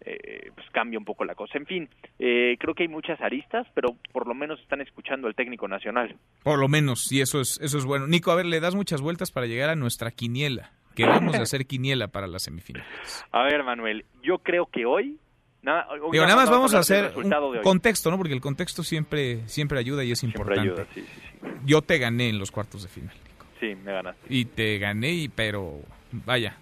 eh, 0.00 0.50
pues 0.54 0.66
cambia 0.70 0.98
un 0.98 1.04
poco 1.04 1.24
la 1.24 1.34
cosa. 1.34 1.58
En 1.58 1.66
fin, 1.66 1.88
eh, 2.18 2.56
creo 2.58 2.74
que 2.74 2.84
hay 2.84 2.88
muchas 2.88 3.20
aristas, 3.20 3.66
pero 3.74 3.96
por 4.12 4.26
lo 4.26 4.34
menos 4.34 4.60
están 4.60 4.80
escuchando 4.80 5.26
al 5.26 5.34
técnico 5.34 5.66
nacional. 5.68 6.16
Por 6.42 6.58
lo 6.58 6.68
menos, 6.68 7.10
y 7.10 7.20
eso 7.20 7.40
es, 7.40 7.58
eso 7.60 7.78
es 7.78 7.84
bueno. 7.84 8.06
Nico, 8.06 8.30
a 8.30 8.36
ver, 8.36 8.46
le 8.46 8.60
das 8.60 8.74
muchas 8.74 9.00
vueltas 9.00 9.32
para 9.32 9.46
llegar 9.46 9.70
a 9.70 9.76
nuestra 9.76 10.10
quiniela. 10.10 10.72
Queremos 10.94 11.34
hacer 11.40 11.66
quiniela 11.66 12.08
para 12.08 12.26
las 12.26 12.42
semifinales. 12.42 12.86
A 13.32 13.42
ver, 13.44 13.64
Manuel, 13.64 14.04
yo 14.22 14.38
creo 14.38 14.66
que 14.66 14.86
hoy 14.86 15.18
Nada, 15.62 15.88
nada 16.12 16.36
más 16.36 16.48
vamos 16.48 16.74
a 16.74 16.78
hacer 16.78 17.12
un 17.16 17.60
contexto, 17.60 18.08
¿no? 18.12 18.18
Porque 18.18 18.32
el 18.32 18.40
contexto 18.40 18.84
siempre 18.84 19.40
siempre 19.48 19.80
ayuda 19.80 20.04
y 20.04 20.12
es 20.12 20.22
importante. 20.22 20.86
Yo 21.64 21.82
te 21.82 21.98
gané 21.98 22.28
en 22.28 22.38
los 22.38 22.52
cuartos 22.52 22.84
de 22.84 22.88
final, 22.88 23.16
Nico. 23.24 23.46
Sí, 23.58 23.74
me 23.74 23.92
ganaste. 23.92 24.26
Y 24.28 24.44
te 24.44 24.78
gané, 24.78 25.28
pero 25.34 25.80
vaya, 26.12 26.56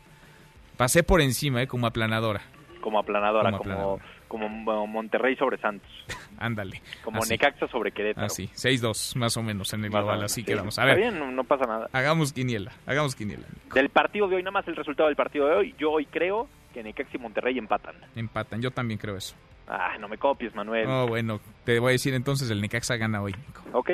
pasé 0.79 1.03
por 1.03 1.21
encima, 1.21 1.63
¿eh? 1.63 1.67
Como 1.67 1.87
aplanadora 1.87 2.41
como 2.85 2.99
aplanadora, 2.99 3.51
como, 3.57 3.99
como, 4.29 4.87
Monterrey 4.87 5.37
sobre 5.37 5.57
Santos. 5.57 5.91
Ándale. 6.39 6.83
Como 7.03 7.25
Necaxa 7.25 7.67
sobre 7.69 7.93
Querétaro. 7.93 8.27
Así, 8.27 8.49
6-2 8.49 9.17
más 9.17 9.39
o 9.39 9.43
menos 9.43 9.73
en 9.73 9.87
el 9.87 9.91
global, 9.91 10.23
así 10.23 10.45
quedamos. 10.45 10.79
A 10.79 10.85
ver, 10.85 10.99
Está 10.99 11.11
bien, 11.11 11.35
no, 11.35 11.45
pasa 11.45 11.65
nada. 11.65 11.89
Hagamos 11.95 12.35
quiniela, 12.35 12.73
hagamos 12.85 13.15
quiniela. 13.15 13.45
Del 13.73 13.89
partido 13.89 14.29
de 14.29 14.37
hoy, 14.37 14.43
nada 14.43 14.51
más 14.51 14.69
el 14.69 14.77
resultado 14.77 15.07
del 15.07 15.17
partido 15.17 15.47
de 15.47 15.55
hoy, 15.55 15.75
yo 15.79 15.93
hoy 15.93 16.05
creo 16.05 16.47
que 16.75 16.83
Necaxa 16.83 17.17
y 17.17 17.21
Monterrey 17.21 17.57
empatan. 17.57 17.95
Empatan, 18.15 18.61
yo 18.61 18.71
también 18.71 18.99
creo 18.99 19.17
eso. 19.17 19.35
Ah, 19.67 19.97
no 19.99 20.07
me 20.07 20.19
copies, 20.19 20.55
Manuel. 20.55 20.87
Oh, 20.87 21.07
bueno, 21.07 21.41
te 21.65 21.79
voy 21.79 21.89
a 21.89 21.93
decir 21.93 22.13
entonces, 22.13 22.51
el 22.51 22.61
Necaxa 22.61 22.97
gana 22.97 23.23
hoy. 23.23 23.35
Ok. 23.73 23.93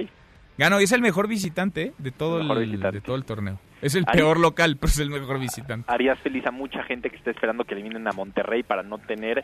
Gana 0.61 0.77
hoy, 0.77 0.85
es 0.85 0.93
el 0.93 1.01
mejor 1.01 1.27
visitante 1.27 1.95
de 1.97 2.11
todo, 2.11 2.39
el, 2.39 2.79
de 2.79 3.01
todo 3.01 3.17
el 3.17 3.25
torneo. 3.25 3.59
Es 3.81 3.95
el 3.95 4.05
peor 4.05 4.39
local, 4.39 4.77
pero 4.79 4.91
es 4.91 4.99
el 4.99 5.09
mejor 5.09 5.41
visitante. 5.41 5.91
Harías 5.91 6.19
feliz 6.19 6.45
a 6.45 6.51
mucha 6.51 6.83
gente 6.83 7.09
que 7.09 7.17
está 7.17 7.31
esperando 7.31 7.65
que 7.65 7.73
eliminen 7.73 8.07
a 8.07 8.13
Monterrey 8.13 8.63
para 8.63 8.83
no 8.83 8.99
tener 8.99 9.43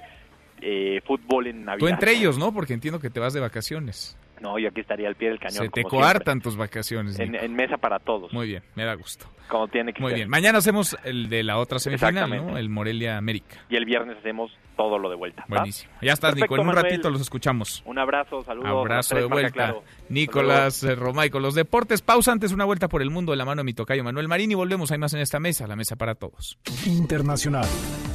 eh, 0.61 1.01
fútbol 1.07 1.47
en 1.47 1.65
Navidad. 1.65 1.79
Tú 1.79 1.89
entre 1.89 2.13
ellos, 2.13 2.37
¿no? 2.37 2.53
Porque 2.53 2.75
entiendo 2.75 3.01
que 3.01 3.09
te 3.09 3.19
vas 3.19 3.33
de 3.33 3.41
vacaciones. 3.41 4.19
No, 4.43 4.59
yo 4.59 4.69
aquí 4.69 4.81
estaría 4.81 5.09
al 5.09 5.15
pie 5.15 5.31
del 5.31 5.39
cañón. 5.39 5.65
Se 5.65 5.69
te 5.71 5.85
coartan 5.85 6.43
tus 6.43 6.57
vacaciones. 6.57 7.19
En, 7.19 7.55
mesa 7.55 7.79
para 7.79 7.99
todos. 7.99 8.33
Muy 8.35 8.47
bien, 8.47 8.63
me 8.75 8.85
da 8.85 8.93
gusto. 8.95 9.27
Como 9.49 9.69
tiene 9.69 9.93
que 9.93 10.03
Muy 10.03 10.13
bien. 10.13 10.29
Mañana 10.29 10.59
hacemos 10.59 10.99
el 11.05 11.31
de 11.31 11.43
la 11.43 11.59
otra 11.59 11.79
semifinal, 11.79 12.29
¿no? 12.29 12.59
El 12.59 12.69
Morelia 12.69 13.17
América. 13.17 13.57
Y 13.71 13.77
el 13.77 13.87
viernes 13.87 14.19
hacemos 14.19 14.53
todo 14.77 14.99
lo 14.99 15.09
de 15.09 15.17
vuelta. 15.17 15.45
Buenísimo. 15.49 15.93
Ya 16.03 16.13
estás, 16.13 16.35
Nico. 16.37 16.55
En 16.57 16.69
un 16.69 16.75
ratito 16.75 17.11
los 17.11 17.21
escuchamos. 17.21 17.83
Un 17.87 17.99
abrazo, 17.99 18.43
saludos. 18.43 18.69
Abrazo 18.69 19.17
de 19.17 19.25
vuelta. 19.25 19.75
Nicolás 20.09 20.83
Romay 20.83 21.31
con 21.31 21.43
los 21.43 21.55
deportes. 21.55 22.03
Pausa 22.03 22.33
antes, 22.33 22.53
una 22.53 22.65
vuelta 22.65 22.89
por 22.89 23.03
el 23.03 23.11
mundo 23.11 23.33
de 23.33 23.39
la 23.39 23.45
mano 23.45 23.61
de 23.61 23.65
mi 23.65 23.75
tocayo 23.75 24.05
Manuel 24.05 24.29
Marín 24.29 24.51
y 24.51 24.55
volvemos. 24.55 24.91
Hay 24.91 24.99
más 24.99 25.13
en 25.15 25.21
esta 25.21 25.41
mesa, 25.41 25.67
la 25.67 25.77
mesa 25.77 25.97
para 25.97 26.15
todos. 26.15 26.59
Internacional. 26.87 27.67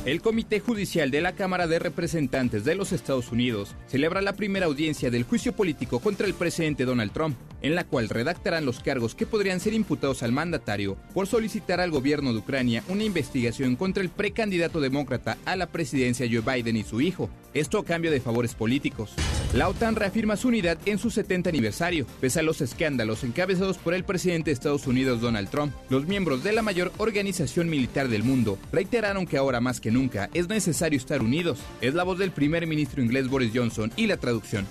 El 0.04 0.20
Comité 0.22 0.60
Judicial 0.60 1.12
de 1.12 1.22
la 1.22 1.34
Cámara 1.34 1.68
de 1.68 1.78
Representantes 1.78 2.66
de 2.66 2.74
los 2.74 2.92
Estados 2.92 3.32
Unidos 3.32 3.76
celebra 3.86 4.22
la 4.22 4.34
primera 4.34 4.66
audiencia 4.66 5.12
del 5.12 5.26
juicio 5.26 5.54
político 5.54 6.00
contra 6.00 6.26
el 6.26 6.34
presidente 6.34 6.86
Donald 6.86 7.12
Trump, 7.12 7.38
en 7.62 7.76
la 7.76 7.84
cual 7.84 8.10
redactarán 8.10 8.66
los 8.66 8.80
cargos 8.80 9.14
que 9.14 9.28
podrían 9.28 9.60
ser 9.60 9.74
imputados 9.74 10.24
al 10.24 10.32
mandatario 10.32 10.98
por 11.14 11.28
solicitar 11.28 11.80
al 11.80 11.92
gobierno 11.92 12.34
de 12.34 12.40
Ucrania 12.40 12.84
una 12.88 13.04
investigación 13.04 13.76
contra 13.76 14.02
el 14.02 14.10
precandidato 14.10 14.80
demócrata 14.80 15.38
a 15.46 15.56
la 15.56 15.68
presidencia 15.68 16.28
Joe 16.28 16.42
Biden 16.42 16.78
y 16.78 16.84
su 16.84 17.00
hijo, 17.00 17.30
esto 17.54 17.78
a 17.78 17.86
cambio 17.86 18.10
de 18.10 18.22
favores 18.22 18.56
políticos. 18.56 19.14
La 19.54 19.68
OTAN 19.70 19.96
reafirma 19.96 20.36
su 20.36 20.48
unidad 20.48 20.80
en 20.86 20.98
su 20.98 21.12
70 21.12 21.50
aniversario, 21.50 21.81
pese 22.20 22.40
a 22.40 22.44
los 22.44 22.62
escándalos 22.62 23.24
encabezados 23.24 23.80
por 23.80 23.96
el 23.96 24.04
presidente 24.04 24.52
de 24.52 24.54
Estados 24.54 24.86
Unidos 24.86 25.20
Donald 25.20 25.50
Trump. 25.50 25.74
Los 25.90 26.06
miembros 26.06 26.44
de 26.44 26.52
la 26.52 26.62
mayor 26.62 26.92
organización 27.00 27.70
militar 27.70 28.08
del 28.08 28.24
mundo 28.24 28.60
reiteraron 28.72 29.26
que 29.26 29.38
ahora 29.38 29.62
más 29.62 29.82
que 29.82 29.90
nunca 29.90 30.30
es 30.36 30.48
necesario 30.48 30.98
estar 30.98 31.24
unidos. 31.24 31.58
Es 31.82 31.96
la 31.96 32.04
voz 32.04 32.20
del 32.20 32.32
primer 32.32 32.68
ministro 32.68 33.02
inglés 33.02 33.28
Boris 33.30 33.52
Johnson 33.56 33.92
y 33.96 34.06
la 34.06 34.18
traducción. 34.18 34.68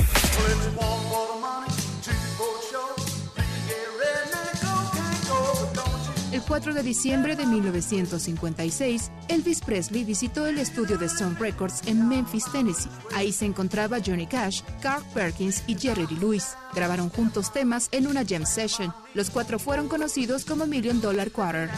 El 6.32 6.42
El 6.42 6.48
4 6.48 6.74
de 6.74 6.82
diciembre 6.82 7.36
de 7.36 7.46
1956, 7.46 9.10
Elvis 9.28 9.60
Presley 9.60 10.04
visitó 10.04 10.46
el 10.46 10.58
estudio 10.58 10.98
de 10.98 11.08
Sun 11.08 11.36
Records 11.36 11.86
en 11.86 12.08
Memphis, 12.08 12.44
Tennessee. 12.50 12.90
Ahí 13.14 13.32
se 13.32 13.46
encontraba 13.46 13.98
Johnny 14.04 14.26
Cash, 14.26 14.62
Carl 14.80 15.02
Perkins 15.14 15.62
y 15.66 15.78
Jerry 15.78 16.06
Lee 16.06 16.16
Lewis. 16.16 16.56
Grabaron 16.74 17.10
juntos 17.10 17.52
temas 17.52 17.88
en 17.92 18.06
una 18.06 18.24
jam 18.26 18.44
session. 18.44 18.92
Los 19.14 19.30
cuatro 19.30 19.58
fueron 19.58 19.88
conocidos 19.88 20.44
como 20.44 20.66
Million 20.66 21.00
Dollar 21.00 21.30
Quarter. 21.30 21.70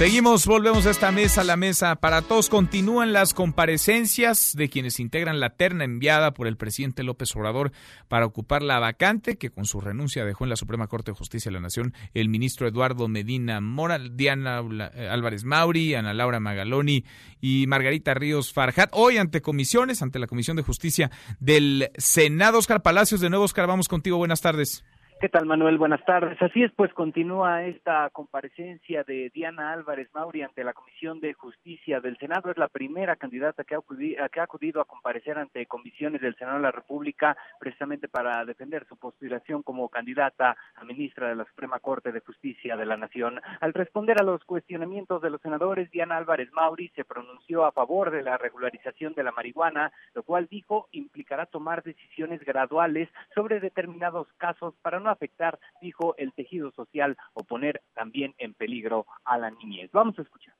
Seguimos, 0.00 0.46
volvemos 0.46 0.86
a 0.86 0.92
esta 0.92 1.12
mesa, 1.12 1.44
la 1.44 1.58
mesa 1.58 1.94
para 1.96 2.22
todos. 2.22 2.48
Continúan 2.48 3.12
las 3.12 3.34
comparecencias 3.34 4.54
de 4.56 4.70
quienes 4.70 4.98
integran 4.98 5.40
la 5.40 5.50
terna 5.50 5.84
enviada 5.84 6.32
por 6.32 6.46
el 6.46 6.56
presidente 6.56 7.02
López 7.02 7.36
Obrador 7.36 7.70
para 8.08 8.24
ocupar 8.24 8.62
la 8.62 8.78
vacante 8.78 9.36
que 9.36 9.50
con 9.50 9.66
su 9.66 9.78
renuncia 9.78 10.24
dejó 10.24 10.44
en 10.44 10.48
la 10.48 10.56
Suprema 10.56 10.86
Corte 10.86 11.10
de 11.10 11.18
Justicia 11.18 11.50
de 11.50 11.52
la 11.52 11.60
Nación 11.60 11.92
el 12.14 12.30
ministro 12.30 12.66
Eduardo 12.66 13.08
Medina 13.08 13.60
Mora, 13.60 13.98
Diana 13.98 14.62
eh, 14.94 15.08
Álvarez 15.10 15.44
Mauri, 15.44 15.94
Ana 15.94 16.14
Laura 16.14 16.40
Magaloni 16.40 17.04
y 17.42 17.66
Margarita 17.66 18.14
Ríos 18.14 18.54
Farjat. 18.54 18.88
Hoy 18.94 19.18
ante 19.18 19.42
comisiones, 19.42 20.00
ante 20.00 20.18
la 20.18 20.28
Comisión 20.28 20.56
de 20.56 20.62
Justicia 20.62 21.10
del 21.40 21.90
Senado. 21.98 22.56
Oscar 22.56 22.80
Palacios, 22.80 23.20
de 23.20 23.28
nuevo, 23.28 23.44
Oscar, 23.44 23.66
vamos 23.66 23.86
contigo. 23.86 24.16
Buenas 24.16 24.40
tardes. 24.40 24.82
¿Qué 25.20 25.28
tal, 25.28 25.44
Manuel? 25.44 25.76
Buenas 25.76 26.02
tardes. 26.06 26.40
Así 26.40 26.62
es, 26.62 26.72
pues 26.72 26.94
continúa 26.94 27.64
esta 27.64 28.08
comparecencia 28.08 29.04
de 29.04 29.28
Diana 29.28 29.70
Álvarez 29.74 30.08
Mauri 30.14 30.40
ante 30.40 30.64
la 30.64 30.72
Comisión 30.72 31.20
de 31.20 31.34
Justicia 31.34 32.00
del 32.00 32.16
Senado. 32.16 32.50
Es 32.50 32.56
la 32.56 32.68
primera 32.68 33.16
candidata 33.16 33.64
que 33.64 33.74
ha, 33.74 34.42
acudido, 34.42 34.80
a 34.80 34.86
comparecer 34.86 35.36
ante 35.36 35.66
comisiones 35.66 36.22
del 36.22 36.36
Senado 36.36 36.56
de 36.56 36.62
la 36.62 36.70
República 36.70 37.36
precisamente 37.58 38.08
para 38.08 38.42
defender 38.46 38.86
su 38.88 38.96
postulación 38.96 39.62
como 39.62 39.90
candidata 39.90 40.56
a 40.74 40.84
ministra 40.84 41.28
de 41.28 41.36
la 41.36 41.44
Suprema 41.44 41.80
Corte 41.80 42.12
de 42.12 42.20
Justicia 42.20 42.78
de 42.78 42.86
la 42.86 42.96
Nación. 42.96 43.42
Al 43.60 43.74
responder 43.74 44.22
a 44.22 44.24
los 44.24 44.42
cuestionamientos 44.44 45.20
de 45.20 45.28
los 45.28 45.42
senadores, 45.42 45.90
Diana 45.90 46.16
Álvarez 46.16 46.50
Mauri 46.52 46.88
se 46.96 47.04
pronunció 47.04 47.66
a 47.66 47.72
favor 47.72 48.10
de 48.10 48.22
la 48.22 48.38
regularización 48.38 49.12
de 49.12 49.24
la 49.24 49.32
marihuana, 49.32 49.92
lo 50.14 50.22
cual 50.22 50.48
dijo 50.50 50.88
implicará 50.92 51.44
tomar 51.44 51.82
decisiones 51.82 52.42
graduales 52.42 53.10
sobre 53.34 53.60
determinados 53.60 54.26
casos 54.38 54.72
para 54.80 54.98
no 54.98 55.09
afectar, 55.12 55.58
dijo, 55.80 56.14
el 56.16 56.32
tejido 56.32 56.70
social 56.72 57.16
o 57.34 57.44
poner 57.44 57.82
también 57.94 58.34
en 58.38 58.54
peligro 58.54 59.06
a 59.24 59.38
la 59.38 59.50
niñez. 59.50 59.90
Vamos 59.92 60.18
a 60.18 60.22
escuchar. 60.22 60.54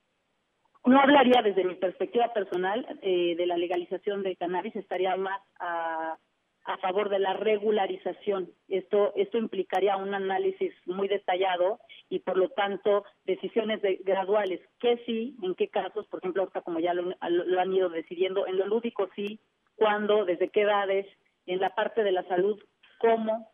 No 0.84 0.98
hablaría 0.98 1.42
desde 1.42 1.64
mi 1.64 1.74
perspectiva 1.74 2.32
personal 2.32 2.86
eh, 3.02 3.34
de 3.36 3.46
la 3.46 3.58
legalización 3.58 4.22
de 4.22 4.36
cannabis, 4.36 4.74
estaría 4.76 5.14
más 5.16 5.40
a, 5.58 6.16
a 6.64 6.78
favor 6.78 7.08
de 7.10 7.18
la 7.18 7.34
regularización. 7.34 8.50
Esto, 8.68 9.12
esto 9.16 9.36
implicaría 9.36 9.96
un 9.96 10.14
análisis 10.14 10.72
muy 10.86 11.08
detallado 11.08 11.80
y 12.08 12.20
por 12.20 12.38
lo 12.38 12.48
tanto 12.50 13.04
decisiones 13.24 13.82
de, 13.82 13.96
graduales. 14.04 14.60
¿Qué 14.78 15.02
sí? 15.04 15.36
¿En 15.42 15.54
qué 15.54 15.68
casos? 15.68 16.06
Por 16.06 16.20
ejemplo, 16.20 16.42
ahorita 16.42 16.62
como 16.62 16.80
ya 16.80 16.94
lo, 16.94 17.14
lo 17.28 17.60
han 17.60 17.72
ido 17.72 17.88
decidiendo, 17.90 18.46
en 18.46 18.56
lo 18.56 18.66
lúdico 18.66 19.08
sí, 19.14 19.40
cuándo, 19.76 20.24
desde 20.24 20.48
qué 20.48 20.62
edades, 20.62 21.06
en 21.46 21.60
la 21.60 21.74
parte 21.74 22.04
de 22.04 22.12
la 22.12 22.22
salud, 22.24 22.62
cómo, 22.98 23.50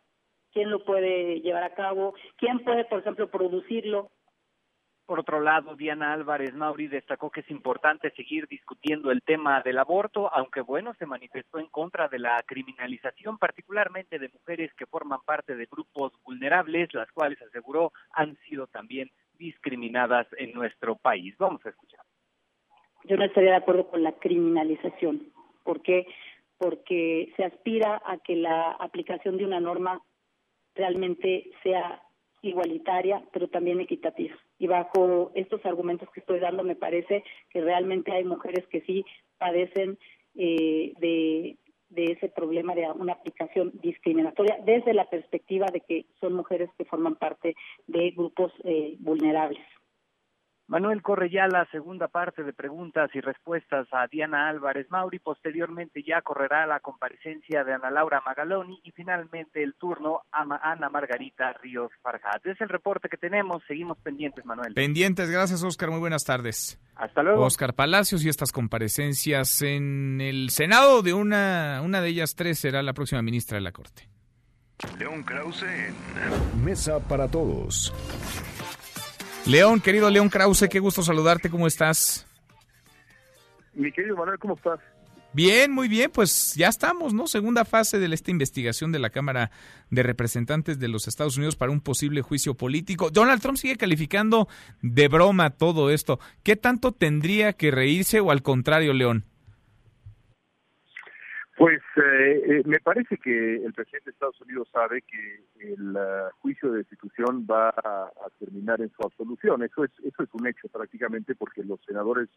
quién 0.53 0.69
lo 0.69 0.83
puede 0.83 1.41
llevar 1.41 1.63
a 1.63 1.73
cabo, 1.73 2.13
quién 2.37 2.59
puede, 2.59 2.85
por 2.85 2.99
ejemplo, 2.99 3.29
producirlo. 3.29 4.09
Por 5.05 5.21
otro 5.21 5.39
lado, 5.39 5.77
Diana 5.77 6.11
Álvarez 6.11 6.53
Mauri 6.53 6.89
destacó 6.89 7.31
que 7.31 7.39
es 7.39 7.49
importante 7.49 8.11
seguir 8.11 8.45
discutiendo 8.47 9.09
el 9.09 9.21
tema 9.21 9.61
del 9.61 9.77
aborto, 9.77 10.29
aunque 10.33 10.59
bueno, 10.59 10.93
se 10.95 11.05
manifestó 11.05 11.59
en 11.59 11.67
contra 11.67 12.09
de 12.09 12.19
la 12.19 12.43
criminalización, 12.45 13.37
particularmente 13.37 14.19
de 14.19 14.27
mujeres 14.27 14.73
que 14.73 14.85
forman 14.85 15.21
parte 15.25 15.55
de 15.55 15.65
grupos 15.71 16.11
vulnerables, 16.25 16.93
las 16.93 17.09
cuales 17.13 17.41
aseguró 17.41 17.93
han 18.11 18.35
sido 18.49 18.67
también 18.67 19.09
discriminadas 19.37 20.27
en 20.37 20.51
nuestro 20.51 20.97
país. 20.97 21.33
Vamos 21.37 21.65
a 21.65 21.69
escuchar. 21.69 22.01
Yo 23.05 23.15
no 23.15 23.23
estaría 23.23 23.51
de 23.51 23.57
acuerdo 23.57 23.87
con 23.87 24.03
la 24.03 24.11
criminalización. 24.11 25.31
¿Por 25.63 25.81
qué? 25.81 26.05
Porque 26.57 27.31
se 27.37 27.45
aspira 27.45 28.01
a 28.05 28.17
que 28.17 28.35
la 28.35 28.71
aplicación 28.71 29.37
de 29.37 29.45
una 29.45 29.61
norma 29.61 30.01
realmente 30.77 31.49
sea 31.63 32.01
igualitaria, 32.41 33.23
pero 33.31 33.47
también 33.47 33.79
equitativa. 33.79 34.35
Y 34.59 34.67
bajo 34.67 35.31
estos 35.35 35.65
argumentos 35.65 36.09
que 36.11 36.19
estoy 36.19 36.39
dando, 36.39 36.63
me 36.63 36.75
parece 36.75 37.23
que 37.49 37.61
realmente 37.61 38.11
hay 38.11 38.23
mujeres 38.23 38.65
que 38.67 38.81
sí 38.81 39.05
padecen 39.37 39.97
eh, 40.35 40.93
de, 40.99 41.57
ese 41.95 42.29
problema 42.29 42.75
de 42.75 42.89
una 42.91 43.13
aplicación 43.13 43.71
discriminatoria 43.81 44.59
desde 44.65 44.93
la 44.93 45.09
perspectiva 45.09 45.67
de 45.71 45.81
que 45.81 46.05
son 46.19 46.33
mujeres 46.33 46.69
que 46.77 46.85
forman 46.85 47.15
parte 47.15 47.55
de 47.87 48.11
grupos 48.11 48.51
eh, 48.63 48.95
vulnerables. 48.99 49.63
Manuel 50.67 51.01
corre 51.01 51.29
ya 51.29 51.47
la 51.47 51.65
segunda 51.71 52.09
parte 52.09 52.43
de 52.43 52.51
preguntas 52.51 53.09
y 53.13 53.21
respuestas 53.21 53.87
a 53.93 54.05
Diana 54.07 54.49
Álvarez 54.49 54.87
Mauri. 54.89 55.17
Posteriormente 55.17 56.03
ya 56.03 56.21
correrá 56.21 56.67
la 56.67 56.81
comparecencia 56.81 57.63
de 57.63 57.73
Ana 57.73 57.89
Laura 57.89 58.21
Magaloni 58.25 58.81
y 58.83 58.91
finalmente 58.91 59.63
el 59.63 59.75
turno 59.75 60.23
a 60.29 60.41
Ana 60.71 60.89
Margarita 60.89 61.53
Ríos 61.53 61.91
Farjat. 62.01 62.45
Es 62.45 62.59
el 62.59 62.67
reporte 62.67 63.07
que 63.07 63.15
tenemos. 63.15 63.63
Seguimos 63.65 63.97
pendientes, 63.99 64.43
Manuel. 64.45 64.73
Pendientes. 64.73 65.29
Gracias, 65.29 65.63
Oscar. 65.63 65.89
Muy 65.89 65.99
buenas 65.99 66.25
tardes. 66.25 66.77
Hasta 66.95 67.23
luego. 67.23 67.45
Oscar 67.45 67.73
Palacios 67.73 68.25
y 68.25 68.29
estas 68.29 68.51
comparecencias 68.51 69.61
en 69.61 70.19
el 70.19 70.49
Senado 70.49 71.01
de 71.01 71.13
una, 71.13 71.81
una 71.81 72.01
de 72.01 72.09
ellas 72.09 72.35
tres 72.35 72.59
será 72.59 72.83
la 72.83 72.91
próxima 72.91 73.21
ministra 73.21 73.55
de 73.55 73.61
la 73.61 73.71
Corte. 73.71 74.09
León 74.99 75.23
Krause 75.23 75.63
en 75.63 76.65
Mesa 76.65 76.99
para 76.99 77.29
Todos. 77.29 77.93
León, 79.47 79.79
querido 79.79 80.09
León 80.09 80.27
Krause, 80.27 80.67
qué 80.69 80.79
gusto 80.79 81.01
saludarte, 81.01 81.49
¿cómo 81.49 81.67
estás? 81.67 82.27
Mi 83.73 83.89
querido 83.93 84.17
Manuel, 84.17 84.37
¿cómo 84.39 84.55
estás? 84.55 84.77
Bien, 85.31 85.71
muy 85.71 85.87
bien, 85.87 86.11
pues 86.11 86.53
ya 86.55 86.67
estamos, 86.67 87.13
¿no? 87.13 87.27
Segunda 87.27 87.63
fase 87.63 87.97
de 87.97 88.13
esta 88.13 88.29
investigación 88.29 88.91
de 88.91 88.99
la 88.99 89.09
Cámara 89.09 89.51
de 89.89 90.03
Representantes 90.03 90.79
de 90.79 90.89
los 90.89 91.07
Estados 91.07 91.37
Unidos 91.37 91.55
para 91.55 91.71
un 91.71 91.79
posible 91.79 92.21
juicio 92.21 92.55
político. 92.55 93.09
Donald 93.09 93.41
Trump 93.41 93.57
sigue 93.57 93.77
calificando 93.77 94.49
de 94.81 95.07
broma 95.07 95.51
todo 95.51 95.91
esto. 95.91 96.19
¿Qué 96.43 96.57
tanto 96.57 96.91
tendría 96.91 97.53
que 97.53 97.71
reírse 97.71 98.19
o 98.19 98.31
al 98.31 98.41
contrario, 98.41 98.91
León? 98.91 99.23
Pues 101.57 101.81
eh, 101.95 102.41
eh, 102.45 102.63
me 102.65 102.79
parece 102.79 103.17
que 103.17 103.55
el 103.55 103.73
presidente 103.73 104.11
de 104.11 104.13
Estados 104.13 104.39
Unidos 104.41 104.69
sabe 104.71 105.01
que 105.01 105.41
el 105.59 105.97
uh, 105.97 106.29
juicio 106.39 106.71
de 106.71 106.77
destitución 106.77 107.47
va 107.49 107.69
a, 107.69 108.11
terminar 108.37 108.79
en 108.79 108.91
su 108.91 109.01
absolución. 109.03 109.63
Eso 109.63 109.83
es 109.83 109.89
eso 110.03 110.21
es 110.21 110.29
un 110.33 110.45
hecho 110.45 110.67
prácticamente 110.67 111.33
porque 111.33 111.63
los 111.63 111.79
senadores 111.83 112.29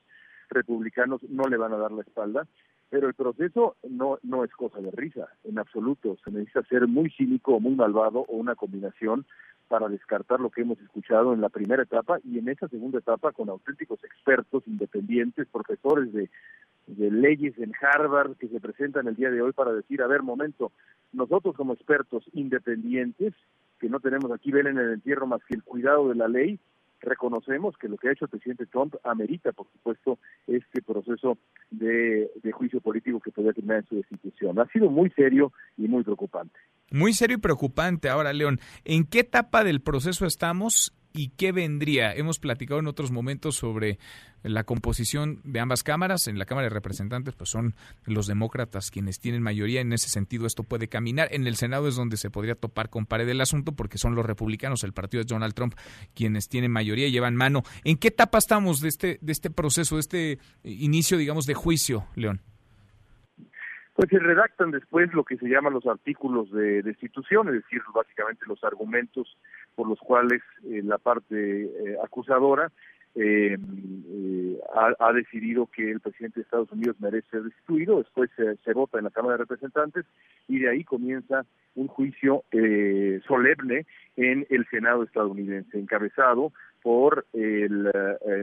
republicanos 0.48 1.22
no 1.24 1.42
le 1.51 1.59
van 1.59 1.74
a 1.74 1.76
dar 1.76 1.92
la 1.92 2.01
espalda, 2.01 2.47
pero 2.88 3.09
el 3.09 3.14
proceso 3.14 3.76
no 3.86 4.18
no 4.22 4.42
es 4.42 4.52
cosa 4.52 4.80
de 4.80 4.90
risa 4.90 5.28
en 5.44 5.59
absoluto. 5.59 6.16
Se 6.24 6.30
necesita 6.30 6.62
ser 6.62 6.88
muy 6.88 7.10
cínico 7.10 7.56
o 7.56 7.60
muy 7.60 7.74
malvado 7.74 8.20
o 8.20 8.36
una 8.36 8.55
combinación 8.55 9.26
para 9.70 9.88
descartar 9.88 10.40
lo 10.40 10.51
que 10.51 10.62
hemos 10.62 10.80
escuchado 10.80 11.32
en 11.32 11.40
la 11.40 11.48
primera 11.48 11.84
etapa 11.84 12.18
y 12.24 12.40
en 12.40 12.48
esa 12.48 12.66
segunda 12.66 12.98
etapa 12.98 13.30
con 13.30 13.48
auténticos 13.48 14.02
expertos 14.02 14.64
independientes, 14.66 15.47
profesores 15.47 16.12
de 16.12 16.28
de 16.97 17.10
leyes 17.10 17.56
en 17.59 17.72
Harvard 17.80 18.36
que 18.36 18.48
se 18.48 18.60
presentan 18.60 19.06
el 19.06 19.16
día 19.16 19.30
de 19.30 19.42
hoy 19.42 19.52
para 19.52 19.72
decir, 19.72 20.02
a 20.02 20.06
ver, 20.06 20.22
momento, 20.22 20.72
nosotros 21.12 21.55
como 21.56 21.74
expertos 21.74 22.24
independientes, 22.32 23.34
que 23.78 23.88
no 23.88 24.01
tenemos 24.01 24.30
aquí 24.32 24.51
ven 24.51 24.66
en 24.66 24.78
el 24.78 24.92
entierro 24.94 25.26
más 25.26 25.40
que 25.44 25.55
el 25.55 25.62
cuidado 25.62 26.09
de 26.09 26.16
la 26.16 26.28
ley, 26.28 26.59
reconocemos 27.01 27.77
que 27.77 27.89
lo 27.89 27.97
que 27.97 28.09
ha 28.09 28.12
hecho 28.12 28.27
el 28.27 28.31
presidente 28.31 28.66
Trump 28.66 28.94
amerita, 29.05 29.52
por 29.52 29.66
supuesto, 29.72 30.18
este 30.47 30.82
proceso 30.82 31.39
de, 31.70 32.31
de 32.43 32.52
juicio 32.52 32.81
político 32.81 33.20
que 33.20 33.31
podría 33.31 33.52
terminar 33.52 33.78
en 33.78 33.86
su 33.86 33.97
destitución. 33.97 34.59
Ha 34.59 34.66
sido 34.66 34.90
muy 34.90 35.10
serio 35.10 35.52
y 35.77 35.89
muy 35.89 36.02
preocupante. 36.05 36.59
Muy 36.90 37.12
serio 37.12 37.36
y 37.36 37.40
preocupante. 37.40 38.09
Ahora, 38.09 38.32
León, 38.32 38.59
¿en 38.85 39.05
qué 39.05 39.20
etapa 39.20 39.64
del 39.64 39.81
proceso 39.81 40.27
estamos 40.27 40.93
y 41.12 41.30
qué 41.30 41.52
vendría. 41.52 42.14
Hemos 42.14 42.38
platicado 42.38 42.80
en 42.80 42.86
otros 42.86 43.10
momentos 43.10 43.56
sobre 43.56 43.98
la 44.42 44.64
composición 44.64 45.40
de 45.44 45.60
ambas 45.60 45.82
cámaras. 45.82 46.28
En 46.28 46.38
la 46.38 46.44
Cámara 46.44 46.68
de 46.68 46.74
Representantes, 46.74 47.34
pues 47.34 47.50
son 47.50 47.74
los 48.06 48.26
demócratas 48.26 48.90
quienes 48.90 49.20
tienen 49.20 49.42
mayoría. 49.42 49.80
En 49.80 49.92
ese 49.92 50.08
sentido, 50.08 50.46
esto 50.46 50.62
puede 50.62 50.88
caminar. 50.88 51.28
En 51.32 51.46
el 51.46 51.56
Senado 51.56 51.88
es 51.88 51.96
donde 51.96 52.16
se 52.16 52.30
podría 52.30 52.54
topar 52.54 52.90
con 52.90 53.06
pared 53.06 53.28
el 53.28 53.40
asunto, 53.40 53.72
porque 53.72 53.98
son 53.98 54.14
los 54.14 54.24
republicanos, 54.24 54.84
el 54.84 54.92
partido 54.92 55.22
de 55.22 55.28
Donald 55.28 55.54
Trump, 55.54 55.74
quienes 56.14 56.48
tienen 56.48 56.70
mayoría 56.70 57.06
y 57.06 57.12
llevan 57.12 57.36
mano. 57.36 57.62
¿En 57.84 57.96
qué 57.96 58.08
etapa 58.08 58.38
estamos 58.38 58.80
de 58.80 58.88
este, 58.88 59.18
de 59.20 59.32
este 59.32 59.50
proceso, 59.50 59.96
de 59.96 60.00
este 60.00 60.38
inicio, 60.62 61.18
digamos, 61.18 61.46
de 61.46 61.54
juicio, 61.54 62.06
León? 62.14 62.40
Pues 64.00 64.08
se 64.08 64.18
redactan 64.18 64.70
después 64.70 65.12
lo 65.12 65.24
que 65.24 65.36
se 65.36 65.46
llaman 65.46 65.74
los 65.74 65.84
artículos 65.84 66.50
de 66.52 66.80
destitución, 66.82 67.48
es 67.48 67.54
decir, 67.54 67.82
básicamente 67.94 68.46
los 68.46 68.64
argumentos 68.64 69.36
por 69.74 69.88
los 69.88 69.98
cuales 70.01 70.42
eh, 70.64 70.82
la 70.84 70.98
parte 70.98 71.64
eh, 71.64 71.97
acusadora 72.02 72.70
eh, 73.14 73.59
ha, 74.74 75.12
decidido 75.12 75.66
que 75.66 75.90
el 75.90 76.01
presidente 76.01 76.40
de 76.40 76.44
Estados 76.44 76.70
Unidos 76.70 76.97
merece 77.01 77.28
ser 77.30 77.42
destituido, 77.42 77.98
después 77.98 78.30
se, 78.36 78.72
vota 78.72 78.98
en 78.98 79.05
la 79.05 79.10
Cámara 79.10 79.34
de 79.34 79.44
Representantes 79.44 80.06
y 80.47 80.60
de 80.60 80.70
ahí 80.70 80.84
comienza 80.84 81.44
un 81.74 81.88
juicio 81.88 82.44
eh, 82.52 83.20
solemne 83.26 83.86
en 84.16 84.47
el 84.48 84.64
Senado 84.68 85.02
estadounidense, 85.02 85.78
encabezado 85.78 86.52
por 86.82 87.26
el 87.32 87.90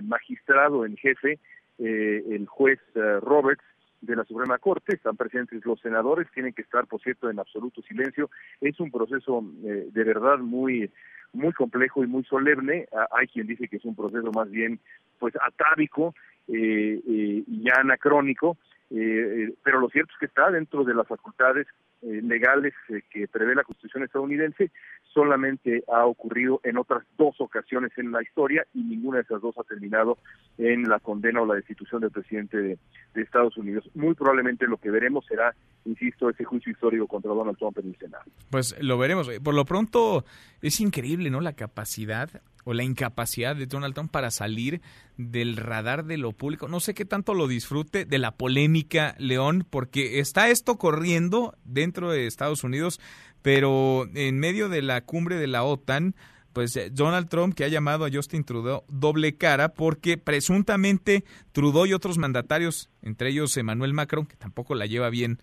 magistrado 0.03 0.85
en 0.85 0.97
jefe, 0.97 1.39
el 1.79 2.45
juez 2.47 2.79
Roberts, 2.93 3.63
de 4.01 4.15
la 4.15 4.23
Suprema 4.25 4.57
Corte, 4.59 4.95
están 4.95 5.17
presentes 5.17 5.65
los 5.65 5.79
senadores, 5.79 6.27
tienen 6.33 6.53
que 6.53 6.61
estar, 6.61 6.85
por 6.87 7.01
cierto, 7.01 7.29
en 7.29 7.39
absoluto 7.39 7.81
silencio. 7.81 8.29
Es 8.61 8.79
un 8.79 8.91
proceso 8.91 9.43
de 9.61 10.03
verdad 10.03 10.37
muy 10.37 10.91
muy 11.33 11.53
complejo 11.53 12.03
y 12.03 12.07
muy 12.07 12.23
solemne. 12.23 12.87
Ah, 12.91 13.07
hay 13.11 13.27
quien 13.27 13.47
dice 13.47 13.67
que 13.67 13.77
es 13.77 13.85
un 13.85 13.95
proceso 13.95 14.31
más 14.31 14.49
bien 14.49 14.79
pues 15.19 15.33
atávico 15.41 16.13
eh, 16.47 17.01
eh, 17.07 17.43
y 17.45 17.69
anacrónico, 17.69 18.57
eh, 18.89 19.53
pero 19.63 19.79
lo 19.79 19.89
cierto 19.89 20.13
es 20.13 20.19
que 20.19 20.25
está 20.27 20.49
dentro 20.51 20.83
de 20.83 20.93
las 20.93 21.07
facultades 21.07 21.67
legales 22.01 22.75
que 23.09 23.27
prevé 23.27 23.55
la 23.55 23.63
Constitución 23.63 24.03
estadounidense 24.03 24.69
solamente 25.17 25.83
ha 25.91 26.05
ocurrido 26.05 26.61
en 26.63 26.77
otras 26.77 27.03
dos 27.17 27.41
ocasiones 27.41 27.91
en 27.97 28.11
la 28.11 28.21
historia 28.21 28.67
y 28.75 28.83
ninguna 28.83 29.17
de 29.17 29.23
esas 29.23 29.41
dos 29.41 29.57
ha 29.57 29.63
terminado 29.63 30.19
en 30.59 30.83
la 30.83 30.99
condena 30.99 31.41
o 31.41 31.45
la 31.47 31.55
destitución 31.55 32.01
del 32.01 32.11
presidente 32.11 32.55
de, 32.55 32.77
Estados 33.15 33.57
Unidos. 33.57 33.89
Muy 33.95 34.13
probablemente 34.13 34.67
lo 34.67 34.77
que 34.77 34.91
veremos 34.91 35.25
será, 35.25 35.55
insisto, 35.85 36.29
ese 36.29 36.43
juicio 36.43 36.71
histórico 36.71 37.07
contra 37.07 37.33
Donald 37.33 37.57
Trump 37.57 37.79
en 37.79 37.87
el 37.87 37.97
Senado. 37.97 38.25
Pues 38.51 38.75
lo 38.79 38.99
veremos. 38.99 39.27
Por 39.43 39.55
lo 39.55 39.65
pronto 39.65 40.23
es 40.61 40.79
increíble, 40.79 41.31
¿no? 41.31 41.41
La 41.41 41.53
capacidad 41.53 42.29
o 42.67 42.73
la 42.73 42.83
incapacidad 42.83 43.55
de 43.55 43.65
Donald 43.65 43.93
Trump 43.93 44.11
para 44.11 44.29
salir 44.29 44.81
del 45.15 45.55
radar 45.55 46.05
de 46.05 46.17
lo 46.17 46.33
público. 46.33 46.67
No 46.67 46.79
sé 46.79 46.93
qué 46.93 47.05
tanto 47.05 47.33
lo 47.33 47.47
disfrute 47.47 48.05
de 48.05 48.17
la 48.17 48.35
polémica, 48.35 49.15
León, 49.19 49.65
porque 49.69 50.19
está 50.19 50.49
esto 50.49 50.77
corriendo 50.77 51.55
dentro 51.63 52.11
de 52.11 52.27
Estados 52.27 52.63
Unidos 52.63 52.99
pero 53.41 54.09
en 54.13 54.39
medio 54.39 54.67
de 54.67 54.81
la 54.81 54.99
cumbre 54.99 55.37
de 55.37 55.47
la 55.47 55.63
OTAN, 55.63 56.15
pues 56.51 56.75
eh, 56.75 56.89
Donald 56.91 57.29
Trump 57.29 57.55
que 57.55 57.63
ha 57.63 57.69
llamado 57.69 58.03
a 58.03 58.09
Justin 58.11 58.43
Trudeau 58.43 58.83
doble 58.89 59.37
cara 59.37 59.69
porque 59.69 60.17
presuntamente 60.17 61.23
Trudeau 61.53 61.85
y 61.85 61.93
otros 61.93 62.17
mandatarios, 62.17 62.89
entre 63.01 63.29
ellos 63.29 63.55
Emmanuel 63.55 63.93
Macron, 63.93 64.25
que 64.25 64.35
tampoco 64.35 64.75
la 64.75 64.85
lleva 64.85 65.09
bien, 65.09 65.39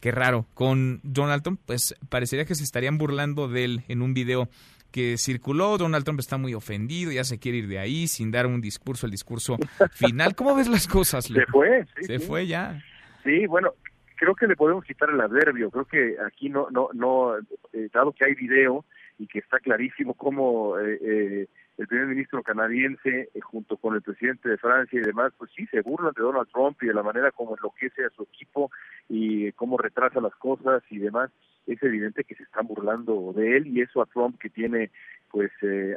qué 0.00 0.10
raro, 0.10 0.46
con 0.52 1.00
Donald 1.02 1.42
Trump, 1.42 1.60
pues 1.64 1.94
parecería 2.10 2.44
que 2.44 2.54
se 2.54 2.64
estarían 2.64 2.98
burlando 2.98 3.48
de 3.48 3.64
él 3.64 3.84
en 3.88 4.02
un 4.02 4.12
video 4.12 4.50
que 4.90 5.16
circuló. 5.18 5.78
Donald 5.78 6.04
Trump 6.04 6.20
está 6.20 6.36
muy 6.36 6.54
ofendido, 6.54 7.12
ya 7.12 7.24
se 7.24 7.38
quiere 7.38 7.58
ir 7.58 7.68
de 7.68 7.78
ahí 7.78 8.08
sin 8.08 8.30
dar 8.30 8.46
un 8.46 8.60
discurso, 8.60 9.06
el 9.06 9.12
discurso 9.12 9.56
final. 9.92 10.34
¿Cómo 10.34 10.54
ves 10.54 10.68
las 10.68 10.86
cosas? 10.86 11.24
Se 11.24 11.46
fue, 11.46 11.86
se 12.00 12.18
fue 12.18 12.46
ya. 12.46 12.82
Sí, 13.24 13.46
bueno, 13.46 13.74
creo 14.16 14.34
que 14.34 14.46
le 14.46 14.56
podemos 14.56 14.84
quitar 14.84 15.10
el 15.10 15.20
adverbio. 15.20 15.70
Creo 15.70 15.84
que 15.84 16.16
aquí 16.26 16.48
no, 16.48 16.68
no, 16.70 16.90
no, 16.92 17.36
eh, 17.72 17.88
dado 17.92 18.12
que 18.12 18.24
hay 18.24 18.34
video 18.34 18.84
y 19.18 19.26
que 19.26 19.38
está 19.38 19.58
clarísimo 19.58 20.14
cómo 20.14 20.78
eh, 20.78 20.98
eh, 21.02 21.46
el 21.80 21.86
primer 21.86 22.08
ministro 22.08 22.42
canadiense, 22.42 23.30
junto 23.40 23.78
con 23.78 23.94
el 23.94 24.02
presidente 24.02 24.50
de 24.50 24.58
Francia 24.58 25.00
y 25.00 25.02
demás, 25.02 25.32
pues 25.38 25.50
sí 25.56 25.66
se 25.68 25.80
burlan 25.80 26.12
de 26.14 26.22
Donald 26.22 26.46
Trump 26.52 26.76
y 26.82 26.88
de 26.88 26.92
la 26.92 27.02
manera 27.02 27.30
como 27.30 27.56
enloquece 27.56 28.04
a 28.04 28.10
su 28.10 28.24
equipo 28.24 28.70
y 29.08 29.50
cómo 29.52 29.78
retrasa 29.78 30.20
las 30.20 30.34
cosas 30.34 30.82
y 30.90 30.98
demás. 30.98 31.30
Es 31.66 31.82
evidente 31.82 32.24
que 32.24 32.34
se 32.34 32.42
están 32.42 32.66
burlando 32.66 33.32
de 33.34 33.56
él 33.56 33.66
y 33.68 33.80
eso 33.80 34.02
a 34.02 34.06
Trump 34.06 34.38
que 34.38 34.50
tiene, 34.50 34.90
pues, 35.30 35.50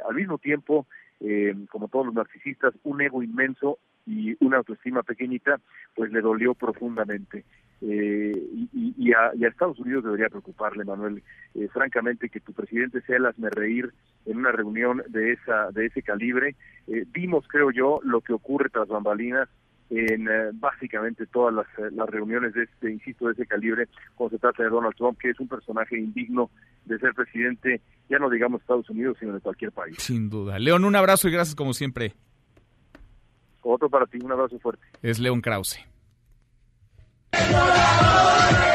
al 0.08 0.14
mismo 0.14 0.38
tiempo, 0.38 0.86
como 1.68 1.88
todos 1.88 2.06
los 2.06 2.14
narcisistas, 2.14 2.72
un 2.82 3.02
ego 3.02 3.22
inmenso 3.22 3.78
y 4.06 4.42
una 4.42 4.56
autoestima 4.56 5.02
pequeñita, 5.02 5.60
pues 5.94 6.10
le 6.10 6.22
dolió 6.22 6.54
profundamente. 6.54 7.44
Eh, 7.86 8.32
y, 8.72 9.12
a, 9.12 9.32
Estados 9.46 9.78
Unidos 9.78 10.04
debería 10.04 10.30
preocuparle, 10.30 10.84
Manuel, 10.84 11.22
eh, 11.54 11.68
francamente, 11.68 12.30
que 12.30 12.40
tu 12.40 12.54
presidente 12.54 13.02
sea 13.02 13.18
el 13.18 13.26
hazme 13.26 13.50
reír 13.50 13.92
en 14.24 14.38
una 14.38 14.52
reunión 14.52 15.02
de 15.08 15.32
esa 15.32 15.70
de 15.70 15.86
ese 15.86 16.02
calibre. 16.02 16.56
Eh, 16.86 17.04
vimos, 17.12 17.44
creo 17.46 17.70
yo, 17.70 18.00
lo 18.02 18.22
que 18.22 18.32
ocurre 18.32 18.70
tras 18.70 18.88
bambalinas 18.88 19.48
en 19.90 20.26
básicamente 20.58 21.26
todas 21.26 21.54
las, 21.54 21.66
las, 21.92 22.08
reuniones 22.08 22.54
de 22.54 22.64
este, 22.64 22.90
insisto, 22.90 23.26
de 23.26 23.34
ese 23.34 23.46
calibre, 23.46 23.86
cuando 24.14 24.36
se 24.36 24.40
trata 24.40 24.62
de 24.62 24.70
Donald 24.70 24.96
Trump, 24.96 25.18
que 25.18 25.30
es 25.30 25.38
un 25.38 25.46
personaje 25.46 25.98
indigno 25.98 26.50
de 26.86 26.98
ser 26.98 27.12
presidente, 27.12 27.82
ya 28.08 28.18
no 28.18 28.30
digamos 28.30 28.62
Estados 28.62 28.88
Unidos, 28.88 29.18
sino 29.20 29.34
de 29.34 29.40
cualquier 29.40 29.72
país. 29.72 29.96
Sin 29.98 30.30
duda. 30.30 30.58
León, 30.58 30.86
un 30.86 30.96
abrazo 30.96 31.28
y 31.28 31.32
gracias 31.32 31.54
como 31.54 31.74
siempre. 31.74 32.14
Otro 33.62 33.90
para 33.90 34.06
ti, 34.06 34.18
un 34.22 34.32
abrazo 34.32 34.58
fuerte. 34.58 34.84
Es 35.02 35.18
León 35.18 35.42
Krause. 35.42 35.78
¡Colaboren! 37.36 38.73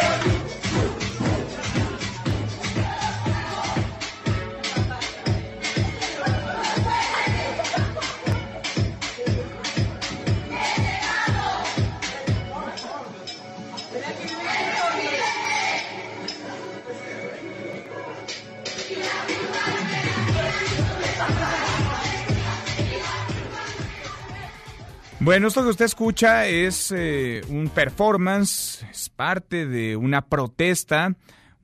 Bueno, 25.21 25.49
esto 25.49 25.63
que 25.63 25.69
usted 25.69 25.83
escucha 25.83 26.47
es 26.47 26.93
eh, 26.95 27.41
un 27.49 27.67
performance, 27.67 28.85
es 28.89 29.09
parte 29.09 29.65
de 29.65 29.97
una 29.97 30.21
protesta, 30.21 31.13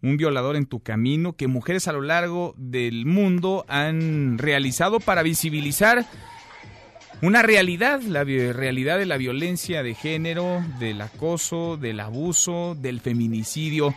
un 0.02 0.18
violador 0.18 0.58
en 0.58 0.66
tu 0.66 0.82
camino 0.82 1.34
que 1.38 1.48
mujeres 1.48 1.88
a 1.88 1.94
lo 1.94 2.02
largo 2.02 2.54
del 2.58 3.06
mundo 3.06 3.64
han 3.70 4.38
realizado 4.38 5.00
para 5.00 5.24
visibilizar 5.24 6.06
una 7.22 7.44
realidad, 7.44 8.02
la 8.02 8.26
realidad 8.26 8.98
de 8.98 9.06
la 9.06 9.16
violencia 9.16 9.84
de 9.84 9.96
género, 9.96 10.62
del 10.78 11.00
acoso, 11.00 11.78
del 11.78 12.02
abuso, 12.02 12.76
del 12.76 13.00
feminicidio. 13.00 13.96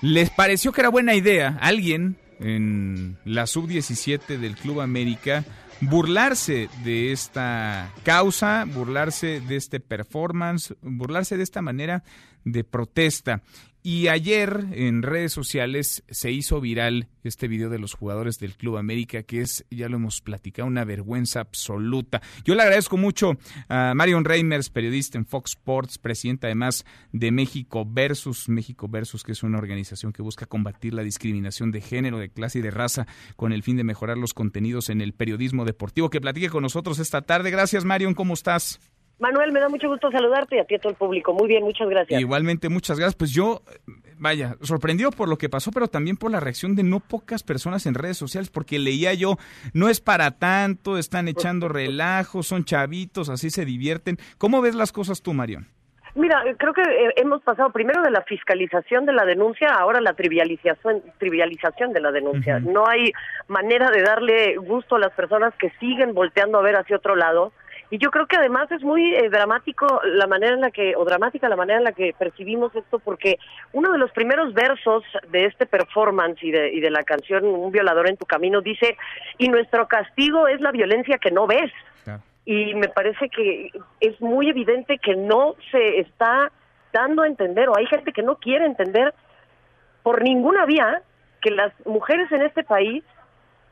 ¿Les 0.00 0.30
pareció 0.30 0.70
que 0.70 0.82
era 0.82 0.90
buena 0.90 1.16
idea 1.16 1.58
alguien 1.60 2.18
en 2.38 3.18
la 3.24 3.48
sub-17 3.48 4.38
del 4.38 4.54
Club 4.54 4.80
América? 4.80 5.44
Burlarse 5.80 6.68
de 6.84 7.12
esta 7.12 7.92
causa, 8.02 8.64
burlarse 8.64 9.40
de 9.40 9.56
este 9.56 9.80
performance, 9.80 10.74
burlarse 10.82 11.36
de 11.36 11.42
esta 11.42 11.62
manera 11.62 12.02
de 12.44 12.64
protesta. 12.64 13.42
Y 13.88 14.08
ayer 14.08 14.66
en 14.72 15.02
redes 15.02 15.32
sociales 15.32 16.02
se 16.10 16.32
hizo 16.32 16.60
viral 16.60 17.06
este 17.22 17.46
video 17.46 17.70
de 17.70 17.78
los 17.78 17.94
jugadores 17.94 18.40
del 18.40 18.56
Club 18.56 18.78
América, 18.78 19.22
que 19.22 19.42
es, 19.42 19.64
ya 19.70 19.88
lo 19.88 19.94
hemos 19.94 20.20
platicado, 20.22 20.66
una 20.66 20.84
vergüenza 20.84 21.38
absoluta. 21.38 22.20
Yo 22.44 22.56
le 22.56 22.62
agradezco 22.62 22.96
mucho 22.96 23.38
a 23.68 23.94
Marion 23.94 24.24
Reimers, 24.24 24.70
periodista 24.70 25.18
en 25.18 25.24
Fox 25.24 25.52
Sports, 25.52 25.98
presidenta 25.98 26.48
además 26.48 26.84
de 27.12 27.30
México 27.30 27.86
Versus, 27.88 28.48
México 28.48 28.88
Versus, 28.88 29.22
que 29.22 29.30
es 29.30 29.44
una 29.44 29.58
organización 29.58 30.12
que 30.12 30.20
busca 30.20 30.46
combatir 30.46 30.92
la 30.92 31.04
discriminación 31.04 31.70
de 31.70 31.80
género, 31.80 32.18
de 32.18 32.30
clase 32.30 32.58
y 32.58 32.62
de 32.62 32.72
raza 32.72 33.06
con 33.36 33.52
el 33.52 33.62
fin 33.62 33.76
de 33.76 33.84
mejorar 33.84 34.18
los 34.18 34.34
contenidos 34.34 34.90
en 34.90 35.00
el 35.00 35.12
periodismo 35.12 35.64
deportivo, 35.64 36.10
que 36.10 36.20
platique 36.20 36.50
con 36.50 36.64
nosotros 36.64 36.98
esta 36.98 37.22
tarde. 37.22 37.52
Gracias, 37.52 37.84
Marion, 37.84 38.14
¿cómo 38.14 38.34
estás? 38.34 38.80
Manuel, 39.18 39.50
me 39.50 39.60
da 39.60 39.68
mucho 39.68 39.88
gusto 39.88 40.10
saludarte 40.10 40.56
y 40.56 40.58
a 40.58 40.64
ti 40.64 40.74
a 40.74 40.78
todo 40.78 40.90
el 40.90 40.96
público. 40.96 41.32
Muy 41.32 41.48
bien, 41.48 41.64
muchas 41.64 41.88
gracias. 41.88 42.20
Igualmente, 42.20 42.68
muchas 42.68 42.98
gracias. 42.98 43.16
Pues 43.16 43.32
yo, 43.32 43.62
vaya, 44.18 44.56
sorprendido 44.60 45.10
por 45.10 45.28
lo 45.28 45.38
que 45.38 45.48
pasó, 45.48 45.70
pero 45.72 45.88
también 45.88 46.18
por 46.18 46.30
la 46.30 46.38
reacción 46.38 46.76
de 46.76 46.82
no 46.82 47.00
pocas 47.00 47.42
personas 47.42 47.86
en 47.86 47.94
redes 47.94 48.18
sociales, 48.18 48.50
porque 48.50 48.78
leía 48.78 49.14
yo, 49.14 49.36
no 49.72 49.88
es 49.88 50.02
para 50.02 50.32
tanto, 50.32 50.98
están 50.98 51.28
echando 51.28 51.68
relajo, 51.68 52.42
son 52.42 52.64
chavitos, 52.64 53.30
así 53.30 53.48
se 53.48 53.64
divierten. 53.64 54.18
¿Cómo 54.36 54.60
ves 54.60 54.74
las 54.74 54.92
cosas 54.92 55.22
tú, 55.22 55.32
Marión? 55.32 55.66
Mira, 56.14 56.42
creo 56.58 56.72
que 56.72 56.80
eh, 56.80 57.12
hemos 57.16 57.42
pasado 57.42 57.70
primero 57.70 58.00
de 58.02 58.10
la 58.10 58.22
fiscalización 58.22 59.04
de 59.04 59.12
la 59.12 59.26
denuncia, 59.26 59.68
ahora 59.68 60.00
la 60.00 60.14
trivialización, 60.14 61.02
trivialización 61.18 61.92
de 61.92 62.00
la 62.00 62.10
denuncia. 62.10 62.58
No 62.58 62.88
hay 62.88 63.12
manera 63.48 63.90
de 63.90 64.02
darle 64.02 64.56
gusto 64.56 64.96
a 64.96 64.98
las 64.98 65.12
personas 65.12 65.54
que 65.58 65.70
siguen 65.78 66.14
volteando 66.14 66.58
a 66.58 66.62
ver 66.62 66.76
hacia 66.76 66.96
otro 66.96 67.16
lado 67.16 67.52
y 67.90 67.98
yo 67.98 68.10
creo 68.10 68.26
que 68.26 68.36
además 68.36 68.70
es 68.72 68.82
muy 68.82 69.14
eh, 69.14 69.28
dramático 69.30 70.00
la 70.04 70.26
manera 70.26 70.54
en 70.54 70.60
la 70.60 70.70
que, 70.70 70.96
o 70.96 71.04
dramática 71.04 71.48
la 71.48 71.56
manera 71.56 71.78
en 71.78 71.84
la 71.84 71.92
que 71.92 72.14
percibimos 72.18 72.74
esto, 72.74 72.98
porque 72.98 73.38
uno 73.72 73.92
de 73.92 73.98
los 73.98 74.10
primeros 74.10 74.52
versos 74.54 75.04
de 75.28 75.44
este 75.44 75.66
performance 75.66 76.42
y 76.42 76.50
de, 76.50 76.72
y 76.72 76.80
de 76.80 76.90
la 76.90 77.04
canción 77.04 77.44
Un 77.44 77.70
violador 77.70 78.08
en 78.08 78.16
tu 78.16 78.26
camino 78.26 78.60
dice, 78.60 78.96
y 79.38 79.48
nuestro 79.48 79.86
castigo 79.86 80.48
es 80.48 80.60
la 80.60 80.72
violencia 80.72 81.18
que 81.18 81.30
no 81.30 81.46
ves. 81.46 81.72
Y 82.48 82.74
me 82.74 82.88
parece 82.88 83.28
que 83.28 83.72
es 83.98 84.20
muy 84.20 84.48
evidente 84.48 84.98
que 84.98 85.16
no 85.16 85.56
se 85.72 85.98
está 85.98 86.52
dando 86.92 87.22
a 87.22 87.26
entender, 87.26 87.68
o 87.68 87.76
hay 87.76 87.86
gente 87.86 88.12
que 88.12 88.22
no 88.22 88.36
quiere 88.36 88.66
entender 88.66 89.12
por 90.04 90.22
ninguna 90.22 90.64
vía 90.64 91.02
que 91.40 91.50
las 91.50 91.72
mujeres 91.84 92.30
en 92.30 92.42
este 92.42 92.62
país 92.62 93.02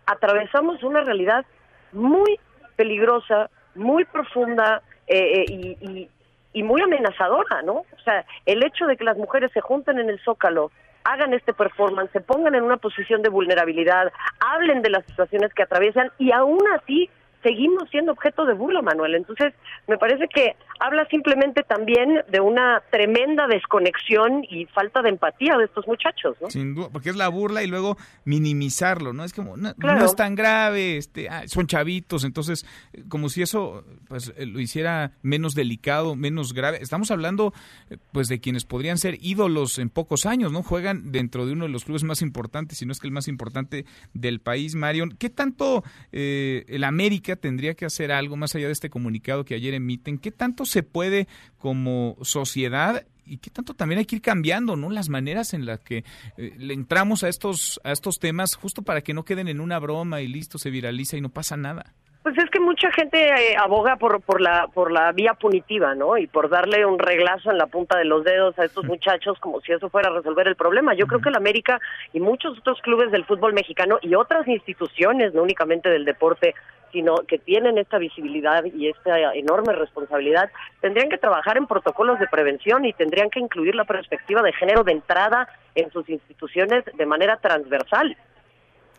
atravesamos 0.07 0.83
una 0.83 1.03
realidad 1.03 1.47
muy 1.93 2.39
peligrosa, 2.75 3.51
muy 3.75 4.05
profunda 4.05 4.83
eh, 5.07 5.45
eh, 5.49 5.77
y, 5.81 6.09
y 6.53 6.63
muy 6.63 6.81
amenazadora, 6.81 7.63
¿no? 7.63 7.75
O 7.75 8.01
sea, 8.05 8.25
el 8.47 8.65
hecho 8.65 8.87
de 8.87 8.97
que 8.97 9.05
las 9.05 9.17
mujeres 9.17 9.51
se 9.53 9.61
junten 9.61 9.99
en 9.99 10.09
el 10.09 10.21
zócalo 10.21 10.71
hagan 11.05 11.35
este 11.35 11.53
performance, 11.53 12.11
se 12.13 12.21
pongan 12.21 12.55
en 12.55 12.65
una 12.65 12.79
posición 12.79 13.23
de 13.23 13.29
vulnerabilidad, 13.29 14.11
hablen 14.41 14.81
de 14.83 14.91
las 14.91 15.05
situaciones 15.05 15.53
que 15.53 15.63
atraviesan 15.63 16.11
y 16.19 16.33
aún 16.33 16.63
así 16.75 17.11
seguimos 17.43 17.89
siendo 17.91 18.13
objeto 18.13 18.47
de 18.47 18.55
burla, 18.55 18.81
Manuel. 18.81 19.15
Entonces, 19.15 19.53
me 19.87 19.99
parece 19.99 20.27
que 20.29 20.57
habla 20.81 21.07
simplemente 21.07 21.63
también 21.63 22.23
de 22.31 22.41
una 22.41 22.83
tremenda 22.91 23.47
desconexión 23.47 24.45
y 24.49 24.67
falta 24.67 25.03
de 25.03 25.11
empatía 25.11 25.57
de 25.57 25.65
estos 25.65 25.87
muchachos, 25.87 26.37
¿no? 26.41 26.51
Sin 26.51 26.75
duda, 26.75 26.89
porque 26.93 27.11
es 27.11 27.17
la 27.17 27.29
burla 27.29 27.63
y 27.63 27.67
luego 27.67 27.97
minimizarlo, 28.25 29.13
¿no? 29.13 29.25
Es 29.25 29.33
como, 29.33 29.57
no, 29.57 29.75
es 30.05 30.17
tan 30.17 30.35
grave, 30.35 30.97
este, 30.97 31.29
ah, 31.29 31.43
son 31.47 31.67
chavitos, 31.67 32.25
entonces, 32.25 32.67
como 33.09 33.29
si 33.29 33.43
eso 33.43 33.85
pues 34.09 34.33
eh, 34.37 34.47
lo 34.47 34.61
hiciera 34.61 35.13
menos 35.23 35.55
delicado, 35.55 36.15
menos 36.17 36.53
grave. 36.53 36.79
Estamos 36.81 37.11
hablando 37.11 37.53
eh, 37.91 37.99
pues 38.13 38.29
de 38.29 38.41
quienes 38.41 38.65
podrían 38.65 38.99
ser 38.99 39.19
ídolos 39.21 39.79
en 39.79 39.91
pocos 39.91 40.27
años, 40.27 40.53
¿no? 40.53 40.63
Juegan 40.63 41.13
dentro 41.13 41.47
de 41.47 41.53
uno 41.53 41.65
de 41.65 41.71
los 41.71 41.85
clubes 41.85 42.05
más 42.05 42.23
importantes, 42.23 42.79
si 42.79 42.87
no 42.87 42.93
es 42.93 43.01
que 43.01 43.07
el 43.07 43.13
más 43.13 43.29
importante 43.29 43.85
del 44.13 44.41
país, 44.41 44.75
Marion. 44.75 45.17
¿Qué 45.19 45.31
tanto 45.31 45.85
eh, 46.13 46.65
el 46.69 46.85
América 46.85 47.37
tendría 47.37 47.75
que 47.75 47.85
hacer 47.85 48.13
algo 48.13 48.37
más 48.37 48.55
allá 48.55 48.67
de 48.67 48.73
este 48.73 48.91
comunicado 48.91 49.45
que 49.45 49.55
ayer 49.55 49.75
emiten? 49.75 50.19
¿Qué 50.19 50.31
tanto 50.31 50.64
se 50.65 50.83
puede 50.83 51.29
como 51.59 52.17
sociedad 52.23 53.05
y 53.27 53.39
qué 53.39 53.51
tanto 53.51 53.75
también 53.75 53.99
hay 53.99 54.05
que 54.05 54.17
ir 54.17 54.23
cambiando, 54.23 54.77
¿no? 54.77 54.91
Las 54.91 55.09
maneras 55.09 55.55
en 55.55 55.67
las 55.67 55.81
que 55.81 56.05
eh, 56.37 56.53
le 56.59 56.75
entramos 56.75 57.25
a 57.25 57.29
estos 57.29 57.81
a 57.85 57.93
estos 57.93 58.19
temas 58.19 58.55
justo 58.55 58.83
para 58.83 59.01
que 59.01 59.15
no 59.15 59.25
queden 59.25 59.49
en 59.49 59.61
una 59.61 59.79
broma 59.79 60.21
y 60.21 60.29
listo, 60.29 60.59
se 60.59 60.71
viraliza 60.71 61.17
y 61.17 61.21
no 61.21 61.31
pasa 61.31 61.57
nada. 61.57 61.95
Pues 62.25 62.39
es 62.39 62.49
que 62.49 62.59
mucha 62.59 62.91
gente 62.93 63.19
eh, 63.19 63.55
aboga 63.55 63.97
por, 63.97 64.23
por, 64.23 64.41
la, 64.41 64.67
por 64.73 64.91
la 64.91 65.13
vía 65.13 65.35
punitiva, 65.35 65.95
¿no? 65.95 66.17
Y 66.17 66.27
por 66.27 66.49
darle 66.49 66.87
un 66.87 66.99
reglazo 66.99 67.51
en 67.51 67.59
la 67.59 67.67
punta 67.67 67.99
de 67.99 68.07
los 68.07 68.25
dedos 68.25 68.59
a 68.59 68.65
estos 68.65 68.87
muchachos 68.87 69.39
como 69.41 69.61
si 69.61 69.73
eso 69.73 69.91
fuera 69.91 70.09
a 70.09 70.15
resolver 70.15 70.49
el 70.49 70.57
problema. 70.57 70.95
Yo 70.95 71.07
creo 71.07 71.21
que 71.21 71.29
el 71.29 71.37
América 71.37 71.83
y 72.15 72.21
muchos 72.21 72.59
otros 72.59 72.81
clubes 72.81 73.11
del 73.13 73.27
fútbol 73.27 73.53
mexicano 73.53 73.99
y 74.01 74.15
otras 74.15 74.49
instituciones, 74.49 75.35
no 75.35 75.43
únicamente 75.43 75.91
del 75.91 76.07
deporte, 76.07 76.55
sino 76.95 77.17
que 77.27 77.39
tienen 77.39 77.77
esta 77.77 77.99
visibilidad 77.99 78.65
y 78.65 78.89
esta 78.89 79.35
enorme 79.35 79.73
responsabilidad, 79.73 80.49
tendrían 80.81 81.09
que 81.09 81.19
trabajar 81.19 81.57
en 81.57 81.67
protocolos 81.67 82.21
de 82.21 82.29
prevención 82.29 82.85
y 82.85 82.93
tendrían 82.93 83.31
que 83.31 83.41
incluir 83.41 83.75
la 83.75 83.85
perspectiva 83.85 84.43
de 84.43 84.53
género 84.53 84.85
de 84.85 84.93
entrada 84.93 85.49
en 85.75 85.91
sus 85.91 86.09
instituciones 86.09 86.85
de 86.95 87.05
manera 87.05 87.37
transversal. 87.39 88.17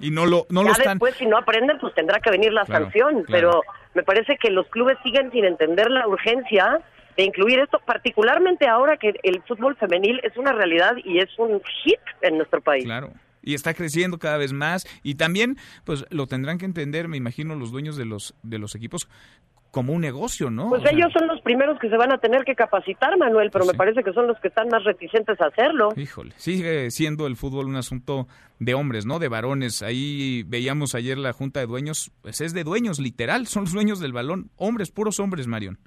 Y 0.01 0.11
no 0.11 0.25
lo, 0.25 0.45
no 0.49 0.63
lo 0.63 0.71
están... 0.71 0.95
después, 0.95 1.15
si 1.15 1.25
no 1.25 1.37
aprenden, 1.37 1.79
pues 1.79 1.93
tendrá 1.93 2.19
que 2.19 2.29
venir 2.29 2.51
la 2.51 2.65
sanción. 2.65 3.23
Pero 3.29 3.61
me 3.93 4.03
parece 4.03 4.35
que 4.35 4.51
los 4.51 4.67
clubes 4.67 4.97
siguen 5.01 5.31
sin 5.31 5.45
entender 5.45 5.89
la 5.89 6.05
urgencia 6.05 6.81
de 7.15 7.23
incluir 7.23 7.59
esto, 7.59 7.79
particularmente 7.85 8.67
ahora 8.67 8.97
que 8.97 9.13
el 9.23 9.41
fútbol 9.43 9.77
femenil 9.77 10.19
es 10.21 10.35
una 10.35 10.51
realidad 10.51 10.97
y 11.01 11.19
es 11.19 11.29
un 11.39 11.61
hit 11.63 12.01
en 12.21 12.35
nuestro 12.35 12.59
país. 12.59 12.83
Claro 12.83 13.13
y 13.45 13.53
está 13.53 13.73
creciendo 13.73 14.17
cada 14.19 14.37
vez 14.37 14.51
más 14.51 14.85
y 15.03 15.15
también 15.15 15.57
pues 15.85 16.05
lo 16.09 16.27
tendrán 16.27 16.57
que 16.57 16.65
entender 16.65 17.07
me 17.07 17.17
imagino 17.17 17.55
los 17.55 17.71
dueños 17.71 17.95
de 17.95 18.05
los 18.05 18.35
de 18.43 18.59
los 18.59 18.75
equipos 18.75 19.07
como 19.75 19.91
un 19.91 19.99
negocio, 19.99 20.49
¿no? 20.49 20.69
Pues 20.69 20.83
ellos 20.89 21.11
son 21.11 21.27
los 21.27 21.41
primeros 21.41 21.77
que 21.79 21.89
se 21.89 21.97
van 21.97 22.09
a 22.13 22.17
tener 22.17 22.45
que 22.45 22.55
capacitar, 22.55 23.17
Manuel, 23.17 23.49
pero 23.51 23.65
me 23.65 23.73
parece 23.73 24.03
que 24.03 24.13
son 24.13 24.25
los 24.25 24.39
que 24.39 24.47
están 24.47 24.69
más 24.69 24.85
reticentes 24.85 25.41
a 25.41 25.47
hacerlo. 25.47 25.89
Híjole, 25.97 26.31
sigue 26.37 26.89
siendo 26.91 27.27
el 27.27 27.35
fútbol 27.35 27.65
un 27.65 27.75
asunto 27.75 28.25
de 28.59 28.73
hombres, 28.73 29.05
¿no? 29.05 29.19
De 29.19 29.27
varones. 29.27 29.83
Ahí 29.83 30.43
veíamos 30.47 30.95
ayer 30.95 31.17
la 31.17 31.33
junta 31.33 31.59
de 31.59 31.65
dueños, 31.65 32.09
pues 32.21 32.39
es 32.39 32.53
de 32.53 32.63
dueños, 32.63 32.99
literal, 32.99 33.47
son 33.47 33.65
los 33.65 33.73
dueños 33.73 33.99
del 33.99 34.13
balón, 34.13 34.49
hombres, 34.55 34.91
puros 34.91 35.19
hombres, 35.19 35.45
Marion. 35.45 35.77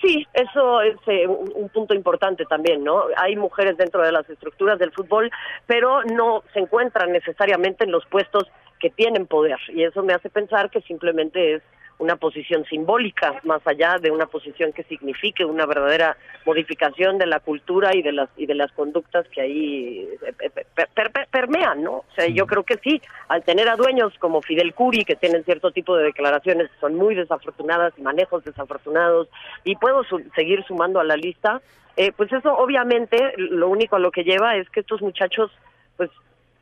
Sí, 0.00 0.26
eso 0.32 0.80
es 0.80 0.96
eh, 1.08 1.26
un, 1.26 1.68
punto 1.70 1.92
importante 1.92 2.44
también, 2.44 2.84
¿no? 2.84 3.06
Hay 3.16 3.34
mujeres 3.34 3.76
dentro 3.76 4.02
de 4.02 4.12
las 4.12 4.28
estructuras 4.30 4.78
del 4.78 4.92
fútbol, 4.92 5.30
pero 5.66 6.04
no 6.04 6.44
se 6.52 6.60
encuentran 6.60 7.10
necesariamente 7.10 7.84
en 7.84 7.90
los 7.90 8.06
puestos 8.06 8.44
que 8.78 8.90
tienen 8.90 9.26
poder. 9.26 9.58
Y 9.68 9.82
eso 9.82 10.04
me 10.04 10.14
hace 10.14 10.30
pensar 10.30 10.70
que 10.70 10.82
simplemente 10.82 11.54
es 11.54 11.62
una 11.98 12.16
posición 12.16 12.64
simbólica, 12.64 13.40
más 13.44 13.60
allá 13.66 13.96
de 14.00 14.10
una 14.10 14.26
posición 14.26 14.72
que 14.72 14.84
signifique 14.84 15.44
una 15.44 15.66
verdadera 15.66 16.16
modificación 16.46 17.18
de 17.18 17.26
la 17.26 17.40
cultura 17.40 17.94
y 17.94 18.02
de 18.02 18.12
las 18.12 18.28
y 18.36 18.46
de 18.46 18.54
las 18.54 18.70
conductas 18.72 19.26
que 19.28 19.40
ahí 19.40 20.08
eh, 20.22 20.34
eh, 20.40 21.26
permean, 21.30 21.82
¿no? 21.82 21.92
O 21.92 22.06
sea, 22.14 22.26
yo 22.28 22.46
creo 22.46 22.62
que 22.62 22.76
sí, 22.78 23.02
al 23.28 23.42
tener 23.42 23.68
a 23.68 23.76
dueños 23.76 24.12
como 24.18 24.42
Fidel 24.42 24.74
Curi 24.74 25.04
que 25.04 25.16
tienen 25.16 25.44
cierto 25.44 25.72
tipo 25.72 25.96
de 25.96 26.04
declaraciones 26.04 26.70
que 26.70 26.78
son 26.80 26.94
muy 26.94 27.14
desafortunadas 27.16 27.92
y 27.96 28.02
manejos 28.02 28.44
desafortunados 28.44 29.28
y 29.64 29.74
puedo 29.76 30.02
seguir 30.36 30.64
sumando 30.64 31.00
a 31.00 31.04
la 31.04 31.16
lista, 31.16 31.60
eh, 31.96 32.12
pues 32.16 32.32
eso 32.32 32.56
obviamente 32.56 33.34
lo 33.36 33.68
único 33.68 33.96
a 33.96 34.00
lo 34.00 34.12
que 34.12 34.22
lleva 34.22 34.56
es 34.56 34.70
que 34.70 34.80
estos 34.80 35.02
muchachos 35.02 35.50
pues 35.96 36.10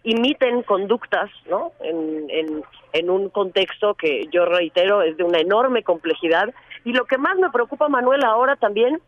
imiten 0.06 0.62
conductas, 0.62 1.28
¿no? 1.50 1.72
En, 1.80 2.62
en, 2.92 3.10
un 3.10 3.28
contexto 3.28 3.94
que 3.94 4.28
yo 4.32 4.44
reitero 4.46 5.02
es 5.02 5.16
de 5.16 5.24
una 5.24 5.40
enorme 5.40 5.82
complejidad. 5.82 6.54
Y 6.84 6.92
lo 6.92 7.06
que 7.06 7.18
más 7.18 7.36
me 7.36 7.50
preocupa, 7.50 7.88
Manuel, 7.88 8.24
ahora 8.24 8.54
también 8.54 9.00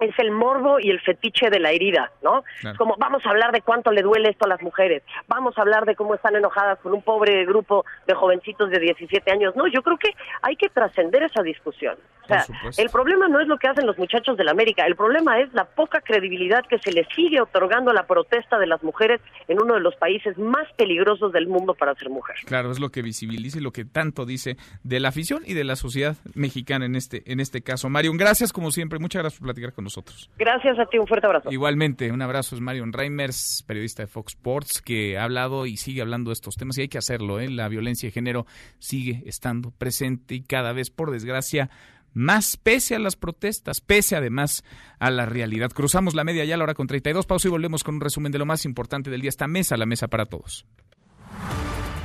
es 0.00 0.18
el 0.18 0.30
morbo 0.30 0.78
y 0.80 0.90
el 0.90 1.00
fetiche 1.00 1.48
de 1.50 1.58
la 1.58 1.70
herida, 1.70 2.10
¿no? 2.22 2.44
Como 2.76 2.96
vamos 2.98 3.24
a 3.24 3.30
hablar 3.30 3.52
de 3.52 3.62
cuánto 3.62 3.90
le 3.92 4.02
duele 4.02 4.30
esto 4.30 4.44
a 4.44 4.48
las 4.48 4.62
mujeres, 4.62 5.02
vamos 5.28 5.56
a 5.56 5.62
hablar 5.62 5.86
de 5.86 5.94
cómo 5.94 6.14
están 6.14 6.36
enojadas 6.36 6.78
con 6.80 6.92
un 6.92 7.02
pobre 7.02 7.44
grupo 7.46 7.84
de 8.06 8.14
jovencitos 8.14 8.70
de 8.70 8.78
17 8.78 9.30
años. 9.30 9.56
No, 9.56 9.66
yo 9.66 9.82
creo 9.82 9.96
que 9.96 10.10
hay 10.42 10.56
que 10.56 10.68
trascender 10.68 11.22
esa 11.22 11.42
discusión. 11.42 11.96
O 12.24 12.28
sea, 12.28 12.44
el 12.76 12.90
problema 12.90 13.28
no 13.28 13.40
es 13.40 13.46
lo 13.46 13.56
que 13.56 13.68
hacen 13.68 13.86
los 13.86 13.96
muchachos 13.98 14.36
de 14.36 14.42
la 14.42 14.50
América, 14.50 14.84
el 14.84 14.96
problema 14.96 15.38
es 15.38 15.52
la 15.54 15.64
poca 15.64 16.00
credibilidad 16.00 16.64
que 16.68 16.78
se 16.80 16.90
le 16.90 17.06
sigue 17.14 17.40
otorgando 17.40 17.92
a 17.92 17.94
la 17.94 18.06
protesta 18.06 18.58
de 18.58 18.66
las 18.66 18.82
mujeres 18.82 19.20
en 19.46 19.62
uno 19.62 19.74
de 19.74 19.80
los 19.80 19.94
países 19.94 20.36
más 20.36 20.66
peligrosos 20.76 21.32
del 21.32 21.46
mundo 21.46 21.74
para 21.74 21.94
ser 21.94 22.10
mujer. 22.10 22.34
Claro, 22.44 22.72
es 22.72 22.80
lo 22.80 22.90
que 22.90 23.02
visibiliza 23.02 23.58
y 23.58 23.60
lo 23.60 23.70
que 23.70 23.84
tanto 23.84 24.26
dice 24.26 24.56
de 24.82 24.98
la 24.98 25.10
afición 25.10 25.44
y 25.46 25.54
de 25.54 25.62
la 25.62 25.76
sociedad 25.76 26.16
mexicana 26.34 26.84
en 26.86 26.96
este 26.96 27.22
en 27.30 27.38
este 27.38 27.62
caso. 27.62 27.88
Marion, 27.88 28.16
gracias 28.16 28.52
como 28.52 28.72
siempre, 28.72 28.98
muchas 28.98 29.22
gracias 29.22 29.38
por 29.38 29.46
platicar 29.46 29.72
con 29.72 29.85
nosotros. 29.86 30.30
Gracias 30.38 30.78
a 30.78 30.86
ti, 30.86 30.98
un 30.98 31.06
fuerte 31.06 31.26
abrazo. 31.26 31.50
Igualmente, 31.50 32.12
un 32.12 32.22
abrazo 32.22 32.54
es 32.54 32.60
Marion 32.60 32.92
Reimers, 32.92 33.64
periodista 33.66 34.02
de 34.02 34.06
Fox 34.06 34.34
Sports, 34.34 34.82
que 34.82 35.16
ha 35.16 35.24
hablado 35.24 35.66
y 35.66 35.76
sigue 35.76 36.02
hablando 36.02 36.30
de 36.30 36.34
estos 36.34 36.56
temas 36.56 36.76
y 36.78 36.82
hay 36.82 36.88
que 36.88 36.98
hacerlo. 36.98 37.40
¿eh? 37.40 37.48
La 37.48 37.68
violencia 37.68 38.06
de 38.06 38.12
género 38.12 38.46
sigue 38.78 39.22
estando 39.26 39.70
presente 39.70 40.34
y 40.34 40.42
cada 40.42 40.72
vez, 40.72 40.90
por 40.90 41.10
desgracia, 41.10 41.70
más 42.16 42.56
pese 42.56 42.94
a 42.94 42.98
las 42.98 43.14
protestas, 43.14 43.80
pese 43.80 44.16
además 44.16 44.64
a 44.98 45.10
la 45.10 45.26
realidad. 45.26 45.70
Cruzamos 45.70 46.14
la 46.14 46.24
media 46.24 46.44
ya 46.44 46.54
a 46.54 46.58
la 46.58 46.64
hora 46.64 46.74
con 46.74 46.86
32 46.86 47.26
pausa 47.26 47.48
y 47.48 47.50
volvemos 47.50 47.84
con 47.84 47.96
un 47.96 48.00
resumen 48.00 48.32
de 48.32 48.38
lo 48.38 48.46
más 48.46 48.64
importante 48.64 49.10
del 49.10 49.20
día. 49.20 49.28
Esta 49.28 49.46
mesa, 49.46 49.76
la 49.76 49.86
mesa 49.86 50.08
para 50.08 50.24
todos. 50.24 50.66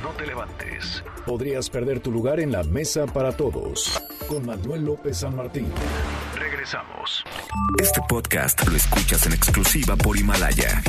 No 0.02 0.10
te 0.10 0.26
levantes. 0.26 1.02
Podrías 1.24 1.70
perder 1.70 2.00
tu 2.00 2.12
lugar 2.12 2.40
en 2.40 2.52
la 2.52 2.62
mesa 2.62 3.06
para 3.06 3.32
todos 3.32 4.02
con 4.28 4.44
Manuel 4.44 4.84
López 4.84 5.18
San 5.18 5.34
Martín. 5.36 5.66
Regresamos. 6.62 7.24
Este 7.80 8.00
podcast 8.08 8.64
lo 8.68 8.76
escuchas 8.76 9.26
en 9.26 9.32
exclusiva 9.32 9.96
por 9.96 10.16
Himalaya. 10.16 10.80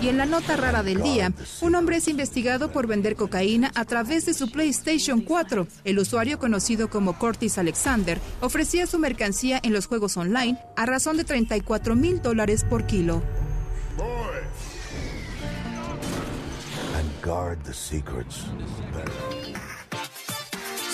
Y 0.00 0.08
en 0.08 0.16
la 0.16 0.26
nota 0.26 0.54
rara 0.54 0.84
del 0.84 1.02
día, 1.02 1.32
un 1.62 1.74
hombre 1.74 1.96
es 1.96 2.06
investigado 2.06 2.70
por 2.70 2.86
vender 2.86 3.16
cocaína 3.16 3.72
a 3.74 3.84
través 3.84 4.26
de 4.26 4.34
su 4.34 4.52
PlayStation 4.52 5.22
4. 5.22 5.66
El 5.82 5.98
usuario 5.98 6.38
conocido 6.38 6.88
como 6.88 7.18
Curtis 7.18 7.58
Alexander 7.58 8.20
ofrecía 8.40 8.86
su 8.86 9.00
mercancía 9.00 9.58
en 9.60 9.72
los 9.72 9.88
juegos 9.88 10.16
online 10.16 10.60
a 10.76 10.86
razón 10.86 11.16
de 11.16 11.24
34 11.24 11.96
mil 11.96 12.22
dólares 12.22 12.62
por 12.62 12.86
kilo. 12.86 13.24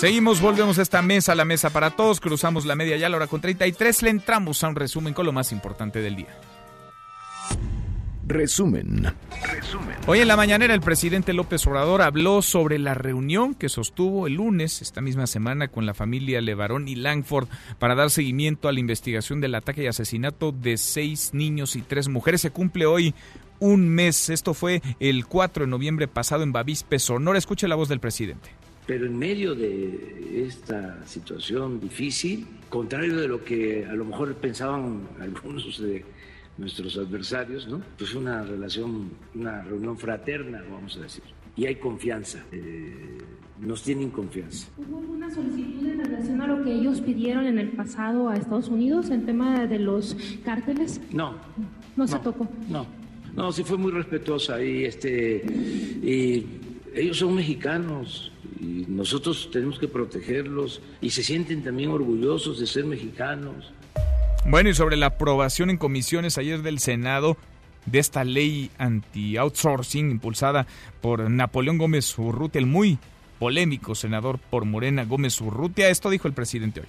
Seguimos, 0.03 0.41
volvemos 0.41 0.81
a 0.81 0.83
esta 0.83 1.01
mesa, 1.01 1.33
la 1.37 1.45
mesa 1.45 1.71
para 1.71 1.91
todos, 1.91 2.19
cruzamos 2.19 2.67
la 2.67 2.75
media 2.75 2.97
ya 2.97 3.07
a 3.07 3.09
la 3.09 3.19
hora 3.19 3.29
con 3.29 3.41
33, 3.41 4.03
le 4.03 4.11
entramos 4.11 4.65
a 4.65 4.69
un 4.69 4.75
resumen 4.75 5.15
con 5.15 5.25
lo 5.25 5.31
más 5.31 5.53
importante 5.53 6.03
del 6.03 6.17
día. 6.17 6.37
Resumen. 8.27 9.15
Hoy 10.09 10.19
en 10.19 10.27
la 10.27 10.35
mañanera 10.35 10.75
el 10.75 10.81
presidente 10.81 11.33
López 11.33 11.65
Obrador 11.69 12.03
habló 12.03 12.43
sobre 12.43 12.81
la 12.81 12.95
reunión 12.95 13.55
que 13.55 13.69
sostuvo 13.69 14.27
el 14.27 14.35
lunes, 14.35 14.83
esta 14.83 15.01
misma 15.01 15.29
semana, 15.29 15.69
con 15.69 15.87
la 15.87 15.95
familia 15.95 16.41
Levarón 16.41 16.89
y 16.89 16.97
Langford 16.97 17.47
para 17.79 17.95
dar 17.95 18.11
seguimiento 18.11 18.67
a 18.67 18.73
la 18.73 18.81
investigación 18.81 19.41
del 19.41 19.55
ataque 19.55 19.85
y 19.85 19.87
asesinato 19.87 20.51
de 20.51 20.79
seis 20.79 21.31
niños 21.33 21.77
y 21.77 21.83
tres 21.83 22.09
mujeres. 22.09 22.41
Se 22.41 22.51
cumple 22.51 22.87
hoy 22.87 23.15
un 23.61 23.89
mes. 23.89 24.31
Esto 24.31 24.53
fue 24.53 24.83
el 24.99 25.27
4 25.27 25.67
de 25.67 25.71
noviembre 25.71 26.09
pasado 26.09 26.43
en 26.43 26.51
Bavispe, 26.51 26.99
Sonora. 26.99 27.39
Escuche 27.39 27.69
la 27.69 27.77
voz 27.77 27.89
del 27.89 28.01
presidente. 28.01 28.51
Pero 28.87 29.07
en 29.07 29.17
medio 29.17 29.55
de 29.55 30.45
esta 30.47 31.07
situación 31.07 31.79
difícil, 31.81 32.47
contrario 32.69 33.17
de 33.17 33.29
lo 33.29 33.45
que 33.45 33.87
a 33.87 33.95
lo 33.95 34.05
mejor 34.05 34.35
pensaban 34.35 35.09
algunos 35.21 35.81
de 35.81 36.05
nuestros 36.59 36.97
adversarios, 36.99 37.67
¿no? 37.69 37.81
Pues 37.97 38.15
una 38.15 38.43
relación, 38.43 39.11
una 39.35 39.63
reunión 39.63 39.97
fraterna, 39.97 40.63
vamos 40.71 40.97
a 40.97 41.01
decir. 41.01 41.23
y 41.57 41.67
hay 41.67 41.77
confianza. 41.77 42.45
Eh, 42.53 43.19
nos 43.61 43.83
tienen 43.83 44.11
confianza. 44.11 44.69
¿Hubo 44.77 44.99
alguna 44.99 45.31
solicitud 45.31 45.87
en 45.89 46.05
relación 46.05 46.41
a 46.41 46.47
lo 46.49 46.65
que 46.65 46.73
ellos 46.73 47.01
pidieron 47.01 47.47
en 47.47 47.59
el 47.61 47.69
pasado 47.69 48.29
a 48.29 48.37
Estados 48.37 48.69
Unidos 48.69 49.11
en 49.11 49.25
tema 49.25 49.67
de 49.67 49.79
los 49.79 50.17
cárteles? 50.45 51.01
No. 51.13 51.37
No, 51.97 52.09
se 52.09 52.19
tocó. 52.19 52.49
No. 52.69 52.87
No, 53.37 53.53
sí 53.53 53.63
fue 53.63 53.79
muy 53.79 53.93
respetuosa 53.93 54.63
y 54.63 54.85
este 54.85 55.45
y 56.03 56.45
ellos 56.95 57.19
son 57.19 57.37
mexicanos 57.37 58.32
y 58.63 58.87
nosotros 58.89 59.51
tenemos 59.53 59.79
que 59.79 59.89
protegerlos 59.89 60.81
y 61.01 61.11
se 61.11 61.25
sienten 61.25 61.65
también 61.65 61.91
orgullosos 61.91 62.61
de 62.61 62.67
ser 62.67 62.85
mexicanos. 62.85 63.73
Bueno, 64.47 64.71
y 64.71 64.75
sobre 64.75 64.97
la 64.97 65.07
aprobación 65.07 65.69
en 65.69 65.77
comisiones 65.77 66.39
ayer 66.39 66.63
del 66.63 66.79
Senado 66.79 67.37
de 67.87 67.99
esta 67.99 68.23
ley 68.23 68.71
anti-outsourcing 68.79 70.11
impulsada 70.11 70.67
por 71.01 71.29
Napoleón 71.29 71.79
Gómez 71.79 72.17
Urrutia, 72.17 72.61
el 72.61 72.67
muy 72.67 72.99
polémico 73.41 73.97
senador 73.97 74.39
por 74.39 74.65
Morena 74.65 75.05
Gómez 75.05 75.41
Urrutia. 75.41 75.89
Esto 75.89 76.11
dijo 76.11 76.29
el 76.29 76.35
presidente 76.35 76.81
hoy. 76.81 76.87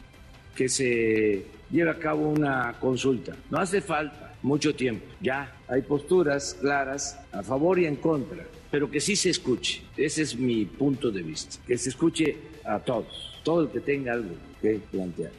Que 0.56 0.70
se 0.70 1.48
lleve 1.72 1.90
a 1.90 1.98
cabo 1.98 2.30
una 2.30 2.76
consulta. 2.80 3.36
No 3.50 3.58
hace 3.58 3.82
falta 3.82 4.36
mucho 4.44 4.76
tiempo. 4.76 5.06
Ya 5.20 5.56
hay 5.68 5.82
posturas 5.82 6.56
claras 6.62 7.20
a 7.32 7.42
favor 7.42 7.80
y 7.80 7.88
en 7.88 7.96
contra, 7.96 8.44
pero 8.74 8.90
que 8.90 9.00
sí 9.00 9.16
se 9.16 9.30
escuche. 9.30 9.84
Ese 9.96 10.24
es 10.24 10.36
mi 10.36 10.66
punto 10.66 11.12
de 11.12 11.22
vista. 11.22 11.58
Que 11.68 11.78
se 11.78 11.90
escuche 11.90 12.36
a 12.66 12.80
todos, 12.80 13.40
todo 13.44 13.62
el 13.62 13.70
que 13.70 13.80
tenga 13.82 14.14
algo 14.14 14.34
que 14.64 14.82
plantear. 14.90 15.32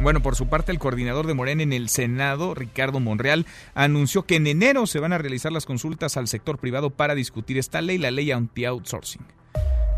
Bueno, 0.00 0.22
por 0.22 0.36
su 0.36 0.46
parte, 0.46 0.70
el 0.70 0.78
coordinador 0.78 1.26
de 1.26 1.34
Morena 1.34 1.64
en 1.64 1.72
el 1.72 1.88
Senado, 1.88 2.54
Ricardo 2.54 3.00
Monreal, 3.00 3.46
anunció 3.74 4.26
que 4.26 4.36
en 4.36 4.46
enero 4.46 4.86
se 4.86 5.00
van 5.00 5.12
a 5.12 5.18
realizar 5.18 5.50
las 5.50 5.66
consultas 5.66 6.16
al 6.16 6.28
sector 6.28 6.58
privado 6.58 6.90
para 6.90 7.16
discutir 7.16 7.58
esta 7.58 7.82
ley, 7.82 7.98
la 7.98 8.12
ley 8.12 8.30
anti-outsourcing. 8.30 9.22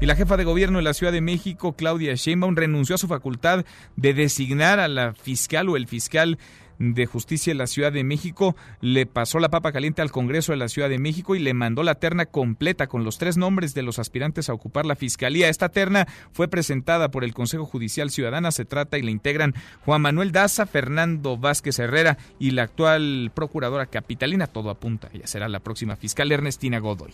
Y 0.00 0.06
la 0.06 0.16
jefa 0.16 0.38
de 0.38 0.44
gobierno 0.44 0.78
de 0.78 0.84
la 0.84 0.94
Ciudad 0.94 1.12
de 1.12 1.20
México, 1.20 1.74
Claudia 1.74 2.14
Sheinbaum, 2.14 2.56
renunció 2.56 2.94
a 2.94 2.98
su 2.98 3.08
facultad 3.08 3.66
de 3.96 4.14
designar 4.14 4.80
a 4.80 4.88
la 4.88 5.12
fiscal 5.12 5.68
o 5.68 5.76
el 5.76 5.86
fiscal 5.86 6.38
de 6.80 7.06
Justicia 7.06 7.52
de 7.52 7.58
la 7.58 7.66
Ciudad 7.66 7.92
de 7.92 8.02
México 8.02 8.56
le 8.80 9.06
pasó 9.06 9.38
la 9.38 9.50
papa 9.50 9.70
caliente 9.70 10.02
al 10.02 10.10
Congreso 10.10 10.52
de 10.52 10.58
la 10.58 10.68
Ciudad 10.68 10.88
de 10.88 10.98
México 10.98 11.36
y 11.36 11.38
le 11.38 11.54
mandó 11.54 11.82
la 11.82 11.94
terna 11.94 12.26
completa 12.26 12.88
con 12.88 13.04
los 13.04 13.18
tres 13.18 13.36
nombres 13.36 13.74
de 13.74 13.82
los 13.82 13.98
aspirantes 13.98 14.48
a 14.48 14.54
ocupar 14.54 14.86
la 14.86 14.96
Fiscalía. 14.96 15.48
Esta 15.48 15.68
terna 15.68 16.08
fue 16.32 16.48
presentada 16.48 17.10
por 17.10 17.22
el 17.22 17.34
Consejo 17.34 17.66
Judicial 17.66 18.10
Ciudadana. 18.10 18.50
Se 18.50 18.64
trata 18.64 18.98
y 18.98 19.02
la 19.02 19.10
integran 19.10 19.54
Juan 19.84 20.02
Manuel 20.02 20.32
Daza, 20.32 20.66
Fernando 20.66 21.36
Vázquez 21.36 21.78
Herrera 21.78 22.16
y 22.38 22.52
la 22.52 22.62
actual 22.62 23.30
procuradora 23.34 23.86
capitalina. 23.86 24.46
Todo 24.46 24.70
apunta, 24.70 25.10
ella 25.12 25.26
será 25.26 25.48
la 25.48 25.60
próxima 25.60 25.96
fiscal 25.96 26.32
Ernestina 26.32 26.78
Godoy. 26.78 27.12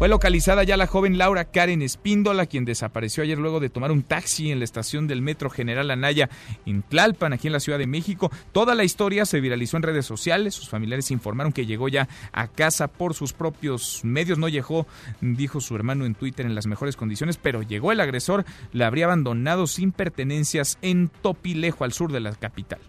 Fue 0.00 0.08
localizada 0.08 0.64
ya 0.64 0.78
la 0.78 0.86
joven 0.86 1.18
Laura 1.18 1.44
Karen 1.44 1.82
Espíndola, 1.82 2.46
quien 2.46 2.64
desapareció 2.64 3.22
ayer 3.22 3.36
luego 3.36 3.60
de 3.60 3.68
tomar 3.68 3.92
un 3.92 4.02
taxi 4.02 4.50
en 4.50 4.58
la 4.58 4.64
estación 4.64 5.06
del 5.06 5.20
Metro 5.20 5.50
General 5.50 5.90
Anaya 5.90 6.30
en 6.64 6.80
Tlalpan, 6.80 7.34
aquí 7.34 7.48
en 7.48 7.52
la 7.52 7.60
Ciudad 7.60 7.78
de 7.78 7.86
México. 7.86 8.32
Toda 8.52 8.74
la 8.74 8.82
historia 8.82 9.26
se 9.26 9.40
viralizó 9.40 9.76
en 9.76 9.82
redes 9.82 10.06
sociales. 10.06 10.54
Sus 10.54 10.70
familiares 10.70 11.10
informaron 11.10 11.52
que 11.52 11.66
llegó 11.66 11.88
ya 11.88 12.08
a 12.32 12.48
casa 12.48 12.88
por 12.88 13.12
sus 13.12 13.34
propios 13.34 14.00
medios. 14.02 14.38
No 14.38 14.48
llegó, 14.48 14.86
dijo 15.20 15.60
su 15.60 15.76
hermano 15.76 16.06
en 16.06 16.14
Twitter, 16.14 16.46
en 16.46 16.54
las 16.54 16.66
mejores 16.66 16.96
condiciones, 16.96 17.36
pero 17.36 17.60
llegó 17.60 17.92
el 17.92 18.00
agresor. 18.00 18.46
La 18.72 18.86
habría 18.86 19.04
abandonado 19.04 19.66
sin 19.66 19.92
pertenencias 19.92 20.78
en 20.80 21.08
Topilejo, 21.08 21.84
al 21.84 21.92
sur 21.92 22.10
de 22.10 22.20
la 22.20 22.32
capital. 22.32 22.80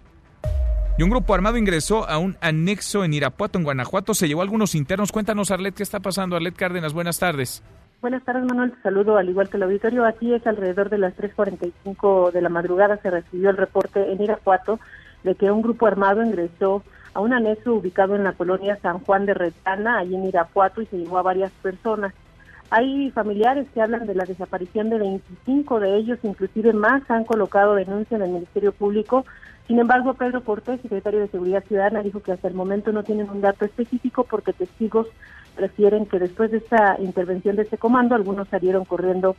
Y 0.97 1.03
un 1.03 1.09
grupo 1.09 1.33
armado 1.33 1.57
ingresó 1.57 2.07
a 2.07 2.17
un 2.17 2.37
anexo 2.41 3.03
en 3.03 3.13
Irapuato, 3.13 3.57
en 3.57 3.63
Guanajuato. 3.63 4.13
Se 4.13 4.27
llevó 4.27 4.41
a 4.41 4.43
algunos 4.43 4.75
internos. 4.75 5.11
Cuéntanos, 5.11 5.49
Arlet, 5.49 5.73
qué 5.73 5.83
está 5.83 5.99
pasando. 5.99 6.35
Arlet 6.35 6.55
Cárdenas, 6.55 6.93
buenas 6.93 7.17
tardes. 7.17 7.63
Buenas 8.01 8.23
tardes, 8.23 8.43
Manuel. 8.43 8.71
Te 8.71 8.81
saludo 8.81 9.17
al 9.17 9.29
igual 9.29 9.49
que 9.49 9.57
el 9.57 9.63
auditorio. 9.63 10.05
Así 10.05 10.33
es, 10.33 10.45
alrededor 10.45 10.89
de 10.89 10.97
las 10.97 11.15
3.45 11.15 12.31
de 12.31 12.41
la 12.41 12.49
madrugada 12.49 12.97
se 12.97 13.09
recibió 13.09 13.49
el 13.49 13.57
reporte 13.57 14.11
en 14.11 14.21
Irapuato 14.21 14.79
de 15.23 15.35
que 15.35 15.51
un 15.51 15.61
grupo 15.61 15.87
armado 15.87 16.23
ingresó 16.23 16.83
a 17.13 17.19
un 17.19 17.33
anexo 17.33 17.73
ubicado 17.73 18.15
en 18.15 18.23
la 18.23 18.33
colonia 18.33 18.79
San 18.81 18.99
Juan 18.99 19.25
de 19.25 19.33
Retana, 19.33 19.99
allí 19.99 20.15
en 20.15 20.25
Irapuato, 20.25 20.81
y 20.81 20.85
se 20.87 20.97
llevó 20.97 21.17
a 21.17 21.23
varias 21.23 21.51
personas. 21.61 22.13
Hay 22.69 23.11
familiares 23.11 23.67
que 23.73 23.81
hablan 23.81 24.07
de 24.07 24.15
la 24.15 24.23
desaparición 24.23 24.89
de 24.89 24.97
25 24.97 25.79
de 25.79 25.97
ellos, 25.97 26.19
inclusive 26.23 26.73
más 26.73 27.03
han 27.11 27.25
colocado 27.25 27.75
denuncia 27.75 28.15
en 28.15 28.23
el 28.23 28.29
Ministerio 28.29 28.71
Público. 28.71 29.25
Sin 29.67 29.79
embargo, 29.79 30.13
Pedro 30.13 30.43
Cortés, 30.43 30.81
secretario 30.81 31.19
de 31.19 31.27
Seguridad 31.29 31.63
Ciudadana, 31.65 32.03
dijo 32.03 32.21
que 32.21 32.31
hasta 32.31 32.47
el 32.47 32.53
momento 32.53 32.91
no 32.91 33.03
tienen 33.03 33.29
un 33.29 33.41
dato 33.41 33.65
específico 33.65 34.25
porque 34.29 34.53
testigos 34.53 35.07
refieren 35.57 36.05
que 36.05 36.19
después 36.19 36.51
de 36.51 36.57
esta 36.57 36.97
intervención 36.99 37.55
de 37.55 37.63
este 37.63 37.77
comando, 37.77 38.15
algunos 38.15 38.47
salieron 38.47 38.85
corriendo 38.85 39.35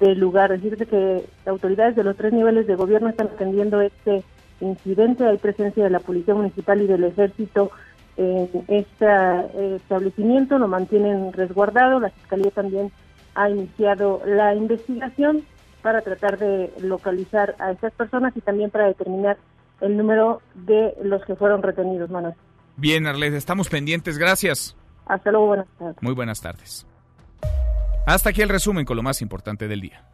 del 0.00 0.18
lugar. 0.18 0.50
Decirte 0.50 0.86
que 0.86 1.24
autoridades 1.46 1.96
de 1.96 2.04
los 2.04 2.16
tres 2.16 2.32
niveles 2.32 2.66
de 2.66 2.76
gobierno 2.76 3.08
están 3.08 3.28
atendiendo 3.28 3.80
este 3.80 4.22
incidente. 4.60 5.26
Hay 5.26 5.38
presencia 5.38 5.84
de 5.84 5.90
la 5.90 6.00
Policía 6.00 6.34
Municipal 6.34 6.80
y 6.80 6.86
del 6.86 7.04
Ejército 7.04 7.70
en 8.16 8.48
este 8.68 9.06
eh, 9.06 9.76
establecimiento, 9.76 10.58
lo 10.58 10.68
mantienen 10.68 11.32
resguardado. 11.32 12.00
La 12.00 12.10
Fiscalía 12.10 12.50
también 12.50 12.92
ha 13.34 13.50
iniciado 13.50 14.22
la 14.24 14.54
investigación 14.54 15.42
para 15.82 16.00
tratar 16.02 16.38
de 16.38 16.72
localizar 16.80 17.56
a 17.58 17.72
estas 17.72 17.92
personas 17.92 18.36
y 18.36 18.40
también 18.40 18.70
para 18.70 18.86
determinar 18.86 19.36
el 19.80 19.96
número 19.96 20.40
de 20.54 20.94
los 21.02 21.24
que 21.24 21.36
fueron 21.36 21.62
retenidos, 21.62 22.10
Manuel. 22.10 22.34
Bien, 22.76 23.06
Arlette, 23.06 23.34
estamos 23.34 23.68
pendientes. 23.68 24.18
Gracias. 24.18 24.76
Hasta 25.06 25.30
luego, 25.30 25.48
buenas 25.48 25.66
tardes. 25.78 25.96
Muy 26.00 26.14
buenas 26.14 26.40
tardes. 26.40 26.86
Hasta 28.06 28.30
aquí 28.30 28.42
el 28.42 28.48
resumen 28.48 28.84
con 28.84 28.96
lo 28.96 29.02
más 29.02 29.22
importante 29.22 29.68
del 29.68 29.80
día. 29.80 30.04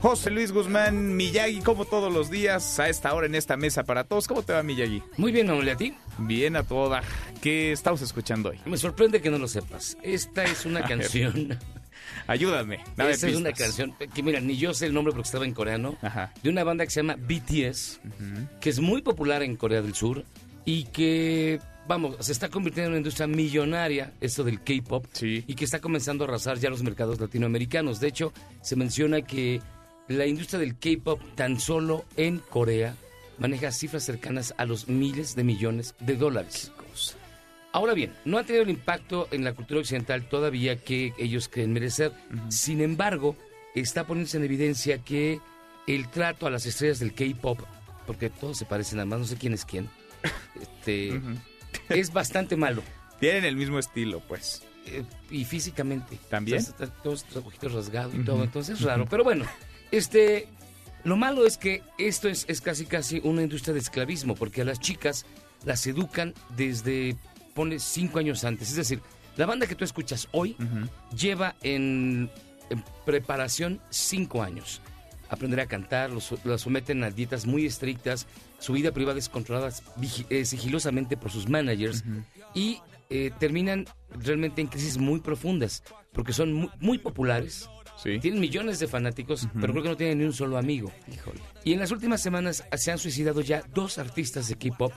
José 0.00 0.30
Luis 0.30 0.52
Guzmán 0.52 1.16
Miyagi, 1.16 1.60
como 1.60 1.84
todos 1.84 2.12
los 2.12 2.30
días, 2.30 2.78
a 2.78 2.88
esta 2.88 3.12
hora 3.14 3.26
en 3.26 3.34
esta 3.34 3.56
mesa 3.56 3.82
para 3.82 4.04
todos. 4.04 4.28
¿Cómo 4.28 4.42
te 4.42 4.52
va, 4.52 4.62
Miyagi? 4.62 5.02
Muy 5.16 5.32
bien, 5.32 5.48
Manuel, 5.48 5.70
¿a 5.70 5.76
ti? 5.76 5.92
Bien, 6.18 6.54
a 6.54 6.62
toda. 6.62 7.02
¿Qué 7.42 7.72
estamos 7.72 8.00
escuchando 8.00 8.50
hoy? 8.50 8.60
Me 8.64 8.76
sorprende 8.76 9.20
que 9.20 9.28
no 9.28 9.38
lo 9.38 9.48
sepas. 9.48 9.98
Esta 10.02 10.44
es 10.44 10.64
una 10.66 10.82
canción. 10.88 11.58
Ayúdame. 12.28 12.78
Esta 12.96 13.28
es 13.28 13.36
una 13.36 13.52
canción 13.52 13.92
que, 14.14 14.22
mira, 14.22 14.38
ni 14.40 14.56
yo 14.56 14.72
sé 14.72 14.86
el 14.86 14.94
nombre 14.94 15.12
porque 15.12 15.26
estaba 15.26 15.44
en 15.44 15.52
coreano. 15.52 15.96
De 16.44 16.48
una 16.48 16.62
banda 16.62 16.84
que 16.84 16.90
se 16.90 17.00
llama 17.00 17.16
BTS, 17.16 18.00
que 18.60 18.70
es 18.70 18.78
muy 18.78 19.02
popular 19.02 19.42
en 19.42 19.56
Corea 19.56 19.82
del 19.82 19.94
Sur 19.94 20.24
y 20.64 20.84
que 20.84 21.58
vamos, 21.88 22.16
se 22.20 22.30
está 22.30 22.48
convirtiendo 22.48 22.86
en 22.88 22.92
una 22.92 22.98
industria 22.98 23.26
millonaria, 23.26 24.12
esto 24.20 24.44
del 24.44 24.62
K-pop, 24.62 25.06
y 25.22 25.54
que 25.54 25.64
está 25.64 25.80
comenzando 25.80 26.22
a 26.24 26.28
arrasar 26.28 26.58
ya 26.58 26.70
los 26.70 26.84
mercados 26.84 27.18
latinoamericanos. 27.18 27.98
De 27.98 28.06
hecho, 28.08 28.32
se 28.62 28.76
menciona 28.76 29.22
que 29.22 29.60
la 30.08 30.26
industria 30.26 30.58
del 30.58 30.76
K-pop 30.78 31.20
tan 31.34 31.60
solo 31.60 32.04
en 32.16 32.38
Corea 32.38 32.96
maneja 33.38 33.72
cifras 33.72 34.04
cercanas 34.04 34.54
a 34.56 34.64
los 34.64 34.88
miles 34.88 35.36
de 35.36 35.44
millones 35.44 35.94
de 36.00 36.16
dólares. 36.16 36.72
Ahora 37.72 37.92
bien, 37.92 38.14
no 38.24 38.38
ha 38.38 38.44
tenido 38.44 38.64
el 38.64 38.70
impacto 38.70 39.28
en 39.30 39.44
la 39.44 39.52
cultura 39.52 39.80
occidental 39.80 40.28
todavía 40.28 40.76
que 40.76 41.12
ellos 41.18 41.48
creen 41.48 41.72
merecer. 41.72 42.12
Sin 42.48 42.80
embargo, 42.80 43.36
está 43.74 44.04
poniéndose 44.04 44.38
en 44.38 44.44
evidencia 44.44 44.98
que 44.98 45.40
el 45.86 46.08
trato 46.08 46.46
a 46.46 46.50
las 46.50 46.66
estrellas 46.66 46.98
del 46.98 47.14
K-pop, 47.14 47.60
porque 48.06 48.30
todos 48.30 48.58
se 48.58 48.64
parecen, 48.64 48.98
además 48.98 49.20
no 49.20 49.24
sé 49.26 49.36
quién 49.36 49.52
es 49.52 49.64
quién, 49.64 49.88
este, 50.60 51.20
es 51.90 52.12
bastante 52.12 52.56
malo. 52.56 52.82
Tienen 53.20 53.44
el 53.44 53.56
mismo 53.56 53.78
estilo, 53.78 54.20
pues. 54.26 54.62
Eh, 54.86 55.04
y 55.30 55.44
físicamente. 55.44 56.18
También. 56.30 56.64
todos 57.02 57.26
los 57.34 57.44
ojitos 57.44 57.72
rasgados 57.72 58.14
y 58.14 58.24
todo, 58.24 58.42
entonces 58.44 58.78
es 58.78 58.84
raro. 58.84 59.06
Pero 59.10 59.24
bueno, 59.24 59.44
este, 59.90 60.48
lo 61.04 61.16
malo 61.16 61.46
es 61.46 61.56
que 61.56 61.82
esto 61.98 62.28
es, 62.28 62.44
es 62.48 62.60
casi 62.60 62.86
casi 62.86 63.20
una 63.24 63.42
industria 63.42 63.74
de 63.74 63.80
esclavismo, 63.80 64.34
porque 64.34 64.62
a 64.62 64.64
las 64.64 64.80
chicas 64.80 65.26
las 65.64 65.86
educan 65.86 66.34
desde, 66.56 67.16
pone, 67.54 67.78
cinco 67.78 68.18
años 68.18 68.44
antes. 68.44 68.70
Es 68.70 68.76
decir, 68.76 69.00
la 69.36 69.46
banda 69.46 69.66
que 69.66 69.74
tú 69.74 69.84
escuchas 69.84 70.28
hoy 70.32 70.56
lleva 71.16 71.54
en, 71.62 72.30
preparación 73.06 73.80
cinco 73.88 74.42
años. 74.42 74.82
Aprender 75.30 75.60
a 75.60 75.66
cantar, 75.66 76.10
los, 76.10 76.34
las 76.44 76.62
someten 76.62 77.04
a 77.04 77.10
dietas 77.10 77.46
muy 77.46 77.64
estrictas, 77.64 78.26
su 78.58 78.72
vida 78.72 78.92
privada 78.92 79.18
es 79.18 79.28
controlada 79.28 79.72
eh, 80.30 80.44
sigilosamente 80.44 81.16
por 81.16 81.30
sus 81.30 81.48
managers 81.48 82.02
y 82.54 82.80
eh, 83.10 83.30
terminan 83.38 83.86
realmente 84.10 84.60
en 84.60 84.66
crisis 84.66 84.98
muy 84.98 85.20
profundas, 85.20 85.82
porque 86.12 86.32
son 86.32 86.52
muy, 86.52 86.70
muy 86.80 86.98
populares, 86.98 87.68
tienen 88.02 88.40
millones 88.40 88.78
de 88.78 88.86
fanáticos, 88.86 89.48
pero 89.60 89.72
creo 89.72 89.82
que 89.82 89.88
no 89.88 89.96
tienen 89.96 90.18
ni 90.18 90.24
un 90.24 90.32
solo 90.32 90.58
amigo. 90.58 90.92
Y 91.64 91.72
en 91.72 91.80
las 91.80 91.90
últimas 91.90 92.20
semanas 92.20 92.64
se 92.76 92.92
han 92.92 92.98
suicidado 92.98 93.40
ya 93.40 93.62
dos 93.74 93.98
artistas 93.98 94.48
de 94.48 94.56
K-pop. 94.56 94.92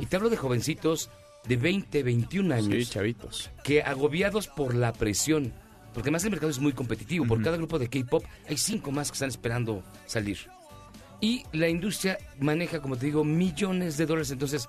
Y 0.00 0.06
te 0.06 0.16
hablo 0.16 0.30
de 0.30 0.36
jovencitos 0.36 1.10
de 1.46 1.56
20, 1.56 2.02
21 2.02 2.54
años. 2.54 2.90
chavitos. 2.90 3.50
Que 3.62 3.82
agobiados 3.82 4.48
por 4.48 4.74
la 4.74 4.92
presión 4.92 5.52
Porque 5.94 6.08
además 6.08 6.24
el 6.24 6.30
mercado 6.30 6.50
es 6.50 6.58
muy 6.58 6.72
competitivo. 6.72 7.26
Por 7.26 7.42
cada 7.42 7.56
grupo 7.56 7.78
de 7.78 7.88
K-pop 7.88 8.24
hay 8.48 8.56
cinco 8.56 8.90
más 8.90 9.10
que 9.10 9.14
están 9.14 9.28
esperando 9.28 9.82
salir. 10.06 10.38
Y 11.20 11.44
la 11.52 11.68
industria 11.68 12.18
maneja, 12.38 12.80
como 12.80 12.96
te 12.96 13.06
digo, 13.06 13.24
millones 13.24 13.96
de 13.96 14.06
dólares. 14.06 14.30
Entonces 14.30 14.68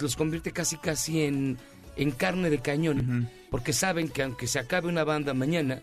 los 0.00 0.16
convierte 0.16 0.52
casi, 0.52 0.76
casi 0.76 1.22
en, 1.22 1.58
en 1.96 2.10
carne 2.10 2.50
de 2.50 2.58
cañón. 2.58 3.30
Porque 3.50 3.72
saben 3.72 4.08
que 4.08 4.22
aunque 4.22 4.46
se 4.46 4.58
acabe 4.58 4.88
una 4.88 5.04
banda 5.04 5.32
mañana, 5.32 5.82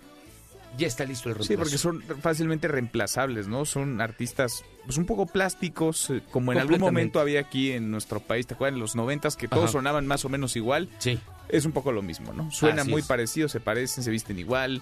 ya 0.78 0.88
está 0.88 1.06
listo 1.06 1.30
el 1.30 1.36
reemplazo. 1.36 1.54
Sí, 1.54 1.58
porque 1.58 1.78
son 1.78 2.02
fácilmente 2.22 2.68
reemplazables, 2.68 3.48
¿no? 3.48 3.66
Son 3.66 4.02
artistas 4.02 4.64
pues 4.86 4.98
un 4.98 5.06
poco 5.06 5.26
plásticos, 5.26 6.10
eh, 6.10 6.22
como 6.32 6.54
en 6.54 6.60
algún 6.60 6.80
momento 6.80 7.20
había 7.20 7.42
aquí 7.42 7.72
en 7.72 7.92
nuestro 7.92 8.20
país, 8.20 8.48
¿te 8.48 8.54
acuerdas? 8.54 8.76
En 8.76 8.80
los 8.80 8.96
noventas, 8.96 9.36
que 9.36 9.48
todos 9.48 9.72
sonaban 9.72 10.08
más 10.08 10.24
o 10.26 10.30
menos 10.30 10.56
igual. 10.56 10.90
Sí. 11.00 11.20
Es 11.50 11.66
un 11.66 11.72
poco 11.72 11.92
lo 11.92 12.02
mismo, 12.02 12.34
¿no? 12.34 12.52
Suena 12.52 12.84
muy 12.84 13.02
parecido, 13.02 13.50
se 13.50 13.60
parecen, 13.60 14.04
se 14.04 14.12
visten 14.12 14.40
igual. 14.40 14.82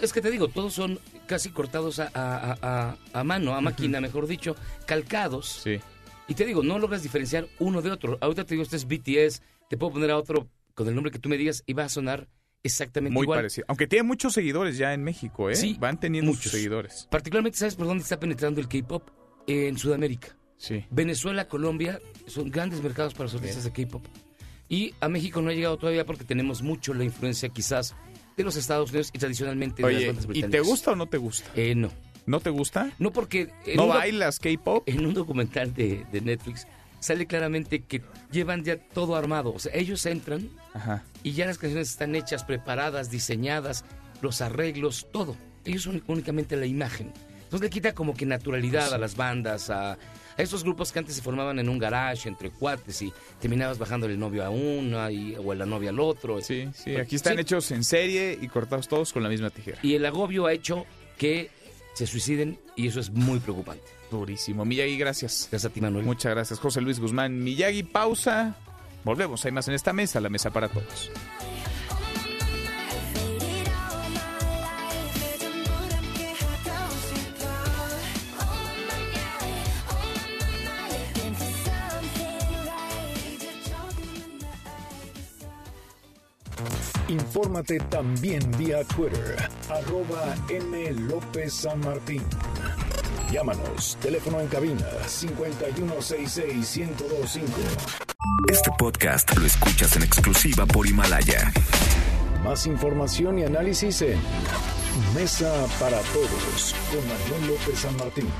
es 0.00 0.12
que 0.12 0.20
te 0.20 0.30
digo, 0.30 0.48
todos 0.48 0.72
son 0.74 1.00
casi 1.26 1.50
cortados 1.50 2.00
a, 2.00 2.96
mano, 3.24 3.54
a 3.54 3.60
máquina, 3.60 4.00
mejor 4.00 4.26
dicho, 4.26 4.56
calcados. 4.86 5.60
Sí. 5.64 5.80
Y 6.28 6.34
te 6.34 6.44
digo, 6.44 6.62
no 6.62 6.78
logras 6.78 7.02
diferenciar 7.02 7.48
uno 7.58 7.82
de 7.82 7.90
otro. 7.90 8.18
Ahorita 8.20 8.44
te 8.44 8.54
digo, 8.54 8.62
este 8.62 8.76
es 8.76 8.86
BTS, 8.86 9.42
te 9.68 9.76
puedo 9.76 9.94
poner 9.94 10.10
a 10.10 10.16
otro 10.16 10.46
con 10.74 10.86
el 10.86 10.94
nombre 10.94 11.10
que 11.10 11.18
tú 11.18 11.28
me 11.28 11.36
digas 11.36 11.64
y 11.66 11.72
va 11.72 11.84
a 11.84 11.88
sonar 11.88 12.28
exactamente 12.62 13.12
Muy 13.14 13.24
igual. 13.24 13.38
parecido. 13.38 13.64
Aunque 13.68 13.86
tiene 13.86 14.02
muchos 14.04 14.32
seguidores 14.34 14.76
ya 14.78 14.92
en 14.94 15.02
México, 15.04 15.50
¿eh? 15.50 15.56
Sí, 15.56 15.76
Van 15.78 15.98
teniendo 15.98 16.30
muchos 16.32 16.52
seguidores. 16.52 17.08
Particularmente, 17.10 17.58
¿sabes 17.58 17.74
por 17.76 17.86
dónde 17.86 18.02
está 18.02 18.18
penetrando 18.20 18.60
el 18.60 18.68
K-pop? 18.68 19.08
En 19.46 19.78
Sudamérica. 19.78 20.36
Sí. 20.58 20.84
Venezuela, 20.90 21.48
Colombia 21.48 22.00
son 22.26 22.50
grandes 22.50 22.82
mercados 22.82 23.14
para 23.14 23.24
los 23.24 23.34
artistas 23.34 23.64
de 23.64 23.72
K-pop. 23.72 24.04
Y 24.68 24.94
a 25.00 25.08
México 25.08 25.40
no 25.40 25.50
ha 25.50 25.54
llegado 25.54 25.78
todavía 25.78 26.04
porque 26.04 26.24
tenemos 26.24 26.62
mucho 26.62 26.92
la 26.92 27.04
influencia 27.04 27.48
quizás 27.48 27.94
de 28.36 28.44
los 28.44 28.56
Estados 28.56 28.90
Unidos 28.90 29.10
y 29.14 29.18
tradicionalmente 29.18 29.82
de 29.82 29.92
las 29.92 30.06
bandas 30.06 30.24
¿y 30.24 30.28
británicas. 30.28 30.50
te 30.62 30.68
gusta 30.68 30.90
o 30.92 30.96
no 30.96 31.06
te 31.06 31.16
gusta? 31.16 31.50
Eh, 31.56 31.74
no. 31.74 31.90
¿No 32.26 32.40
te 32.40 32.50
gusta? 32.50 32.92
No 32.98 33.10
porque... 33.10 33.48
¿No 33.74 33.86
bailas 33.86 34.38
K-pop? 34.38 34.82
En 34.86 35.06
un 35.06 35.14
documental 35.14 35.72
de, 35.72 36.04
de 36.12 36.20
Netflix 36.20 36.66
sale 37.00 37.26
claramente 37.26 37.80
que 37.84 38.02
llevan 38.30 38.64
ya 38.64 38.76
todo 38.76 39.16
armado. 39.16 39.54
O 39.54 39.58
sea, 39.58 39.72
ellos 39.74 40.04
entran 40.04 40.50
Ajá. 40.78 41.02
y 41.22 41.32
ya 41.32 41.44
las 41.46 41.58
canciones 41.58 41.90
están 41.90 42.14
hechas, 42.14 42.44
preparadas, 42.44 43.10
diseñadas, 43.10 43.84
los 44.22 44.40
arreglos, 44.40 45.06
todo. 45.12 45.36
Ellos 45.64 45.82
son 45.82 46.02
únicamente 46.06 46.56
la 46.56 46.66
imagen. 46.66 47.12
Entonces 47.44 47.60
le 47.62 47.70
quita 47.70 47.94
como 47.94 48.14
que 48.14 48.26
naturalidad 48.26 48.92
a 48.92 48.98
las 48.98 49.16
bandas, 49.16 49.70
a, 49.70 49.92
a 49.92 49.98
estos 50.36 50.62
grupos 50.64 50.92
que 50.92 50.98
antes 50.98 51.14
se 51.14 51.22
formaban 51.22 51.58
en 51.58 51.68
un 51.68 51.78
garage 51.78 52.28
entre 52.28 52.50
cuates 52.50 53.00
y 53.02 53.12
terminabas 53.40 53.78
bajándole 53.78 54.14
el 54.14 54.20
novio 54.20 54.44
a 54.44 54.50
una 54.50 55.10
y, 55.10 55.34
o 55.36 55.52
a 55.52 55.54
la 55.54 55.64
novia 55.66 55.90
al 55.90 55.98
otro. 56.00 56.40
Sí, 56.42 56.68
sí, 56.74 56.96
aquí 56.96 57.16
están 57.16 57.38
hechos 57.38 57.70
en 57.70 57.84
serie 57.84 58.38
y 58.40 58.48
cortados 58.48 58.86
todos 58.88 59.12
con 59.14 59.22
la 59.22 59.28
misma 59.30 59.48
tijera. 59.50 59.78
Y 59.82 59.94
el 59.94 60.04
agobio 60.06 60.46
ha 60.46 60.52
hecho 60.52 60.84
que 61.16 61.50
se 61.94 62.06
suiciden 62.06 62.58
y 62.76 62.86
eso 62.88 63.00
es 63.00 63.10
muy 63.10 63.40
preocupante. 63.40 63.82
Durísimo. 64.10 64.64
Miyagi, 64.64 64.96
gracias. 64.96 65.48
Gracias 65.50 65.70
a 65.70 65.74
ti, 65.74 65.80
Manuel. 65.80 66.04
Muchas 66.04 66.32
gracias, 66.34 66.58
José 66.58 66.80
Luis 66.80 66.98
Guzmán. 67.00 67.42
Miyagi, 67.42 67.82
pausa. 67.82 68.56
Volvemos, 69.04 69.44
hay 69.44 69.52
más 69.52 69.68
en 69.68 69.74
esta 69.74 69.92
mesa, 69.92 70.20
la 70.20 70.28
mesa 70.28 70.50
para 70.50 70.68
todos. 70.68 71.10
Infórmate 87.08 87.80
también 87.88 88.42
vía 88.58 88.84
Twitter, 88.84 89.48
arroba 89.70 90.34
M. 90.50 90.90
López 90.92 91.54
San 91.54 91.80
Martín. 91.80 92.22
Llámanos, 93.30 93.98
teléfono 94.00 94.40
en 94.40 94.48
cabina 94.48 94.86
5166-1025. 95.06 97.42
Este 98.50 98.70
podcast 98.78 99.36
lo 99.36 99.44
escuchas 99.44 99.94
en 99.96 100.02
exclusiva 100.02 100.64
por 100.64 100.86
Himalaya. 100.86 101.52
Más 102.42 102.66
información 102.66 103.38
y 103.38 103.44
análisis 103.44 104.00
en 104.00 104.18
Mesa 105.14 105.52
para 105.78 106.00
Todos 106.00 106.74
con 106.90 107.06
Manuel 107.06 107.48
López 107.48 107.80
San 107.80 107.94
Martín. 107.98 108.30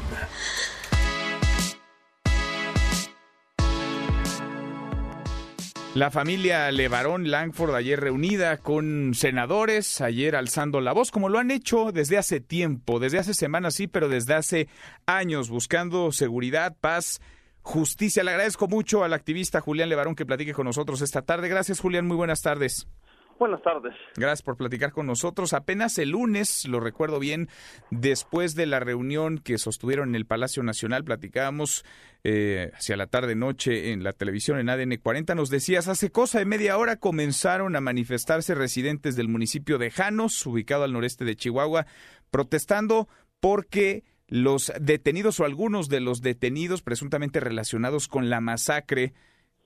La 5.99 6.13
familia 6.13 6.71
Levarón 6.71 7.29
Langford 7.29 7.75
ayer 7.75 7.99
reunida 7.99 8.59
con 8.59 9.15
senadores, 9.17 10.01
ayer 10.01 10.37
alzando 10.37 10.81
la 10.81 10.93
voz, 10.93 11.11
como 11.11 11.29
lo 11.29 11.41
han 11.41 11.51
hecho 11.51 11.91
desde 11.91 12.17
hace 12.17 12.39
tiempo, 12.39 13.01
desde 13.01 13.19
hace 13.19 13.35
semanas 13.35 13.75
sí, 13.75 13.89
pero 13.89 14.09
desde 14.09 14.35
hace 14.35 14.69
años, 15.07 15.51
buscando 15.51 16.13
seguridad, 16.13 16.77
paz, 16.81 17.21
justicia. 17.63 18.23
Le 18.23 18.31
agradezco 18.31 18.69
mucho 18.69 19.03
al 19.03 19.13
activista 19.13 19.61
Julián 19.61 19.89
Levarón 19.89 20.15
que 20.15 20.25
platique 20.25 20.55
con 20.55 20.67
nosotros 20.67 21.03
esta 21.03 21.23
tarde. 21.23 21.49
Gracias, 21.49 21.81
Julián, 21.81 22.07
muy 22.07 22.17
buenas 22.17 22.43
tardes. 22.43 22.87
Buenas 23.39 23.63
tardes. 23.63 23.95
Gracias 24.17 24.43
por 24.43 24.57
platicar 24.57 24.91
con 24.91 25.07
nosotros. 25.07 25.53
Apenas 25.53 25.97
el 25.99 26.11
lunes, 26.11 26.67
lo 26.67 26.81
recuerdo 26.81 27.21
bien, 27.21 27.49
después 27.91 28.57
de 28.57 28.67
la 28.67 28.81
reunión 28.81 29.39
que 29.39 29.59
sostuvieron 29.59 30.09
en 30.09 30.15
el 30.17 30.27
Palacio 30.27 30.65
Nacional, 30.65 31.05
platicábamos 31.05 31.85
eh, 32.25 32.73
hacia 32.75 32.97
la 32.97 33.07
tarde-noche 33.07 33.93
en 33.93 34.03
la 34.03 34.13
televisión 34.13 34.59
en 34.59 34.69
ADN 34.69 34.97
40, 34.97 35.37
nos 35.37 35.51
decías, 35.51 35.87
hace 35.87 36.11
cosa 36.11 36.41
de 36.41 36.47
media 36.47 36.77
hora 36.79 36.97
comenzaron 36.97 37.77
a 37.77 37.81
manifestarse 37.81 38.57
residentes 38.57 39.15
del 39.15 39.29
municipio 39.29 39.79
de 39.79 39.93
Janos, 39.93 40.45
ubicado 40.45 40.83
al 40.83 40.93
noreste 40.93 41.25
de 41.25 41.37
Chihuahua, 41.37 41.87
protestando 42.31 43.09
porque 43.39 44.03
los 44.27 44.73
detenidos 44.81 45.39
o 45.39 45.45
algunos 45.45 45.89
de 45.89 46.01
los 46.01 46.23
detenidos 46.23 46.83
presuntamente 46.83 47.39
relacionados 47.39 48.09
con 48.09 48.31
la 48.31 48.41
masacre 48.41 49.15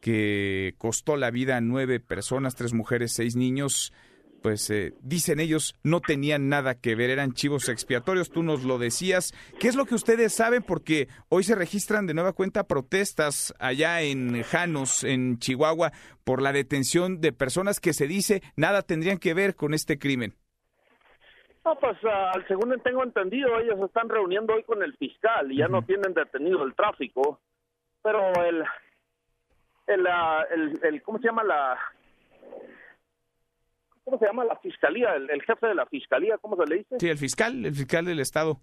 que 0.02 0.74
costó 0.78 1.16
la 1.16 1.30
vida 1.30 1.56
a 1.56 1.60
nueve 1.60 2.00
personas, 2.00 2.56
tres 2.56 2.74
mujeres, 2.74 3.12
seis 3.12 3.36
niños, 3.36 3.94
pues 4.42 4.68
eh, 4.68 4.94
dicen 5.00 5.38
ellos 5.38 5.76
no 5.84 6.00
tenían 6.00 6.48
nada 6.48 6.74
que 6.74 6.96
ver, 6.96 7.08
eran 7.08 7.34
chivos 7.34 7.68
expiatorios, 7.68 8.30
tú 8.30 8.42
nos 8.42 8.64
lo 8.64 8.78
decías. 8.78 9.32
¿Qué 9.60 9.68
es 9.68 9.76
lo 9.76 9.86
que 9.86 9.94
ustedes 9.94 10.34
saben? 10.34 10.64
Porque 10.64 11.06
hoy 11.28 11.44
se 11.44 11.54
registran 11.54 12.08
de 12.08 12.14
nueva 12.14 12.32
cuenta 12.32 12.64
protestas 12.64 13.54
allá 13.60 14.02
en 14.02 14.42
Janos, 14.42 15.04
en 15.04 15.38
Chihuahua, 15.38 15.92
por 16.24 16.42
la 16.42 16.52
detención 16.52 17.20
de 17.20 17.32
personas 17.32 17.78
que 17.78 17.92
se 17.92 18.08
dice 18.08 18.42
nada 18.56 18.82
tendrían 18.82 19.18
que 19.18 19.34
ver 19.34 19.54
con 19.54 19.72
este 19.72 20.00
crimen. 20.00 20.34
No, 21.64 21.76
pues 21.78 21.96
ah, 22.10 22.32
según 22.48 22.76
tengo 22.82 23.04
entendido, 23.04 23.56
ellos 23.60 23.78
están 23.86 24.08
reuniendo 24.08 24.52
hoy 24.52 24.64
con 24.64 24.82
el 24.82 24.96
fiscal 24.96 25.52
y 25.52 25.58
ya 25.58 25.68
no 25.68 25.82
tienen 25.82 26.12
detenido 26.12 26.64
el 26.64 26.74
tráfico, 26.74 27.38
pero 28.02 28.32
el, 28.44 28.64
el, 29.92 30.06
el, 30.50 30.80
el, 30.84 31.02
¿cómo 31.02 31.18
se 31.18 31.26
llama 31.26 31.44
la, 31.44 31.78
cómo 34.04 34.18
se 34.18 34.26
llama 34.26 34.44
la 34.44 34.56
fiscalía, 34.56 35.14
el, 35.14 35.30
el 35.30 35.42
jefe 35.42 35.66
de 35.66 35.74
la 35.74 35.86
fiscalía, 35.86 36.38
cómo 36.38 36.56
se 36.56 36.66
le 36.68 36.76
dice? 36.78 36.96
Sí, 36.98 37.08
el 37.08 37.18
fiscal, 37.18 37.64
el 37.64 37.74
fiscal 37.74 38.04
del 38.04 38.20
estado, 38.20 38.58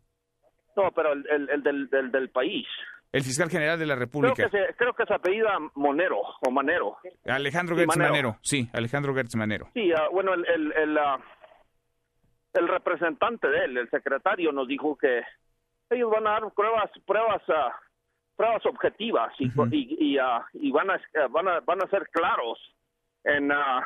No, 0.76 0.92
pero 0.92 1.14
el, 1.14 1.26
el, 1.30 1.50
el 1.50 1.64
del, 1.64 1.90
del, 1.90 2.12
del 2.12 2.30
país. 2.30 2.68
el 3.12 3.24
fiscal 3.24 3.50
general 3.50 3.80
de 3.80 3.86
la 3.86 3.96
Creo 3.96 4.06
República, 4.06 4.50
que 4.50 4.50
se, 4.50 4.74
creo 4.76 4.94
que 4.94 5.06
se 5.06 5.14
apellida 5.14 5.58
Monero 5.76 6.20
o 6.46 6.52
Manero. 6.52 6.98
Alejandro 7.26 7.76
Gertz 7.76 7.88
Manero. 7.96 8.10
Manero. 8.12 8.38
Sí, 8.42 8.70
Alejandro 8.74 9.14
Gertz 9.16 9.36
Manero. 9.36 9.70
Sí, 9.74 9.92
ah, 9.94 10.08
bueno, 10.12 10.34
el, 10.34 10.46
el, 10.48 10.74
el, 10.74 10.98
ah, 10.98 11.20
el 12.54 12.68
representante 12.68 13.48
de 13.48 13.66
él, 13.66 13.78
el 13.78 13.90
secretario, 13.90 14.52
nos 14.52 14.68
dijo 14.68 14.98
que 14.98 15.22
ellos 15.92 16.12
van 16.12 16.28
a 16.28 16.32
dar 16.32 16.52
pruebas, 16.54 16.92
pruebas, 17.06 17.42
ah, 17.50 17.72
pruebas 18.40 18.66
objetivas 18.66 19.34
y, 19.38 19.52
y, 19.72 19.98
y, 20.00 20.18
ah, 20.18 20.46
y 20.54 20.72
van 20.72 20.90
a, 20.90 20.96
eh, 20.96 21.28
van 21.30 21.50
a, 21.50 21.60
van 21.60 21.84
a 21.84 21.90
ser 21.90 22.08
claros 22.10 22.58
en, 23.26 23.52
ah, 23.52 23.86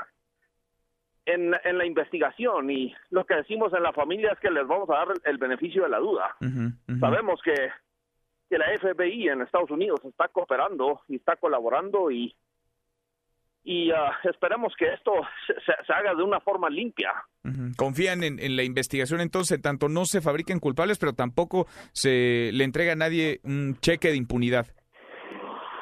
en, 1.26 1.56
en 1.64 1.78
la 1.80 1.86
investigación. 1.88 2.70
Y 2.70 2.94
lo 3.10 3.26
que 3.26 3.34
decimos 3.34 3.74
en 3.74 3.82
la 3.82 3.94
familia 3.94 4.32
es 4.32 4.40
que 4.40 4.52
les 4.52 4.68
vamos 4.68 4.88
a 4.92 4.98
dar 4.98 5.08
el, 5.10 5.22
el 5.26 5.38
beneficio 5.40 5.82
de 5.82 5.90
la 5.90 5.98
duda. 5.98 6.36
Sabemos 7.00 7.42
que, 7.42 7.72
que 8.48 8.60
la 8.60 8.68
FBI 8.78 9.30
en 9.30 9.42
Estados 9.42 9.72
Unidos 9.72 10.00
está 10.06 10.28
cooperando 10.28 11.02
y 11.08 11.16
está 11.16 11.36
colaborando 11.36 12.12
y 12.12 12.36
y 13.64 13.92
ah, 13.92 14.12
esperemos 14.26 14.74
que 14.78 14.86
esto 14.94 15.12
se, 15.48 15.54
se- 15.62 15.86
se 15.86 15.94
haga 15.94 16.14
de 16.16 16.24
una 16.24 16.40
forma 16.42 16.70
limpia. 16.70 17.12
Confían 17.78 18.24
en, 18.24 18.40
en 18.40 18.56
la 18.56 18.64
investigación, 18.64 19.22
entonces, 19.22 19.62
tanto 19.62 19.88
no 19.90 20.06
se 20.06 20.22
fabriquen 20.22 20.60
culpables, 20.60 20.98
pero 21.00 21.14
tampoco 21.14 21.66
se 21.94 22.52
le 22.54 22.64
entrega 22.64 22.94
a 22.94 22.98
nadie 22.98 23.40
un 23.44 23.78
cheque 23.80 24.10
de 24.10 24.18
impunidad. 24.18 24.68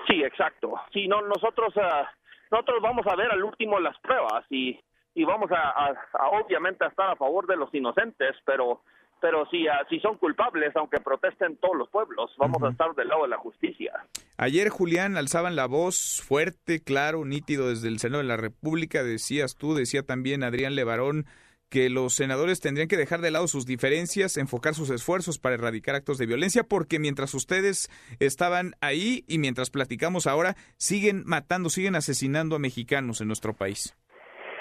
Sí, 0.08 0.24
exacto. 0.24 0.74
Sí, 0.94 1.08
no, 1.08 1.22
nosotros 1.22 1.74
ah, 1.78 2.10
nosotros 2.52 2.82
vamos 2.82 3.06
a 3.08 3.16
ver 3.16 3.32
al 3.32 3.44
último 3.44 3.80
las 3.80 3.98
pruebas 4.00 4.46
y, 4.50 4.80
y 5.16 5.24
vamos 5.24 5.50
a, 5.52 5.70
a- 5.70 5.96
a, 6.20 6.28
obviamente 6.30 6.84
a 6.86 6.90
estar 6.90 7.10
a 7.10 7.16
favor 7.16 7.48
de 7.48 7.56
los 7.58 7.74
inocentes, 7.74 8.36
pero 8.46 8.82
pero 9.22 9.46
si 9.50 9.68
ah, 9.68 9.86
si 9.90 10.00
son 10.00 10.18
culpables, 10.18 10.76
aunque 10.76 11.00
protesten 11.00 11.56
todos 11.58 11.78
los 11.78 11.90
pueblos, 11.90 12.32
vamos 12.38 12.62
a 12.64 12.70
estar 12.70 12.94
del 12.96 13.08
lado 13.08 13.24
de 13.24 13.30
la 13.30 13.38
justicia. 13.38 13.94
Ayer, 14.38 14.70
Julián, 14.70 15.16
alzaban 15.16 15.56
la 15.56 15.68
voz 15.68 16.22
fuerte, 16.26 16.84
claro, 16.84 17.24
nítido 17.24 17.70
desde 17.70 17.88
el 17.88 18.00
Senado 18.00 18.24
de 18.24 18.28
la 18.28 18.38
República. 18.38 19.04
Decías 19.04 19.56
tú, 19.56 19.76
decía 19.76 20.04
también 20.04 20.44
Adrián 20.44 20.76
Levarón, 20.76 21.26
que 21.72 21.90
los 21.90 22.16
senadores 22.16 22.60
tendrían 22.60 22.90
que 22.90 22.98
dejar 22.98 23.22
de 23.22 23.32
lado 23.32 23.48
sus 23.48 23.66
diferencias, 23.66 24.36
enfocar 24.36 24.76
sus 24.76 24.90
esfuerzos 24.90 25.40
para 25.40 25.56
erradicar 25.56 25.96
actos 25.96 26.18
de 26.18 26.26
violencia, 26.26 26.64
porque 26.64 27.00
mientras 27.00 27.34
ustedes 27.34 27.90
estaban 28.20 28.76
ahí 28.82 29.24
y 29.26 29.38
mientras 29.38 29.70
platicamos 29.70 30.28
ahora, 30.28 30.58
siguen 30.78 31.24
matando, 31.26 31.70
siguen 31.70 31.96
asesinando 31.96 32.58
a 32.58 32.60
mexicanos 32.60 33.22
en 33.22 33.28
nuestro 33.28 33.54
país. 33.54 33.96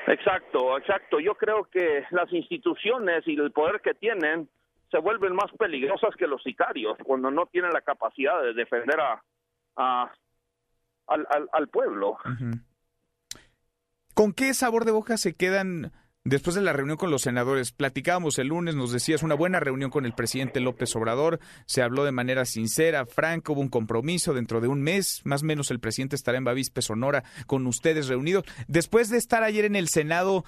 Exacto, 0.06 0.78
exacto. 0.78 1.20
Yo 1.20 1.34
creo 1.34 1.64
que 1.64 2.04
las 2.10 2.32
instituciones 2.32 3.26
y 3.26 3.34
el 3.38 3.52
poder 3.52 3.80
que 3.80 3.94
tienen 3.94 4.48
se 4.90 4.98
vuelven 4.98 5.34
más 5.34 5.50
peligrosas 5.58 6.14
que 6.16 6.26
los 6.26 6.42
sicarios 6.42 6.96
cuando 7.04 7.30
no 7.30 7.46
tienen 7.46 7.72
la 7.72 7.80
capacidad 7.80 8.42
de 8.42 8.54
defender 8.54 8.98
a, 9.00 10.12
al, 11.06 11.68
pueblo. 11.68 12.18
¿Con 14.14 14.32
qué 14.32 14.52
sabor 14.54 14.84
de 14.84 14.92
boca 14.92 15.16
se 15.16 15.36
quedan 15.36 15.92
después 16.24 16.54
de 16.54 16.62
la 16.62 16.72
reunión 16.72 16.96
con 16.96 17.10
los 17.10 17.22
senadores? 17.22 17.72
Platicábamos 17.72 18.38
el 18.38 18.48
lunes, 18.48 18.74
nos 18.74 18.92
decías 18.92 19.22
una 19.22 19.34
buena 19.34 19.60
reunión 19.60 19.90
con 19.90 20.04
el 20.04 20.12
presidente 20.12 20.60
López 20.60 20.94
Obrador, 20.96 21.38
se 21.66 21.82
habló 21.82 22.04
de 22.04 22.12
manera 22.12 22.44
sincera, 22.44 23.06
franca, 23.06 23.52
hubo 23.52 23.60
un 23.60 23.68
compromiso 23.68 24.34
dentro 24.34 24.60
de 24.60 24.68
un 24.68 24.82
mes, 24.82 25.22
más 25.24 25.42
o 25.42 25.46
menos 25.46 25.70
el 25.70 25.80
presidente 25.80 26.16
estará 26.16 26.38
en 26.38 26.44
Bavispe, 26.44 26.82
Sonora, 26.82 27.24
con 27.46 27.66
ustedes 27.66 28.08
reunidos. 28.08 28.44
Después 28.68 29.10
de 29.10 29.18
estar 29.18 29.42
ayer 29.42 29.64
en 29.64 29.76
el 29.76 29.88
Senado, 29.88 30.44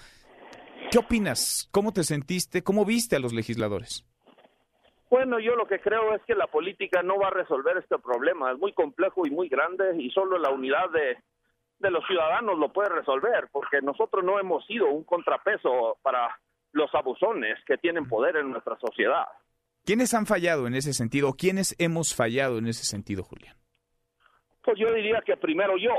¿qué 0.90 0.98
opinas? 0.98 1.68
¿Cómo 1.72 1.92
te 1.92 2.04
sentiste? 2.04 2.62
¿Cómo 2.62 2.84
viste 2.84 3.16
a 3.16 3.20
los 3.20 3.32
legisladores? 3.32 4.04
Bueno, 5.10 5.38
yo 5.38 5.56
lo 5.56 5.66
que 5.66 5.78
creo 5.78 6.14
es 6.14 6.22
que 6.22 6.34
la 6.34 6.46
política 6.46 7.02
no 7.02 7.18
va 7.18 7.28
a 7.28 7.32
resolver 7.32 7.76
este 7.76 7.98
problema. 7.98 8.50
Es 8.52 8.58
muy 8.58 8.72
complejo 8.72 9.26
y 9.26 9.30
muy 9.30 9.48
grande 9.50 10.02
y 10.02 10.10
solo 10.10 10.38
la 10.38 10.48
unidad 10.48 10.88
de, 10.90 11.18
de 11.82 11.90
los 11.90 12.06
ciudadanos 12.06 12.58
lo 12.58 12.72
puede 12.72 12.88
resolver, 12.88 13.48
porque 13.52 13.80
nosotros 13.82 14.24
no 14.24 14.38
hemos 14.38 14.64
sido 14.66 14.86
un 14.86 15.04
contrapeso 15.04 15.98
para 16.02 16.38
los 16.72 16.92
abusones 16.94 17.58
que 17.66 17.76
tienen 17.76 18.08
poder 18.08 18.36
en 18.36 18.50
nuestra 18.50 18.78
sociedad. 18.78 19.26
¿Quiénes 19.84 20.14
han 20.14 20.26
fallado 20.26 20.66
en 20.66 20.74
ese 20.74 20.94
sentido? 20.94 21.34
¿Quiénes 21.34 21.76
hemos 21.78 22.14
fallado 22.14 22.58
en 22.58 22.68
ese 22.68 22.84
sentido, 22.84 23.24
Julián? 23.24 23.56
Pues 24.62 24.78
yo 24.78 24.92
diría 24.94 25.20
que 25.26 25.36
primero 25.36 25.76
yo. 25.76 25.94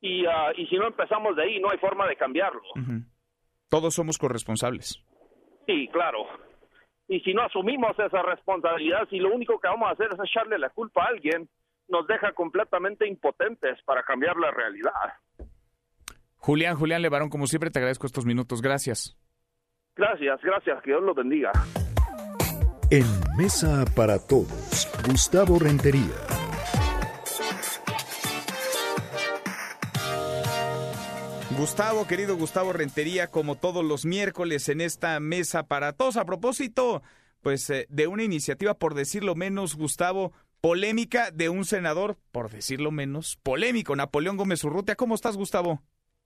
Y, 0.00 0.24
ah, 0.26 0.52
y 0.56 0.66
si 0.66 0.76
no 0.76 0.86
empezamos 0.86 1.36
de 1.36 1.42
ahí, 1.42 1.60
no 1.60 1.70
hay 1.70 1.78
forma 1.78 2.06
de 2.06 2.16
cambiarlo. 2.16 2.62
Todos 3.68 3.94
somos 3.94 4.18
corresponsables. 4.18 5.04
Sí, 5.66 5.88
claro 5.92 6.26
y 7.12 7.20
si 7.20 7.34
no 7.34 7.42
asumimos 7.42 7.98
esa 7.98 8.22
responsabilidad, 8.22 9.06
si 9.10 9.18
lo 9.18 9.34
único 9.34 9.58
que 9.60 9.68
vamos 9.68 9.88
a 9.88 9.92
hacer 9.92 10.08
es 10.12 10.18
echarle 10.18 10.58
la 10.58 10.70
culpa 10.70 11.04
a 11.04 11.08
alguien, 11.08 11.48
nos 11.92 12.06
deja 12.06 12.32
completamente 12.32 13.06
impotentes 13.06 13.80
para 13.84 14.02
cambiar 14.02 14.36
la 14.36 14.50
realidad. 14.50 14.90
Julián, 16.36 16.74
Julián 16.74 17.02
Levarón, 17.02 17.28
como 17.28 17.46
siempre 17.46 17.70
te 17.70 17.78
agradezco 17.78 18.06
estos 18.06 18.26
minutos. 18.26 18.62
Gracias. 18.62 19.16
Gracias, 19.94 20.40
gracias. 20.42 20.82
Que 20.82 20.90
Dios 20.90 21.02
los 21.02 21.14
bendiga. 21.14 21.52
En 22.90 23.04
Mesa 23.36 23.84
para 23.94 24.18
Todos, 24.18 24.88
Gustavo 25.06 25.58
Rentería. 25.58 26.16
Gustavo, 31.56 32.06
querido 32.06 32.36
Gustavo 32.36 32.72
Rentería, 32.72 33.28
como 33.28 33.56
todos 33.56 33.84
los 33.84 34.04
miércoles 34.04 34.68
en 34.68 34.80
esta 34.80 35.20
mesa 35.20 35.68
para 35.68 35.92
todos. 35.92 36.16
A 36.16 36.24
propósito, 36.24 37.02
pues 37.42 37.68
eh, 37.70 37.86
de 37.90 38.06
una 38.06 38.24
iniciativa, 38.24 38.74
por 38.74 38.94
decirlo 38.94 39.34
menos, 39.34 39.76
Gustavo, 39.76 40.32
polémica 40.62 41.32
de 41.32 41.48
un 41.48 41.64
senador, 41.64 42.16
por 42.30 42.48
decirlo 42.48 42.92
menos, 42.92 43.36
polémico, 43.42 43.96
Napoleón 43.96 44.36
Gómez 44.36 44.62
Urrutia. 44.62 44.94
¿Cómo 44.94 45.16
estás, 45.16 45.36
Gustavo? 45.36 45.80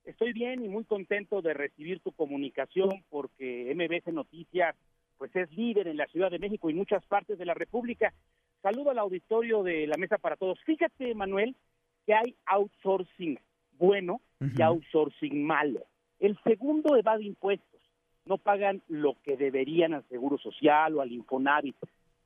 Estoy 0.05 0.35
bien 0.35 0.63
y 0.63 0.69
muy 0.69 0.85
contento 0.85 1.41
de 1.41 1.55
recibir 1.55 2.01
tu 2.01 2.13
comunicación 2.13 3.03
porque 3.09 3.73
MBC 3.75 4.13
Noticias 4.13 4.77
pues 5.17 5.35
es 5.35 5.51
líder 5.53 5.89
en 5.89 5.97
la 5.97 6.07
Ciudad 6.09 6.31
de 6.31 6.39
México 6.39 6.69
y 6.69 6.75
muchas 6.75 7.03
partes 7.07 7.39
de 7.39 7.47
la 7.47 7.55
República. 7.55 8.13
Saludo 8.61 8.91
al 8.91 8.99
auditorio 8.99 9.63
de 9.63 9.87
la 9.87 9.97
Mesa 9.97 10.19
para 10.19 10.37
Todos. 10.37 10.61
Fíjate, 10.67 11.15
Manuel, 11.15 11.57
que 12.05 12.13
hay 12.13 12.37
outsourcing 12.45 13.41
bueno 13.79 14.21
y 14.39 14.61
outsourcing 14.61 15.47
malo. 15.47 15.81
El 16.21 16.39
segundo 16.45 16.95
evade 16.95 17.25
impuestos, 17.25 17.81
no 18.27 18.37
pagan 18.37 18.83
lo 18.89 19.17
que 19.25 19.39
deberían 19.39 19.95
al 19.95 20.07
Seguro 20.11 20.37
Social 20.37 20.95
o 20.95 21.01
al 21.01 21.11
Infonavit. 21.11 21.77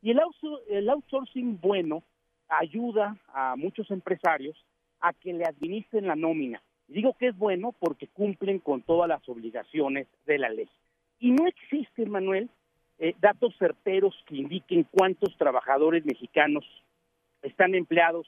Y 0.02 0.10
el, 0.10 0.20
el 0.68 0.88
outsourcing 0.88 1.60
bueno 1.60 2.02
ayuda 2.48 3.16
a 3.28 3.56
muchos 3.56 3.90
empresarios 3.90 4.56
a 5.00 5.12
que 5.12 5.32
le 5.32 5.44
administren 5.44 6.06
la 6.06 6.16
nómina. 6.16 6.62
Digo 6.88 7.14
que 7.18 7.28
es 7.28 7.38
bueno 7.38 7.72
porque 7.78 8.08
cumplen 8.08 8.58
con 8.58 8.82
todas 8.82 9.08
las 9.08 9.26
obligaciones 9.28 10.08
de 10.26 10.38
la 10.38 10.48
ley. 10.48 10.68
Y 11.20 11.30
no 11.30 11.46
existen, 11.46 12.10
Manuel, 12.10 12.48
eh, 12.98 13.14
datos 13.20 13.54
certeros 13.58 14.14
que 14.26 14.36
indiquen 14.36 14.86
cuántos 14.90 15.36
trabajadores 15.36 16.04
mexicanos 16.04 16.64
están 17.42 17.74
empleados 17.74 18.26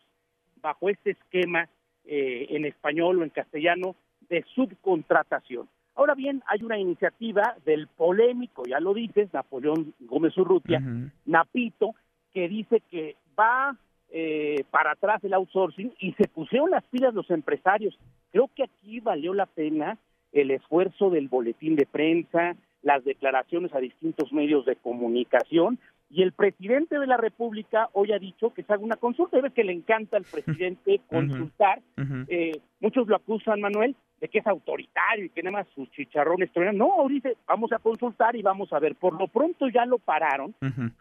bajo 0.60 0.88
este 0.88 1.10
esquema 1.10 1.68
eh, 2.04 2.46
en 2.50 2.64
español 2.64 3.18
o 3.18 3.24
en 3.24 3.30
castellano 3.30 3.96
de 4.28 4.44
subcontratación. 4.54 5.68
Ahora 5.94 6.14
bien, 6.14 6.42
hay 6.46 6.62
una 6.62 6.78
iniciativa 6.78 7.56
del 7.64 7.86
polémico, 7.86 8.64
ya 8.66 8.80
lo 8.80 8.94
dices, 8.94 9.32
Napoleón 9.32 9.94
Gómez 10.00 10.36
Urrutia, 10.38 10.82
Napito, 11.26 11.94
que 12.32 12.48
dice 12.48 12.80
que 12.90 13.16
va 13.38 13.76
eh, 14.10 14.64
para 14.70 14.92
atrás 14.92 15.22
el 15.24 15.34
outsourcing 15.34 15.92
y 15.98 16.12
se 16.12 16.28
pusieron 16.28 16.70
las 16.70 16.84
pilas 16.84 17.14
los 17.14 17.30
empresarios. 17.30 17.98
Creo 18.30 18.48
que 18.54 18.64
aquí 18.64 19.00
valió 19.00 19.34
la 19.34 19.46
pena 19.46 19.98
el 20.32 20.50
esfuerzo 20.50 21.10
del 21.10 21.28
boletín 21.28 21.76
de 21.76 21.86
prensa, 21.86 22.56
las 22.82 23.04
declaraciones 23.04 23.74
a 23.74 23.78
distintos 23.78 24.32
medios 24.32 24.64
de 24.64 24.76
comunicación, 24.76 25.78
y 26.12 26.22
el 26.22 26.32
presidente 26.32 26.98
de 26.98 27.06
la 27.06 27.16
República 27.16 27.88
hoy 27.94 28.12
ha 28.12 28.18
dicho 28.18 28.52
que 28.52 28.62
se 28.62 28.72
haga 28.72 28.84
una 28.84 28.96
consulta. 28.96 29.38
Debe 29.38 29.50
que 29.50 29.64
le 29.64 29.72
encanta 29.72 30.18
al 30.18 30.24
presidente 30.24 31.00
consultar. 31.08 31.80
Eh, 32.28 32.60
muchos 32.80 33.08
lo 33.08 33.16
acusan, 33.16 33.62
Manuel, 33.62 33.96
de 34.20 34.28
que 34.28 34.40
es 34.40 34.46
autoritario 34.46 35.24
y 35.24 35.30
que 35.30 35.42
nada 35.42 35.60
más 35.60 35.66
sus 35.74 35.90
chicharrones 35.92 36.50
No, 36.74 37.06
dice, 37.08 37.38
vamos 37.46 37.72
a 37.72 37.78
consultar 37.78 38.36
y 38.36 38.42
vamos 38.42 38.74
a 38.74 38.78
ver. 38.78 38.94
Por 38.94 39.18
lo 39.18 39.26
pronto 39.26 39.70
ya 39.70 39.86
lo 39.86 39.98
pararon, 39.98 40.54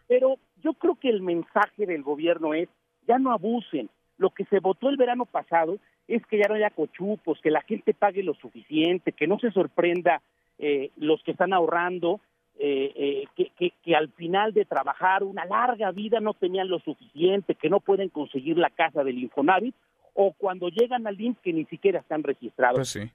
pero 0.08 0.36
yo 0.62 0.72
creo 0.72 0.94
que 0.94 1.10
el 1.10 1.20
mensaje 1.20 1.84
del 1.84 2.02
gobierno 2.02 2.54
es, 2.54 2.70
ya 3.06 3.18
no 3.18 3.32
abusen. 3.32 3.90
Lo 4.16 4.30
que 4.30 4.46
se 4.46 4.60
votó 4.60 4.88
el 4.88 4.96
verano 4.96 5.26
pasado 5.26 5.76
es 6.08 6.24
que 6.24 6.38
ya 6.38 6.48
no 6.48 6.54
haya 6.54 6.70
cochupos, 6.70 7.38
que 7.42 7.50
la 7.50 7.60
gente 7.60 7.92
pague 7.92 8.22
lo 8.22 8.32
suficiente, 8.32 9.12
que 9.12 9.26
no 9.26 9.38
se 9.38 9.50
sorprenda 9.50 10.22
eh, 10.58 10.90
los 10.96 11.22
que 11.22 11.32
están 11.32 11.52
ahorrando 11.52 12.20
eh, 12.58 13.26
eh, 13.36 13.72
que, 13.82 13.96
al 13.96 14.10
final 14.12 14.52
de 14.52 14.64
trabajar 14.64 15.24
una 15.24 15.44
larga 15.44 15.90
vida 15.90 16.20
no 16.20 16.34
tenían 16.34 16.68
lo 16.68 16.78
suficiente, 16.80 17.54
que 17.54 17.70
no 17.70 17.80
pueden 17.80 18.08
conseguir 18.08 18.58
la 18.58 18.70
casa 18.70 19.02
del 19.02 19.18
Infonavit, 19.18 19.74
o 20.14 20.32
cuando 20.32 20.68
llegan 20.68 21.06
al 21.06 21.20
INS 21.20 21.38
que 21.42 21.52
ni 21.52 21.64
siquiera 21.64 22.00
están 22.00 22.22
registrados. 22.22 22.76
Pues 22.78 23.12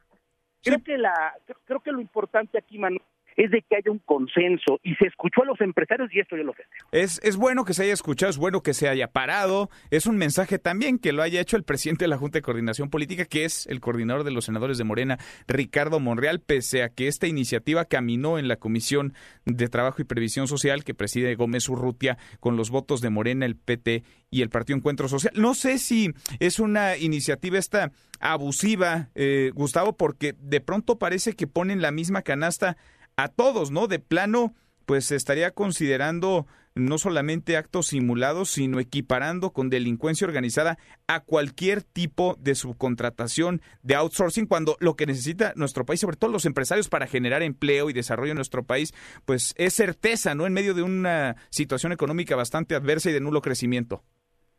creo 0.64 0.84
que 0.84 0.97
la 0.97 1.34
creo 1.65 1.80
que 1.80 1.91
lo 1.91 2.01
importante 2.01 2.57
aquí, 2.57 2.77
Manuel, 2.77 3.01
es 3.38 3.51
de 3.51 3.61
que 3.61 3.76
haya 3.76 3.91
un 3.91 3.99
consenso 3.99 4.80
y 4.84 4.95
se 4.95 5.05
escuchó 5.05 5.43
a 5.43 5.45
los 5.45 5.61
empresarios 5.61 6.09
y 6.11 6.19
esto 6.19 6.35
yo 6.35 6.43
lo 6.43 6.53
festejo. 6.53 6.88
Es, 6.91 7.22
es 7.23 7.38
bueno 7.38 7.65
que 7.65 7.76
se 7.76 7.84
haya 7.84 7.93
escuchado, 7.93 8.31
es 8.31 8.38
bueno 8.38 8.61
que 8.61 8.73
se 8.73 8.89
haya 8.89 9.07
parado, 9.07 9.69
es 9.91 10.07
un 10.07 10.18
mensaje 10.18 10.57
también 10.57 10.97
que 10.97 11.14
lo 11.14 11.22
haya 11.22 11.39
hecho 11.39 11.55
el 11.55 11.64
presidente 11.64 12.05
de 12.05 12.09
la 12.09 12.18
Junta 12.18 12.39
de 12.39 12.41
Coordinación 12.41 12.89
Política, 12.89 13.26
que 13.26 13.45
es 13.45 13.68
el 13.68 13.80
coordinador 13.80 14.23
de 14.23 14.31
los 14.31 14.45
senadores 14.45 14.80
de 14.80 14.84
Morena, 14.84 15.19
Ricardo 15.47 15.99
Monreal, 15.99 16.39
pese 16.39 16.81
a 16.81 16.89
que 16.89 17.07
esta 17.07 17.27
iniciativa 17.27 17.85
caminó 17.85 18.39
en 18.39 18.47
la 18.47 18.55
Comisión 18.55 19.14
de 19.45 19.68
Trabajo 19.69 20.01
y 20.01 20.05
Previsión 20.05 20.47
Social 20.47 20.84
que 20.84 20.95
preside 20.95 21.35
Gómez 21.35 21.69
Urrutia 21.69 22.18
con 22.39 22.57
los 22.57 22.72
votos 22.72 23.01
de 23.01 23.11
Morena, 23.11 23.45
el 23.45 23.55
PT 23.55 24.03
y 24.31 24.41
el 24.41 24.49
Partido 24.49 24.77
Encuentro 24.77 25.07
Social. 25.07 25.34
No 25.35 25.53
sé 25.53 25.77
si 25.77 26.11
es 26.39 26.59
una 26.59 26.97
iniciativa 26.97 27.59
esta 27.59 27.91
abusiva, 28.19 29.09
eh, 29.14 29.51
Gustavo, 29.53 29.95
porque 29.95 30.34
de 30.39 30.59
pronto 30.59 30.97
parece 30.97 31.34
que 31.34 31.45
ponen 31.45 31.84
la 31.84 31.91
misma 31.91 32.23
canasta 32.23 32.77
a 33.18 33.27
todos, 33.27 33.72
¿no? 33.72 33.88
De 33.88 33.99
plano, 33.99 34.53
pues 34.85 35.06
se 35.06 35.15
estaría 35.15 35.52
considerando 35.52 36.48
no 36.77 36.98
solamente 36.98 37.57
actos 37.57 37.88
simulados, 37.88 38.52
sino 38.52 38.80
equiparando 38.80 39.52
con 39.52 39.69
delincuencia 39.69 40.27
organizada 40.27 40.77
a 41.07 41.22
cualquier 41.22 41.81
tipo 41.81 42.35
de 42.39 42.56
subcontratación, 42.56 43.61
de 43.81 43.95
outsourcing, 43.95 44.45
cuando 44.45 44.77
lo 44.80 44.95
que 44.95 45.06
necesita 45.06 45.53
nuestro 45.56 45.85
país, 45.85 45.99
sobre 45.99 46.18
todo 46.18 46.31
los 46.31 46.45
empresarios 46.45 46.88
para 46.88 47.07
generar 47.07 47.41
empleo 47.41 47.89
y 47.89 47.94
desarrollo 47.94 48.31
en 48.31 48.38
nuestro 48.38 48.64
país, 48.64 48.94
pues 49.26 49.53
es 49.57 49.73
certeza, 49.73 50.35
¿no? 50.35 50.45
En 50.45 50.53
medio 50.53 50.73
de 50.73 50.84
una 50.84 51.35
situación 51.49 51.91
económica 51.91 52.35
bastante 52.35 52.76
adversa 52.76 53.10
y 53.10 53.14
de 53.14 53.22
nulo 53.22 53.41
crecimiento. 53.41 54.03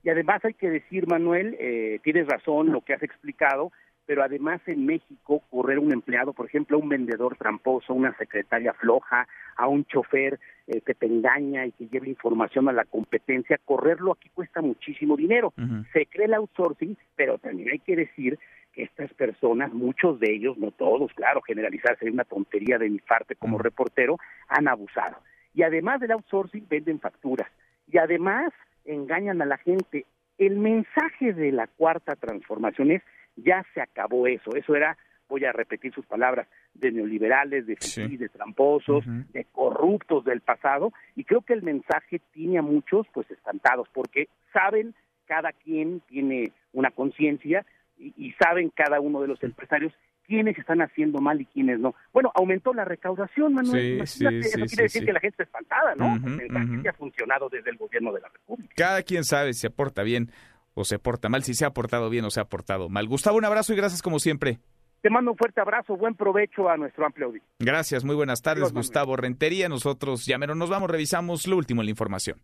Y 0.03 0.11
además 0.11 0.45
hay 0.45 0.55
que 0.55 0.71
decir, 0.71 1.07
Manuel, 1.07 1.57
eh, 1.59 2.01
tienes 2.03 2.27
razón 2.27 2.73
lo 2.73 2.83
que 2.83 2.95
has 2.95 3.03
explicado, 3.03 3.73
pero 4.09 4.23
además 4.23 4.63
en 4.65 4.87
México 4.87 5.43
correr 5.51 5.79
un 5.79 5.93
empleado, 5.93 6.33
por 6.33 6.47
ejemplo, 6.47 6.79
a 6.79 6.81
un 6.81 6.89
vendedor 6.89 7.37
tramposo, 7.37 7.93
una 7.93 8.17
secretaria 8.17 8.73
floja, 8.73 9.29
a 9.55 9.69
un 9.69 9.85
chofer 9.85 10.41
eh, 10.67 10.81
que 10.81 10.95
te 10.95 11.05
engaña 11.05 11.67
y 11.67 11.73
que 11.73 11.89
lleva 11.89 12.09
información 12.09 12.71
a 12.71 12.73
la 12.73 12.87
competencia, 12.87 13.61
correrlo 13.67 14.13
aquí 14.13 14.31
cuesta 14.31 14.63
muchísimo 14.63 15.15
dinero. 15.15 15.53
Se 15.93 16.07
cree 16.07 16.25
el 16.25 16.33
outsourcing, 16.33 16.97
pero 17.17 17.37
también 17.37 17.69
hay 17.71 17.81
que 17.81 17.97
decir 17.97 18.39
que 18.73 18.85
estas 18.85 19.13
personas, 19.13 19.75
muchos 19.75 20.19
de 20.21 20.33
ellos, 20.33 20.57
no 20.57 20.71
todos, 20.71 21.13
claro, 21.13 21.43
generalizar 21.43 21.99
sería 21.99 22.15
una 22.15 22.25
tontería 22.25 22.79
de 22.79 22.89
mi 22.89 23.01
parte 23.01 23.35
como 23.35 23.59
reportero, 23.59 24.17
han 24.49 24.69
abusado. 24.69 25.19
Y 25.53 25.65
además 25.65 26.01
del 26.01 26.13
outsourcing, 26.13 26.67
venden 26.67 26.99
facturas. 26.99 27.51
Y 27.87 27.99
además 27.99 28.55
engañan 28.87 29.43
a 29.43 29.45
la 29.45 29.59
gente. 29.59 30.07
El 30.39 30.57
mensaje 30.57 31.35
de 31.35 31.53
la 31.53 31.67
cuarta 31.67 32.17
transformación 32.17 32.91
es, 32.93 33.03
ya 33.45 33.65
se 33.75 33.81
acabó 33.81 34.27
eso. 34.27 34.55
Eso 34.55 34.75
era 34.75 34.97
voy 35.29 35.45
a 35.45 35.53
repetir 35.53 35.93
sus 35.93 36.07
palabras, 36.07 36.49
de 36.75 36.91
neoliberales, 36.91 37.67
de 37.67 37.77
de 37.77 38.29
tramposos, 38.29 39.05
de 39.33 39.45
corruptos 39.53 40.25
del 40.25 40.41
pasado, 40.41 40.93
y 41.17 41.25
creo 41.25 41.43
que 41.43 41.53
el 41.53 41.63
mensaje 41.63 42.21
tiene 42.33 42.59
a 42.59 42.63
muchos 42.63 43.07
pues 43.13 43.31
espantados, 43.31 43.89
porque 43.93 44.29
saben, 44.53 44.95
cada 45.27 45.53
quien 45.53 46.01
tiene 46.09 46.53
una 46.73 46.91
conciencia 46.91 47.67
y, 47.99 48.33
saben 48.41 48.71
cada 48.71 49.01
uno 49.01 49.21
de 49.21 49.29
los 49.29 49.43
empresarios 49.43 49.93
quiénes 50.25 50.57
están 50.57 50.81
haciendo 50.83 51.21
mal 51.21 51.41
y 51.41 51.47
quiénes 51.47 51.81
no. 51.81 51.95
Bueno, 52.13 52.31
aumentó 52.35 52.73
la 52.73 52.85
recaudación, 52.85 53.55
Manuel. 53.55 54.07
Sí, 54.07 54.25
eso 54.25 54.67
quiere 54.67 54.83
decir 54.85 55.05
que 55.05 55.13
la 55.13 55.21
gente 55.21 55.43
está 55.43 55.45
espantada, 55.45 55.95
¿no? 55.97 56.15
el 56.15 56.51
mensaje 56.51 56.89
ha 56.89 56.93
funcionado 56.93 57.49
desde 57.49 57.71
el 57.71 57.77
gobierno 57.77 58.13
de 58.13 58.21
la 58.21 58.29
República. 58.29 58.73
Cada 58.77 59.03
quien 59.03 59.25
sabe 59.25 59.53
si 59.55 59.67
aporta 59.67 60.03
bien 60.03 60.31
o 60.79 60.85
se 60.85 60.97
aporta 60.97 61.29
mal, 61.29 61.43
si 61.43 61.55
se 61.55 61.65
ha 61.65 61.69
aportado 61.69 62.09
bien 62.09 62.25
o 62.25 62.31
se 62.31 62.41
ha 62.41 62.45
aportado 62.45 62.89
mal. 62.89 63.07
Gustavo, 63.09 63.37
un 63.37 63.45
abrazo 63.45 63.73
y 63.73 63.77
gracias 63.77 64.01
como 64.01 64.19
siempre. 64.19 64.61
Te 65.03 65.11
mando 65.11 65.31
un 65.33 65.37
fuerte 65.37 65.61
abrazo, 65.61 65.97
buen 65.97 66.15
provecho 66.15 66.69
a 66.69 66.77
nuestro 66.77 67.07
amplio 67.07 67.27
auditorio. 67.27 67.55
Gracias, 67.61 68.05
muy 68.05 68.17
buenas 68.17 68.43
tardes, 68.43 68.73
Gustavo 68.73 69.17
Rentería. 69.17 69.69
Nosotros 69.69 70.27
ya 70.27 70.39
menos 70.39 70.57
nos 70.57 70.71
vamos, 70.71 70.91
revisamos 70.91 71.47
lo 71.47 71.57
último 71.57 71.83
en 71.83 71.87
la 71.87 71.91
información. 71.91 72.39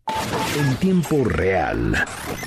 En 0.57 0.75
tiempo 0.77 1.23
real, 1.25 1.95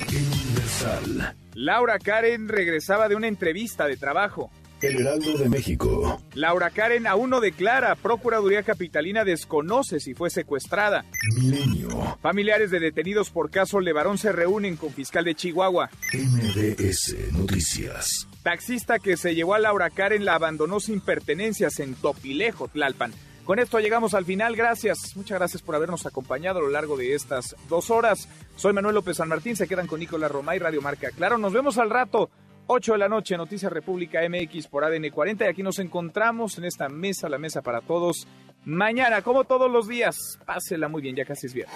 universal. 0.07 1.35
Laura 1.53 1.99
Karen 1.99 2.47
regresaba 2.47 3.07
de 3.07 3.15
una 3.15 3.27
entrevista 3.27 3.85
de 3.85 3.97
trabajo. 3.97 4.49
El 4.81 5.01
Heraldo 5.01 5.37
de 5.37 5.49
México. 5.49 6.21
Laura 6.33 6.69
Karen 6.69 7.05
aún 7.05 7.29
no 7.29 7.41
declara. 7.41 7.95
Procuraduría 7.95 8.63
Capitalina 8.63 9.25
desconoce 9.25 9.99
si 9.99 10.13
fue 10.13 10.29
secuestrada. 10.29 11.03
Milenio. 11.35 12.17
Familiares 12.21 12.71
de 12.71 12.79
detenidos 12.79 13.29
por 13.29 13.51
caso 13.51 13.79
Levarón 13.81 14.17
se 14.17 14.31
reúnen 14.31 14.77
con 14.77 14.91
fiscal 14.91 15.25
de 15.25 15.35
Chihuahua. 15.35 15.89
MDS 16.13 17.33
Noticias. 17.33 18.27
Taxista 18.43 18.99
que 18.99 19.17
se 19.17 19.35
llevó 19.35 19.53
a 19.53 19.59
Laura 19.59 19.89
Karen 19.89 20.23
la 20.23 20.35
abandonó 20.35 20.79
sin 20.79 21.01
pertenencias 21.01 21.79
en 21.79 21.93
Topilejo, 21.95 22.69
Tlalpan. 22.69 23.11
Con 23.49 23.59
esto 23.59 23.79
llegamos 23.79 24.13
al 24.13 24.25
final. 24.25 24.55
Gracias. 24.55 25.15
Muchas 25.15 25.39
gracias 25.39 25.63
por 25.63 25.75
habernos 25.75 26.05
acompañado 26.05 26.59
a 26.59 26.61
lo 26.61 26.69
largo 26.69 26.95
de 26.95 27.15
estas 27.15 27.55
dos 27.67 27.89
horas. 27.89 28.29
Soy 28.55 28.73
Manuel 28.73 28.95
López 28.95 29.17
San 29.17 29.27
Martín. 29.27 29.55
Se 29.55 29.67
quedan 29.67 29.87
con 29.87 29.99
Nicolás 29.99 30.31
Roma 30.31 30.55
y 30.55 30.59
Radio 30.59 30.81
Marca. 30.83 31.09
Claro, 31.09 31.37
nos 31.37 31.51
vemos 31.51 31.79
al 31.79 31.89
rato. 31.89 32.29
8 32.71 32.91
de 32.91 32.97
la 32.99 33.09
noche, 33.09 33.35
Noticias 33.35 33.73
República 33.73 34.19
MX 34.29 34.67
por 34.67 34.83
ADN 34.83 35.09
40. 35.09 35.45
Y 35.45 35.47
aquí 35.47 35.63
nos 35.63 35.79
encontramos 35.79 36.55
en 36.59 36.65
esta 36.65 36.87
mesa, 36.87 37.27
la 37.27 37.39
mesa 37.39 37.63
para 37.63 37.81
todos. 37.81 38.27
Mañana, 38.63 39.23
como 39.23 39.43
todos 39.43 39.71
los 39.71 39.87
días, 39.87 40.37
pásela 40.45 40.87
muy 40.87 41.01
bien, 41.01 41.15
ya 41.15 41.25
casi 41.25 41.47
es 41.47 41.53
viernes. 41.55 41.75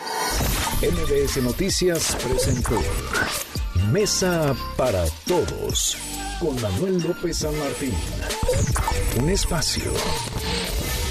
MBS 0.84 1.41
Noticias 1.41 2.15
presentó 2.24 2.80
Mesa 3.91 4.56
para 4.78 5.03
Todos 5.26 5.98
con 6.40 6.61
Manuel 6.61 7.02
López 7.02 7.38
San 7.38 7.57
Martín. 7.57 7.95
Un 9.20 9.30
espacio 9.32 9.91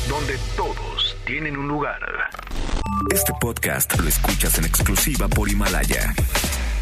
donde 0.09 0.39
todos 0.57 1.17
tienen 1.27 1.57
un 1.57 1.67
lugar. 1.67 1.99
Este 3.13 3.33
podcast 3.41 3.99
lo 3.99 4.09
escuchas 4.09 4.59
en 4.59 4.65
exclusiva 4.67 5.27
por 5.27 5.49
Himalaya. 5.51 6.15